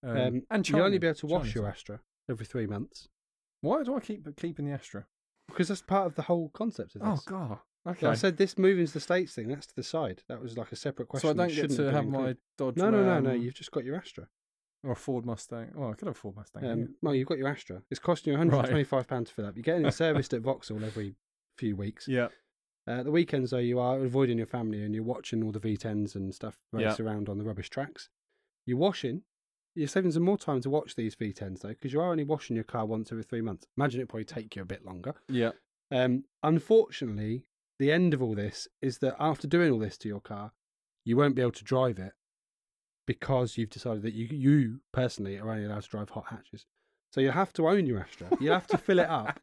Um, 0.03 0.17
Um, 0.17 0.41
and 0.51 0.69
You'll 0.69 0.81
only 0.81 0.97
be 0.99 1.07
able 1.07 1.15
to 1.19 1.25
wash 1.27 1.41
China's 1.43 1.55
your. 1.55 1.67
Astra 1.67 1.99
every 2.29 2.45
three 2.45 2.65
months 2.67 3.07
Why 3.61 3.83
do 3.83 3.95
I 3.95 3.99
keep 3.99 4.27
keeping 4.37 4.65
the 4.65 4.71
Astra? 4.73 5.05
because 5.47 5.67
that's 5.67 5.81
part 5.81 6.07
of 6.07 6.15
the 6.15 6.23
whole 6.23 6.49
concept 6.49 6.95
of 6.95 7.01
this. 7.01 7.09
Oh 7.11 7.19
god. 7.25 7.59
Okay. 7.87 8.07
I 8.07 8.15
said 8.15 8.37
this 8.37 8.57
moving 8.57 8.85
to 8.87 8.93
the 8.93 8.99
states 8.99 9.33
thing. 9.35 9.47
That's 9.47 9.67
to 9.67 9.75
the 9.75 9.83
side. 9.83 10.23
That 10.27 10.41
was 10.41 10.57
like 10.57 10.71
a 10.71 10.75
separate 10.75 11.07
question. 11.07 11.27
so 11.37 11.43
I 11.43 11.47
don't 11.47 11.55
get 11.55 11.69
to 11.71 11.91
have 11.91 12.05
my. 12.07 12.35
Dodge. 12.57 12.77
No, 12.77 12.89
no, 12.89 13.03
no, 13.03 13.19
no. 13.19 13.31
You've 13.31 13.53
just 13.53 13.71
got 13.71 13.83
your 13.85 13.95
Astra. 13.95 14.27
or 14.83 14.91
a 14.91 14.95
Ford 14.95 15.23
Mustang. 15.25 15.71
Oh, 15.77 15.89
I 15.91 15.93
could 15.93 16.07
have 16.07 16.15
a 16.15 16.19
Ford 16.19 16.35
Mustang. 16.35 16.65
Um, 16.65 16.79
yeah. 16.79 16.85
well, 17.03 17.13
you've 17.15 17.27
got 17.27 17.37
your 17.37 17.47
Astra. 17.47 17.81
It's 17.91 17.99
costing 17.99 18.33
you 18.33 18.37
125 18.39 19.07
pounds 19.07 19.29
to 19.29 19.35
fill 19.35 19.45
up. 19.45 19.55
You're 19.55 19.61
getting 19.63 19.85
it 19.87 19.93
serviced 19.93 20.33
at 20.33 20.41
Vauxhall 20.41 20.83
every 20.83 21.15
few 21.57 21.75
weeks. 21.75 22.07
yeah. 22.07 22.27
Uh, 22.87 23.01
the 23.03 23.11
weekends, 23.11 23.51
though, 23.51 23.57
you 23.57 23.79
are 23.79 23.99
avoiding 23.99 24.37
your 24.37 24.47
family 24.47 24.83
and 24.83 24.93
you're 24.93 25.03
watching 25.03 25.43
all 25.43 25.51
the 25.51 25.59
V10s 25.59 26.15
and 26.15 26.33
stuff 26.33 26.57
race 26.71 26.99
around 26.99 27.29
on 27.29 27.37
the 27.37 27.43
rubbish 27.43 27.69
tracks. 27.69 28.09
You're 28.65 28.77
washing. 28.77 29.23
You're 29.73 29.87
saving 29.87 30.11
some 30.11 30.23
more 30.23 30.37
time 30.37 30.61
to 30.61 30.69
watch 30.69 30.95
these 30.95 31.15
V10s, 31.15 31.61
though, 31.61 31.69
because 31.69 31.91
you 31.91 31.99
are 31.99 32.11
only 32.11 32.23
washing 32.23 32.55
your 32.55 32.63
car 32.63 32.85
once 32.85 33.11
every 33.11 33.23
three 33.23 33.41
months. 33.41 33.67
Imagine 33.77 34.01
it 34.01 34.09
probably 34.09 34.25
take 34.25 34.55
you 34.55 34.61
a 34.61 34.65
bit 34.65 34.85
longer. 34.85 35.15
Yeah. 35.27 35.51
Um, 35.91 36.25
unfortunately, 36.43 37.47
the 37.79 37.91
end 37.91 38.13
of 38.13 38.21
all 38.21 38.35
this 38.35 38.67
is 38.81 38.99
that 38.99 39.15
after 39.19 39.47
doing 39.47 39.71
all 39.71 39.79
this 39.79 39.97
to 39.99 40.07
your 40.07 40.21
car, 40.21 40.51
you 41.03 41.17
won't 41.17 41.35
be 41.35 41.41
able 41.41 41.51
to 41.53 41.63
drive 41.63 41.99
it 41.99 42.13
because 43.05 43.57
you've 43.57 43.69
decided 43.69 44.01
that 44.03 44.13
you, 44.13 44.27
you 44.31 44.79
personally 44.91 45.37
are 45.37 45.49
only 45.49 45.65
allowed 45.65 45.83
to 45.83 45.89
drive 45.89 46.09
hot 46.09 46.25
hatches. 46.29 46.65
So 47.15 47.21
you 47.21 47.31
have 47.31 47.53
to 47.53 47.69
own 47.69 47.85
your 47.85 48.01
Astra. 48.01 48.27
You 48.41 48.51
have 48.51 48.67
to 48.67 48.77
fill 48.77 48.99
it 48.99 49.07
up. 49.07 49.39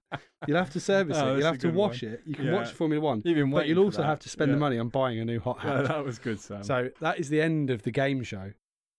You'll 0.46 0.58
have 0.58 0.68
to 0.74 0.80
service 0.80 1.16
oh, 1.18 1.32
it. 1.32 1.38
You'll 1.38 1.46
have 1.46 1.58
to 1.60 1.70
wash 1.70 2.02
one. 2.02 2.12
it. 2.12 2.22
You 2.26 2.34
can 2.34 2.44
yeah. 2.44 2.52
watch 2.52 2.70
Formula 2.70 3.02
One. 3.02 3.22
You've 3.24 3.36
been 3.36 3.50
but 3.50 3.66
you'll 3.66 3.82
also 3.82 4.02
that. 4.02 4.08
have 4.08 4.20
to 4.20 4.28
spend 4.28 4.50
yeah. 4.50 4.56
the 4.56 4.60
money 4.60 4.78
on 4.78 4.90
buying 4.90 5.18
a 5.20 5.24
new 5.24 5.40
hot 5.40 5.60
hatch. 5.60 5.72
Yeah, 5.72 5.82
that 5.88 6.04
was 6.04 6.18
good, 6.18 6.38
Sam. 6.38 6.62
So 6.64 6.90
that 7.00 7.18
is 7.18 7.30
the 7.30 7.40
end 7.40 7.70
of 7.70 7.80
the 7.80 7.90
game 7.90 8.22
show. 8.24 8.52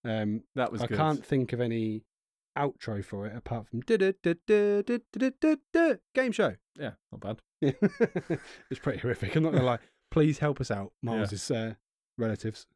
Um, 0.04 0.42
that 0.56 0.72
was 0.72 0.82
I 0.82 0.88
good. 0.88 0.96
can't 0.96 1.24
think 1.24 1.52
of 1.52 1.60
any 1.60 2.02
outro 2.58 3.04
for 3.04 3.28
it 3.28 3.36
apart 3.36 3.68
from 3.68 3.82
game 6.12 6.32
show. 6.32 6.56
Yeah, 6.76 6.90
not 7.12 7.20
bad. 7.20 7.38
it's 7.60 8.80
pretty 8.82 8.98
horrific. 8.98 9.36
I'm 9.36 9.44
not 9.44 9.50
going 9.50 9.62
to 9.62 9.66
lie. 9.66 9.78
Please 10.10 10.38
help 10.38 10.60
us 10.60 10.72
out, 10.72 10.90
Miles's 11.00 11.48
uh, 11.48 11.74
relatives. 12.18 12.66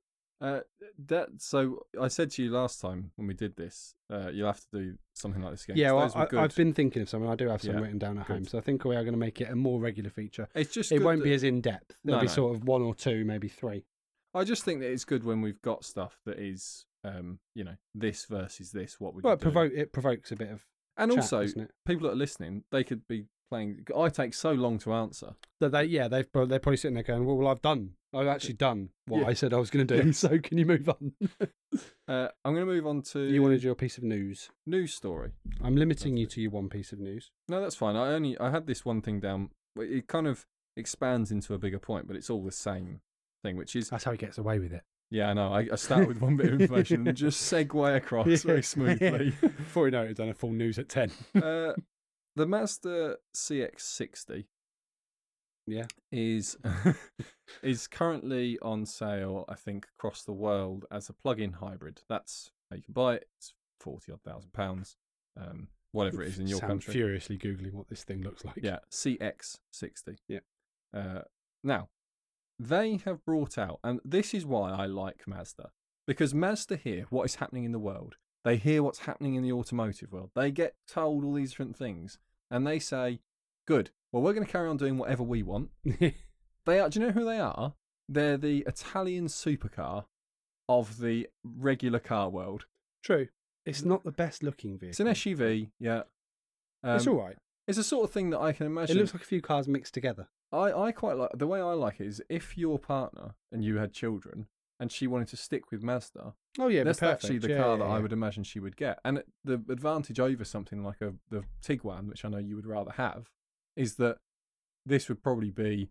Uh, 0.41 0.61
that 1.07 1.29
so 1.39 1.81
I 2.01 2.07
said 2.09 2.31
to 2.33 2.43
you 2.45 2.51
last 2.51 2.81
time 2.81 3.11
when 3.17 3.27
we 3.27 3.35
did 3.35 3.57
this, 3.57 3.95
uh, 4.11 4.29
you'll 4.33 4.47
have 4.47 4.61
to 4.61 4.67
do 4.73 4.99
something 5.15 5.43
like 5.43 5.53
this 5.53 5.65
again. 5.65 5.77
Yeah, 5.77 5.93
well, 5.93 6.13
I, 6.15 6.27
I've 6.37 6.55
been 6.55 6.73
thinking 6.73 7.03
of 7.03 7.09
something. 7.09 7.29
I 7.29 7.35
do 7.35 7.49
have 7.49 7.61
some 7.63 7.75
Yeah, 7.75 7.81
written 7.81 7.99
down 7.99 8.19
at 8.19 8.27
good. 8.29 8.35
home. 8.35 8.45
So 8.47 8.57
I 8.59 8.61
think 8.61 8.85
we 8.85 8.95
are 8.95 9.03
going 9.03 9.15
to 9.15 9.19
make 9.19 9.41
it 9.41 9.51
a 9.51 9.57
more 9.57 9.81
regular 9.81 10.11
feature. 10.11 10.49
It's 10.55 10.73
just 10.73 10.93
It 10.93 11.03
won't 11.03 11.21
that- 11.21 11.25
be 11.25 11.35
as 11.35 11.43
in 11.43 11.61
depth. 11.61 11.97
There'll 12.05 12.19
No, 12.19 12.23
be 12.23 12.29
no. 12.29 12.33
sort 12.33 12.57
of 12.57 12.65
one 12.65 12.83
or 12.83 12.95
two, 12.95 13.25
maybe 13.25 13.49
three. 13.49 13.85
I 14.35 14.45
just 14.45 14.63
think 14.63 14.81
that 14.81 14.91
it's 14.93 15.05
good 15.05 15.25
when 15.25 15.41
we've 15.41 15.61
got 15.63 15.85
stuff 15.85 16.21
that 16.25 16.39
is, 16.39 16.87
um, 17.03 17.41
you 17.55 17.65
know, 17.65 17.77
this 17.95 18.27
versus 18.27 18.71
this. 18.71 19.01
What 19.01 19.15
would 19.15 19.25
Well, 19.25 19.35
it, 19.35 19.73
it 19.73 19.93
provokes 19.93 20.31
a 20.31 20.37
bit 20.37 20.51
of 20.51 20.65
And 20.97 21.11
chat, 21.11 21.33
also, 21.33 21.47
people 21.85 22.07
that 22.07 22.13
are 22.13 22.17
listening, 22.17 22.63
they 22.71 22.85
could 22.85 23.09
be 23.09 23.27
playing. 23.51 23.87
I 23.97 24.09
take 24.09 24.35
so 24.35 24.53
long 24.53 24.79
to 24.81 24.93
answer. 24.93 25.35
That 25.61 25.71
they, 25.73 25.85
yeah, 25.85 26.07
they've 26.09 26.29
they're 26.33 26.59
probably 26.61 26.77
sitting 26.77 26.95
there 26.95 27.03
going, 27.03 27.25
"Well, 27.25 27.37
well 27.37 27.49
I've 27.49 27.63
done. 27.63 27.95
I've 28.15 28.27
actually 28.27 28.55
done 28.55 28.89
what 29.07 29.21
Yeah. 29.21 29.27
I 29.29 29.33
said 29.35 29.53
I 29.53 29.59
was 29.59 29.71
going 29.71 29.87
to 29.87 29.97
do. 30.01 30.07
Yeah. 30.07 30.13
So 30.15 30.39
can 30.39 30.57
you 30.59 30.65
move 30.67 30.89
on? 30.89 31.13
Uh, 32.09 32.29
I'm 32.45 32.55
going 32.55 32.67
to 32.67 32.73
move 32.73 32.87
on 32.87 33.03
to 33.13 33.21
you 33.21 33.43
wanted 33.43 33.63
your 33.63 33.75
piece 33.75 33.99
of 33.99 34.05
news. 34.05 34.51
news 34.67 34.95
story. 34.95 35.33
I'm 35.63 35.77
limiting 35.77 36.17
you 36.17 36.25
Lovely. 36.25 36.35
to 36.35 36.41
your 36.43 36.51
one 36.53 36.69
piece 36.71 36.93
of 36.93 36.99
news. 37.01 37.31
No, 37.49 37.61
that's 37.61 37.75
fine. 37.77 37.97
I 37.97 38.09
only 38.15 38.39
I 38.39 38.51
had 38.51 38.67
this 38.67 38.85
one 38.85 39.03
thing 39.03 39.21
down. 39.21 39.51
It 39.77 40.07
kind 40.09 40.27
of 40.27 40.47
expands 40.77 41.31
into 41.31 41.53
a 41.55 41.59
bigger 41.59 41.79
point, 41.79 42.07
but 42.07 42.17
it's 42.17 42.31
all 42.31 42.43
the 42.43 42.51
same 42.53 43.01
thing, 43.43 43.57
which 43.57 43.77
is 43.77 43.91
That's 43.91 44.05
how 44.05 44.13
he 44.13 44.17
gets 44.19 44.39
away 44.39 44.59
with 44.59 44.73
it. 44.73 44.83
yeah, 45.11 45.29
I 45.31 45.35
know. 45.35 45.53
I, 45.53 45.69
I 45.73 45.77
start 45.77 46.09
with 46.09 46.21
one 46.21 46.37
bit 46.37 46.53
of 46.53 46.61
information 46.61 47.07
and 47.07 47.17
just 47.17 47.41
segue 47.53 47.97
across 47.97 48.43
very 48.43 48.63
smoothly. 48.63 49.35
Before 49.41 49.85
we 49.85 49.91
know 49.91 50.03
it, 50.03 50.17
done 50.17 50.29
a 50.31 50.35
full 50.35 50.53
news 50.53 50.79
at 50.79 50.89
10. 50.89 51.11
uh, 51.43 51.73
the 52.37 52.47
Mazda 52.47 53.17
CX-60 53.37 54.47
Yeah. 55.69 55.87
is 56.11 56.57
is 57.63 57.87
currently 57.87 58.59
on 58.63 58.87
sale, 58.87 59.45
I 59.49 59.55
think, 59.55 59.87
across 59.99 60.23
the 60.23 60.33
world 60.33 60.87
as 60.91 61.09
a 61.09 61.13
plug-in 61.13 61.55
hybrid. 61.55 62.03
That's 62.09 62.51
how 62.71 62.77
you 62.77 62.83
can 62.83 62.95
buy 62.95 63.15
it. 63.17 63.29
It's 63.37 63.53
forty 63.81 64.13
odd 64.13 64.23
thousand 64.23 64.53
pounds, 64.53 64.97
um, 65.37 65.69
whatever 65.93 66.23
it 66.23 66.29
is 66.29 66.39
in 66.39 66.47
your 66.47 66.59
Sound 66.59 66.71
country. 66.71 66.95
furiously 66.95 67.39
Googling 67.39 67.73
what 67.75 67.89
this 67.89 68.05
thing 68.05 68.23
looks 68.23 68.45
like. 68.45 68.57
Yeah, 68.63 68.79
CX60. 68.91 70.19
Yeah. 70.27 70.41
Uh, 70.95 71.23
now, 71.63 71.89
they 72.59 73.01
have 73.05 73.25
brought 73.25 73.59
out, 73.59 73.79
and 73.85 74.01
this 74.05 74.35
is 74.35 74.47
why 74.47 74.71
I 74.71 74.87
like 74.87 75.27
Mazda, 75.27 75.71
because 76.07 76.35
Mazda 76.35 76.77
hear 76.77 77.07
what 77.11 77.25
is 77.25 77.37
happening 77.37 77.65
in 77.65 77.73
the 77.73 77.79
world. 77.79 78.17
They 78.45 78.57
hear 78.57 78.83
what's 78.83 79.01
happening 79.01 79.35
in 79.35 79.43
the 79.43 79.53
automotive 79.53 80.13
world. 80.13 80.31
They 80.35 80.51
get 80.51 80.75
told 80.87 81.25
all 81.25 81.35
these 81.35 81.51
different 81.51 81.77
things, 81.77 82.19
and 82.51 82.67
they 82.67 82.79
say, 82.79 83.21
"Good. 83.67 83.91
Well, 84.13 84.23
we're 84.23 84.33
going 84.33 84.47
to 84.47 84.51
carry 84.53 84.69
on 84.69 84.77
doing 84.77 84.99
whatever 84.99 85.23
we 85.23 85.43
want." 85.43 85.71
They 86.69 86.81
are. 86.81 86.91
Do 86.91 87.01
you 87.01 87.07
know 87.07 87.13
who 87.13 87.25
they 87.25 87.41
are? 87.41 87.73
They're 88.11 88.37
the 88.37 88.59
Italian 88.67 89.29
supercar 89.29 90.05
of 90.69 90.99
the 90.99 91.27
regular 91.43 91.99
car 91.99 92.29
world. 92.29 92.67
True. 93.03 93.29
It's 93.65 93.85
not 93.85 94.05
the 94.05 94.13
best 94.13 94.43
looking 94.43 94.73
vehicle. 94.73 94.91
It's 94.91 95.01
an 95.01 95.07
SUV. 95.07 95.71
Yeah. 95.81 96.03
Um, 96.83 96.97
it's 96.97 97.07
all 97.07 97.15
right. 97.17 97.37
It's 97.67 97.79
the 97.79 97.85
sort 97.85 98.05
of 98.05 98.11
thing 98.13 98.29
that 98.31 98.41
I 98.41 98.53
can 98.53 98.67
imagine. 98.67 98.97
It 98.97 99.01
looks 99.01 99.15
like 99.15 99.23
a 99.23 99.27
few 99.27 99.41
cars 99.41 99.67
mixed 99.67 99.95
together. 99.95 100.29
I, 100.53 100.73
I 100.73 100.93
quite 100.93 101.17
like 101.17 101.31
the 101.35 101.47
way 101.47 101.59
I 101.61 101.73
like 101.73 102.01
it 102.01 102.07
is 102.07 102.23
if 102.29 102.59
your 102.59 102.79
partner 102.79 103.35
and 103.51 103.65
you 103.65 103.79
had 103.79 103.95
children 103.95 104.47
and 104.79 104.93
she 104.93 105.07
wanted 105.07 105.29
to 105.29 105.37
stick 105.39 105.71
with 105.71 105.83
Mazda, 105.83 106.35
Oh 106.59 106.69
yeah, 106.69 106.85
that's 106.85 107.03
actually 107.03 107.39
the 107.39 107.49
Yeah, 107.51 107.63
car 107.63 107.79
yeah, 107.79 107.85
that 107.85 107.91
I 107.91 107.99
would 107.99 108.13
imagine 108.13 108.45
she 108.45 108.61
would 108.61 108.77
get. 108.77 108.99
And 109.05 109.23
the 109.45 109.63
advantage 109.71 110.21
over 110.21 110.45
something 110.45 110.83
like 110.83 111.01
a 111.01 111.15
the 111.31 111.45
Tiguan, 111.63 112.09
which 112.09 112.25
I 112.27 112.29
know 112.29 112.39
you 112.39 112.57
would 112.57 112.67
rather 112.67 112.93
have, 112.93 113.29
is 113.79 113.95
that 113.97 114.19
this 114.85 115.09
would 115.09 115.23
probably 115.23 115.51
be 115.51 115.91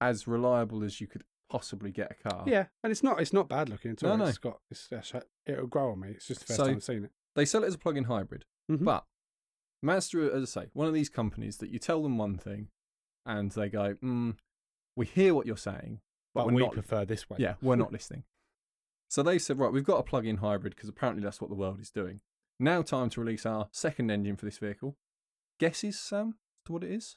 as 0.00 0.26
reliable 0.26 0.82
as 0.84 1.00
you 1.00 1.06
could 1.06 1.24
possibly 1.50 1.90
get 1.90 2.12
a 2.12 2.28
car. 2.28 2.44
Yeah, 2.46 2.66
and 2.84 2.90
it's 2.90 3.02
not 3.02 3.20
it's 3.20 3.32
not 3.32 3.48
bad 3.48 3.68
looking 3.68 3.90
at 3.92 4.02
all. 4.04 4.16
No, 4.16 4.24
no. 4.24 4.28
It's 4.28 4.38
got 4.38 4.60
it's, 4.70 4.88
it'll 5.46 5.66
grow 5.66 5.92
on 5.92 6.00
me. 6.00 6.10
It's 6.10 6.26
just 6.26 6.40
the 6.40 6.46
first 6.46 6.56
So- 6.58 6.66
time 6.66 6.76
I've 6.76 6.84
seen 6.84 7.04
it. 7.04 7.10
They 7.34 7.44
sell 7.44 7.62
it 7.62 7.66
as 7.68 7.74
a 7.74 7.78
plug-in 7.78 8.04
hybrid, 8.04 8.44
Mhm. 8.70 8.84
but 8.84 9.04
Mazda, 9.82 10.32
as 10.34 10.42
I 10.56 10.62
say, 10.62 10.70
one 10.72 10.88
of 10.88 10.94
these 10.94 11.08
companies 11.08 11.58
that 11.58 11.70
you 11.70 11.78
tell 11.78 12.02
them 12.02 12.18
one 12.18 12.36
thing, 12.36 12.68
and 13.24 13.50
they 13.52 13.68
go, 13.68 13.94
mm, 13.96 14.36
"We 14.96 15.06
hear 15.06 15.34
what 15.34 15.46
you're 15.46 15.56
saying, 15.56 16.00
but, 16.34 16.40
But 16.44 16.46
we're 16.48 16.54
we 16.54 16.62
not 16.62 16.72
prefer 16.72 17.04
this 17.04 17.30
way. 17.30 17.36
Yeah, 17.40 17.54
we're 17.62 17.76
not 17.76 17.92
listening. 17.98 18.24
So 19.08 19.22
they 19.22 19.38
said, 19.38 19.58
right, 19.58 19.72
we've 19.72 19.84
got 19.84 19.98
a 19.98 20.02
plug-in 20.02 20.38
hybrid 20.38 20.74
because 20.74 20.88
apparently 20.88 21.22
that's 21.22 21.40
what 21.40 21.48
the 21.48 21.56
world 21.56 21.80
is 21.80 21.90
doing. 21.90 22.20
Now, 22.60 22.82
time 22.82 23.08
to 23.10 23.20
release 23.20 23.46
our 23.46 23.68
second 23.72 24.10
engine 24.10 24.36
for 24.36 24.44
this 24.44 24.58
vehicle. 24.58 24.98
Guesses, 25.60 25.98
Sam, 25.98 26.34
what 26.68 26.84
it 26.84 26.90
is? 26.92 27.16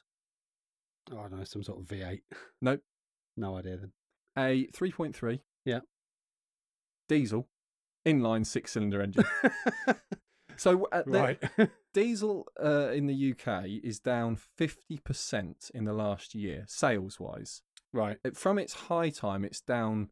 Oh, 1.10 1.18
I 1.18 1.22
don't 1.28 1.38
know, 1.38 1.44
some 1.44 1.62
sort 1.62 1.80
of 1.80 1.86
V8. 1.86 2.20
Nope. 2.60 2.80
No 3.36 3.56
idea 3.56 3.78
then. 3.78 3.92
A 4.36 4.66
3.3. 4.76 5.40
Yeah. 5.64 5.80
Diesel, 7.08 7.48
inline 8.06 8.44
six-cylinder 8.44 9.00
engine. 9.00 9.24
So 10.56 10.86
uh, 10.92 11.02
the- 11.06 11.18
right. 11.58 11.70
diesel 11.94 12.46
uh, 12.62 12.90
in 12.90 13.06
the 13.06 13.32
UK 13.32 13.64
is 13.82 13.98
down 14.00 14.38
50% 14.60 15.70
in 15.74 15.84
the 15.84 15.92
last 15.92 16.34
year, 16.34 16.64
sales-wise. 16.68 17.62
right. 17.92 18.18
it, 18.22 18.36
from 18.36 18.58
its 18.58 18.74
high 18.74 19.08
time, 19.08 19.44
it's 19.44 19.60
down, 19.60 20.10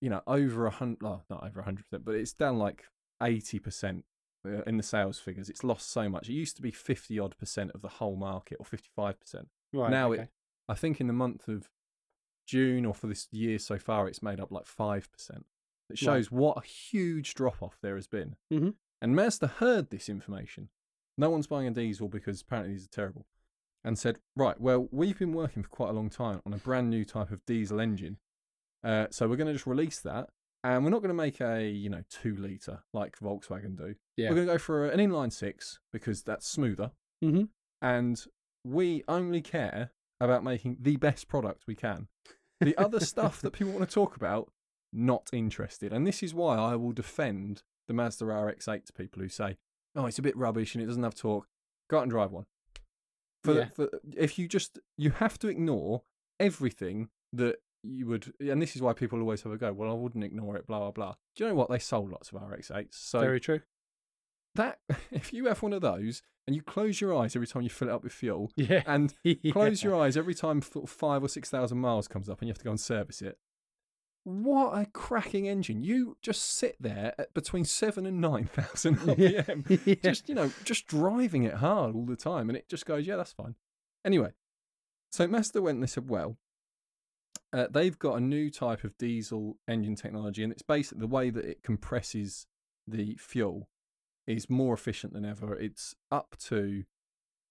you 0.00 0.10
know, 0.10 0.20
over 0.26 0.66
a 0.66 0.70
hundred, 0.70 0.98
oh, 1.02 1.22
not 1.30 1.44
over 1.44 1.60
a 1.60 1.64
hundred 1.64 1.86
percent, 1.88 2.04
but 2.04 2.14
it's 2.14 2.32
down 2.34 2.58
like 2.58 2.84
eighty 3.22 3.58
percent 3.58 4.04
uh, 4.04 4.09
in 4.44 4.76
the 4.76 4.82
sales 4.82 5.18
figures. 5.18 5.48
It's 5.48 5.64
lost 5.64 5.90
so 5.90 6.08
much. 6.08 6.28
It 6.28 6.34
used 6.34 6.56
to 6.56 6.62
be 6.62 6.70
fifty 6.70 7.18
odd 7.18 7.36
percent 7.38 7.70
of 7.74 7.82
the 7.82 7.88
whole 7.88 8.16
market, 8.16 8.56
or 8.60 8.64
fifty-five 8.64 9.20
percent. 9.20 9.48
Right. 9.72 9.90
now 9.90 10.12
okay. 10.12 10.22
it, 10.22 10.28
I 10.68 10.74
think, 10.74 11.00
in 11.00 11.06
the 11.06 11.12
month 11.12 11.46
of 11.48 11.68
June 12.46 12.84
or 12.84 12.94
for 12.94 13.06
this 13.06 13.28
year 13.30 13.58
so 13.58 13.78
far, 13.78 14.08
it's 14.08 14.22
made 14.22 14.40
up 14.40 14.50
like 14.50 14.66
five 14.66 15.10
percent. 15.12 15.46
It 15.88 15.92
Right. 15.92 15.98
shows 15.98 16.30
what 16.30 16.58
a 16.58 16.66
huge 16.66 17.34
drop 17.34 17.62
off 17.62 17.78
there 17.82 17.96
has 17.96 18.06
been. 18.06 18.36
Mhm. 18.52 18.74
And 19.00 19.16
Mazda 19.16 19.46
heard 19.46 19.90
this 19.90 20.08
information. 20.08 20.68
No 21.16 21.30
one's 21.30 21.46
buying 21.46 21.66
a 21.66 21.70
diesel 21.70 22.08
because 22.08 22.40
apparently 22.42 22.74
these 22.74 22.84
are 22.84 22.90
terrible 22.90 23.26
and 23.82 23.98
said, 23.98 24.18
right, 24.36 24.60
well, 24.60 24.88
we've 24.90 25.18
been 25.18 25.32
working 25.32 25.62
for 25.62 25.68
quite 25.70 25.88
a 25.90 25.92
long 25.94 26.10
time 26.10 26.40
on 26.44 26.52
a 26.52 26.58
brand 26.58 26.90
new 26.90 27.04
type 27.04 27.30
of 27.30 27.44
diesel 27.46 27.80
engine. 27.80 28.18
Uh, 28.84 29.06
so 29.10 29.26
we're 29.28 29.36
going 29.36 29.46
to 29.46 29.52
just 29.54 29.66
release 29.66 30.00
that. 30.00 30.28
And 30.62 30.84
we're 30.84 30.90
not 30.90 30.98
going 31.00 31.08
to 31.08 31.14
make 31.14 31.40
a, 31.40 31.66
you 31.68 31.88
know, 31.88 32.02
two 32.10 32.36
litre 32.36 32.82
like 32.92 33.18
Volkswagen 33.18 33.76
do. 33.76 33.94
Yeah. 34.16 34.28
We're 34.28 34.36
going 34.36 34.46
to 34.48 34.52
go 34.54 34.58
for 34.58 34.86
an 34.86 34.98
inline 35.00 35.32
six 35.32 35.78
because 35.92 36.22
that's 36.22 36.46
smoother. 36.46 36.90
Mhm. 37.24 37.48
And 37.80 38.22
we 38.64 39.02
only 39.08 39.40
care 39.40 39.92
about 40.20 40.44
making 40.44 40.76
the 40.80 40.96
best 40.96 41.28
product 41.28 41.64
we 41.66 41.74
can. 41.74 42.08
The 42.60 42.76
other 42.76 43.00
stuff 43.00 43.40
that 43.40 43.52
people 43.52 43.72
want 43.72 43.88
to 43.88 43.94
talk 43.94 44.16
about, 44.16 44.52
not 44.92 45.30
interested. 45.32 45.94
And 45.94 46.06
this 46.06 46.22
is 46.22 46.34
why 46.34 46.56
I 46.58 46.76
will 46.76 46.92
defend 46.92 47.62
the 47.88 47.94
Mazda 47.94 48.26
RX-8 48.26 48.84
to 48.84 48.92
people 48.92 49.22
who 49.22 49.28
say, 49.30 49.56
"Oh, 49.94 50.04
it's 50.04 50.18
a 50.18 50.22
bit 50.22 50.36
rubbish 50.36 50.74
and 50.74 50.84
it 50.84 50.86
doesn't 50.86 51.02
have 51.02 51.14
torque." 51.14 51.48
Go 51.88 51.96
out 51.98 52.02
and 52.02 52.10
drive 52.10 52.32
one. 52.32 52.44
For, 53.44 53.54
Yeah. 53.54 53.64
the, 53.64 53.88
for 53.88 54.00
if 54.14 54.38
you 54.38 54.46
just 54.46 54.78
you 54.98 55.10
have 55.12 55.38
to 55.38 55.48
ignore 55.48 56.02
everything 56.38 57.08
that 57.32 57.56
you 57.82 58.06
would, 58.06 58.32
and 58.40 58.60
this 58.60 58.76
is 58.76 58.82
why 58.82 58.92
people 58.92 59.20
always 59.20 59.42
have 59.42 59.52
a 59.52 59.56
go. 59.56 59.72
Well, 59.72 59.90
I 59.90 59.94
wouldn't 59.94 60.24
ignore 60.24 60.56
it. 60.56 60.66
Blah 60.66 60.78
blah 60.80 60.90
blah. 60.90 61.14
Do 61.36 61.44
you 61.44 61.50
know 61.50 61.54
what? 61.56 61.70
They 61.70 61.78
sold 61.78 62.10
lots 62.10 62.30
of 62.32 62.40
RX-8s. 62.42 62.88
So 62.92 63.20
Very 63.20 63.40
true. 63.40 63.60
that 64.54 64.80
if 65.10 65.32
you 65.32 65.46
have 65.46 65.62
one 65.62 65.72
of 65.72 65.80
those 65.82 66.22
and 66.46 66.56
you 66.56 66.62
close 66.62 67.00
your 67.00 67.16
eyes 67.16 67.36
every 67.36 67.46
time 67.46 67.62
you 67.62 67.70
fill 67.70 67.88
it 67.88 67.92
up 67.92 68.02
with 68.02 68.12
fuel, 68.12 68.50
Yeah. 68.56 68.82
and 68.86 69.14
Yeah. 69.24 69.52
close 69.52 69.82
your 69.82 69.96
eyes 69.96 70.16
every 70.16 70.34
time 70.34 70.60
five 70.60 71.22
or 71.22 71.28
six 71.28 71.48
thousand 71.50 71.78
miles 71.78 72.08
comes 72.08 72.28
up 72.28 72.40
and 72.40 72.48
you 72.48 72.52
have 72.52 72.58
to 72.58 72.64
go 72.64 72.70
and 72.70 72.80
service 72.80 73.22
it. 73.22 73.38
What 74.24 74.72
a 74.78 74.84
cracking 74.84 75.48
engine! 75.48 75.82
You 75.82 76.18
just 76.20 76.42
sit 76.42 76.76
there 76.78 77.14
at 77.18 77.32
between 77.32 77.64
seven 77.64 78.04
and 78.04 78.20
nine 78.20 78.44
thousand 78.44 78.98
RPM, 78.98 79.80
Yeah. 79.86 79.94
just 80.10 80.28
you 80.28 80.34
know, 80.34 80.52
just 80.64 80.86
driving 80.86 81.44
it 81.44 81.54
hard 81.54 81.94
all 81.96 82.04
the 82.04 82.16
time, 82.16 82.50
and 82.50 82.56
it 82.58 82.68
just 82.68 82.84
goes, 82.84 83.06
yeah, 83.06 83.16
that's 83.16 83.32
fine. 83.32 83.54
Anyway, 84.04 84.32
so 85.10 85.26
Mazda 85.26 85.62
went 85.62 85.76
and 85.76 85.82
they 85.82 85.86
said, 85.86 86.10
well, 86.10 86.36
uh, 87.52 87.66
they've 87.70 87.98
got 87.98 88.16
a 88.16 88.20
new 88.20 88.50
type 88.50 88.84
of 88.84 88.96
diesel 88.98 89.56
engine 89.68 89.96
technology, 89.96 90.42
and 90.42 90.52
it's 90.52 90.62
basically 90.62 91.00
the 91.00 91.06
way 91.06 91.30
that 91.30 91.44
it 91.44 91.62
compresses 91.62 92.46
the 92.86 93.16
fuel 93.16 93.68
is 94.26 94.48
more 94.50 94.74
efficient 94.74 95.12
than 95.12 95.24
ever. 95.24 95.54
It's 95.58 95.94
up 96.10 96.36
to 96.44 96.84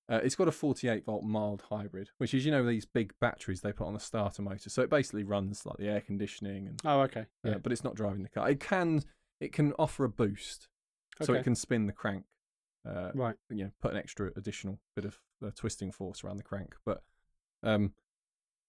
uh, 0.09 0.19
it's 0.23 0.35
got 0.35 0.47
a 0.47 0.51
48 0.51 1.05
volt 1.05 1.23
mild 1.23 1.63
hybrid, 1.69 2.09
which 2.17 2.33
is 2.33 2.45
you 2.45 2.51
know 2.51 2.65
these 2.65 2.85
big 2.85 3.13
batteries 3.21 3.61
they 3.61 3.71
put 3.71 3.85
on 3.87 3.93
the 3.93 3.99
starter 3.99 4.41
motor. 4.41 4.69
So 4.69 4.81
it 4.81 4.89
basically 4.89 5.23
runs 5.23 5.65
like 5.65 5.77
the 5.77 5.87
air 5.87 6.01
conditioning, 6.01 6.67
and 6.67 6.81
Oh, 6.85 7.01
okay. 7.01 7.25
uh, 7.45 7.49
Yeah. 7.49 7.57
but 7.59 7.71
it's 7.71 7.83
not 7.83 7.95
driving 7.95 8.23
the 8.23 8.29
car. 8.29 8.49
It 8.49 8.59
can 8.59 9.03
it 9.39 9.53
can 9.53 9.73
offer 9.79 10.03
a 10.05 10.09
boost, 10.09 10.67
so 11.21 11.33
it 11.33 11.43
can 11.43 11.55
spin 11.55 11.85
the 11.85 11.93
crank. 11.93 12.25
Uh, 12.85 13.11
Right. 13.13 13.35
you 13.49 13.65
know, 13.65 13.71
put 13.81 13.91
an 13.91 13.97
extra 13.97 14.31
additional 14.37 14.79
bit 14.95 15.05
of 15.05 15.19
uh, 15.45 15.51
twisting 15.53 15.91
force 15.91 16.23
around 16.23 16.37
the 16.37 16.43
crank. 16.43 16.75
But 16.85 17.03
um, 17.61 17.93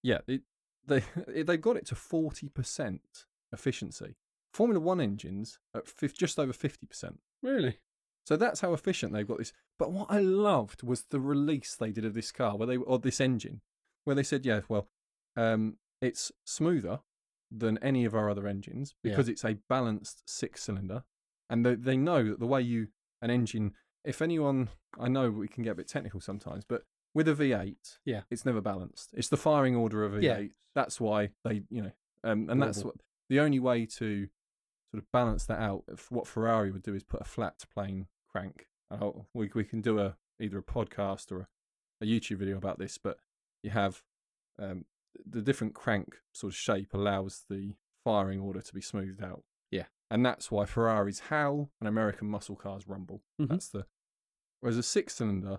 yeah, 0.03 0.19
it, 0.27 0.43
they 0.87 1.03
they've 1.43 1.61
got 1.61 1.77
it 1.77 1.87
to 1.87 1.95
40 1.95 2.49
percent 2.49 3.27
efficiency. 3.53 4.17
Formula 4.53 4.81
One 4.81 5.01
engines 5.01 5.59
at 5.75 5.87
fif- 5.87 6.17
just 6.19 6.39
over 6.39 6.53
50 6.53 6.87
percent. 6.87 7.21
Really? 7.43 7.79
So 8.27 8.37
that's 8.37 8.61
how 8.61 8.73
efficient 8.75 9.13
they've 9.13 9.27
got 9.27 9.39
this. 9.39 9.53
But 9.79 9.93
what 9.93 10.11
I 10.11 10.21
loved 10.21 10.83
was 10.83 11.05
the 11.11 11.21
release 11.21 11.75
they 11.75 11.91
did 11.91 12.05
of 12.05 12.15
this 12.15 12.31
car, 12.33 12.57
where 12.57 12.67
they 12.67 12.77
or 12.77 12.99
this 12.99 13.21
engine, 13.21 13.61
where 14.05 14.15
they 14.17 14.23
said, 14.23 14.45
"Yeah, 14.45 14.61
well, 14.69 14.89
um, 15.37 15.77
it's 16.01 16.31
smoother 16.45 17.01
than 17.51 17.79
any 17.79 18.05
of 18.05 18.15
our 18.15 18.31
other 18.31 18.47
engines 18.47 18.95
Yeah. 19.03 19.11
because 19.11 19.29
it's 19.29 19.45
a 19.45 19.59
balanced 19.69 20.23
six-cylinder, 20.27 21.03
and 21.49 21.67
they, 21.67 21.75
they 21.75 21.97
know 21.97 22.23
that 22.29 22.39
the 22.39 22.47
way 22.47 22.63
you 22.63 22.89
an 23.23 23.31
engine. 23.31 23.75
If 24.05 24.23
anyone, 24.23 24.69
I 24.99 25.09
know 25.09 25.31
we 25.31 25.49
can 25.49 25.63
get 25.65 25.73
a 25.73 25.75
bit 25.75 25.89
technical 25.89 26.21
sometimes, 26.21 26.65
but 26.65 26.85
with 27.15 27.29
a 27.29 27.35
V8, 27.35 27.99
Yeah. 28.05 28.23
it's 28.31 28.45
never 28.45 28.61
balanced. 28.61 29.11
It's 29.15 29.29
the 29.29 29.37
firing 29.37 29.75
order 29.77 30.05
of 30.05 30.15
a 30.15 30.19
V8. 30.19 30.23
Yeah. 30.23 30.43
That's 30.75 31.01
why 31.01 31.31
they, 31.45 31.63
you 31.71 31.83
know, 31.83 31.93
um, 32.25 32.49
and 32.49 32.63
that's 32.63 32.85
what 32.85 32.95
the 33.29 33.41
only 33.41 33.59
way 33.59 33.87
to 33.87 34.29
sort 34.93 35.03
of 35.03 35.11
balance 35.13 35.47
that 35.47 35.59
out. 35.61 35.85
What 36.11 36.27
Ferrari 36.27 36.71
would 36.71 36.83
do 36.83 36.95
is 36.95 37.03
put 37.03 37.21
a 37.21 37.25
flat 37.25 37.65
plane 37.73 38.07
crank. 38.29 38.67
We 39.35 39.51
we 39.55 39.65
can 39.65 39.81
do 39.81 39.99
a 39.99 40.17
either 40.41 40.59
a 40.59 40.63
podcast 40.63 41.31
or 41.33 41.41
a, 41.41 42.05
a 42.05 42.07
YouTube 42.07 42.39
video 42.39 42.57
about 42.57 42.79
this, 42.79 42.99
but 42.99 43.19
you 43.63 43.71
have 43.71 44.03
um, 44.59 44.85
the 45.29 45.43
different 45.43 45.75
crank 45.75 46.21
sort 46.33 46.53
of 46.53 46.57
shape 46.57 46.95
allows 46.95 47.45
the 47.51 47.75
firing 48.05 48.41
order 48.41 48.61
to 48.63 48.75
be 48.75 48.81
smoothed 48.81 49.23
out. 49.23 49.43
Yeah. 49.71 49.87
and 50.11 50.25
that's 50.27 50.51
why 50.51 50.65
Ferraris 50.67 51.21
howl 51.31 51.71
and 51.81 51.87
American 51.89 52.29
muscle 52.29 52.57
cars 52.57 52.89
rumble. 52.89 53.23
Mhm. 53.41 53.49
That's 53.49 53.69
the 53.69 53.87
whereas 54.61 54.77
a 54.79 54.83
six 54.83 55.15
cylinder, 55.17 55.59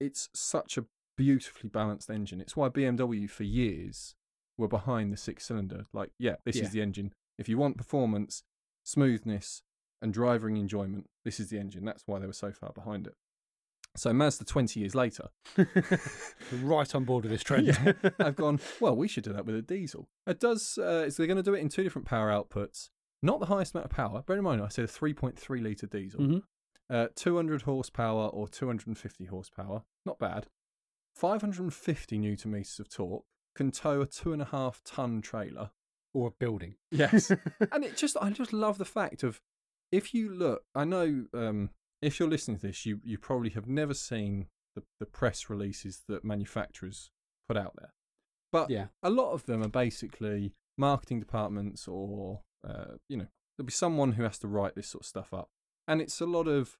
it's 0.00 0.28
such 0.34 0.78
a 0.78 0.86
beautifully 1.16 1.68
balanced 1.68 2.08
engine. 2.10 2.40
It's 2.40 2.56
why 2.56 2.68
BMW 2.68 3.28
for 3.28 3.44
years 3.44 4.14
were 4.56 4.68
behind 4.68 5.12
the 5.12 5.16
six 5.16 5.44
cylinder. 5.46 5.84
Like, 5.92 6.10
yeah, 6.18 6.36
this 6.44 6.56
Yeah. 6.56 6.64
is 6.64 6.70
the 6.70 6.80
engine. 6.82 7.12
If 7.38 7.48
you 7.48 7.58
want 7.58 7.76
performance, 7.76 8.42
smoothness, 8.84 9.62
and 10.02 10.12
driving 10.12 10.56
enjoyment, 10.56 11.08
this 11.24 11.38
is 11.38 11.50
the 11.50 11.58
engine. 11.58 11.84
That's 11.84 12.02
why 12.06 12.18
they 12.18 12.26
were 12.26 12.32
so 12.32 12.52
far 12.52 12.72
behind 12.72 13.06
it. 13.06 13.14
So 13.96 14.12
Mazda 14.12 14.44
20 14.44 14.78
years 14.80 14.94
later, 14.94 15.28
right 16.62 16.94
on 16.94 17.04
board 17.04 17.24
with 17.24 17.32
this 17.32 17.42
trend. 17.44 17.66
Yeah. 17.66 17.92
I've 18.18 18.36
gone, 18.36 18.60
well, 18.80 18.96
we 18.96 19.08
should 19.08 19.24
do 19.24 19.32
that 19.32 19.44
with 19.46 19.54
a 19.56 19.62
diesel. 19.62 20.08
It 20.26 20.40
does, 20.40 20.78
uh, 20.78 21.10
so 21.10 21.16
they're 21.22 21.26
going 21.26 21.36
to 21.36 21.42
do 21.42 21.54
it 21.54 21.60
in 21.60 21.68
two 21.68 21.82
different 21.82 22.06
power 22.06 22.30
outputs. 22.30 22.90
Not 23.22 23.40
the 23.40 23.46
highest 23.46 23.74
amount 23.74 23.86
of 23.86 23.90
power. 23.90 24.22
Bear 24.22 24.38
in 24.38 24.44
mind, 24.44 24.62
I 24.62 24.68
said 24.68 24.84
a 24.84 24.88
3.3 24.88 25.60
litre 25.62 25.86
diesel. 25.86 26.20
Mhm. 26.20 26.42
Uh, 26.90 27.06
200 27.14 27.62
horsepower 27.62 28.26
or 28.28 28.48
250 28.48 29.26
horsepower. 29.26 29.82
Not 30.04 30.18
bad. 30.18 30.46
550 31.14 32.18
newton 32.18 32.50
meters 32.52 32.78
of 32.80 32.88
torque. 32.88 33.24
Can 33.54 33.70
tow 33.70 34.00
a 34.00 34.06
two 34.06 34.32
and 34.32 34.42
a 34.42 34.46
half 34.46 34.80
ton 34.84 35.20
trailer. 35.20 35.70
or 36.12 36.28
a 36.28 36.30
building. 36.32 36.74
Yes. 36.90 37.30
and 37.72 37.84
it 37.84 37.96
just, 37.96 38.16
I 38.20 38.30
just 38.30 38.52
love 38.52 38.78
the 38.78 38.84
fact 38.84 39.22
of, 39.22 39.40
if 39.92 40.12
you 40.12 40.28
look, 40.32 40.62
I 40.74 40.84
know 40.84 41.26
um, 41.34 41.70
if 42.02 42.18
you're 42.18 42.28
listening 42.28 42.56
to 42.58 42.66
this, 42.66 42.84
you, 42.84 43.00
you 43.04 43.16
probably 43.18 43.50
have 43.50 43.68
never 43.68 43.94
seen 43.94 44.46
the, 44.74 44.82
the 44.98 45.06
press 45.06 45.48
releases 45.48 46.02
that 46.08 46.24
manufacturers 46.24 47.10
put 47.48 47.56
out 47.56 47.74
there. 47.78 47.92
But 48.50 48.70
Yeah. 48.70 48.86
a 49.04 49.10
lot 49.10 49.30
of 49.32 49.46
them 49.46 49.62
are 49.62 49.68
basically 49.68 50.54
marketing 50.76 51.20
departments 51.20 51.86
or, 51.86 52.40
uh, 52.66 52.96
you 53.08 53.16
know, 53.16 53.28
there'll 53.56 53.66
be 53.66 53.72
someone 53.72 54.12
who 54.12 54.24
has 54.24 54.38
to 54.40 54.48
write 54.48 54.74
this 54.74 54.88
sort 54.88 55.02
of 55.02 55.06
stuff 55.06 55.32
up. 55.32 55.48
And 55.86 56.00
it's 56.00 56.20
a 56.20 56.26
lot 56.26 56.48
of, 56.48 56.76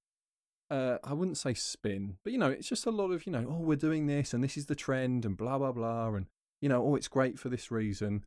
uh, 0.70 0.98
I 1.02 1.12
wouldn't 1.12 1.38
say 1.38 1.54
spin, 1.54 2.16
but, 2.22 2.32
you 2.32 2.38
know, 2.38 2.48
it's 2.50 2.68
just 2.68 2.86
a 2.86 2.90
lot 2.90 3.10
of, 3.10 3.26
you 3.26 3.32
know, 3.32 3.46
oh, 3.48 3.60
we're 3.60 3.76
doing 3.76 4.06
this 4.06 4.32
and 4.32 4.42
this 4.42 4.56
is 4.56 4.66
the 4.66 4.74
trend 4.74 5.24
and 5.24 5.36
blah, 5.36 5.58
blah, 5.58 5.72
blah. 5.72 6.08
And, 6.14 6.26
you 6.60 6.68
know, 6.68 6.82
oh, 6.84 6.94
it's 6.94 7.08
great 7.08 7.38
for 7.38 7.48
this 7.48 7.70
reason. 7.70 8.24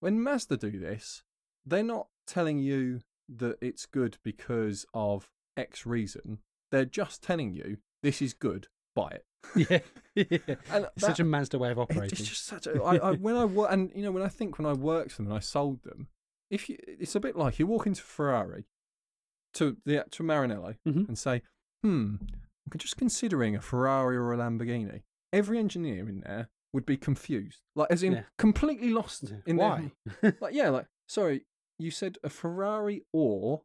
When 0.00 0.22
Mazda 0.22 0.56
do 0.56 0.70
this, 0.78 1.22
they're 1.64 1.82
not 1.82 2.08
telling 2.26 2.58
you 2.58 3.00
that 3.28 3.58
it's 3.60 3.86
good 3.86 4.18
because 4.22 4.86
of 4.94 5.28
X 5.56 5.84
reason. 5.86 6.38
They're 6.70 6.84
just 6.84 7.22
telling 7.22 7.52
you 7.52 7.78
this 8.02 8.20
is 8.22 8.32
good, 8.34 8.68
buy 8.94 9.10
it. 9.10 9.24
Yeah. 10.16 10.28
And 10.72 10.86
It's 10.96 11.04
such 11.04 11.20
a 11.20 11.24
Mazda 11.24 11.58
way 11.58 11.70
of 11.70 11.78
operating. 11.78 12.18
It's 12.18 12.28
just 12.28 12.46
such 12.46 12.66
a. 12.66 12.82
I, 12.82 12.96
I, 12.96 13.12
when 13.12 13.36
I 13.36 13.44
work, 13.44 13.70
and 13.70 13.90
you 13.94 14.02
know, 14.02 14.10
when 14.12 14.22
I 14.22 14.28
think 14.28 14.58
when 14.58 14.66
I 14.66 14.72
worked 14.72 15.12
for 15.12 15.18
them 15.22 15.26
and 15.26 15.36
I 15.36 15.40
sold 15.40 15.82
them, 15.82 16.08
if 16.50 16.70
you, 16.70 16.78
it's 16.86 17.14
a 17.14 17.20
bit 17.20 17.36
like 17.36 17.58
you 17.58 17.66
walk 17.66 17.86
into 17.86 18.00
Ferrari, 18.02 18.64
to 19.54 19.76
the 19.84 20.04
to 20.12 20.22
Maranello 20.22 20.76
Mhm. 20.86 21.08
and 21.08 21.18
say, 21.18 21.42
"Hmm, 21.86 22.16
I'm 22.72 22.78
just 22.78 22.96
considering 22.96 23.54
a 23.56 23.60
Ferrari 23.60 24.16
or 24.16 24.32
a 24.32 24.36
Lamborghini." 24.36 25.02
Every 25.32 25.58
engineer 25.58 26.08
in 26.08 26.20
there 26.20 26.48
would 26.72 26.86
be 26.86 26.96
confused, 26.96 27.60
like 27.74 27.90
as 27.90 28.02
in 28.02 28.12
Yeah. 28.12 28.22
completely 28.38 28.90
lost 28.90 29.24
Yeah. 29.24 29.36
in 29.46 29.56
Why? 29.56 29.92
Their, 30.20 30.36
like 30.40 30.54
yeah, 30.54 30.68
like 30.70 30.86
sorry, 31.08 31.46
you 31.78 31.90
said 31.90 32.18
a 32.24 32.28
Ferrari 32.30 33.02
or, 33.12 33.62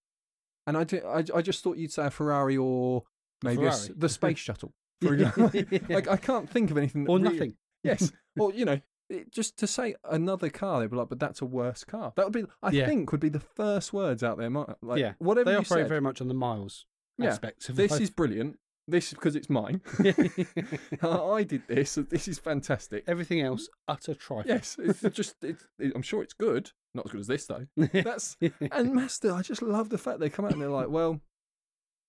and 0.68 0.78
I, 0.78 0.84
did, 0.84 1.04
I, 1.04 1.24
I 1.34 1.42
just 1.42 1.64
thought 1.64 1.78
you'd 1.78 1.92
say 1.92 2.06
a 2.08 2.12
Ferrari 2.12 2.58
or 2.58 3.04
maybe 3.44 3.66
a 3.66 3.72
Ferrari. 3.72 3.94
the 3.98 4.10
space 4.20 4.40
shuttle. 4.40 4.74
For 5.02 5.14
example, 5.16 5.52
like 5.90 6.08
I 6.08 6.18
can't 6.18 6.50
think 6.50 6.70
of 6.72 6.78
anything. 6.78 7.06
That 7.06 7.12
or 7.12 7.18
really- 7.20 7.34
nothing. 7.34 7.56
Yes. 7.84 8.12
Or, 8.40 8.54
you 8.54 8.66
know, 8.66 8.80
it, 9.10 9.32
just 9.32 9.58
to 9.58 9.68
say 9.68 9.96
another 10.04 10.50
car, 10.50 10.80
they'd 10.80 10.90
be 10.92 10.96
like, 10.96 11.10
but 11.10 11.20
that's 11.20 11.42
a 11.42 11.46
worse 11.46 11.84
car. 11.84 12.14
That 12.16 12.26
would 12.28 12.34
be, 12.34 12.46
I 12.62 12.70
Yeah. 12.72 12.86
think, 12.86 13.12
would 13.12 13.20
be 13.20 13.30
the 13.30 13.40
first 13.40 13.92
words 13.92 14.24
out 14.24 14.38
there. 14.38 14.50
Like, 14.50 15.00
Yeah, 15.00 15.14
Whatever 15.18 15.46
They 15.46 15.52
you 15.54 15.58
operate 15.58 15.68
said, 15.86 15.88
very 15.90 16.00
much 16.02 16.22
on 16.22 16.28
the 16.28 16.34
miles 16.36 16.86
Yeah. 17.24 17.30
aspects 17.30 17.70
of 17.70 17.76
this 17.76 17.92
life. 17.92 18.02
is 18.02 18.10
brilliant. 18.10 18.58
This 18.88 19.08
is 19.08 19.14
because 19.14 19.36
it's 19.36 19.50
mine. 19.50 19.82
I 21.02 21.44
did 21.44 21.64
this. 21.68 21.96
This 21.96 22.28
is 22.28 22.40
fantastic. 22.40 23.04
Everything 23.08 23.42
else, 23.42 23.70
utter 23.88 24.14
trifle. 24.14 24.52
Yes. 24.52 24.76
It's 24.80 25.02
just, 25.16 25.36
it's, 25.44 25.66
it, 25.80 25.94
I'm 25.96 26.02
sure 26.02 26.24
it's 26.24 26.34
good. 26.34 26.72
Not 26.94 27.06
as 27.06 27.12
good 27.12 27.22
as 27.22 27.28
this, 27.28 27.46
though. 27.46 27.68
That's, 27.78 28.38
and 28.72 28.94
Mazda, 28.94 29.34
I 29.34 29.44
just 29.44 29.62
love 29.62 29.90
the 29.90 29.98
fact 29.98 30.20
they 30.20 30.30
come 30.30 30.46
out 30.46 30.52
and 30.52 30.62
they're 30.62 30.70
like, 30.70 30.90
well, 30.90 31.22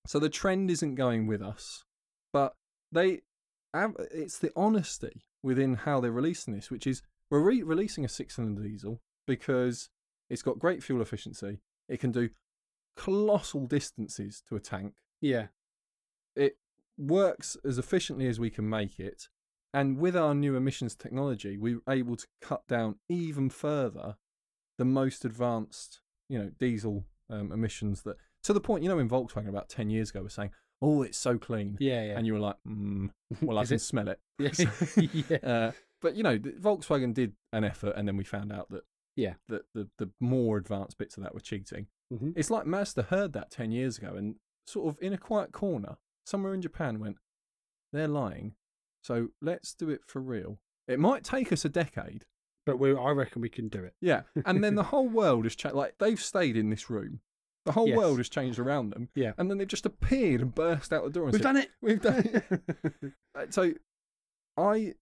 so 0.06 0.18
the 0.18 0.28
trend 0.28 0.70
isn't 0.70 0.96
going 0.96 1.26
with 1.26 1.40
us, 1.42 1.84
but 2.32 2.54
they, 2.90 3.20
have, 3.72 3.94
it's 4.10 4.38
the 4.38 4.50
honesty 4.56 5.22
within 5.42 5.74
how 5.74 6.00
they're 6.00 6.10
releasing 6.10 6.54
this, 6.54 6.70
which 6.70 6.86
is 6.86 7.02
we're 7.30 7.40
re- 7.40 7.62
releasing 7.62 8.04
a 8.04 8.08
six-cylinder 8.08 8.62
diesel 8.62 9.00
because 9.26 9.88
it's 10.28 10.42
got 10.42 10.58
great 10.58 10.82
fuel 10.82 11.00
efficiency. 11.00 11.60
It 11.88 12.00
can 12.00 12.10
do 12.10 12.30
colossal 12.96 13.66
distances 13.66 14.42
to 14.48 14.56
a 14.56 14.60
tank. 14.60 14.94
yeah. 15.20 15.46
It 16.34 16.56
works 16.96 17.56
as 17.64 17.76
efficiently 17.78 18.26
as 18.26 18.40
we 18.40 18.48
can 18.50 18.68
make 18.68 18.98
it, 18.98 19.28
and 19.74 19.98
with 19.98 20.16
our 20.16 20.34
new 20.34 20.56
emissions 20.56 20.94
technology, 20.94 21.56
we're 21.58 21.80
able 21.88 22.16
to 22.16 22.26
cut 22.40 22.66
down 22.68 22.96
even 23.08 23.50
further 23.50 24.16
the 24.78 24.84
most 24.86 25.24
advanced, 25.24 26.00
you 26.28 26.38
know, 26.38 26.50
diesel 26.58 27.04
um, 27.28 27.52
emissions 27.52 28.02
that 28.02 28.16
to 28.44 28.52
the 28.54 28.60
point, 28.60 28.82
you 28.82 28.88
know, 28.88 28.98
in 28.98 29.08
Volkswagen 29.10 29.48
about 29.48 29.68
ten 29.68 29.90
years 29.90 30.08
ago, 30.10 30.22
were 30.22 30.28
saying, 30.30 30.50
"Oh, 30.80 31.02
it's 31.02 31.18
so 31.18 31.36
clean," 31.38 31.76
Yeah, 31.80 32.02
yeah. 32.02 32.16
and 32.18 32.26
you 32.26 32.32
were 32.32 32.40
like, 32.40 32.56
mm, 32.66 33.10
"Well, 33.42 33.58
I 33.58 33.64
can 33.66 33.74
it? 33.74 33.80
smell 33.80 34.08
it." 34.08 34.20
Yes. 34.38 34.64
yeah. 35.30 35.36
Uh, 35.42 35.72
but 36.00 36.16
you 36.16 36.22
know, 36.22 36.38
Volkswagen 36.38 37.12
did 37.14 37.34
an 37.52 37.64
effort, 37.64 37.94
and 37.96 38.08
then 38.08 38.16
we 38.16 38.24
found 38.24 38.52
out 38.52 38.70
that 38.70 38.82
Yeah. 39.16 39.34
that 39.48 39.62
the 39.74 39.88
the 39.98 40.10
more 40.20 40.56
advanced 40.58 40.98
bits 40.98 41.16
of 41.16 41.22
that 41.22 41.34
were 41.34 41.40
cheating. 41.40 41.86
Mhm. 42.12 42.32
It's 42.36 42.50
like 42.50 42.66
Mazda 42.66 43.02
heard 43.04 43.32
that 43.34 43.50
ten 43.50 43.70
years 43.70 43.98
ago, 43.98 44.14
and 44.16 44.36
sort 44.66 44.88
of 44.88 45.02
in 45.02 45.12
a 45.12 45.18
quiet 45.18 45.52
corner 45.52 45.96
somewhere 46.24 46.54
in 46.54 46.62
Japan 46.62 46.98
went, 47.00 47.16
"They're 47.92 48.08
lying." 48.08 48.54
So 49.02 49.28
let's 49.40 49.74
do 49.74 49.90
it 49.90 50.02
for 50.06 50.20
real. 50.20 50.60
It 50.86 50.98
might 51.00 51.24
take 51.24 51.52
us 51.52 51.64
a 51.64 51.68
decade, 51.68 52.24
But 52.66 52.76
we, 52.78 52.94
I 52.96 53.10
reckon 53.10 53.42
we 53.42 53.48
can 53.48 53.68
do 53.68 53.82
it. 53.82 53.94
yeah, 54.00 54.22
and 54.46 54.62
then 54.62 54.74
the 54.76 54.82
whole 54.92 55.08
world 55.08 55.44
has 55.44 55.56
changed. 55.56 55.74
Like 55.76 55.98
they've 55.98 56.20
stayed 56.20 56.56
in 56.56 56.70
this 56.70 56.88
room, 56.88 57.20
the 57.64 57.72
whole 57.72 57.88
Yes. 57.88 57.96
world 57.98 58.18
has 58.18 58.28
changed 58.28 58.58
around 58.60 58.90
them. 58.90 59.08
Yeah. 59.14 59.32
and 59.38 59.50
then 59.50 59.58
they've 59.58 59.66
just 59.66 59.86
appeared 59.86 60.40
and 60.40 60.54
burst 60.54 60.92
out 60.92 61.02
the 61.04 61.10
door 61.10 61.24
and 61.24 61.32
We've 61.32 61.42
said, 61.42 61.48
done 61.48 61.56
it. 61.56 61.70
We've 61.80 62.00
done 62.00 62.24
it. 62.26 63.12
Uh, 63.34 63.46
so 63.50 63.72
I 64.56 64.94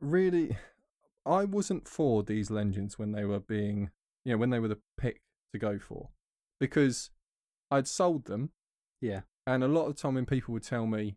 really 0.00 0.56
I 1.26 1.44
wasn't 1.44 1.88
for 1.88 2.22
diesel 2.22 2.58
engines 2.58 2.98
when 2.98 3.12
they 3.12 3.24
were 3.24 3.40
being 3.40 3.90
you 4.24 4.32
know 4.32 4.38
when 4.38 4.50
they 4.50 4.58
were 4.60 4.68
the 4.68 4.78
pick 4.98 5.20
to 5.52 5.58
go 5.58 5.78
for 5.78 6.10
because 6.60 7.10
I'd 7.70 7.88
sold 7.88 8.24
them 8.26 8.50
Yeah. 9.00 9.22
and 9.46 9.62
a 9.64 9.68
lot 9.68 9.86
of 9.86 9.96
the 9.96 10.02
time 10.02 10.14
when 10.14 10.26
people 10.26 10.52
would 10.54 10.62
tell 10.62 10.86
me 10.86 11.16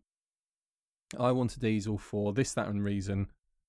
I 1.18 1.32
want 1.32 1.56
a 1.56 1.60
diesel 1.60 1.98
for 1.98 2.32
this 2.32 2.52
that 2.54 2.68
and 2.68 2.84
reason 2.84 3.28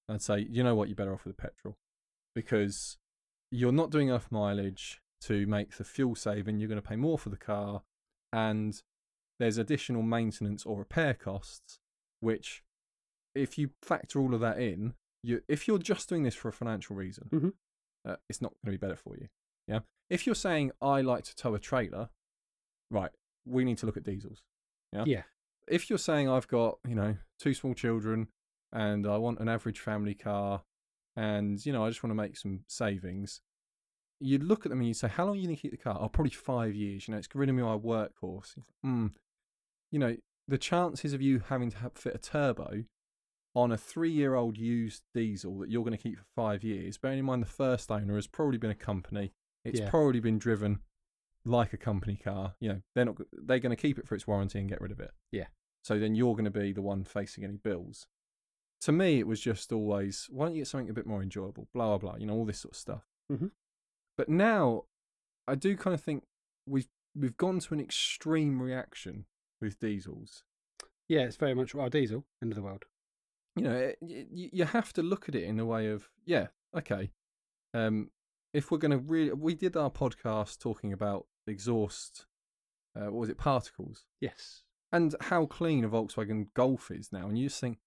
I'd 0.09 0.21
say 0.21 0.47
you 0.49 0.63
know 0.63 0.75
what 0.75 0.89
you're 0.89 0.95
better 0.95 1.13
off 1.13 1.25
with 1.25 1.33
a 1.37 1.41
petrol 1.41 1.77
because 2.35 2.97
you're 3.51 3.71
not 3.71 3.91
doing 3.91 4.07
enough 4.09 4.31
mileage 4.31 5.01
to 5.21 5.45
make 5.45 5.77
the 5.77 5.83
fuel 5.83 6.15
saving 6.15 6.59
you're 6.59 6.69
going 6.69 6.81
to 6.81 6.87
pay 6.87 6.95
more 6.95 7.17
for 7.19 7.29
the 7.29 7.37
car 7.37 7.83
and 8.33 8.81
there's 9.39 9.57
additional 9.57 10.01
maintenance 10.01 10.65
or 10.65 10.77
repair 10.79 11.13
costs 11.13 11.79
which 12.19 12.63
if 13.33 13.57
you 13.57 13.71
factor 13.81 14.19
all 14.19 14.33
of 14.33 14.41
that 14.41 14.59
in, 14.59 14.93
you 15.23 15.41
if 15.47 15.67
you're 15.67 15.77
just 15.79 16.09
doing 16.09 16.23
this 16.23 16.35
for 16.35 16.49
a 16.49 16.53
financial 16.53 16.95
reason, 16.95 17.29
Mhm. 17.31 17.53
uh, 18.05 18.15
it's 18.29 18.41
not 18.41 18.51
going 18.63 18.73
to 18.73 18.79
be 18.79 18.85
better 18.87 18.95
for 18.95 19.15
you. 19.17 19.27
Yeah. 19.67 19.81
If 20.09 20.25
you're 20.25 20.35
saying 20.35 20.71
I 20.81 21.01
like 21.01 21.23
to 21.25 21.35
tow 21.35 21.53
a 21.55 21.59
trailer, 21.59 22.09
right, 22.89 23.11
we 23.45 23.63
need 23.63 23.77
to 23.79 23.85
look 23.85 23.97
at 23.97 24.03
diesels. 24.03 24.43
Yeah. 24.91 25.05
Yeah. 25.05 25.23
If 25.67 25.89
you're 25.89 25.99
saying 25.99 26.27
I've 26.27 26.47
got 26.47 26.79
you 26.87 26.95
know 26.95 27.17
two 27.39 27.53
small 27.53 27.73
children 27.73 28.27
and 28.73 29.05
I 29.07 29.17
want 29.17 29.39
an 29.39 29.47
average 29.49 29.79
family 29.79 30.15
car, 30.15 30.63
and 31.15 31.63
you 31.65 31.71
know 31.73 31.85
I 31.85 31.89
just 31.89 32.03
want 32.03 32.11
to 32.11 32.15
make 32.15 32.37
some 32.37 32.63
savings, 32.67 33.41
you 34.19 34.37
look 34.39 34.65
at 34.65 34.69
them 34.69 34.79
and 34.79 34.87
you 34.87 34.93
say, 34.93 35.07
how 35.07 35.25
long 35.25 35.35
are 35.35 35.37
you 35.39 35.45
going 35.45 35.55
to 35.55 35.61
keep 35.61 35.71
the 35.71 35.77
car? 35.77 35.97
Oh, 35.99 36.09
probably 36.09 36.31
five 36.31 36.75
years. 36.75 37.07
You 37.07 37.11
know, 37.13 37.17
it's 37.17 37.27
going 37.27 37.47
to 37.47 37.53
be 37.53 37.61
my 37.61 37.77
workhorse. 37.77 38.57
Hmm. 38.83 39.07
You 39.91 39.99
know, 39.99 40.17
the 40.47 40.57
chances 40.57 41.13
of 41.13 41.21
you 41.21 41.39
having 41.39 41.69
to 41.71 41.77
have, 41.77 41.93
fit 41.93 42.15
a 42.15 42.17
turbo 42.19 42.83
on 43.53 43.71
a 43.71 43.77
three-year-old 43.77 44.57
used 44.57 45.03
diesel 45.13 45.59
that 45.59 45.69
you're 45.69 45.83
going 45.83 45.97
to 45.97 46.01
keep 46.01 46.17
for 46.17 46.25
five 46.35 46.63
years, 46.63 46.97
bearing 46.97 47.19
in 47.19 47.25
mind 47.25 47.41
the 47.41 47.47
first 47.47 47.91
owner 47.91 48.15
has 48.15 48.27
probably 48.27 48.57
been 48.57 48.71
a 48.71 48.75
company. 48.75 49.33
It's 49.65 49.79
Yeah. 49.79 49.89
probably 49.89 50.19
been 50.19 50.39
driven 50.39 50.79
like 51.43 51.73
a 51.73 51.77
company 51.77 52.15
car. 52.15 52.55
You 52.59 52.69
know, 52.69 52.81
they're 52.95 53.05
not 53.05 53.17
they're 53.31 53.59
going 53.59 53.75
to 53.75 53.81
keep 53.81 53.97
it 53.99 54.07
for 54.07 54.15
its 54.15 54.25
warranty 54.27 54.59
and 54.59 54.69
get 54.69 54.79
rid 54.81 54.91
of 54.91 54.99
it. 54.99 55.11
Yeah. 55.31 55.47
So 55.83 55.99
then 55.99 56.15
you're 56.15 56.33
going 56.35 56.45
to 56.45 56.51
be 56.51 56.71
the 56.71 56.81
one 56.81 57.03
facing 57.03 57.43
any 57.43 57.57
bills. 57.57 58.07
To 58.81 58.91
me, 58.91 59.19
it 59.19 59.27
was 59.27 59.39
just 59.41 59.71
always, 59.71 60.27
why 60.31 60.45
don't 60.45 60.55
you 60.55 60.61
get 60.61 60.67
something 60.67 60.89
a 60.89 60.93
bit 60.93 61.05
more 61.05 61.21
enjoyable? 61.21 61.67
Blah 61.73 61.97
blah 61.97 62.11
blah. 62.11 62.17
You 62.19 62.27
know, 62.27 62.33
all 62.33 62.45
this 62.45 62.59
sort 62.59 62.73
of 62.73 62.77
stuff. 62.79 63.07
Mhm. 63.31 63.51
But 64.17 64.29
now, 64.29 64.85
I 65.47 65.55
do 65.55 65.75
kind 65.75 65.93
of 65.93 66.01
think 66.01 66.23
we've 66.65 66.87
we've 67.15 67.35
gone 67.37 67.59
to 67.59 67.73
an 67.73 67.79
extreme 67.81 68.61
reaction 68.61 69.25
with 69.59 69.79
diesels. 69.79 70.43
Yeah, 71.09 71.21
it's 71.25 71.35
very 71.35 71.53
much 71.53 71.75
our 71.75 71.89
diesel, 71.89 72.25
end 72.41 72.51
of 72.53 72.55
the 72.55 72.61
world. 72.63 72.85
You 73.55 73.63
know, 73.63 73.75
it, 73.75 73.97
you, 74.01 74.49
you 74.53 74.65
have 74.65 74.93
to 74.93 75.03
look 75.03 75.27
at 75.29 75.35
it 75.35 75.43
in 75.43 75.59
a 75.59 75.65
way 75.65 75.87
of, 75.87 76.09
yeah, 76.25 76.47
okay. 76.77 77.11
Um, 77.73 78.09
if 78.53 78.71
we're 78.71 78.77
going 78.77 78.91
to 78.91 78.97
really, 78.97 79.31
we 79.33 79.55
did 79.55 79.75
our 79.77 79.89
podcast 79.89 80.59
talking 80.59 80.91
about 80.93 81.27
exhaust, 81.47 82.25
uh, 82.95 83.05
what 83.05 83.13
was 83.21 83.29
it, 83.29 83.37
particles, 83.37 84.05
Yes. 84.19 84.63
and 84.91 85.15
how 85.21 85.45
clean 85.45 85.83
a 85.85 85.89
Volkswagen 85.89 86.47
Golf 86.53 86.91
is 86.91 87.11
now, 87.11 87.27
and 87.27 87.37
you 87.37 87.47
just 87.47 87.61
think, 87.61 87.77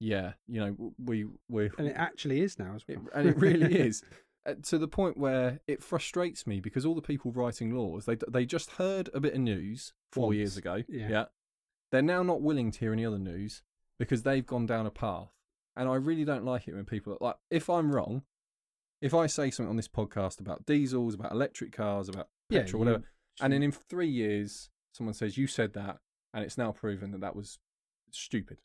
yeah, 0.00 0.32
you 0.48 0.60
know, 0.60 0.92
we 1.02 1.26
we 1.48 1.70
And 1.78 1.86
it 1.88 1.96
actually 1.96 2.40
is 2.40 2.58
now 2.58 2.74
as 2.74 2.82
it, 2.88 2.98
well. 2.98 3.08
and 3.14 3.28
it 3.28 3.36
really 3.36 3.78
is. 3.88 4.02
Uh, 4.44 4.54
to 4.60 4.76
the 4.76 4.88
point 4.88 5.16
where 5.16 5.60
it 5.68 5.80
frustrates 5.84 6.48
me 6.48 6.58
because 6.58 6.84
all 6.84 6.96
the 6.96 7.00
people 7.00 7.30
writing 7.30 7.72
laws 7.76 8.06
they 8.06 8.16
they 8.28 8.44
just 8.44 8.72
heard 8.72 9.08
a 9.14 9.20
bit 9.20 9.34
of 9.34 9.38
news 9.38 9.92
four 10.10 10.26
Once, 10.26 10.36
years 10.36 10.56
ago. 10.56 10.82
yeah. 10.88 11.26
they're 11.92 12.02
now 12.02 12.24
not 12.24 12.42
willing 12.42 12.72
to 12.72 12.80
hear 12.80 12.92
any 12.92 13.06
other 13.06 13.20
news 13.20 13.62
because 14.02 14.24
they've 14.24 14.44
gone 14.44 14.66
down 14.66 14.84
a 14.84 14.90
path, 14.90 15.30
and 15.76 15.88
I 15.88 15.94
really 15.94 16.24
don't 16.24 16.44
like 16.44 16.66
it 16.66 16.74
when 16.74 16.84
people 16.84 17.16
like 17.20 17.36
if 17.50 17.70
I'm 17.70 17.94
wrong, 17.94 18.22
if 19.00 19.14
I 19.14 19.28
say 19.28 19.48
something 19.50 19.70
on 19.70 19.76
this 19.76 19.86
podcast 19.86 20.40
about 20.40 20.66
diesels, 20.66 21.14
about 21.14 21.30
electric 21.30 21.70
cars, 21.70 22.08
about 22.08 22.28
Yeah, 22.50 22.62
petrol, 22.62 22.80
whatever, 22.80 23.04
and 23.40 23.52
then 23.52 23.62
in 23.62 23.70
three 23.70 24.08
years 24.08 24.70
someone 24.92 25.14
says 25.14 25.38
you 25.38 25.46
said 25.46 25.72
that, 25.74 25.98
and 26.34 26.42
it's 26.44 26.58
now 26.58 26.72
proven 26.72 27.12
that 27.12 27.20
that 27.20 27.36
was 27.36 27.60
stupid. 28.10 28.58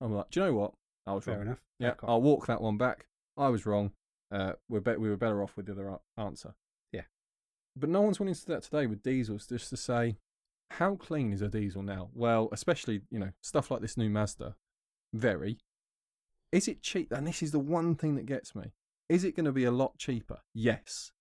I'm 0.00 0.12
like, 0.12 0.30
do 0.30 0.40
you 0.40 0.46
know 0.46 0.54
what? 0.54 0.72
I 1.06 1.12
was 1.14 1.24
fair 1.24 1.36
wrong. 1.36 1.46
enough. 1.46 1.60
Yeah. 1.78 1.94
I'll 2.02 2.20
walk 2.20 2.46
that 2.48 2.60
one 2.60 2.76
back. 2.76 3.06
I 3.36 3.48
was 3.48 3.64
wrong. 3.66 3.92
Uh, 4.32 4.54
we're 4.68 4.80
be- 4.80 4.96
we 4.96 5.08
were 5.08 5.16
better 5.16 5.42
off 5.44 5.56
with 5.56 5.66
the 5.66 5.72
other 5.72 5.98
answer. 6.18 6.54
Yeah. 6.90 7.02
But 7.76 7.88
no 7.88 8.00
one's 8.02 8.18
willing 8.18 8.34
to 8.34 8.40
do 8.46 8.52
that 8.52 8.62
today 8.64 8.86
with 8.86 9.02
diesels, 9.02 9.46
just 9.46 9.70
to 9.70 9.76
say, 9.76 10.16
how 10.72 10.96
clean 10.96 11.32
is 11.32 11.40
a 11.42 11.48
diesel 11.48 11.82
now? 11.82 12.08
Well, 12.14 12.48
especially, 12.50 13.02
you 13.10 13.18
know, 13.18 13.30
stuff 13.42 13.70
like 13.70 13.80
this 13.80 13.96
new 13.96 14.10
Mazda. 14.10 14.56
Very. 15.12 15.58
Is 16.50 16.68
it 16.68 16.82
cheap? 16.82 17.12
And 17.12 17.26
this 17.26 17.42
is 17.42 17.52
the 17.52 17.58
one 17.58 17.94
thing 17.94 18.14
that 18.16 18.26
gets 18.26 18.54
me. 18.54 18.72
Is 19.08 19.24
it 19.24 19.36
going 19.36 19.46
to 19.46 19.52
be 19.52 19.64
a 19.64 19.70
lot 19.70 19.98
cheaper? 19.98 20.40
Yes. 20.54 21.12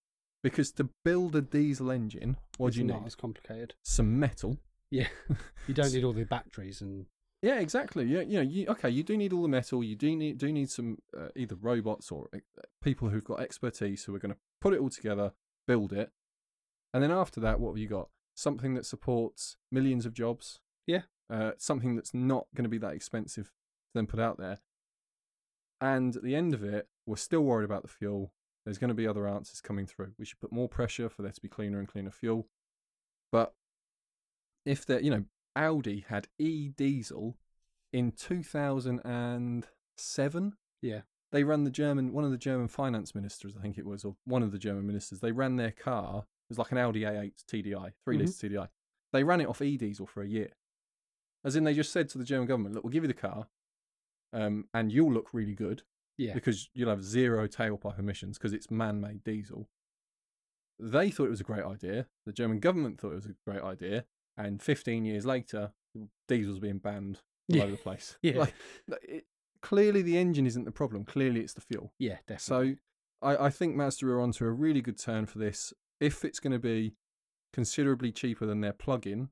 Because 0.44 0.72
to 0.74 0.90
build 1.06 1.36
a 1.36 1.42
diesel 1.42 1.92
engine, 1.92 2.38
what 2.58 2.70
It's 2.70 2.76
do 2.78 2.82
you 2.82 2.88
not 2.88 3.02
need? 3.02 3.08
as 3.08 3.16
complicated. 3.16 3.76
Some 3.84 4.20
metal. 4.20 4.58
Yeah. 4.90 5.08
You 5.68 5.76
don't 5.76 5.94
need 5.94 6.04
all 6.04 6.12
the 6.12 6.24
batteries 6.26 6.82
and 6.82 7.06
Yeah, 7.44 7.60
exactly. 7.60 8.06
Yeah, 8.06 8.22
you 8.22 8.38
know, 8.38 8.42
you, 8.42 8.66
okay, 8.70 8.90
you 8.90 9.04
do 9.04 9.16
need 9.16 9.32
all 9.32 9.44
the 9.44 9.48
metal. 9.48 9.84
You 9.84 9.96
do 9.96 10.16
need 10.16 10.40
do 10.40 10.52
need 10.52 10.70
some 10.72 10.98
uh, 11.18 11.28
either 11.36 11.56
robots 11.56 12.12
or 12.12 12.28
uh, 12.34 12.40
people 12.84 13.10
who've 13.10 13.24
got 13.24 13.40
expertise 13.42 14.04
who 14.04 14.16
are 14.16 14.20
going 14.20 14.34
to 14.34 14.40
put 14.60 14.74
it 14.74 14.80
all 14.80 14.90
together, 14.90 15.34
build 15.68 15.94
it, 15.94 16.12
and 16.94 17.04
then 17.04 17.12
after 17.12 17.40
that, 17.42 17.60
what 17.60 17.70
have 17.72 17.78
you 17.78 17.88
got? 17.88 18.10
Something 18.36 18.74
that 18.74 18.86
supports 18.86 19.58
millions 19.72 20.06
of 20.06 20.14
jobs. 20.14 20.60
Yeah. 20.88 21.04
Uh, 21.30 21.52
something 21.58 21.96
that's 21.96 22.14
not 22.14 22.48
going 22.56 22.64
to 22.64 22.70
be 22.70 22.80
that 22.80 22.94
expensive 22.94 23.52
then 23.94 24.08
put 24.08 24.20
out 24.20 24.38
there. 24.38 24.60
And 25.80 26.16
at 26.16 26.24
the 26.24 26.36
end 26.36 26.54
of 26.54 26.64
it, 26.64 26.88
we're 27.06 27.16
still 27.16 27.42
worried 27.42 27.66
about 27.66 27.82
the 27.82 27.88
fuel. 27.88 28.34
There's 28.66 28.78
going 28.78 28.90
to 28.90 28.94
be 28.94 29.08
other 29.08 29.28
answers 29.28 29.62
coming 29.62 29.88
through. 29.88 30.14
We 30.20 30.26
should 30.26 30.40
put 30.40 30.52
more 30.52 30.70
pressure 30.70 31.10
for 31.10 31.24
there 31.24 31.32
to 31.32 31.42
be 31.42 31.48
cleaner 31.48 31.80
and 31.80 31.88
cleaner 31.88 32.12
fuel. 32.12 32.48
But 33.32 33.56
if 34.66 34.86
there, 34.86 35.00
you 35.00 35.10
know, 35.10 35.26
Audi 35.56 36.06
had 36.08 36.28
e 36.38 36.70
diesel 36.70 37.38
in 37.92 38.12
2007. 38.12 40.54
Yeah. 40.82 41.02
They 41.32 41.44
ran 41.44 41.64
the 41.64 41.72
German, 41.72 42.14
one 42.14 42.26
of 42.26 42.32
the 42.32 42.38
German 42.38 42.68
finance 42.68 43.16
ministers, 43.16 43.56
I 43.58 43.62
think 43.62 43.78
it 43.78 43.86
was, 43.86 44.04
or 44.04 44.16
one 44.26 44.44
of 44.44 44.52
the 44.52 44.60
German 44.60 44.86
ministers, 44.86 45.22
they 45.22 45.32
ran 45.32 45.56
their 45.56 45.72
car. 45.72 46.20
It 46.20 46.50
was 46.50 46.58
like 46.58 46.72
an 46.72 46.78
Audi 46.78 47.02
A8 47.02 47.44
TDI, 47.48 47.94
3 48.04 48.18
Mhm. 48.18 48.20
litre 48.20 48.34
TDI. 48.34 48.68
They 49.14 49.24
ran 49.24 49.42
it 49.42 49.48
off 49.48 49.62
e 49.62 49.78
diesel 49.78 50.06
for 50.06 50.22
a 50.22 50.28
year. 50.28 50.52
As 51.44 51.56
in, 51.56 51.64
they 51.64 51.74
just 51.74 51.92
said 51.92 52.10
to 52.10 52.18
the 52.18 52.26
German 52.26 52.48
government, 52.48 52.76
look, 52.76 52.84
we'll 52.84 52.92
give 52.92 53.04
you 53.04 53.08
the 53.08 53.14
car 53.14 53.48
um, 54.34 54.66
and 54.74 54.92
you'll 54.92 55.12
look 55.14 55.34
really 55.34 55.54
good 55.56 55.84
Yeah. 56.18 56.34
because 56.34 56.70
you'll 56.74 56.90
have 56.90 57.04
zero 57.04 57.48
tailpipe 57.48 58.00
emissions 58.00 58.38
because 58.38 58.54
it's 58.54 58.70
man 58.72 59.02
made 59.02 59.24
diesel. 59.24 59.68
They 60.80 61.12
thought 61.12 61.26
it 61.28 61.32
was 61.32 61.42
a 61.42 61.46
great 61.46 61.64
idea. 61.66 62.08
The 62.26 62.34
German 62.34 62.60
government 62.60 63.00
thought 63.00 63.12
it 63.12 63.16
was 63.16 63.26
a 63.28 63.36
great 63.46 63.62
idea. 63.62 64.06
And 64.38 64.62
15 64.62 65.06
years 65.06 65.26
later, 65.26 65.74
diesel's 66.28 66.60
being 66.60 66.80
banned 66.80 67.20
all 67.52 67.58
Yeah. 67.58 67.64
over 67.64 67.72
the 67.74 67.78
place. 67.78 68.18
Yeah. 68.24 68.38
Like, 68.40 68.54
it, 69.04 69.26
clearly, 69.62 70.02
the 70.02 70.18
engine 70.18 70.48
isn't 70.48 70.64
the 70.64 70.72
problem. 70.72 71.06
Clearly, 71.06 71.42
it's 71.42 71.54
the 71.54 71.62
fuel. 71.62 71.94
Yeah, 72.00 72.18
definitely. 72.28 72.76
So 73.22 73.28
I, 73.28 73.46
I 73.46 73.50
think 73.52 73.76
Mazda 73.76 74.08
are 74.08 74.20
onto 74.22 74.46
a 74.46 74.52
really 74.52 74.82
good 74.82 74.98
turn 74.98 75.28
for 75.28 75.38
this. 75.38 75.74
If 76.00 76.26
it's 76.26 76.40
going 76.40 76.54
to 76.54 76.60
be 76.60 76.96
considerably 77.54 78.12
cheaper 78.12 78.46
than 78.48 78.62
their 78.62 78.74
plug-in, 78.74 79.30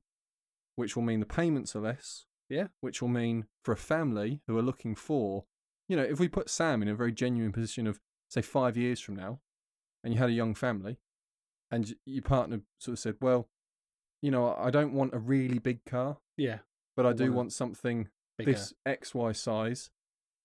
which 0.76 0.94
will 0.94 1.02
mean 1.02 1.18
the 1.20 1.26
payments 1.26 1.74
are 1.74 1.80
less. 1.80 2.26
Yeah. 2.50 2.66
Which 2.80 3.00
will 3.00 3.08
mean 3.08 3.46
for 3.64 3.72
a 3.72 3.76
family 3.76 4.40
who 4.46 4.58
are 4.58 4.62
looking 4.62 4.94
for, 4.94 5.44
you 5.88 5.96
know, 5.96 6.02
if 6.02 6.20
we 6.20 6.28
put 6.28 6.50
Sam 6.50 6.82
in 6.82 6.88
a 6.88 6.94
very 6.94 7.12
genuine 7.12 7.52
position 7.52 7.86
of 7.86 8.00
say 8.28 8.42
five 8.42 8.76
years 8.76 9.00
from 9.00 9.16
now, 9.16 9.40
and 10.04 10.12
you 10.12 10.18
had 10.18 10.28
a 10.30 10.34
young 10.34 10.54
family, 10.54 10.98
and 11.70 11.94
your 12.04 12.22
partner 12.22 12.60
sort 12.78 12.94
of 12.94 12.98
said, 12.98 13.14
well, 13.20 13.48
you 14.22 14.30
know, 14.30 14.54
I 14.58 14.70
don't 14.70 14.92
want 14.92 15.14
a 15.14 15.18
really 15.18 15.58
big 15.58 15.84
car, 15.84 16.18
yeah, 16.36 16.58
but 16.96 17.06
I 17.06 17.12
do 17.12 17.24
want 17.26 17.36
want 17.36 17.52
something 17.52 18.08
bigger. 18.36 18.52
this 18.52 18.74
XY 18.86 19.34
size. 19.36 19.90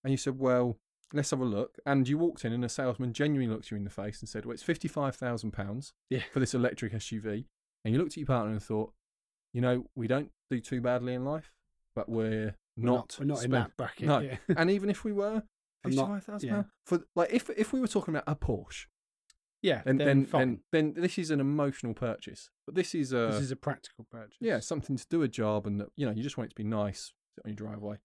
And 0.04 0.12
you 0.12 0.16
said, 0.16 0.38
well, 0.38 0.78
let's 1.12 1.30
have 1.30 1.40
a 1.40 1.44
look. 1.44 1.78
And 1.84 2.08
you 2.08 2.16
walked 2.18 2.44
in 2.44 2.52
and 2.52 2.64
a 2.64 2.68
salesman 2.68 3.12
genuinely 3.12 3.52
looked 3.52 3.70
you 3.72 3.76
in 3.76 3.84
the 3.84 3.90
face 3.90 4.20
and 4.20 4.28
said, 4.28 4.46
well, 4.46 4.54
it's 4.54 4.62
£55,000 4.62 5.92
Yeah. 6.10 6.22
for 6.32 6.40
this 6.40 6.54
electric 6.54 6.92
SUV. 6.92 7.44
And 7.84 7.92
you 7.92 7.98
looked 7.98 8.12
at 8.12 8.18
your 8.18 8.26
partner 8.26 8.52
and 8.52 8.62
thought, 8.62 8.92
you 9.52 9.60
know, 9.60 9.86
we 9.94 10.06
don't 10.06 10.30
do 10.50 10.60
too 10.60 10.80
badly 10.80 11.14
in 11.14 11.24
life, 11.24 11.50
but 11.96 12.08
we're 12.08 12.54
We're 12.76 12.84
not. 12.84 13.16
We're 13.18 13.26
not 13.26 13.44
in 13.44 13.50
that 13.52 13.76
bracket. 13.76 14.06
No. 14.06 14.20
Yeah. 14.20 14.36
and 14.56 14.70
even 14.70 14.90
if 14.90 15.02
we 15.02 15.12
were, 15.12 15.42
not- 15.84 15.84
fifty-five 15.84 16.24
thousand 16.24 16.48
yeah. 16.48 16.62
for 16.84 17.00
like 17.16 17.32
if 17.32 17.50
if 17.56 17.72
we 17.72 17.80
were 17.80 17.88
talking 17.88 18.14
about 18.14 18.24
a 18.28 18.36
Porsche, 18.36 18.84
yeah. 19.62 19.82
then 19.84 19.96
then, 19.96 20.06
then, 20.06 20.24
fine. 20.26 20.60
then 20.70 20.92
then 20.94 21.02
this 21.02 21.18
is 21.18 21.32
an 21.32 21.40
emotional 21.40 21.94
purchase. 21.94 22.50
But 22.66 22.76
this 22.76 22.94
is 22.94 23.12
a 23.12 23.30
this 23.32 23.40
is 23.40 23.50
a 23.50 23.56
practical 23.56 24.06
purchase. 24.08 24.36
yeah, 24.40 24.60
something 24.60 24.96
to 24.96 25.06
do 25.10 25.22
a 25.22 25.28
job, 25.28 25.66
and 25.66 25.80
that, 25.80 25.88
you 25.96 26.06
know, 26.06 26.12
you 26.12 26.22
just 26.22 26.36
want 26.36 26.46
it 26.48 26.50
to 26.50 26.62
be 26.62 26.68
nice 26.68 27.12
on 27.44 27.50
your 27.50 27.56
driveway. 27.56 27.96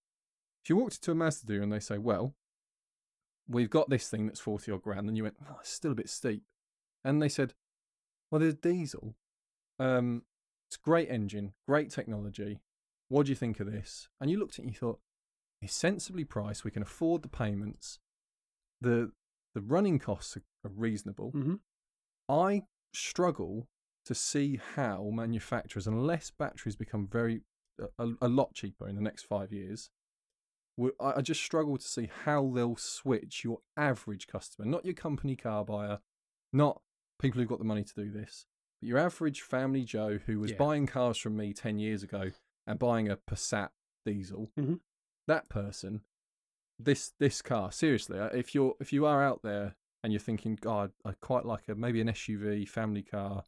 If 0.64 0.70
you 0.70 0.76
walked 0.76 0.96
into 0.96 1.12
a 1.12 1.14
Mazda 1.14 1.46
dealer 1.46 1.62
and 1.62 1.72
they 1.72 1.80
say, 1.80 1.98
"Well, 1.98 2.34
we've 3.46 3.70
got 3.70 3.90
this 3.90 4.08
thing 4.08 4.26
that's 4.26 4.40
forty 4.40 4.72
odd 4.72 4.82
grand," 4.82 5.06
and 5.06 5.16
you 5.16 5.24
went, 5.24 5.36
"Oh, 5.48 5.56
it's 5.60 5.70
still 5.70 5.92
a 5.92 5.96
bit 5.96 6.08
steep," 6.08 6.44
and 7.04 7.20
they 7.20 7.28
said, 7.28 7.52
"Well, 8.30 8.40
there's 8.40 8.54
diesel. 8.54 9.16
Um, 9.78 10.22
it's 10.68 10.76
a 10.76 10.84
great 10.88 11.10
engine, 11.10 11.52
great 11.68 11.90
technology. 11.90 12.60
What 13.12 13.26
do 13.26 13.32
you 13.32 13.36
think 13.36 13.60
of 13.60 13.66
this?" 13.70 14.08
And 14.20 14.30
you 14.30 14.38
looked 14.38 14.54
at 14.54 14.60
it 14.60 14.62
and 14.62 14.70
you 14.72 14.78
thought, 14.78 15.00
"It's 15.60 15.74
sensibly 15.74 16.24
priced. 16.24 16.64
We 16.64 16.70
can 16.70 16.82
afford 16.82 17.22
the 17.22 17.28
payments. 17.28 17.98
the 18.80 19.12
The 19.54 19.60
running 19.60 19.98
costs 19.98 20.36
are, 20.38 20.44
are 20.64 20.70
reasonable." 20.70 21.30
Mhm. 21.32 21.60
I 22.28 22.66
struggle 22.94 23.68
to 24.06 24.14
see 24.14 24.56
how 24.56 25.10
manufacturers, 25.10 25.86
unless 25.86 26.30
batteries 26.30 26.74
become 26.74 27.06
very 27.06 27.44
a, 27.98 28.14
a 28.20 28.28
lot 28.28 28.54
cheaper 28.54 28.88
in 28.88 28.96
the 28.96 29.02
next 29.02 29.24
five 29.24 29.52
years, 29.52 29.90
I 30.78 31.12
I 31.18 31.20
just 31.20 31.42
struggle 31.42 31.76
to 31.76 31.86
see 31.96 32.06
how 32.06 32.50
they'll 32.50 32.76
switch 32.76 33.44
your 33.44 33.60
average 33.76 34.26
customer, 34.26 34.66
not 34.66 34.84
your 34.86 34.94
company 34.94 35.36
car 35.36 35.64
buyer, 35.64 36.00
not 36.52 36.82
people 37.18 37.38
who've 37.40 37.48
got 37.48 37.58
the 37.58 37.72
money 37.72 37.84
to 37.84 37.94
do 37.94 38.10
this, 38.10 38.46
but 38.80 38.88
your 38.88 38.98
average 38.98 39.42
family 39.42 39.84
Joe 39.84 40.18
who 40.26 40.40
was 40.40 40.52
Yeah. 40.52 40.56
buying 40.56 40.86
cars 40.86 41.18
from 41.18 41.36
me 41.36 41.52
ten 41.52 41.78
years 41.78 42.02
ago 42.02 42.30
and 42.66 42.78
buying 42.78 43.08
a 43.08 43.16
Passat 43.16 43.70
diesel. 44.04 44.50
Mhm. 44.58 44.80
That 45.26 45.48
person, 45.48 46.02
this 46.78 47.12
this 47.18 47.42
car, 47.42 47.72
seriously, 47.72 48.18
uh, 48.18 48.28
if 48.28 48.54
you're 48.54 48.76
if 48.80 48.92
you 48.92 49.06
are 49.06 49.22
out 49.22 49.42
there 49.42 49.76
and 50.02 50.12
you're 50.12 50.20
thinking, 50.20 50.56
God, 50.56 50.92
I 51.04 51.12
quite 51.12 51.44
like 51.44 51.68
a 51.68 51.74
maybe 51.74 52.00
an 52.00 52.08
SUV 52.08 52.66
family 52.68 53.02
car. 53.02 53.44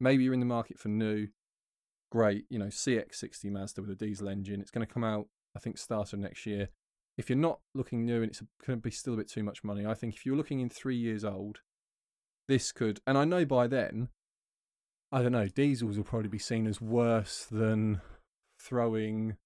Maybe 0.00 0.24
you're 0.24 0.34
in 0.34 0.40
the 0.40 0.46
market 0.46 0.78
for 0.78 0.88
new. 0.88 1.28
Great, 2.10 2.46
you 2.50 2.58
know, 2.58 2.66
CX60 2.66 3.50
Mazda 3.50 3.80
with 3.80 3.90
a 3.90 3.94
diesel 3.94 4.28
engine. 4.28 4.60
It's 4.60 4.70
going 4.70 4.86
to 4.86 4.92
come 4.92 5.04
out, 5.04 5.28
I 5.56 5.60
think, 5.60 5.78
start 5.78 6.12
of 6.12 6.18
next 6.18 6.44
year. 6.44 6.68
If 7.16 7.30
you're 7.30 7.38
not 7.38 7.60
looking 7.74 8.04
new 8.04 8.22
and 8.22 8.30
it's 8.30 8.42
going 8.66 8.78
to 8.78 8.82
be 8.82 8.90
still 8.90 9.14
a 9.14 9.18
bit 9.18 9.28
too 9.28 9.42
much 9.42 9.64
money, 9.64 9.86
I 9.86 9.94
think 9.94 10.14
if 10.14 10.26
you're 10.26 10.36
looking 10.36 10.60
in 10.60 10.68
three 10.68 10.96
years 10.96 11.24
old, 11.24 11.60
this 12.48 12.72
could. 12.72 13.00
And 13.06 13.16
I 13.16 13.24
know 13.24 13.44
by 13.44 13.66
then, 13.66 14.08
I 15.10 15.22
don't 15.22 15.32
know, 15.32 15.48
diesels 15.48 15.96
will 15.96 16.04
probably 16.04 16.28
be 16.28 16.38
seen 16.38 16.66
as 16.66 16.80
worse 16.80 17.46
than 17.50 18.00
throwing 18.62 19.36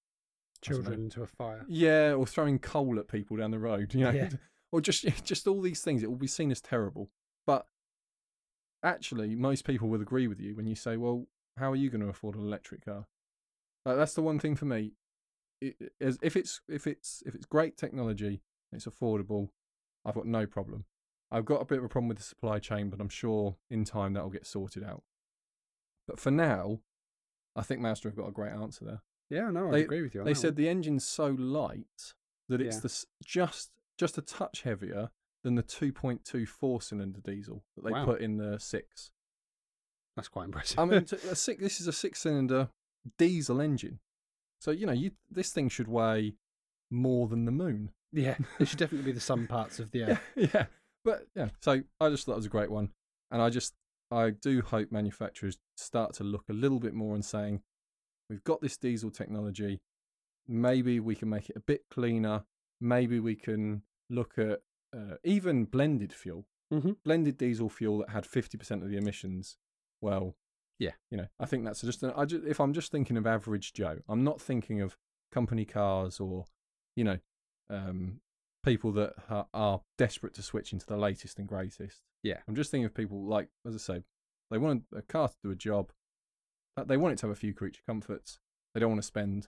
I 0.66 0.68
don't 0.68 0.78
know. 0.78 0.82
Children 0.84 1.00
into 1.04 1.22
a 1.22 1.26
fire. 1.26 1.64
yeah, 1.68 2.12
or 2.12 2.26
throwing 2.26 2.58
coal 2.58 2.98
at 2.98 3.08
people 3.08 3.36
down 3.36 3.50
the 3.50 3.58
road, 3.58 3.94
you 3.94 4.00
know, 4.00 4.10
Yeah. 4.10 4.30
or 4.72 4.80
just 4.80 5.04
just 5.24 5.46
all 5.46 5.60
these 5.60 5.82
things. 5.82 6.02
It 6.02 6.08
will 6.10 6.16
be 6.16 6.26
seen 6.26 6.50
as 6.50 6.60
terrible. 6.60 7.10
But 7.46 7.66
actually, 8.82 9.34
most 9.36 9.64
people 9.64 9.88
will 9.88 10.00
agree 10.00 10.26
with 10.28 10.40
you 10.40 10.54
when 10.56 10.66
you 10.66 10.74
say, 10.74 10.96
"Well, 10.96 11.26
how 11.56 11.72
are 11.72 11.76
you 11.76 11.90
going 11.90 12.00
to 12.02 12.08
afford 12.08 12.34
an 12.36 12.42
electric 12.42 12.84
car?" 12.84 13.06
Like, 13.84 13.96
that's 13.96 14.14
the 14.14 14.22
one 14.22 14.38
thing 14.38 14.56
for 14.56 14.64
me. 14.64 14.92
It, 15.60 15.76
it- 15.80 15.92
as 16.00 16.18
if 16.22 16.36
it's 16.36 16.60
if 16.68 16.86
it's 16.86 17.22
if 17.26 17.34
it's 17.34 17.46
great 17.46 17.76
technology, 17.76 18.42
it's 18.72 18.86
affordable. 18.86 19.50
I've 20.04 20.14
got 20.14 20.26
no 20.26 20.46
problem. 20.46 20.84
I've 21.30 21.44
got 21.44 21.60
a 21.60 21.64
bit 21.64 21.78
of 21.78 21.84
a 21.84 21.88
problem 21.88 22.08
with 22.08 22.18
the 22.18 22.22
supply 22.24 22.58
chain, 22.60 22.88
but 22.90 23.00
I'm 23.00 23.08
sure 23.08 23.56
in 23.70 23.84
time 23.84 24.12
that'll 24.12 24.30
get 24.30 24.46
sorted 24.46 24.84
out. 24.84 25.02
But 26.06 26.20
for 26.20 26.30
now, 26.30 26.80
I 27.56 27.62
think 27.62 27.80
Mazda 27.80 28.08
have 28.08 28.16
got 28.16 28.28
a 28.28 28.32
great 28.32 28.52
answer 28.52 28.84
there. 28.84 29.02
Yeah, 29.30 29.50
no, 29.50 29.68
I 29.68 29.72
They- 29.72 29.82
agree 29.84 30.02
with 30.02 30.14
you. 30.14 30.22
They 30.22 30.34
said 30.34 30.50
one. 30.50 30.62
the 30.62 30.68
engine's 30.68 31.06
so 31.06 31.28
light 31.30 32.14
that 32.48 32.60
it's 32.60 32.76
Yeah. 32.76 32.80
the 32.82 33.04
just 33.24 33.70
just 33.98 34.18
a 34.18 34.22
touch 34.22 34.62
heavier 34.62 35.10
than 35.42 35.54
the 35.54 35.62
2.2 35.62 36.44
four 36.46 36.82
cylinder 36.82 37.18
diesel 37.20 37.64
that 37.74 37.82
they 37.84 37.90
Wow. 37.92 38.04
put 38.04 38.20
in 38.20 38.36
the 38.36 38.58
six. 38.60 39.10
that's 40.14 40.28
quite 40.28 40.44
impressive. 40.44 40.78
I 40.78 40.84
mean, 40.86 41.04
t- 41.04 41.16
six, 41.34 41.60
this 41.60 41.80
is 41.80 41.86
a 41.86 41.92
six 41.92 42.20
cylinder 42.20 42.70
diesel 43.18 43.60
engine, 43.60 44.00
so 44.60 44.70
you 44.70 44.86
know 44.86 44.92
you 44.92 45.10
this 45.30 45.52
thing 45.52 45.68
should 45.68 45.88
weigh 45.88 46.36
more 46.90 47.26
than 47.28 47.44
the 47.44 47.52
moon. 47.52 47.92
yeah, 48.12 48.38
it 48.58 48.66
should 48.68 48.78
definitely 48.78 49.04
be 49.04 49.12
the 49.12 49.20
some 49.20 49.46
parts 49.46 49.78
of 49.78 49.90
the 49.90 49.98
Yeah, 50.00 50.10
earth. 50.36 50.54
yeah. 50.54 50.66
But 51.04 51.28
yeah, 51.34 51.50
so 51.60 51.82
I 52.00 52.08
just 52.10 52.24
thought 52.26 52.32
it 52.32 52.36
was 52.36 52.46
a 52.46 52.50
great 52.50 52.70
one, 52.70 52.92
and 53.30 53.40
I 53.42 53.50
just 53.50 53.74
I 54.10 54.30
do 54.30 54.62
hope 54.62 54.92
manufacturers 54.92 55.58
start 55.76 56.14
to 56.14 56.24
look 56.24 56.44
a 56.48 56.52
little 56.52 56.78
bit 56.80 56.94
more 56.94 57.14
and 57.14 57.24
saying, 57.24 57.62
we've 58.30 58.44
got 58.44 58.60
this 58.60 58.76
diesel 58.76 59.10
technology, 59.10 59.80
maybe 60.48 61.00
we 61.00 61.14
can 61.14 61.28
make 61.28 61.50
it 61.50 61.56
a 61.56 61.60
bit 61.60 61.82
cleaner. 61.90 62.44
Maybe 62.80 63.18
we 63.20 63.34
can 63.34 63.82
look 64.10 64.38
at 64.38 64.60
uh, 64.94 65.16
even 65.24 65.64
blended 65.64 66.12
fuel, 66.12 66.46
Mhm. 66.72 66.96
blended 67.04 67.36
diesel 67.38 67.68
fuel 67.68 67.98
that 67.98 68.10
had 68.10 68.26
fifty 68.26 68.56
percent 68.58 68.82
of 68.82 68.90
the 68.90 68.96
emissions. 68.96 69.56
Well, 70.00 70.36
Yeah. 70.78 70.94
you 71.10 71.16
know, 71.16 71.28
I 71.40 71.46
think 71.46 71.64
that's 71.64 71.80
just 71.80 72.02
an, 72.02 72.12
I 72.16 72.24
just, 72.26 72.44
if 72.44 72.60
I'm 72.60 72.72
just 72.74 72.92
thinking 72.92 73.16
of 73.16 73.26
average 73.26 73.72
Joe, 73.72 74.02
I'm 74.08 74.22
not 74.24 74.40
thinking 74.40 74.80
of 74.80 74.96
company 75.32 75.64
cars 75.64 76.20
or 76.20 76.44
you 76.94 77.04
know 77.04 77.18
um, 77.70 78.20
people 78.62 78.92
that 78.92 79.14
are, 79.28 79.48
are 79.54 79.82
desperate 79.98 80.34
to 80.34 80.42
switch 80.42 80.72
into 80.72 80.86
the 80.86 80.96
latest 80.96 81.38
and 81.38 81.48
greatest. 81.48 82.02
Yeah. 82.26 82.38
I'm 82.48 82.56
just 82.56 82.70
thinking 82.72 82.86
of 82.86 82.94
people 82.94 83.24
like, 83.24 83.48
as 83.66 83.74
I 83.74 83.78
say, 83.78 84.02
they 84.50 84.58
want 84.58 84.82
a 84.94 85.02
car 85.02 85.28
to 85.28 85.34
do 85.44 85.50
a 85.52 85.56
job, 85.56 85.92
but 86.74 86.88
they 86.88 86.96
want 86.96 87.12
it 87.12 87.18
to 87.18 87.26
have 87.26 87.36
a 87.36 87.38
few 87.38 87.54
creature 87.54 87.82
comforts. 87.86 88.40
They 88.74 88.80
don't 88.80 88.90
want 88.90 89.00
to 89.00 89.06
spend 89.06 89.46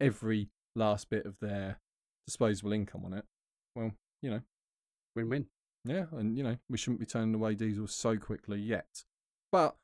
every 0.00 0.48
last 0.74 1.10
bit 1.10 1.26
of 1.26 1.38
their 1.40 1.80
disposable 2.26 2.72
income 2.72 3.04
on 3.04 3.12
it. 3.12 3.24
Well, 3.74 3.92
you 4.22 4.30
know, 4.30 4.40
Win-win. 5.14 5.46
yeah, 5.84 6.06
and 6.12 6.36
you 6.36 6.42
know, 6.42 6.56
we 6.70 6.78
shouldn't 6.78 7.00
be 7.00 7.06
turning 7.06 7.34
away 7.34 7.54
diesel 7.54 7.86
so 7.86 8.16
quickly 8.16 8.58
yet. 8.60 9.04
But 9.52 9.76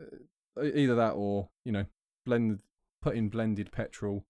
uh, 0.00 0.62
either 0.62 0.94
that 0.94 1.12
or 1.12 1.48
you 1.64 1.72
know, 1.72 1.86
blend 2.26 2.60
put 3.00 3.16
in 3.16 3.30
blended 3.30 3.72
petrol, 3.72 4.24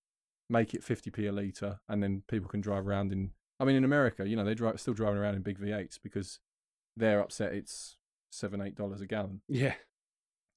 make 0.48 0.74
it 0.74 0.84
50p 0.84 1.28
a 1.28 1.32
litre, 1.32 1.80
and 1.88 2.02
then 2.02 2.22
people 2.28 2.48
can 2.48 2.60
drive 2.60 2.86
around 2.86 3.12
in. 3.12 3.32
I 3.58 3.64
mean, 3.64 3.76
in 3.76 3.84
America, 3.84 4.26
you 4.26 4.36
know, 4.36 4.44
they 4.44 4.54
drive 4.54 4.80
still 4.80 4.94
driving 4.94 5.18
around 5.18 5.34
in 5.34 5.42
big 5.42 5.58
V8s 5.58 5.98
because 6.02 6.40
they're 6.96 7.20
upset 7.20 7.52
it's 7.52 7.96
seven, 8.30 8.60
eight 8.60 8.74
dollars 8.76 9.00
a 9.00 9.06
gallon, 9.06 9.40
Yeah, 9.48 9.74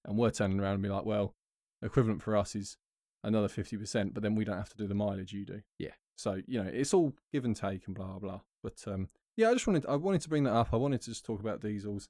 and 0.06 0.18
we're 0.18 0.32
turning 0.32 0.60
around 0.60 0.74
and 0.76 0.84
be 0.84 0.90
like, 0.90 1.06
well, 1.06 1.36
equivalent 1.82 2.22
for 2.22 2.36
us 2.36 2.56
is 2.56 2.78
another 3.24 3.48
50%, 3.48 4.14
but 4.14 4.22
then 4.22 4.36
we 4.36 4.44
don't 4.46 4.58
have 4.58 4.70
to 4.70 4.78
do 4.78 4.88
the 4.88 4.94
mileage 4.96 5.32
you 5.34 5.46
do. 5.46 5.62
Yeah. 5.80 5.92
So 6.16 6.42
you 6.46 6.62
know, 6.64 6.70
it's 6.72 6.94
all 6.94 7.14
give 7.32 7.46
and 7.46 7.56
take 7.56 7.88
and 7.88 7.96
blah 7.96 8.06
blah 8.08 8.20
blah. 8.20 8.42
But 8.62 8.84
um, 8.88 9.10
yeah, 9.36 9.50
I 9.50 9.54
just 9.54 9.66
wanted 9.68 9.86
I 9.88 9.96
wanted 9.96 10.22
to 10.22 10.30
bring 10.30 10.44
that 10.44 10.54
up. 10.54 10.70
I 10.74 10.78
wanted 10.78 11.02
to 11.02 11.10
just 11.10 11.26
talk 11.26 11.40
about 11.40 11.62
diesels, 11.62 12.08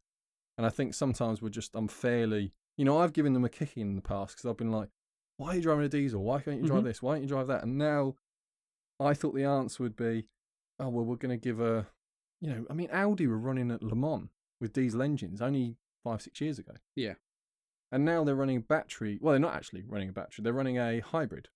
and 0.58 0.66
I 0.68 0.70
think 0.70 0.94
sometimes 0.94 1.42
we're 1.42 1.50
just 1.50 1.74
unfairly, 1.76 2.52
you 2.78 2.84
know, 2.86 2.98
I've 3.00 3.14
given 3.14 3.34
them 3.34 3.46
a 3.46 3.50
kicking 3.50 3.82
in 3.84 3.96
the 3.96 4.02
past 4.02 4.36
because 4.36 4.50
I've 4.50 4.58
been 4.58 4.72
like, 4.72 4.90
why 5.38 5.50
are 5.50 5.56
you 5.56 5.62
driving 5.62 5.86
a 5.86 5.90
diesel? 5.90 6.22
Why 6.24 6.42
can't 6.42 6.60
you 6.62 6.68
drive 6.68 6.82
Mhm. 6.82 6.86
this? 6.86 7.02
Why 7.02 7.14
don't 7.14 7.22
you 7.24 7.28
drive 7.30 7.48
that? 7.48 7.64
And 7.64 7.78
now, 7.78 8.16
I 9.00 9.14
thought 9.14 9.34
the 9.36 9.46
answer 9.46 9.82
would 9.84 9.96
be, 9.96 10.26
oh 10.80 10.90
well, 10.90 11.06
we're 11.06 11.16
going 11.16 11.38
to 11.40 11.44
give 11.44 11.60
a, 11.62 11.88
you 12.44 12.50
know, 12.50 12.66
I 12.70 12.74
mean, 12.74 12.90
Audi 12.92 13.26
were 13.26 13.40
running 13.40 13.72
at 13.72 13.82
Le 13.82 13.96
Mans 13.96 14.28
with 14.60 14.74
diesel 14.74 15.02
engines 15.02 15.42
only 15.42 15.78
five 16.04 16.22
six 16.22 16.42
years 16.42 16.60
ago. 16.60 16.74
Yeah. 16.94 17.14
And 17.90 18.04
now 18.04 18.26
they're 18.26 18.36
running 18.36 18.58
a 18.58 18.60
battery. 18.60 19.18
Well, 19.22 19.32
they're 19.32 19.40
not 19.40 19.56
actually 19.56 19.84
running 19.88 20.10
a 20.10 20.12
battery. 20.12 20.44
They're 20.44 20.52
running 20.52 20.78
a 20.78 21.00
hybrid. 21.00 21.48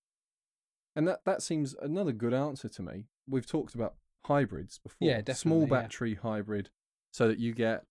And 0.96 1.06
that, 1.08 1.26
that 1.26 1.42
seems 1.42 1.76
another 1.82 2.14
good 2.14 2.34
answer 2.34 2.70
to 2.70 2.82
me. 2.82 3.08
We've 3.28 3.46
talked 3.46 3.76
about 3.76 3.96
hybrids 4.26 4.80
before. 4.80 5.08
Yeah, 5.08 5.22
Small 5.34 5.62
definitely, 5.62 5.62
yeah. 5.62 5.82
battery 5.82 6.16
hybrid, 6.16 6.70
so 7.12 7.28
that 7.28 7.40
you 7.40 7.54
get 7.54 7.84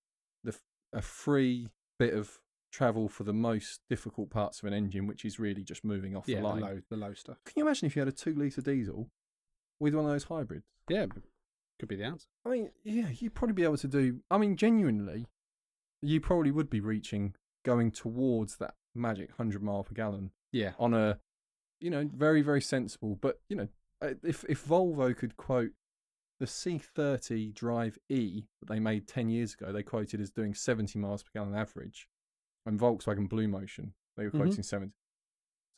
the 0.42 0.56
a 0.92 1.02
free 1.02 1.68
bit 1.98 2.14
of 2.14 2.38
travel 2.72 3.08
for 3.08 3.24
the 3.24 3.32
most 3.34 3.80
difficult 3.90 4.30
parts 4.30 4.60
of 4.60 4.64
an 4.64 4.72
engine, 4.72 5.06
which 5.06 5.24
is 5.24 5.38
really 5.38 5.62
just 5.62 5.84
moving 5.84 6.16
off 6.16 6.24
Yeah, 6.26 6.40
the 6.40 6.48
the 6.48 6.60
low, 6.60 6.80
the 6.90 6.96
low 6.96 7.14
stuff. 7.14 7.36
Can 7.44 7.54
you 7.56 7.66
imagine 7.66 7.86
if 7.86 7.96
you 7.96 8.00
had 8.00 8.08
a 8.08 8.12
two 8.12 8.34
litre 8.34 8.62
diesel 8.62 9.10
with 9.78 9.94
one 9.94 10.04
of 10.06 10.10
those 10.10 10.24
hybrids? 10.24 10.66
Yeah, 10.88 11.06
could 11.78 11.88
be 11.88 11.96
the 11.96 12.04
answer. 12.04 12.26
I 12.44 12.50
mean, 12.50 12.70
yeah, 12.84 13.08
you'd 13.10 13.34
probably 13.34 13.54
be 13.54 13.64
able 13.64 13.76
to 13.78 13.88
do. 13.88 14.20
I 14.30 14.38
mean, 14.38 14.56
genuinely, 14.56 15.26
you 16.02 16.20
probably 16.20 16.50
would 16.50 16.70
be 16.70 16.80
reaching, 16.80 17.34
going 17.64 17.90
towards 17.90 18.56
that 18.56 18.74
magic 18.94 19.30
100 19.30 19.62
mile 19.62 19.84
per 19.84 19.94
gallon 19.94 20.30
Yeah, 20.52 20.72
on 20.78 20.94
a, 20.94 21.18
you 21.80 21.90
know, 21.90 22.08
very, 22.14 22.42
very 22.42 22.60
sensible. 22.62 23.16
But, 23.20 23.40
you 23.48 23.56
know, 23.56 23.68
if, 24.22 24.44
if 24.48 24.64
Volvo 24.66 25.16
could 25.16 25.36
quote 25.36 25.72
the 26.38 26.46
C30 26.46 27.54
Drive 27.54 27.98
E 28.08 28.44
that 28.60 28.68
they 28.72 28.78
made 28.80 29.06
10 29.08 29.28
years 29.28 29.54
ago, 29.54 29.72
they 29.72 29.82
quoted 29.82 30.20
as 30.20 30.30
doing 30.30 30.54
70 30.54 30.98
miles 30.98 31.22
per 31.22 31.30
gallon 31.34 31.54
average, 31.54 32.08
and 32.64 32.78
Volkswagen 32.78 33.28
Blue 33.28 33.48
Motion, 33.48 33.94
they 34.16 34.24
were 34.24 34.30
Mhm. 34.30 34.36
quoting 34.46 34.62
70. 34.62 34.92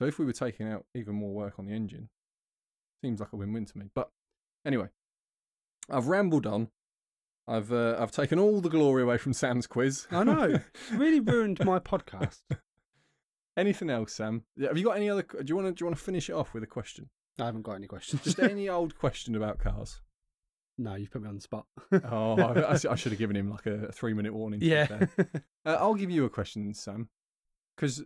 So 0.00 0.06
if 0.06 0.18
we 0.18 0.24
were 0.24 0.32
taking 0.32 0.68
out 0.68 0.86
even 0.94 1.14
more 1.16 1.32
work 1.34 1.58
on 1.58 1.66
the 1.66 1.72
engine, 1.72 2.08
seems 3.02 3.20
like 3.20 3.32
a 3.32 3.36
win-win 3.36 3.64
to 3.66 3.78
me. 3.78 3.90
But 3.94 4.10
anyway, 4.64 4.88
I've 5.90 6.06
rambled 6.08 6.46
on. 6.46 6.68
I've 7.46 7.72
uh, 7.72 7.96
I've 7.98 8.12
taken 8.12 8.38
all 8.38 8.60
the 8.60 8.68
glory 8.68 9.02
away 9.02 9.16
from 9.18 9.32
Sam's 9.32 9.66
quiz. 9.66 10.06
I 10.10 10.22
know. 10.24 10.42
It's 10.60 10.90
really 10.92 11.20
ruined 11.34 11.64
my 11.64 11.78
podcast. 11.78 12.40
Anything 13.56 13.90
else, 13.90 14.12
Sam? 14.14 14.44
Have 14.60 14.76
you 14.78 14.84
got 14.84 14.96
any 14.96 15.08
other? 15.10 15.22
Do 15.22 15.44
you 15.46 15.56
want 15.56 15.68
to 15.68 15.72
do 15.72 15.82
you 15.82 15.86
want 15.86 15.96
to 15.98 16.04
finish 16.04 16.28
it 16.28 16.34
off 16.34 16.52
with 16.54 16.62
a 16.62 16.66
question? 16.66 17.08
I 17.40 17.46
haven't 17.46 17.62
got 17.62 17.72
any 17.74 17.86
questions. 17.86 18.22
Just 18.22 18.38
any 18.38 18.68
old 18.68 18.98
question 18.98 19.34
about 19.34 19.58
cars. 19.60 20.00
no, 20.76 20.94
you've 20.96 21.10
put 21.10 21.22
me 21.22 21.28
on 21.28 21.36
the 21.36 21.40
spot. 21.40 21.66
Oh, 21.92 22.36
I, 22.38 22.72
I 22.72 22.94
should 22.96 23.12
have 23.12 23.18
given 23.18 23.36
him 23.36 23.48
like 23.50 23.64
a, 23.66 23.90
three-minute 23.92 24.34
warning. 24.34 24.60
yeah. 24.60 25.06
Uh, 25.18 25.76
I'll 25.80 25.94
give 25.94 26.10
you 26.10 26.24
a 26.24 26.30
question, 26.30 26.72
Sam, 26.74 27.08
because 27.76 28.04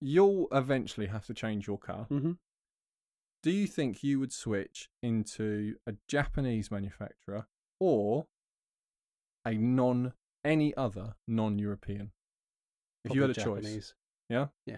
you'll 0.00 0.48
eventually 0.52 1.06
have 1.08 1.26
to 1.26 1.34
change 1.34 1.66
your 1.66 1.78
car. 1.78 2.04
hmm 2.08 2.32
Do 3.42 3.50
you 3.50 3.66
think 3.66 4.02
you 4.02 4.20
would 4.20 4.32
switch 4.32 4.90
into 5.02 5.76
a 5.86 5.94
Japanese 6.08 6.70
manufacturer 6.70 7.46
or 7.78 8.26
a 9.46 9.54
non 9.54 10.12
any 10.44 10.74
other 10.76 11.14
non-European? 11.26 12.12
If 13.04 13.14
you 13.14 13.22
had 13.22 13.30
a 13.30 13.34
choice, 13.34 13.94
Yeah? 14.28 14.48
Yeah. 14.66 14.76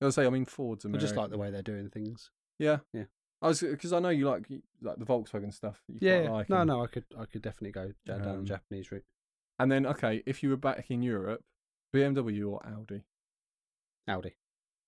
I 0.00 0.10
say 0.10 0.26
I 0.26 0.30
mean 0.30 0.44
Ford's 0.44 0.84
I 0.86 0.90
just 0.98 1.16
like 1.16 1.30
the 1.30 1.38
way 1.38 1.50
they're 1.50 1.62
doing 1.62 1.88
things. 1.90 2.30
yeah, 2.58 2.78
Yeah. 2.92 3.04
I 3.42 3.48
was 3.48 3.60
because 3.60 3.92
I 3.92 3.98
know 3.98 4.08
you 4.10 4.28
like 4.28 4.46
like 4.80 4.98
the 4.98 5.04
Volkswagen 5.04 5.52
stuff. 5.52 5.82
You 5.88 5.98
Yeah. 6.00 6.30
like 6.30 6.48
no, 6.48 6.58
and- 6.60 6.68
no, 6.68 6.82
I 6.82 6.86
could, 6.86 7.04
I 7.18 7.24
could 7.26 7.42
definitely 7.42 7.72
go 7.72 7.92
down, 8.04 8.20
down 8.20 8.28
Um, 8.36 8.40
the 8.42 8.48
Japanese 8.48 8.90
route. 8.92 9.04
And 9.58 9.70
then 9.72 9.84
okay, 9.86 10.22
if 10.26 10.42
you 10.42 10.50
were 10.50 10.56
back 10.56 10.90
in 10.90 11.02
Europe, 11.02 11.44
BMW 11.92 12.48
or 12.50 12.64
Audi? 12.66 13.02
Audi. 14.06 14.34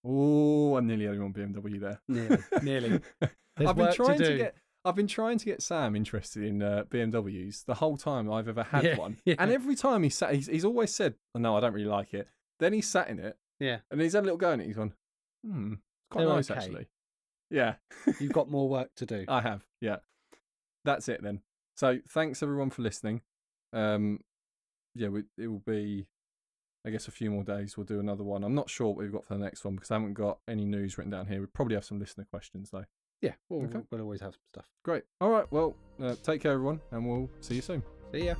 Oh, 0.05 0.77
I'm 0.77 0.87
nearly 0.87 1.07
him 1.07 1.23
on 1.25 1.33
BMW 1.33 1.81
there. 1.81 2.01
Nearly, 2.09 2.39
nearly. 2.63 3.01
I've 3.57 3.77
been 3.77 3.77
work 3.77 3.91
to 3.91 3.97
trying 3.97 4.19
to, 4.19 4.37
get. 4.37 4.55
I've 4.85 4.95
been 4.95 5.09
trying 5.09 5.39
to 5.39 5.45
get 5.45 5.61
Sam 5.63 5.97
interested 5.97 6.45
in 6.45 6.63
uh, 6.63 6.85
BMWs 6.89 7.65
the 7.65 7.75
whole 7.75 7.97
time 7.97 8.31
I've 8.31 8.49
ever 8.49 8.63
had 8.63 8.85
Yeah, 8.85 8.97
one, 8.97 9.19
yeah. 9.25 9.35
and 9.39 9.51
every 9.51 9.75
time 9.75 10.03
he 10.05 10.09
sat, 10.09 10.35
he's, 10.35 10.47
he's 10.47 10.65
always 10.65 10.95
said, 10.95 11.15
oh, 11.35 11.41
"No, 11.41 11.57
I 11.57 11.61
don't 11.61 11.73
really 11.73 11.89
like 11.89 12.15
it." 12.15 12.29
Then 12.61 12.73
he 12.73 12.81
sat 12.81 13.09
in 13.09 13.19
it, 13.19 13.37
Yeah. 13.61 13.79
and 13.91 14.01
he's 14.01 14.13
had 14.13 14.23
a 14.23 14.25
little 14.27 14.39
go 14.39 14.53
in 14.53 14.61
it. 14.61 14.67
He's 14.67 14.77
gone, 14.77 14.95
"Hmm, 15.45 15.73
it's 15.73 15.83
quite 16.11 16.25
They're 16.25 16.35
nice 16.35 16.51
okay. 16.51 16.61
actually." 16.61 16.87
Yeah, 17.51 17.75
You've 18.21 18.33
got 18.33 18.51
more 18.51 18.69
work 18.69 18.91
to 18.97 19.07
do. 19.07 19.25
I 19.27 19.41
have. 19.41 19.63
Yeah, 19.81 19.97
that's 20.85 21.09
it 21.09 21.23
then. 21.23 21.41
So 21.77 21.99
thanks 22.09 22.43
everyone 22.43 22.71
for 22.71 22.83
listening. 22.83 23.23
Um, 23.73 24.21
yeah, 24.95 25.09
we, 25.09 25.23
it 25.39 25.47
will 25.49 25.63
be, 25.67 26.07
I 26.89 26.91
guess, 26.91 27.07
a 27.07 27.11
few 27.13 27.31
more 27.31 27.45
days. 27.45 27.77
We'll 27.77 27.85
do 27.87 28.01
another 28.01 28.25
one. 28.25 28.43
I'm 28.43 28.55
not 28.55 28.69
sure 28.69 28.89
what 28.89 28.97
we've 28.97 29.13
got 29.13 29.25
for 29.25 29.35
the 29.35 29.41
next 29.45 29.65
one 29.65 29.75
because 29.77 29.91
I 29.91 29.95
haven't 29.95 30.15
got 30.15 30.39
any 30.49 30.65
news 30.65 30.99
written 30.99 31.11
down 31.13 31.27
here. 31.27 31.41
We 31.41 31.47
probably 31.47 31.75
have 31.77 31.85
some 31.85 31.99
listener 32.01 32.25
questions 32.31 32.71
though. 32.71 32.85
yeah, 33.21 33.35
we'll, 33.49 33.65
Okay. 33.69 33.81
we'll 33.91 34.01
always 34.01 34.21
have 34.23 34.33
some 34.35 34.43
stuff. 34.53 34.67
Great. 34.85 35.05
All 35.21 35.31
right. 35.31 35.47
Well, 35.53 35.77
uh, 36.03 36.15
take 36.25 36.41
care, 36.43 36.53
everyone, 36.53 36.81
and 36.91 37.07
we'll 37.07 37.31
see 37.41 37.57
you 37.57 37.63
soon. 37.63 37.83
See 38.13 38.27
ya. 38.27 38.35